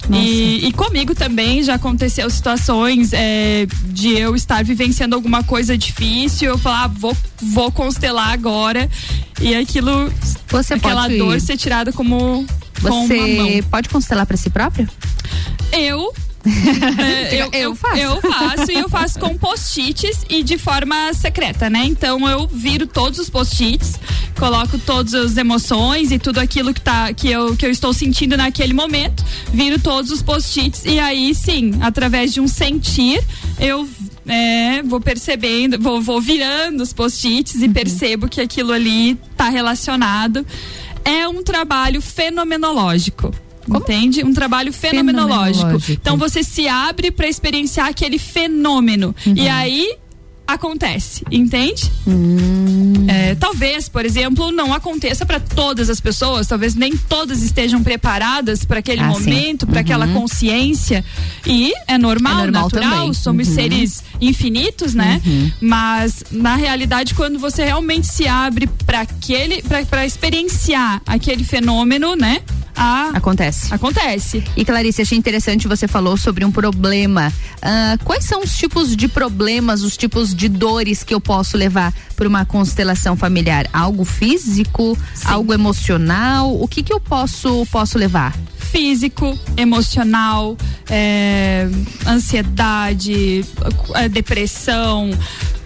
E, 0.10 0.68
e 0.68 0.72
comigo 0.72 1.14
também 1.14 1.62
já 1.62 1.76
aconteceu 1.76 2.30
situações 2.30 3.12
é, 3.12 3.68
de 3.88 4.18
eu 4.18 4.36
estar 4.36 4.64
vivenciando 4.64 5.16
alguma 5.16 5.44
coisa 5.44 5.78
difícil, 5.78 6.52
eu 6.52 6.58
falar, 6.58 6.86
ah, 6.86 6.88
vou, 6.88 7.18
vou 7.42 7.72
constelar 7.72 8.32
agora. 8.32 8.90
E 9.42 9.54
aquilo, 9.54 10.12
Você 10.48 10.76
aquela 10.76 11.10
dor 11.10 11.42
ser 11.42 11.58
tirada 11.58 11.92
como 11.92 12.46
com. 12.82 13.08
Você 13.08 13.64
pode 13.70 13.90
constelar 13.90 14.26
para 14.26 14.38
si 14.38 14.50
próprio? 14.50 14.88
Eu. 15.72 16.14
é, 17.00 17.42
eu, 17.42 17.50
eu 17.52 17.76
faço. 17.76 17.98
Eu 17.98 18.22
faço 18.22 18.72
e 18.72 18.76
eu 18.76 18.90
faço 18.90 19.20
com 19.20 19.38
post-its 19.38 20.26
e 20.30 20.44
de 20.44 20.58
forma 20.58 21.14
secreta, 21.14 21.70
né? 21.70 21.84
Então 21.86 22.28
eu 22.28 22.48
viro 22.48 22.88
todos 22.88 23.20
os 23.20 23.30
post-its, 23.30 24.00
coloco 24.40 24.78
todas 24.80 25.14
as 25.14 25.38
emoções 25.38 26.12
e 26.12 26.20
tudo 26.20 26.40
aquilo 26.40 26.74
que, 26.74 26.82
tá, 26.82 27.14
que, 27.14 27.30
eu, 27.30 27.56
que 27.56 27.66
eu 27.66 27.72
estou 27.72 27.94
sentindo 27.94 28.38
naquele 28.38 28.74
momento, 28.74 29.24
viro 29.52 29.80
todos 29.80 30.12
os 30.12 30.22
post-its 30.22 30.84
e 30.86 31.00
aí 31.00 31.36
sim, 31.36 31.72
através 31.82 32.34
de 32.34 32.40
um 32.40 32.48
sentir, 32.48 33.22
eu 33.60 33.88
é, 34.26 34.82
vou 34.84 35.00
percebendo, 35.00 35.80
vou, 35.80 36.02
vou 36.02 36.22
virando 36.22 36.82
os 36.82 36.94
post-its 36.94 37.56
e 37.56 37.70
percebo 37.70 38.28
que 38.28 38.42
aquilo 38.42 38.72
ali 38.72 39.16
tá 39.36 39.50
relacionado. 39.50 40.46
É 41.04 41.28
um 41.28 41.42
trabalho 41.42 42.02
fenomenológico. 42.02 43.34
Entende? 43.76 44.24
Um 44.24 44.34
trabalho 44.34 44.72
fenomenológico. 44.74 45.56
Fenomenológico. 45.58 45.92
Então 46.02 46.18
você 46.18 46.44
se 46.44 46.68
abre 46.68 47.12
para 47.12 47.28
experienciar 47.28 47.88
aquele 47.88 48.18
fenômeno. 48.18 49.16
E 49.26 49.48
aí 49.50 49.96
acontece, 50.48 51.26
entende? 51.30 51.92
É, 53.10 53.36
talvez, 53.36 53.90
por 53.90 54.06
exemplo, 54.06 54.50
não 54.50 54.74
aconteça 54.74 55.26
para 55.26 55.42
todas 55.42 55.90
as 55.90 56.00
pessoas, 56.00 56.48
talvez 56.48 56.74
nem 56.74 56.96
todas 56.96 57.42
estejam 57.42 57.84
preparadas 57.84 58.64
para 58.64 58.80
aquele 58.80 59.02
Ah, 59.02 59.08
momento, 59.08 59.68
para 59.68 59.82
aquela 59.82 60.08
consciência. 60.08 61.04
E 61.46 61.74
é 61.86 61.98
normal, 61.98 62.34
É 62.34 62.44
normal 62.44 62.64
natural, 62.64 62.92
também. 62.92 63.14
somos 63.14 63.48
Uhum. 63.50 63.54
seres 63.56 64.04
infinitos, 64.22 64.94
né? 64.94 65.22
Mas 65.62 66.24
na 66.32 66.56
realidade, 66.56 67.14
quando 67.14 67.38
você 67.40 67.66
realmente 67.66 68.08
se 68.08 68.26
abre 68.26 68.68
para 68.86 69.02
aquele, 69.02 69.62
para 69.90 70.06
experienciar 70.06 71.02
aquele 71.06 71.44
fenômeno, 71.44 72.16
né? 72.16 72.42
A, 72.78 73.10
Acontece. 73.16 73.74
Acontece. 73.74 74.44
E 74.56 74.64
Clarice, 74.64 75.02
achei 75.02 75.18
interessante 75.18 75.68
você 75.68 75.88
falou 75.88 76.16
sobre 76.16 76.46
um 76.46 76.52
problema. 76.52 77.34
Ah, 77.62 77.98
quais 78.04 78.24
são 78.24 78.42
os 78.42 78.56
tipos 78.56 78.96
de 78.96 79.08
problemas, 79.08 79.82
os 79.82 79.98
tipos 79.98 80.34
de 80.34 80.48
dores 80.48 81.04
que 81.04 81.14
eu 81.14 81.20
posso 81.20 81.58
levar 81.58 81.94
para 82.16 82.28
uma 82.28 82.46
constelação 82.46 83.16
familiar? 83.16 83.68
Algo 83.74 84.06
físico, 84.06 84.98
algo 85.26 85.54
emocional? 85.54 86.62
O 86.62 86.68
que 86.68 86.84
que 86.84 86.94
eu 86.94 87.00
posso 87.00 87.66
posso 87.72 87.98
levar? 87.98 88.34
físico, 88.68 89.38
emocional, 89.56 90.58
é, 90.90 91.70
ansiedade, 92.06 93.46
é, 93.96 94.10
depressão, 94.10 95.10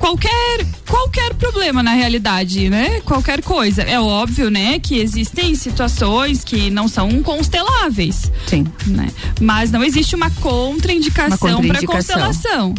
qualquer 0.01 0.65
qualquer 0.87 1.33
problema 1.35 1.81
na 1.83 1.93
realidade, 1.93 2.69
né? 2.69 2.99
Qualquer 3.01 3.41
coisa. 3.41 3.83
É 3.83 3.99
óbvio, 3.99 4.49
né, 4.49 4.79
que 4.79 4.97
existem 4.99 5.55
situações 5.55 6.43
que 6.43 6.69
não 6.69 6.87
são 6.87 7.21
consteláveis. 7.23 8.31
Sim. 8.47 8.65
Né? 8.87 9.07
Mas 9.39 9.71
não 9.71 9.83
existe 9.83 10.15
uma 10.15 10.29
contraindicação, 10.31 11.37
Uma 11.37 11.67
para 11.67 11.79
contraindicação. 11.79 12.19
constelação. 12.19 12.75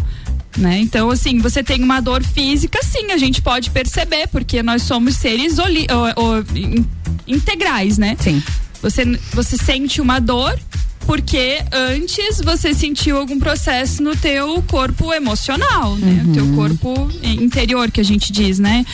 Né? 0.58 0.80
Então, 0.80 1.08
assim, 1.10 1.38
você 1.38 1.62
tem 1.62 1.82
uma 1.82 2.00
dor 2.00 2.22
física, 2.22 2.78
sim, 2.82 3.10
a 3.12 3.16
gente 3.16 3.40
pode 3.40 3.70
perceber, 3.70 4.26
porque 4.28 4.62
nós 4.62 4.82
somos 4.82 5.16
seres 5.16 5.58
oli- 5.58 5.86
o- 5.90 6.22
o- 6.22 6.44
in- 6.58 6.84
integrais, 7.26 7.96
né? 7.96 8.16
Sim. 8.20 8.42
Você, 8.82 9.04
você 9.32 9.56
sente 9.56 10.00
uma 10.00 10.18
dor 10.20 10.58
porque 11.06 11.58
antes 11.72 12.40
você 12.44 12.72
sentiu 12.74 13.18
algum 13.18 13.38
processo 13.38 14.02
no 14.02 14.14
teu 14.16 14.62
corpo 14.66 15.12
emocional, 15.12 15.96
né? 15.96 16.24
O 16.28 16.32
teu 16.32 16.46
corpo 16.54 17.10
interior 17.22 17.90
que 17.90 18.00
a 18.00 18.04
gente 18.04 18.32
diz, 18.32 18.58
né? 18.58 18.84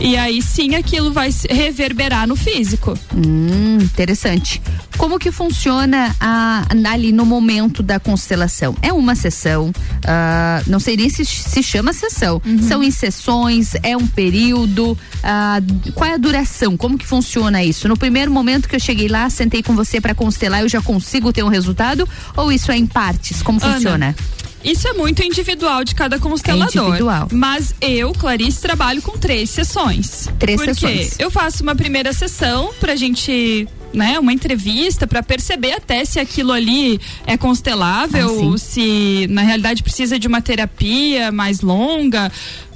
E 0.00 0.16
aí 0.16 0.40
sim 0.42 0.74
aquilo 0.74 1.12
vai 1.12 1.30
reverberar 1.50 2.26
no 2.26 2.36
físico. 2.36 2.96
Hum, 3.14 3.78
interessante. 3.80 4.60
Como 4.96 5.18
que 5.18 5.32
funciona 5.32 6.14
a- 6.20 6.64
ali 6.92 7.10
no 7.10 7.26
momento 7.26 7.82
da 7.82 7.98
constelação? 7.98 8.76
É 8.80 8.92
uma 8.92 9.14
sessão, 9.16 9.72
ah, 10.06 10.62
não 10.66 10.78
sei 10.78 10.96
nem 10.96 11.08
se 11.08 11.24
se 11.24 11.62
chama 11.62 11.92
sessão. 11.92 12.40
São 12.68 12.82
em 12.82 12.90
sessões, 12.90 13.72
é 13.82 13.96
um 13.96 14.06
período, 14.06 14.96
ah, 15.22 15.60
qual 15.94 16.08
é 16.10 16.14
a 16.14 16.16
duração? 16.18 16.76
Como 16.76 16.96
que 16.98 17.06
funciona 17.06 17.62
isso? 17.64 17.88
No 17.88 17.96
primeiro 17.96 18.30
momento 18.30 18.68
que 18.68 18.76
eu 18.76 18.80
cheguei 18.80 19.08
lá, 19.08 19.28
sentei 19.30 19.62
com 19.62 19.74
você 19.74 20.00
para 20.00 20.14
constelar, 20.14 20.60
eu 20.62 20.68
já 20.68 20.80
consigo 20.80 21.32
ter 21.32 21.42
um 21.42 21.48
resultado? 21.54 22.08
Ou 22.36 22.50
isso 22.52 22.70
é 22.72 22.76
em 22.76 22.86
partes? 22.86 23.42
Como 23.42 23.58
Ana, 23.62 23.74
funciona? 23.74 24.16
Isso 24.62 24.88
é 24.88 24.94
muito 24.94 25.22
individual 25.22 25.84
de 25.84 25.94
cada 25.94 26.18
constelador. 26.18 26.74
É 26.74 26.78
individual. 26.78 27.28
Mas 27.32 27.74
eu, 27.82 28.12
Clarice, 28.12 28.60
trabalho 28.62 29.02
com 29.02 29.12
três 29.18 29.50
sessões. 29.50 30.28
Três 30.38 30.56
Porque 30.58 30.74
sessões. 30.74 31.16
eu 31.18 31.30
faço 31.30 31.62
uma 31.62 31.74
primeira 31.76 32.14
sessão 32.14 32.72
pra 32.80 32.96
gente, 32.96 33.68
né, 33.92 34.18
uma 34.18 34.32
entrevista 34.32 35.06
pra 35.06 35.22
perceber 35.22 35.72
até 35.74 36.02
se 36.06 36.18
aquilo 36.18 36.50
ali 36.50 36.98
é 37.26 37.36
constelável, 37.36 38.52
Ah, 38.54 38.58
se 38.58 39.26
na 39.28 39.42
realidade 39.42 39.82
precisa 39.82 40.18
de 40.18 40.26
uma 40.26 40.40
terapia 40.40 41.30
mais 41.30 41.60
longa. 41.60 42.32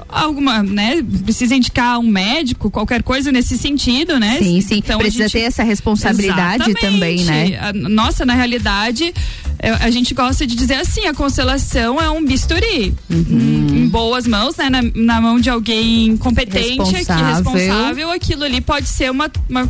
Alguma, 0.08 0.62
né? 0.62 1.02
Precisa 1.24 1.54
indicar 1.54 1.98
um 1.98 2.06
médico, 2.08 2.70
qualquer 2.70 3.02
coisa 3.02 3.30
nesse 3.30 3.58
sentido, 3.58 4.18
né? 4.18 4.38
Sim, 4.38 4.60
sim. 4.60 4.76
Então, 4.78 4.98
Precisa 4.98 5.24
gente- 5.24 5.32
ter 5.32 5.40
essa 5.40 5.62
responsabilidade 5.62 6.70
Exatamente. 6.70 6.80
também, 6.80 7.24
né? 7.24 7.58
A- 7.60 7.72
Nossa, 7.72 8.24
na 8.24 8.34
realidade, 8.34 9.12
é, 9.58 9.70
a 9.70 9.90
gente 9.90 10.14
gosta 10.14 10.46
de 10.46 10.54
dizer 10.56 10.74
assim, 10.76 11.06
a 11.06 11.12
constelação 11.14 12.00
é 12.00 12.08
um 12.10 12.24
bisturi. 12.24 12.94
Uhum. 13.10 13.66
Em, 13.70 13.88
boas 13.88 14.26
mãos, 14.26 14.56
né? 14.56 14.70
Na, 14.70 14.80
na 14.94 15.20
mão 15.20 15.38
de 15.40 15.50
alguém 15.50 16.16
competente, 16.16 16.80
aqui, 16.80 16.92
Responsável. 16.92 17.52
responsável, 17.52 18.10
aquilo 18.10 18.44
ali 18.44 18.60
pode 18.60 18.86
ser 18.88 19.10
uma, 19.10 19.30
uma 19.48 19.68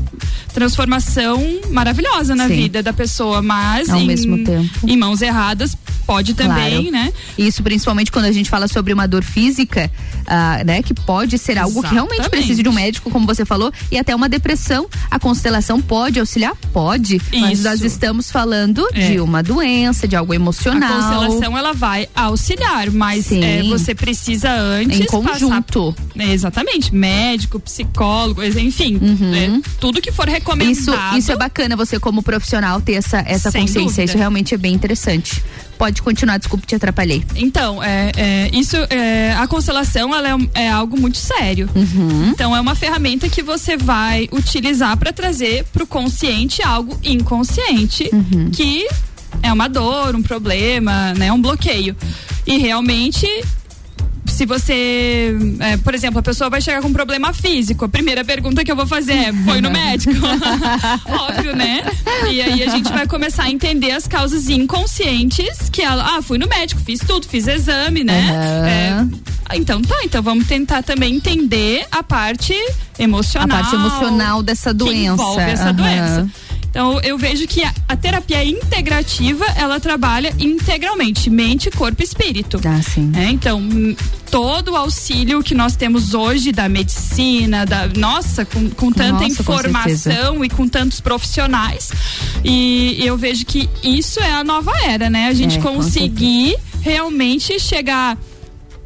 transformação 0.54 1.40
maravilhosa 1.70 2.34
na 2.34 2.46
Sim. 2.48 2.56
vida 2.56 2.82
da 2.82 2.92
pessoa, 2.92 3.40
mas 3.40 3.88
Ao 3.88 3.98
em, 3.98 4.06
mesmo 4.06 4.38
tempo. 4.44 4.68
em 4.86 4.96
mãos 4.96 5.22
erradas 5.22 5.76
pode 6.06 6.34
também, 6.34 6.84
Claro. 6.86 6.90
né? 6.90 7.12
Isso 7.36 7.62
principalmente 7.62 8.10
quando 8.10 8.24
a 8.24 8.32
gente 8.32 8.48
fala 8.50 8.66
sobre 8.66 8.92
uma 8.92 9.06
dor 9.06 9.22
física, 9.22 9.90
ah, 10.28 10.62
né? 10.64 10.82
Que 10.82 10.94
pode 10.94 11.38
ser 11.38 11.58
algo 11.58 11.82
que 11.82 11.88
realmente 11.92 12.20
Exatamente. 12.20 12.30
precisa 12.44 12.62
de 12.62 12.68
um 12.68 12.72
médico, 12.72 13.10
como 13.10 13.26
você 13.26 13.44
falou, 13.44 13.72
e 13.90 13.98
até 13.98 14.14
uma 14.14 14.28
depressão. 14.28 14.86
A 15.10 15.18
constelação 15.18 15.80
pode 15.80 16.20
auxiliar? 16.20 16.54
Pode. 16.72 17.20
Mas 17.32 17.60
Isso. 17.60 17.68
nós 17.68 17.80
estamos 17.82 18.30
falando 18.30 18.86
É. 18.92 19.10
de 19.12 19.20
uma 19.20 19.42
doença, 19.42 20.06
de 20.06 20.14
algo 20.16 20.34
emocional. 20.34 20.90
A 20.90 21.16
constelação 21.16 21.56
ela 21.58 21.72
vai 21.72 22.08
auxiliar, 22.14 22.90
mas 22.90 23.30
é, 23.32 23.62
você 23.64 23.94
precisa 23.94 24.50
antes 24.52 25.00
Em 25.00 25.04
conjunto. 25.06 25.94
passar- 25.94 26.28
É, 26.28 26.32
exatamente, 26.32 26.94
médico, 26.94 27.58
psicólogo, 27.60 28.42
enfim, 28.44 29.00
é, 29.34 29.60
tudo 29.80 30.00
que 30.00 30.12
for 30.12 30.28
recomendado. 30.28 30.72
Isso, 30.72 30.92
isso 31.16 31.32
é 31.32 31.36
bacana 31.36 31.76
você 31.76 31.98
como 31.98 32.22
profissional 32.22 32.80
ter 32.80 32.94
essa, 32.94 33.18
essa 33.26 33.50
Sem 33.50 33.62
consciência. 33.62 33.84
dúvida. 33.86 34.04
Isso 34.04 34.18
realmente 34.18 34.54
é 34.54 34.58
bem 34.58 34.74
interessante. 34.74 35.42
Pode 35.78 36.02
continuar, 36.02 36.38
desculpe, 36.38 36.66
te 36.66 36.74
atrapalhei. 36.74 37.24
Então, 37.36 37.82
é, 37.82 38.10
é, 38.16 38.50
isso, 38.52 38.76
é, 38.90 39.32
a 39.38 39.46
constelação 39.46 40.14
ela 40.14 40.28
é, 40.28 40.64
é 40.64 40.68
algo 40.68 41.00
muito 41.00 41.18
sério. 41.18 41.70
Uhum. 41.74 42.30
Então, 42.30 42.54
é 42.54 42.60
uma 42.60 42.74
ferramenta 42.74 43.28
que 43.28 43.42
você 43.42 43.76
vai 43.76 44.28
utilizar 44.32 44.96
para 44.96 45.12
trazer 45.12 45.64
para 45.72 45.84
o 45.84 45.86
consciente 45.86 46.62
algo 46.62 46.98
inconsciente 47.02 48.08
Uhum. 48.12 48.50
que 48.50 48.86
é 49.42 49.52
uma 49.52 49.68
dor, 49.68 50.16
um 50.16 50.22
problema, 50.22 51.14
né, 51.14 51.32
um 51.32 51.40
bloqueio. 51.40 51.96
E 52.46 52.58
realmente 52.58 53.26
se 54.38 54.46
você, 54.46 55.36
é, 55.58 55.76
por 55.78 55.92
exemplo, 55.96 56.20
a 56.20 56.22
pessoa 56.22 56.48
vai 56.48 56.60
chegar 56.60 56.80
com 56.80 56.86
um 56.86 56.92
problema 56.92 57.32
físico, 57.32 57.84
a 57.84 57.88
primeira 57.88 58.24
pergunta 58.24 58.64
que 58.64 58.70
eu 58.70 58.76
vou 58.76 58.86
fazer 58.86 59.14
é: 59.14 59.32
foi 59.32 59.60
no 59.60 59.68
médico? 59.68 60.14
Óbvio, 61.10 61.56
né? 61.56 61.84
E 62.30 62.40
aí 62.40 62.62
a 62.62 62.70
gente 62.70 62.88
vai 62.88 63.04
começar 63.04 63.44
a 63.44 63.50
entender 63.50 63.90
as 63.90 64.06
causas 64.06 64.48
inconscientes 64.48 65.68
que 65.68 65.82
ela, 65.82 66.16
ah, 66.16 66.22
fui 66.22 66.38
no 66.38 66.46
médico, 66.46 66.80
fiz 66.80 67.00
tudo, 67.00 67.26
fiz 67.26 67.48
exame, 67.48 68.04
né? 68.04 69.08
É, 69.50 69.56
então 69.56 69.82
tá, 69.82 69.96
então 70.04 70.22
vamos 70.22 70.46
tentar 70.46 70.84
também 70.84 71.16
entender 71.16 71.84
a 71.90 72.04
parte 72.04 72.54
emocional. 72.96 73.58
A 73.58 73.62
parte 73.62 73.74
emocional 73.74 74.40
dessa 74.40 74.72
doença. 74.72 74.94
Que 74.94 75.04
envolve 75.06 75.42
essa 75.42 75.64
Aham. 75.64 75.72
doença. 75.72 76.30
Então 76.78 77.00
eu 77.00 77.18
vejo 77.18 77.44
que 77.48 77.64
a, 77.64 77.74
a 77.88 77.96
terapia 77.96 78.44
integrativa 78.44 79.44
ela 79.56 79.80
trabalha 79.80 80.32
integralmente 80.38 81.28
mente, 81.28 81.72
corpo 81.72 82.00
e 82.00 82.04
espírito. 82.04 82.60
Ah, 82.64 82.80
sim. 82.80 83.10
É, 83.16 83.24
então 83.24 83.60
todo 84.30 84.70
o 84.70 84.76
auxílio 84.76 85.42
que 85.42 85.56
nós 85.56 85.74
temos 85.74 86.14
hoje 86.14 86.52
da 86.52 86.68
medicina, 86.68 87.66
da 87.66 87.88
nossa 87.96 88.44
com, 88.44 88.70
com 88.70 88.92
tanta 88.92 89.24
Nossa, 89.24 89.42
com 89.42 89.52
informação 89.54 90.44
e 90.44 90.48
com 90.48 90.68
tantos 90.68 91.00
profissionais 91.00 91.90
e 92.44 92.96
eu 93.04 93.16
vejo 93.16 93.44
que 93.44 93.68
isso 93.82 94.20
é 94.20 94.30
a 94.30 94.44
nova 94.44 94.70
era, 94.84 95.10
né? 95.10 95.26
A 95.26 95.34
gente 95.34 95.58
É, 95.58 95.60
com 95.60 95.78
conseguir 95.78 96.56
realmente 96.80 97.58
chegar 97.58 98.16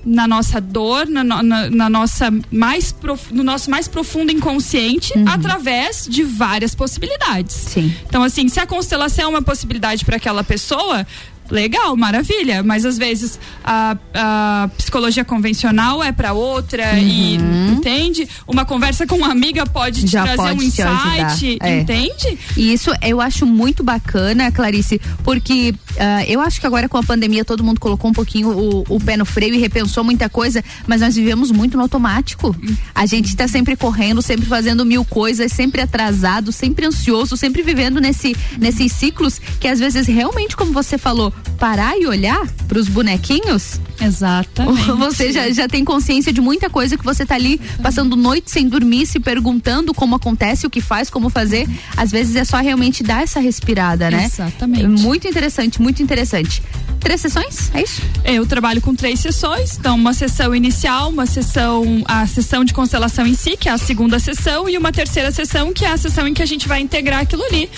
na 0.05 0.27
nossa 0.27 0.61
dor, 0.61 1.07
na, 1.07 1.23
no- 1.23 1.43
na- 1.43 1.71
na 1.71 1.89
nossa 1.89 2.29
mais 2.51 2.91
prof- 2.93 3.33
no 3.33 3.43
nosso 3.45 3.71
mais 3.71 3.87
profundo 3.87 4.33
inconsciente, 4.33 5.13
através 5.27 6.07
de 6.09 6.23
várias 6.25 6.75
possibilidades. 6.75 7.55
Sim. 7.55 7.95
Então, 8.07 8.23
assim, 8.23 8.49
se 8.49 8.59
a 8.61 8.67
constelação 8.67 9.25
é 9.25 9.29
uma 9.29 9.43
possibilidade 9.43 10.05
para 10.05 10.17
aquela 10.17 10.43
pessoa, 10.43 11.07
legal, 11.53 11.97
maravilha. 11.97 12.63
Mas 12.63 12.85
às 12.85 12.97
vezes 12.97 13.39
a, 13.65 13.97
a 14.15 14.71
psicologia 14.77 15.25
convencional 15.25 16.03
é 16.03 16.11
para 16.11 16.33
outra 16.33 16.99
e 16.99 17.37
entende? 17.73 18.29
Uma 18.47 18.65
conversa 18.65 19.07
com 19.07 19.17
uma 19.17 19.31
amiga 19.31 19.67
pode 19.67 20.01
te 20.05 20.13
Uhum. 20.13 20.13
Já 20.13 20.23
trazer 20.23 20.37
pode 20.37 20.59
um 20.59 20.63
insight, 20.63 21.59
é. 21.61 21.81
entende? 21.81 22.39
E 22.57 22.73
isso 22.73 22.91
eu 23.03 23.21
acho 23.21 23.47
muito 23.47 23.83
bacana, 23.83 24.51
Clarice, 24.51 25.01
porque 25.25 25.75
ah, 25.99 26.25
eu 26.27 26.41
acho 26.41 26.61
que 26.61 26.67
agora 26.67 26.89
com 26.89 26.97
a 26.97 27.03
pandemia 27.03 27.45
todo 27.45 27.65
mundo 27.65 27.81
colocou 27.81 28.11
um 28.11 28.13
pouquinho 28.13 28.51
o, 28.51 28.85
o 28.89 29.01
pé 29.01 29.17
no 29.17 29.25
freio 29.25 29.55
e 29.55 29.59
repensou 29.59 30.05
muita 30.05 30.29
coisa, 30.29 30.63
mas 30.87 31.01
nós 31.01 31.15
vivemos 31.15 31.51
muito 31.51 31.77
no 31.77 31.83
automático. 31.83 32.55
A 32.95 33.07
gente 33.07 33.35
tá 33.37 33.49
sempre 33.49 33.77
correndo, 33.77 34.21
sempre 34.23 34.47
fazendo 34.47 34.85
mil 34.85 35.05
coisas, 35.05 35.53
sempre 35.53 35.81
atrasado, 35.81 36.53
sempre 36.53 36.87
ansioso, 36.87 37.37
sempre 37.37 37.63
vivendo 37.63 38.01
nesse, 38.01 38.37
nesses 38.59 38.93
ciclos 38.93 39.41
que 39.61 39.69
às 39.69 39.79
vezes 39.79 40.07
realmente, 40.07 40.57
como 40.57 40.73
você 40.73 40.99
falou, 40.99 41.33
parar 41.59 41.97
e 41.97 42.07
olhar 42.07 42.47
pros 42.67 42.89
bonequinhos. 42.89 43.81
Exatamente. 44.01 44.91
Você 44.99 45.33
já, 45.33 45.51
já 45.51 45.69
tem 45.69 45.85
consciência 45.85 46.33
de 46.33 46.41
muita 46.41 46.69
coisa 46.69 46.97
que 46.97 47.05
você 47.05 47.25
tá 47.25 47.35
ali 47.35 47.61
passando 47.83 48.17
noite 48.17 48.51
sem 48.51 48.69
dormir, 48.69 49.07
se 49.07 49.21
perguntando 49.21 49.95
como 49.95 50.17
acontece, 50.17 50.67
o 50.67 50.71
que 50.71 50.81
faz, 50.81 51.09
como 51.09 51.31
fazer. 51.31 51.69
Às 51.97 52.11
vezes 52.11 52.35
é 52.37 52.45
só 52.45 52.59
realmente 52.59 53.03
dar 53.03 53.23
essa 53.23 53.41
respirada, 53.41 54.11
né? 54.11 54.25
Exatamente. 54.25 54.87
Muito 54.87 55.29
interessante, 55.29 55.81
muito 55.81 56.03
interessante. 56.03 56.63
Três 57.03 57.21
sessões? 57.21 57.71
É 57.75 57.83
isso? 57.83 58.01
Eu 58.25 58.47
trabalho 58.47 58.81
com 58.81 58.95
três 58.95 59.19
sessões, 59.19 59.77
então 59.77 59.97
uma 59.97 60.15
sessão 60.15 60.55
inicial, 60.55 61.11
uma 61.11 61.27
sessão, 61.27 62.03
a 62.05 62.27
sessão 62.27 62.65
de 62.65 62.73
constelação 62.73 63.27
em 63.27 63.35
si, 63.35 63.57
que 63.57 63.69
é 63.69 63.73
a 63.73 63.79
segunda 63.79 64.21
sessão, 64.21 64.69
e 64.69 64.79
uma 64.79 64.93
terceira 64.93 65.33
sessão, 65.33 65.73
que 65.73 65.85
é 65.85 65.91
a 65.91 65.97
sessão 65.97 66.29
em 66.29 66.35
que 66.35 66.43
a 66.43 66.47
gente 66.47 66.69
vai 66.69 66.81
integrar 66.81 67.21
aquilo 67.21 67.43
ali. 67.45 67.69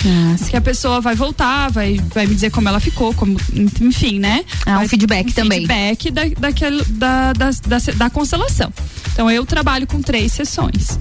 que 0.50 0.56
a 0.56 0.60
pessoa 0.60 1.00
vai 1.00 1.14
voltar, 1.14 1.70
vai, 1.70 1.98
vai 2.14 2.26
me 2.26 2.34
dizer 2.34 2.50
como 2.50 2.68
ela 2.68 2.80
ficou, 2.80 3.14
como, 3.14 3.38
enfim, 3.80 4.18
né? 4.18 4.44
Ah, 4.66 4.80
um 4.80 4.88
feedback 4.88 5.32
também. 5.32 5.66
Feedback 5.66 6.10
da, 6.10 6.22
daquele, 6.38 6.84
da, 6.84 7.32
da, 7.32 7.50
da, 7.50 7.78
da 7.96 8.10
constelação. 8.10 8.72
Então 9.12 9.30
eu 9.30 9.44
trabalho 9.46 9.86
com 9.86 10.02
três 10.02 10.32
sessões. 10.32 10.98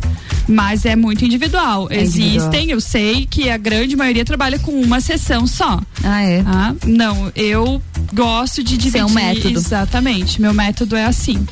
Mas 0.48 0.86
é 0.86 0.96
muito 0.96 1.24
individual. 1.24 1.88
É 1.90 2.04
individual. 2.04 2.36
Existem, 2.36 2.70
eu 2.72 2.82
sei 2.82 3.26
que 3.26 3.50
a 3.50 3.58
grande 3.58 3.96
maioria 3.96 4.26
trabalha 4.26 4.60
com 4.60 4.72
uma 4.72 5.00
sessão 5.00 5.48
só. 5.48 5.80
Ah, 6.04 6.22
é? 6.22 6.44
Ah, 6.46 6.76
não, 6.86 7.32
eu 7.36 7.82
gosto 8.14 8.64
de 8.64 8.78
dividir. 8.78 9.00
Seu 9.00 9.10
método. 9.10 9.58
Exatamente, 9.58 10.42
meu 10.42 10.54
método 10.54 10.96
é 10.96 11.06
assim. 11.06 11.46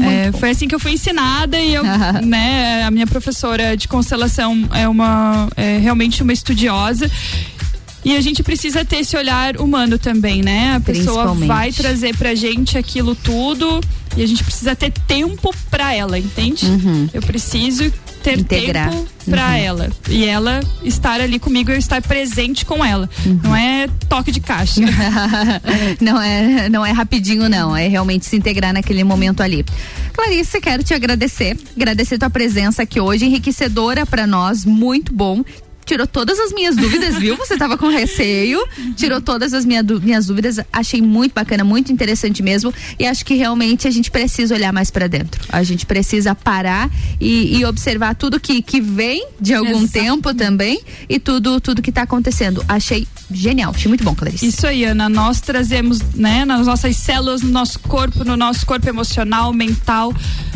É, 0.00 0.32
foi 0.32 0.50
assim 0.50 0.68
que 0.68 0.74
eu 0.74 0.80
fui 0.80 0.92
ensinada 0.92 1.58
e 1.58 1.74
eu, 1.74 1.82
né, 2.24 2.84
a 2.84 2.90
minha 2.90 3.06
professora 3.06 3.76
de 3.76 3.86
constelação 3.88 4.68
é 4.72 4.88
uma, 4.88 5.48
é 5.56 5.78
realmente 5.78 6.22
uma 6.22 6.32
estudiosa. 6.32 7.10
E 8.04 8.16
a 8.16 8.20
gente 8.20 8.42
precisa 8.42 8.84
ter 8.84 8.98
esse 8.98 9.16
olhar 9.16 9.56
humano 9.56 9.98
também, 9.98 10.40
né? 10.42 10.74
A 10.76 10.80
pessoa 10.80 11.34
vai 11.34 11.72
trazer 11.72 12.16
pra 12.16 12.34
gente 12.34 12.78
aquilo 12.78 13.14
tudo 13.14 13.80
e 14.16 14.22
a 14.22 14.26
gente 14.26 14.42
precisa 14.44 14.74
ter 14.76 14.92
tempo 15.06 15.54
pra 15.70 15.92
ela, 15.92 16.18
entende? 16.18 16.64
Eu 17.12 17.20
preciso 17.22 17.92
ter 18.22 18.34
Uhum. 18.34 18.40
Integrar. 18.40 18.90
tempo 18.90 19.06
pra 19.30 19.46
Uhum. 19.48 19.52
ela 19.54 19.90
e 20.08 20.24
ela 20.24 20.60
estar 20.82 21.20
ali 21.20 21.38
comigo 21.38 21.70
e 21.70 21.74
eu 21.74 21.78
estar 21.78 22.00
presente 22.02 22.64
com 22.64 22.84
ela. 22.84 23.08
Uhum. 23.24 23.40
Não 23.44 23.54
é 23.56 23.88
toque 24.08 24.32
de 24.32 24.40
caixa. 24.40 24.80
não 26.00 26.20
é, 26.20 26.68
não 26.68 26.84
é 26.84 26.90
rapidinho 26.92 27.48
não, 27.48 27.76
é 27.76 27.86
realmente 27.88 28.26
se 28.26 28.36
integrar 28.36 28.72
naquele 28.72 29.04
momento 29.04 29.40
ali. 29.42 29.64
Clarice, 30.12 30.60
quero 30.60 30.82
te 30.82 30.94
agradecer, 30.94 31.56
agradecer 31.76 32.18
tua 32.18 32.30
presença 32.30 32.82
aqui 32.82 33.00
hoje, 33.00 33.24
enriquecedora 33.26 34.04
pra 34.06 34.26
nós, 34.26 34.64
muito 34.64 35.12
bom. 35.14 35.44
Tirou 35.88 36.06
todas 36.06 36.38
as 36.38 36.52
minhas 36.52 36.76
dúvidas, 36.76 37.16
viu? 37.16 37.34
Você 37.38 37.56
tava 37.56 37.78
com 37.78 37.88
receio, 37.88 38.62
tirou 38.94 39.22
todas 39.22 39.54
as 39.54 39.64
minha, 39.64 39.82
minhas 39.82 40.26
dúvidas. 40.26 40.60
Achei 40.70 41.00
muito 41.00 41.32
bacana, 41.32 41.64
muito 41.64 41.90
interessante 41.90 42.42
mesmo. 42.42 42.74
E 42.98 43.06
acho 43.06 43.24
que 43.24 43.32
realmente 43.32 43.88
a 43.88 43.90
gente 43.90 44.10
precisa 44.10 44.54
olhar 44.54 44.70
mais 44.70 44.90
pra 44.90 45.06
dentro. 45.06 45.40
A 45.48 45.62
gente 45.62 45.86
precisa 45.86 46.34
parar 46.34 46.90
e, 47.18 47.56
e 47.56 47.64
observar 47.64 48.14
tudo 48.14 48.38
que, 48.38 48.60
que 48.60 48.82
vem 48.82 49.28
de 49.40 49.54
algum 49.54 49.78
Exato. 49.78 49.92
tempo 49.92 50.34
também 50.34 50.78
e 51.08 51.18
tudo, 51.18 51.58
tudo 51.58 51.80
que 51.80 51.90
tá 51.90 52.02
acontecendo. 52.02 52.62
Achei 52.68 53.08
genial, 53.30 53.72
achei 53.74 53.88
muito 53.88 54.04
bom, 54.04 54.14
Clarice. 54.14 54.46
Isso 54.46 54.66
aí, 54.66 54.84
Ana. 54.84 55.08
Nós 55.08 55.40
trazemos, 55.40 56.00
né, 56.14 56.44
nas 56.44 56.66
nossas 56.66 56.98
células, 56.98 57.40
no 57.40 57.50
nosso 57.50 57.78
corpo, 57.80 58.24
no 58.24 58.36
nosso 58.36 58.66
corpo 58.66 58.86
emocional, 58.86 59.54
mental, 59.54 60.12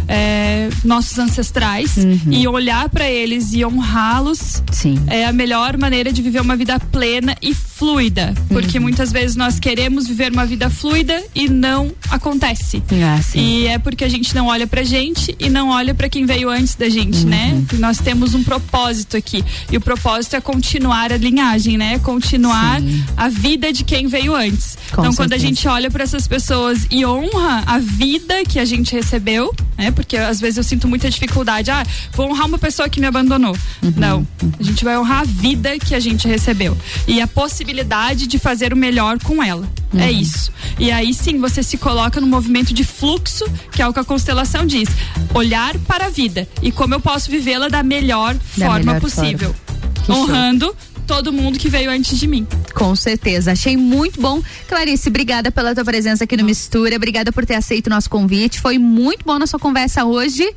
é, 0.09 0.69
nossos 0.85 1.19
ancestrais 1.19 1.97
e 2.31 2.47
olhar 2.49 2.89
para 2.89 3.09
eles 3.09 3.53
e 3.53 3.65
honrá-los 3.65 4.63
Sim. 4.73 5.03
é 5.07 5.22
a 5.25 5.33
melhor 5.33 5.77
maneira 5.77 6.13
de 6.13 6.23
viver 6.23 6.41
uma 6.41 6.57
vida 6.57 6.79
plena 6.79 7.37
e 7.41 7.55
fluida. 7.55 8.35
Porque 8.49 8.79
muitas 8.79 9.11
vezes 9.11 9.37
nós 9.37 9.59
queremos 9.59 10.07
viver 10.07 10.33
uma 10.33 10.47
vida 10.47 10.71
fluida 10.71 11.23
e 11.35 11.49
não 11.49 11.93
acontece. 12.11 12.83
Ah, 13.05 13.21
sim. 13.21 13.41
E 13.41 13.67
é 13.67 13.79
porque 13.79 14.05
a 14.05 14.09
gente 14.09 14.35
não 14.35 14.47
olha 14.47 14.67
pra 14.67 14.83
gente 14.83 15.35
e 15.39 15.49
não 15.49 15.69
olha 15.69 15.95
pra 15.95 16.09
quem 16.09 16.25
veio 16.25 16.49
antes 16.49 16.75
da 16.75 16.89
gente, 16.89 17.25
né? 17.27 17.63
E 17.73 17.77
nós 17.77 17.99
temos 17.99 18.35
um 18.35 18.43
propósito 18.43 19.17
aqui. 19.17 19.45
E 19.71 19.77
o 19.77 19.81
propósito 19.81 20.37
é 20.37 20.41
continuar 20.41 21.13
a 21.13 21.17
linhagem, 21.17 21.77
né? 21.77 21.99
Continuar 21.99 22.81
a 23.17 23.29
vida 23.29 23.73
de 23.73 23.85
quem 23.85 24.07
veio 24.07 24.35
antes. 24.35 24.77
Com 24.93 25.03
então, 25.03 25.15
quando 25.15 25.33
a 25.33 25.39
certeza. 25.39 25.47
gente 25.47 25.69
olha 25.69 25.91
pra 25.91 26.05
essas 26.05 26.29
pessoas 26.29 26.87
e 26.91 27.05
honra 27.05 27.63
a 27.67 27.79
vida 27.79 28.45
que 28.45 28.59
a 28.59 28.65
gente 28.65 28.95
recebeu, 28.95 29.55
né? 29.77 29.91
Porque 29.91 30.17
às 30.17 30.41
vezes 30.41 30.59
eu 30.59 30.65
sinto 30.65 30.87
muita 30.87 31.11
dificuldade. 31.11 31.71
Ah, 31.71 31.85
vou 32.13 32.31
honrar 32.31 32.47
uma 32.47 32.59
pessoa 32.59 32.89
que 32.89 33.01
me 33.01 33.07
abandonou. 33.07 33.57
Uhum. 33.83 33.93
Não. 33.97 34.27
A 34.59 34.63
gente 34.63 34.85
vai 34.85 34.99
honrar 34.99 35.12
a 35.21 35.25
vida 35.25 35.79
que 35.79 35.95
a 35.95 36.01
gente 36.01 36.27
recebeu. 36.27 36.77
E 37.07 37.21
a 37.21 37.27
possibilidade 37.27 38.27
de 38.27 38.39
fazer 38.39 38.73
o 38.73 38.77
melhor 38.77 39.19
com 39.23 39.43
ela. 39.43 39.69
É 39.95 40.05
Uhum. 40.05 40.09
isso. 40.21 40.51
E 40.79 40.91
aí 40.91 41.13
sim 41.13 41.39
você 41.39 41.63
se 41.63 41.77
coloca 41.77 42.21
no 42.21 42.27
movimento 42.27 42.73
de 42.73 42.83
fluxo, 42.85 43.45
que 43.71 43.83
é 43.83 43.87
o 43.87 43.93
que 43.93 44.01
a 44.01 44.05
constelação 44.05 44.67
diz. 44.67 44.89
Olhar 45.35 45.77
para 45.81 46.07
a 46.07 46.11
vida 46.11 46.49
e 46.63 46.73
como 46.73 46.95
eu 46.95 47.01
posso 47.01 47.31
vivê-la 47.31 47.69
da 47.69 47.83
melhor 47.83 48.35
Da 48.57 48.67
forma 48.67 48.79
melhor 48.79 49.01
possível. 49.01 49.55
forma. 49.55 49.93
Que 49.95 50.07
show. 50.07 50.17
Honrando 50.23 50.77
todo 51.07 51.33
mundo 51.33 51.59
que 51.59 51.69
veio 51.69 51.91
antes 51.91 52.19
de 52.19 52.27
mim. 52.27 52.47
Com 52.75 52.97
certeza, 52.97 53.53
achei 53.53 53.77
muito 53.77 54.21
bom. 54.21 54.41
Clarice, 54.69 55.09
obrigada 55.09 55.51
pela 55.53 55.75
tua 55.75 55.85
presença 55.85 56.25
aqui 56.25 56.37
no 56.37 56.45
Mistura, 56.45 56.97
obrigada 56.97 57.31
por 57.31 57.45
ter 57.45 57.55
aceito 57.57 57.89
o 57.89 57.91
nosso 57.91 58.09
convite. 58.09 58.61
Foi 58.61 58.79
muito 58.79 59.25
bom 59.25 59.39
na 59.39 59.47
sua 59.47 59.59
conversa 59.61 60.05
hoje. 60.05 60.49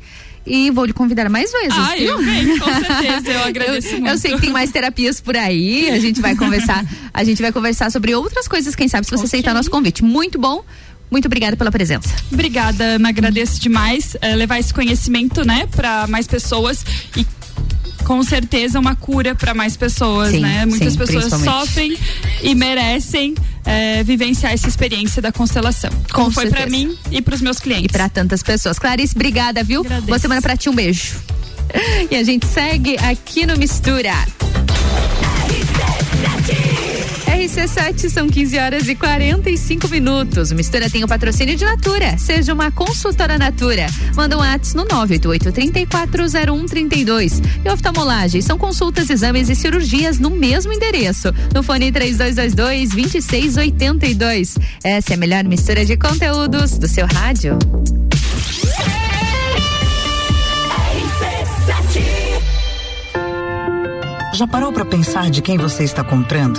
E 0.46 0.70
vou 0.70 0.84
lhe 0.84 0.92
convidar 0.92 1.28
mais 1.28 1.50
vezes. 1.50 1.76
Ah, 1.76 1.94
viu? 1.96 2.10
eu 2.12 2.18
venho, 2.18 2.58
com 2.60 2.64
certeza. 2.72 3.30
Eu 3.32 3.44
agradeço 3.44 3.88
Eu, 3.88 3.92
muito. 4.00 4.08
eu 4.12 4.18
sei 4.18 4.34
que 4.34 4.40
tem 4.42 4.50
mais 4.50 4.70
terapias 4.70 5.20
por 5.20 5.36
aí. 5.36 5.90
A 5.90 5.98
gente 5.98 6.20
vai 6.20 6.36
conversar. 6.36 6.84
a 7.12 7.24
gente 7.24 7.42
vai 7.42 7.50
conversar 7.52 7.90
sobre 7.90 8.14
outras 8.14 8.46
coisas, 8.46 8.74
quem 8.74 8.86
sabe, 8.88 9.06
se 9.06 9.10
você 9.10 9.24
aceitar 9.24 9.52
nosso 9.54 9.70
convite. 9.70 10.04
Muito 10.04 10.38
bom. 10.38 10.64
Muito 11.10 11.26
obrigada 11.26 11.56
pela 11.56 11.70
presença. 11.70 12.08
Obrigada, 12.32 12.82
Ana. 12.96 13.10
Agradeço 13.10 13.60
demais 13.60 14.16
eh, 14.20 14.34
levar 14.34 14.58
esse 14.58 14.74
conhecimento, 14.74 15.46
né, 15.46 15.68
para 15.70 16.06
mais 16.08 16.26
pessoas 16.26 16.84
e 17.16 17.24
com 18.06 18.22
certeza 18.22 18.78
uma 18.78 18.94
cura 18.94 19.34
para 19.34 19.52
mais 19.52 19.76
pessoas, 19.76 20.30
Sim, 20.30 20.40
né? 20.40 20.64
Muitas 20.64 20.92
sim, 20.92 20.98
pessoas 20.98 21.24
sofrem 21.42 21.98
e 22.40 22.54
merecem 22.54 23.34
eh, 23.64 24.04
vivenciar 24.04 24.52
essa 24.52 24.68
experiência 24.68 25.20
da 25.20 25.32
constelação. 25.32 25.90
Como 26.12 26.30
foi 26.30 26.46
para 26.48 26.60
certeza. 26.60 26.86
mim 26.86 26.96
e 27.10 27.20
para 27.20 27.34
os 27.34 27.40
meus 27.40 27.58
clientes. 27.58 27.86
E 27.86 27.88
para 27.88 28.08
tantas 28.08 28.44
pessoas. 28.44 28.78
Clarice, 28.78 29.12
obrigada, 29.16 29.64
viu? 29.64 29.82
Boa 30.04 30.20
semana 30.20 30.40
pra 30.40 30.56
ti, 30.56 30.70
um 30.70 30.74
beijo. 30.74 31.16
E 32.08 32.14
a 32.14 32.22
gente 32.22 32.46
segue 32.46 32.96
aqui 32.96 33.44
no 33.44 33.56
Mistura. 33.58 34.14
RC7 37.46 38.10
são 38.10 38.28
15 38.28 38.58
horas 38.58 38.88
e 38.88 38.96
45 38.96 39.86
minutos. 39.88 40.50
Mistura 40.50 40.90
tem 40.90 41.04
o 41.04 41.08
patrocínio 41.08 41.56
de 41.56 41.64
Natura. 41.64 42.18
Seja 42.18 42.52
uma 42.52 42.72
consultora 42.72 43.38
Natura. 43.38 43.86
Manda 44.16 44.36
um 44.36 44.40
WhatsApp 44.40 44.76
no 44.76 44.84
988-340132. 44.86 47.40
E 47.64 47.70
oftalmolagem 47.70 48.42
são 48.42 48.58
consultas, 48.58 49.08
exames 49.10 49.48
e 49.48 49.54
cirurgias 49.54 50.18
no 50.18 50.28
mesmo 50.28 50.72
endereço. 50.72 51.32
No 51.54 51.62
fone 51.62 51.92
3222-2682. 51.92 54.60
Essa 54.82 55.12
é 55.12 55.14
a 55.14 55.18
melhor 55.18 55.44
mistura 55.44 55.84
de 55.84 55.96
conteúdos 55.96 56.76
do 56.78 56.88
seu 56.88 57.06
rádio. 57.06 57.56
Já 64.34 64.48
parou 64.48 64.72
para 64.72 64.84
pensar 64.84 65.30
de 65.30 65.40
quem 65.40 65.56
você 65.56 65.84
está 65.84 66.02
comprando? 66.02 66.58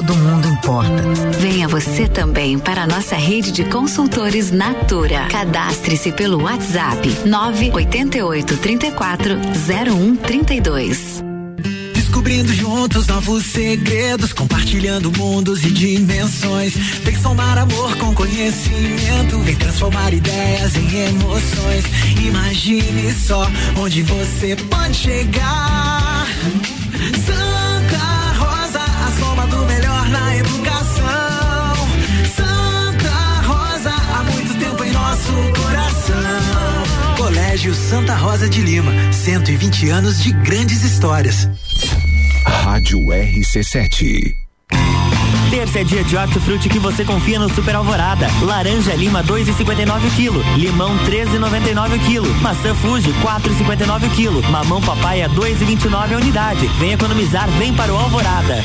todo 0.00 0.16
mundo 0.16 0.48
importa. 0.48 1.02
Venha 1.38 1.68
você 1.68 2.08
também 2.08 2.58
para 2.58 2.84
a 2.84 2.86
nossa 2.86 3.16
rede 3.16 3.52
de 3.52 3.64
consultores 3.64 4.50
Natura. 4.50 5.26
Cadastre-se 5.30 6.10
pelo 6.12 6.42
WhatsApp 6.42 7.06
988 7.26 8.56
34 8.56 9.34
0132. 9.66 11.22
Descobrindo 11.94 12.52
juntos 12.54 13.06
novos 13.06 13.44
segredos, 13.44 14.32
compartilhando 14.32 15.12
mundos 15.12 15.64
e 15.64 15.70
dimensões. 15.70 16.74
Vem 17.04 17.16
somar 17.16 17.58
amor 17.58 17.94
com 17.96 18.14
conhecimento, 18.14 19.38
vem 19.40 19.56
transformar 19.56 20.14
ideias 20.14 20.76
em 20.76 21.08
emoções. 21.08 21.84
Imagine 22.24 23.12
só 23.12 23.46
onde 23.76 24.02
você 24.02 24.56
pode 24.56 24.94
chegar. 24.94 26.26
Santa 27.26 27.79
Colégio 37.60 37.74
Santa 37.74 38.14
Rosa 38.14 38.48
de 38.48 38.62
Lima, 38.62 38.90
120 39.12 39.90
anos 39.90 40.22
de 40.22 40.32
grandes 40.32 40.82
histórias. 40.82 41.46
Rádio 42.46 42.98
RC7. 43.00 44.32
Terça 45.50 45.80
é 45.80 45.84
dia 45.84 46.02
de 46.02 46.16
hortifruti 46.16 46.70
que 46.70 46.78
você 46.78 47.04
confia 47.04 47.38
no 47.38 47.54
Super 47.54 47.74
Alvorada. 47.74 48.28
Laranja 48.40 48.94
Lima 48.94 49.22
2,59 49.22 49.84
kg, 50.16 50.58
limão 50.58 50.96
13,99 51.00 51.98
kg, 52.06 52.40
maçã 52.40 52.74
Fuji 52.74 53.12
4,59 53.22 54.08
kg, 54.16 54.50
mamão 54.50 54.80
papaya 54.80 55.28
2,29 55.28 56.14
a 56.14 56.16
unidade. 56.16 56.66
Vem 56.78 56.92
economizar, 56.92 57.46
vem 57.58 57.74
para 57.74 57.92
o 57.92 57.96
Alvorada. 57.98 58.64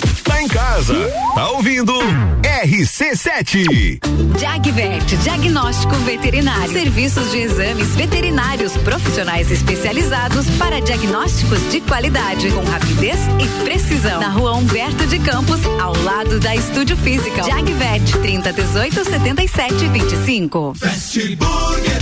Em 0.41 0.47
casa, 0.47 0.95
tá 1.35 1.51
ouvindo? 1.51 1.93
RC7. 2.41 3.99
Jagvet, 4.39 5.15
diagnóstico 5.17 5.93
veterinário. 5.97 6.73
Serviços 6.73 7.29
de 7.29 7.37
exames 7.41 7.89
veterinários 7.89 8.75
profissionais 8.77 9.51
especializados 9.51 10.49
para 10.57 10.81
diagnósticos 10.81 11.59
de 11.69 11.79
qualidade, 11.81 12.49
com 12.49 12.63
rapidez 12.63 13.19
e 13.39 13.63
precisão. 13.63 14.19
Na 14.19 14.29
rua 14.29 14.53
Humberto 14.53 15.05
de 15.05 15.19
Campos, 15.19 15.59
ao 15.79 15.95
lado 16.01 16.39
da 16.39 16.55
Estúdio 16.55 16.97
Física. 16.97 17.43
Jagvet, 17.43 18.17
30 18.23 18.51
18 18.51 19.05
77 19.05 19.87
25. 19.89 20.73
Fast 20.75 21.35
Burger. 21.35 22.01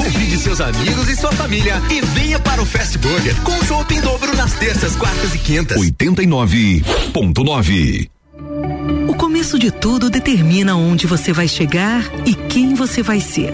Convide 0.03 0.37
seus 0.37 0.59
amigos 0.59 1.07
e 1.09 1.15
sua 1.15 1.31
família 1.31 1.79
e 1.91 2.01
venha 2.01 2.39
para 2.39 2.59
o 2.59 2.65
Fast 2.65 2.97
Burger 2.97 3.39
com 3.41 3.63
chopp 3.63 3.93
em 3.93 4.01
dobro 4.01 4.35
nas 4.35 4.55
terças, 4.55 4.95
quartas 4.95 5.35
e 5.35 5.37
quintas. 5.37 5.79
89.9. 5.79 8.09
O 9.07 9.13
começo 9.13 9.59
de 9.59 9.69
tudo 9.69 10.09
determina 10.09 10.75
onde 10.75 11.05
você 11.05 11.31
vai 11.31 11.47
chegar 11.47 12.03
e 12.25 12.33
quem 12.33 12.73
você 12.73 13.03
vai 13.03 13.19
ser. 13.19 13.53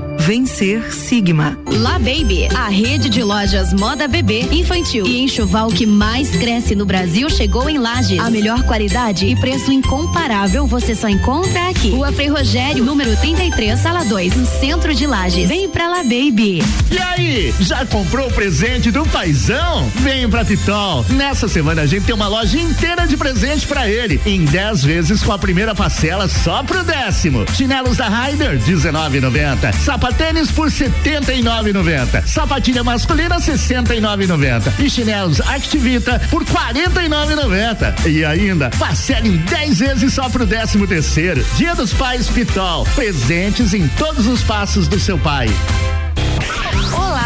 Vencer 0.21 0.93
Sigma. 0.93 1.57
La 1.65 1.97
Baby, 1.97 2.47
a 2.55 2.69
rede 2.69 3.09
de 3.09 3.23
lojas 3.23 3.73
moda 3.73 4.07
bebê, 4.07 4.41
infantil 4.51 5.07
e 5.07 5.23
enxoval 5.23 5.69
que 5.69 5.85
mais 5.87 6.29
cresce 6.35 6.75
no 6.75 6.85
Brasil 6.85 7.27
chegou 7.27 7.67
em 7.67 7.79
Lages. 7.79 8.19
A 8.19 8.29
melhor 8.29 8.61
qualidade 8.63 9.25
e 9.25 9.35
preço 9.35 9.71
incomparável 9.71 10.67
você 10.67 10.93
só 10.93 11.09
encontra 11.09 11.69
aqui. 11.69 11.89
Rua 11.89 12.11
Frei 12.11 12.27
Rogério, 12.27 12.83
número 12.83 13.15
33, 13.17 13.79
sala 13.79 14.03
2, 14.05 14.35
no 14.35 14.45
centro 14.45 14.93
de 14.93 15.07
Lages. 15.07 15.47
Vem 15.47 15.67
pra 15.67 15.87
La 15.87 16.03
Baby. 16.03 16.61
E 16.91 16.99
aí, 16.99 17.53
já 17.59 17.83
comprou 17.87 18.27
o 18.27 18.31
presente 18.31 18.91
do 18.91 19.03
paizão? 19.07 19.89
Vem 19.95 20.29
pra 20.29 20.45
Pitol. 20.45 21.03
Nessa 21.09 21.47
semana 21.47 21.81
a 21.81 21.87
gente 21.87 22.05
tem 22.05 22.13
uma 22.13 22.27
loja 22.27 22.59
inteira 22.59 23.07
de 23.07 23.17
presente 23.17 23.65
pra 23.65 23.89
ele, 23.89 24.21
em 24.23 24.45
10 24.45 24.83
vezes 24.83 25.23
com 25.23 25.31
a 25.31 25.39
primeira 25.39 25.73
parcela 25.73 26.27
só 26.27 26.61
pro 26.61 26.83
décimo. 26.83 27.43
Chinelos 27.55 27.97
da 27.97 28.07
Ryder, 28.07 28.59
19,90. 28.59 29.73
Sapatênis 30.11 30.51
por 30.51 30.67
79,90. 30.67 32.27
Sapatilha 32.27 32.83
masculina, 32.83 33.37
69,90. 33.37 34.73
E 34.79 34.89
chinelos 34.89 35.39
Activita 35.39 36.19
por 36.29 36.43
49,90. 36.43 38.07
E 38.07 38.25
ainda, 38.25 38.69
parcela 38.71 39.25
em 39.25 39.37
10 39.37 39.79
vezes 39.79 40.13
só 40.13 40.27
pro 40.27 40.45
décimo 40.45 40.85
terceiro. 40.85 41.45
Dia 41.55 41.73
dos 41.75 41.93
Pais 41.93 42.27
Pitol. 42.27 42.85
Presentes 42.93 43.73
em 43.73 43.87
todos 43.89 44.27
os 44.27 44.43
passos 44.43 44.87
do 44.89 44.99
seu 44.99 45.17
pai. 45.17 45.47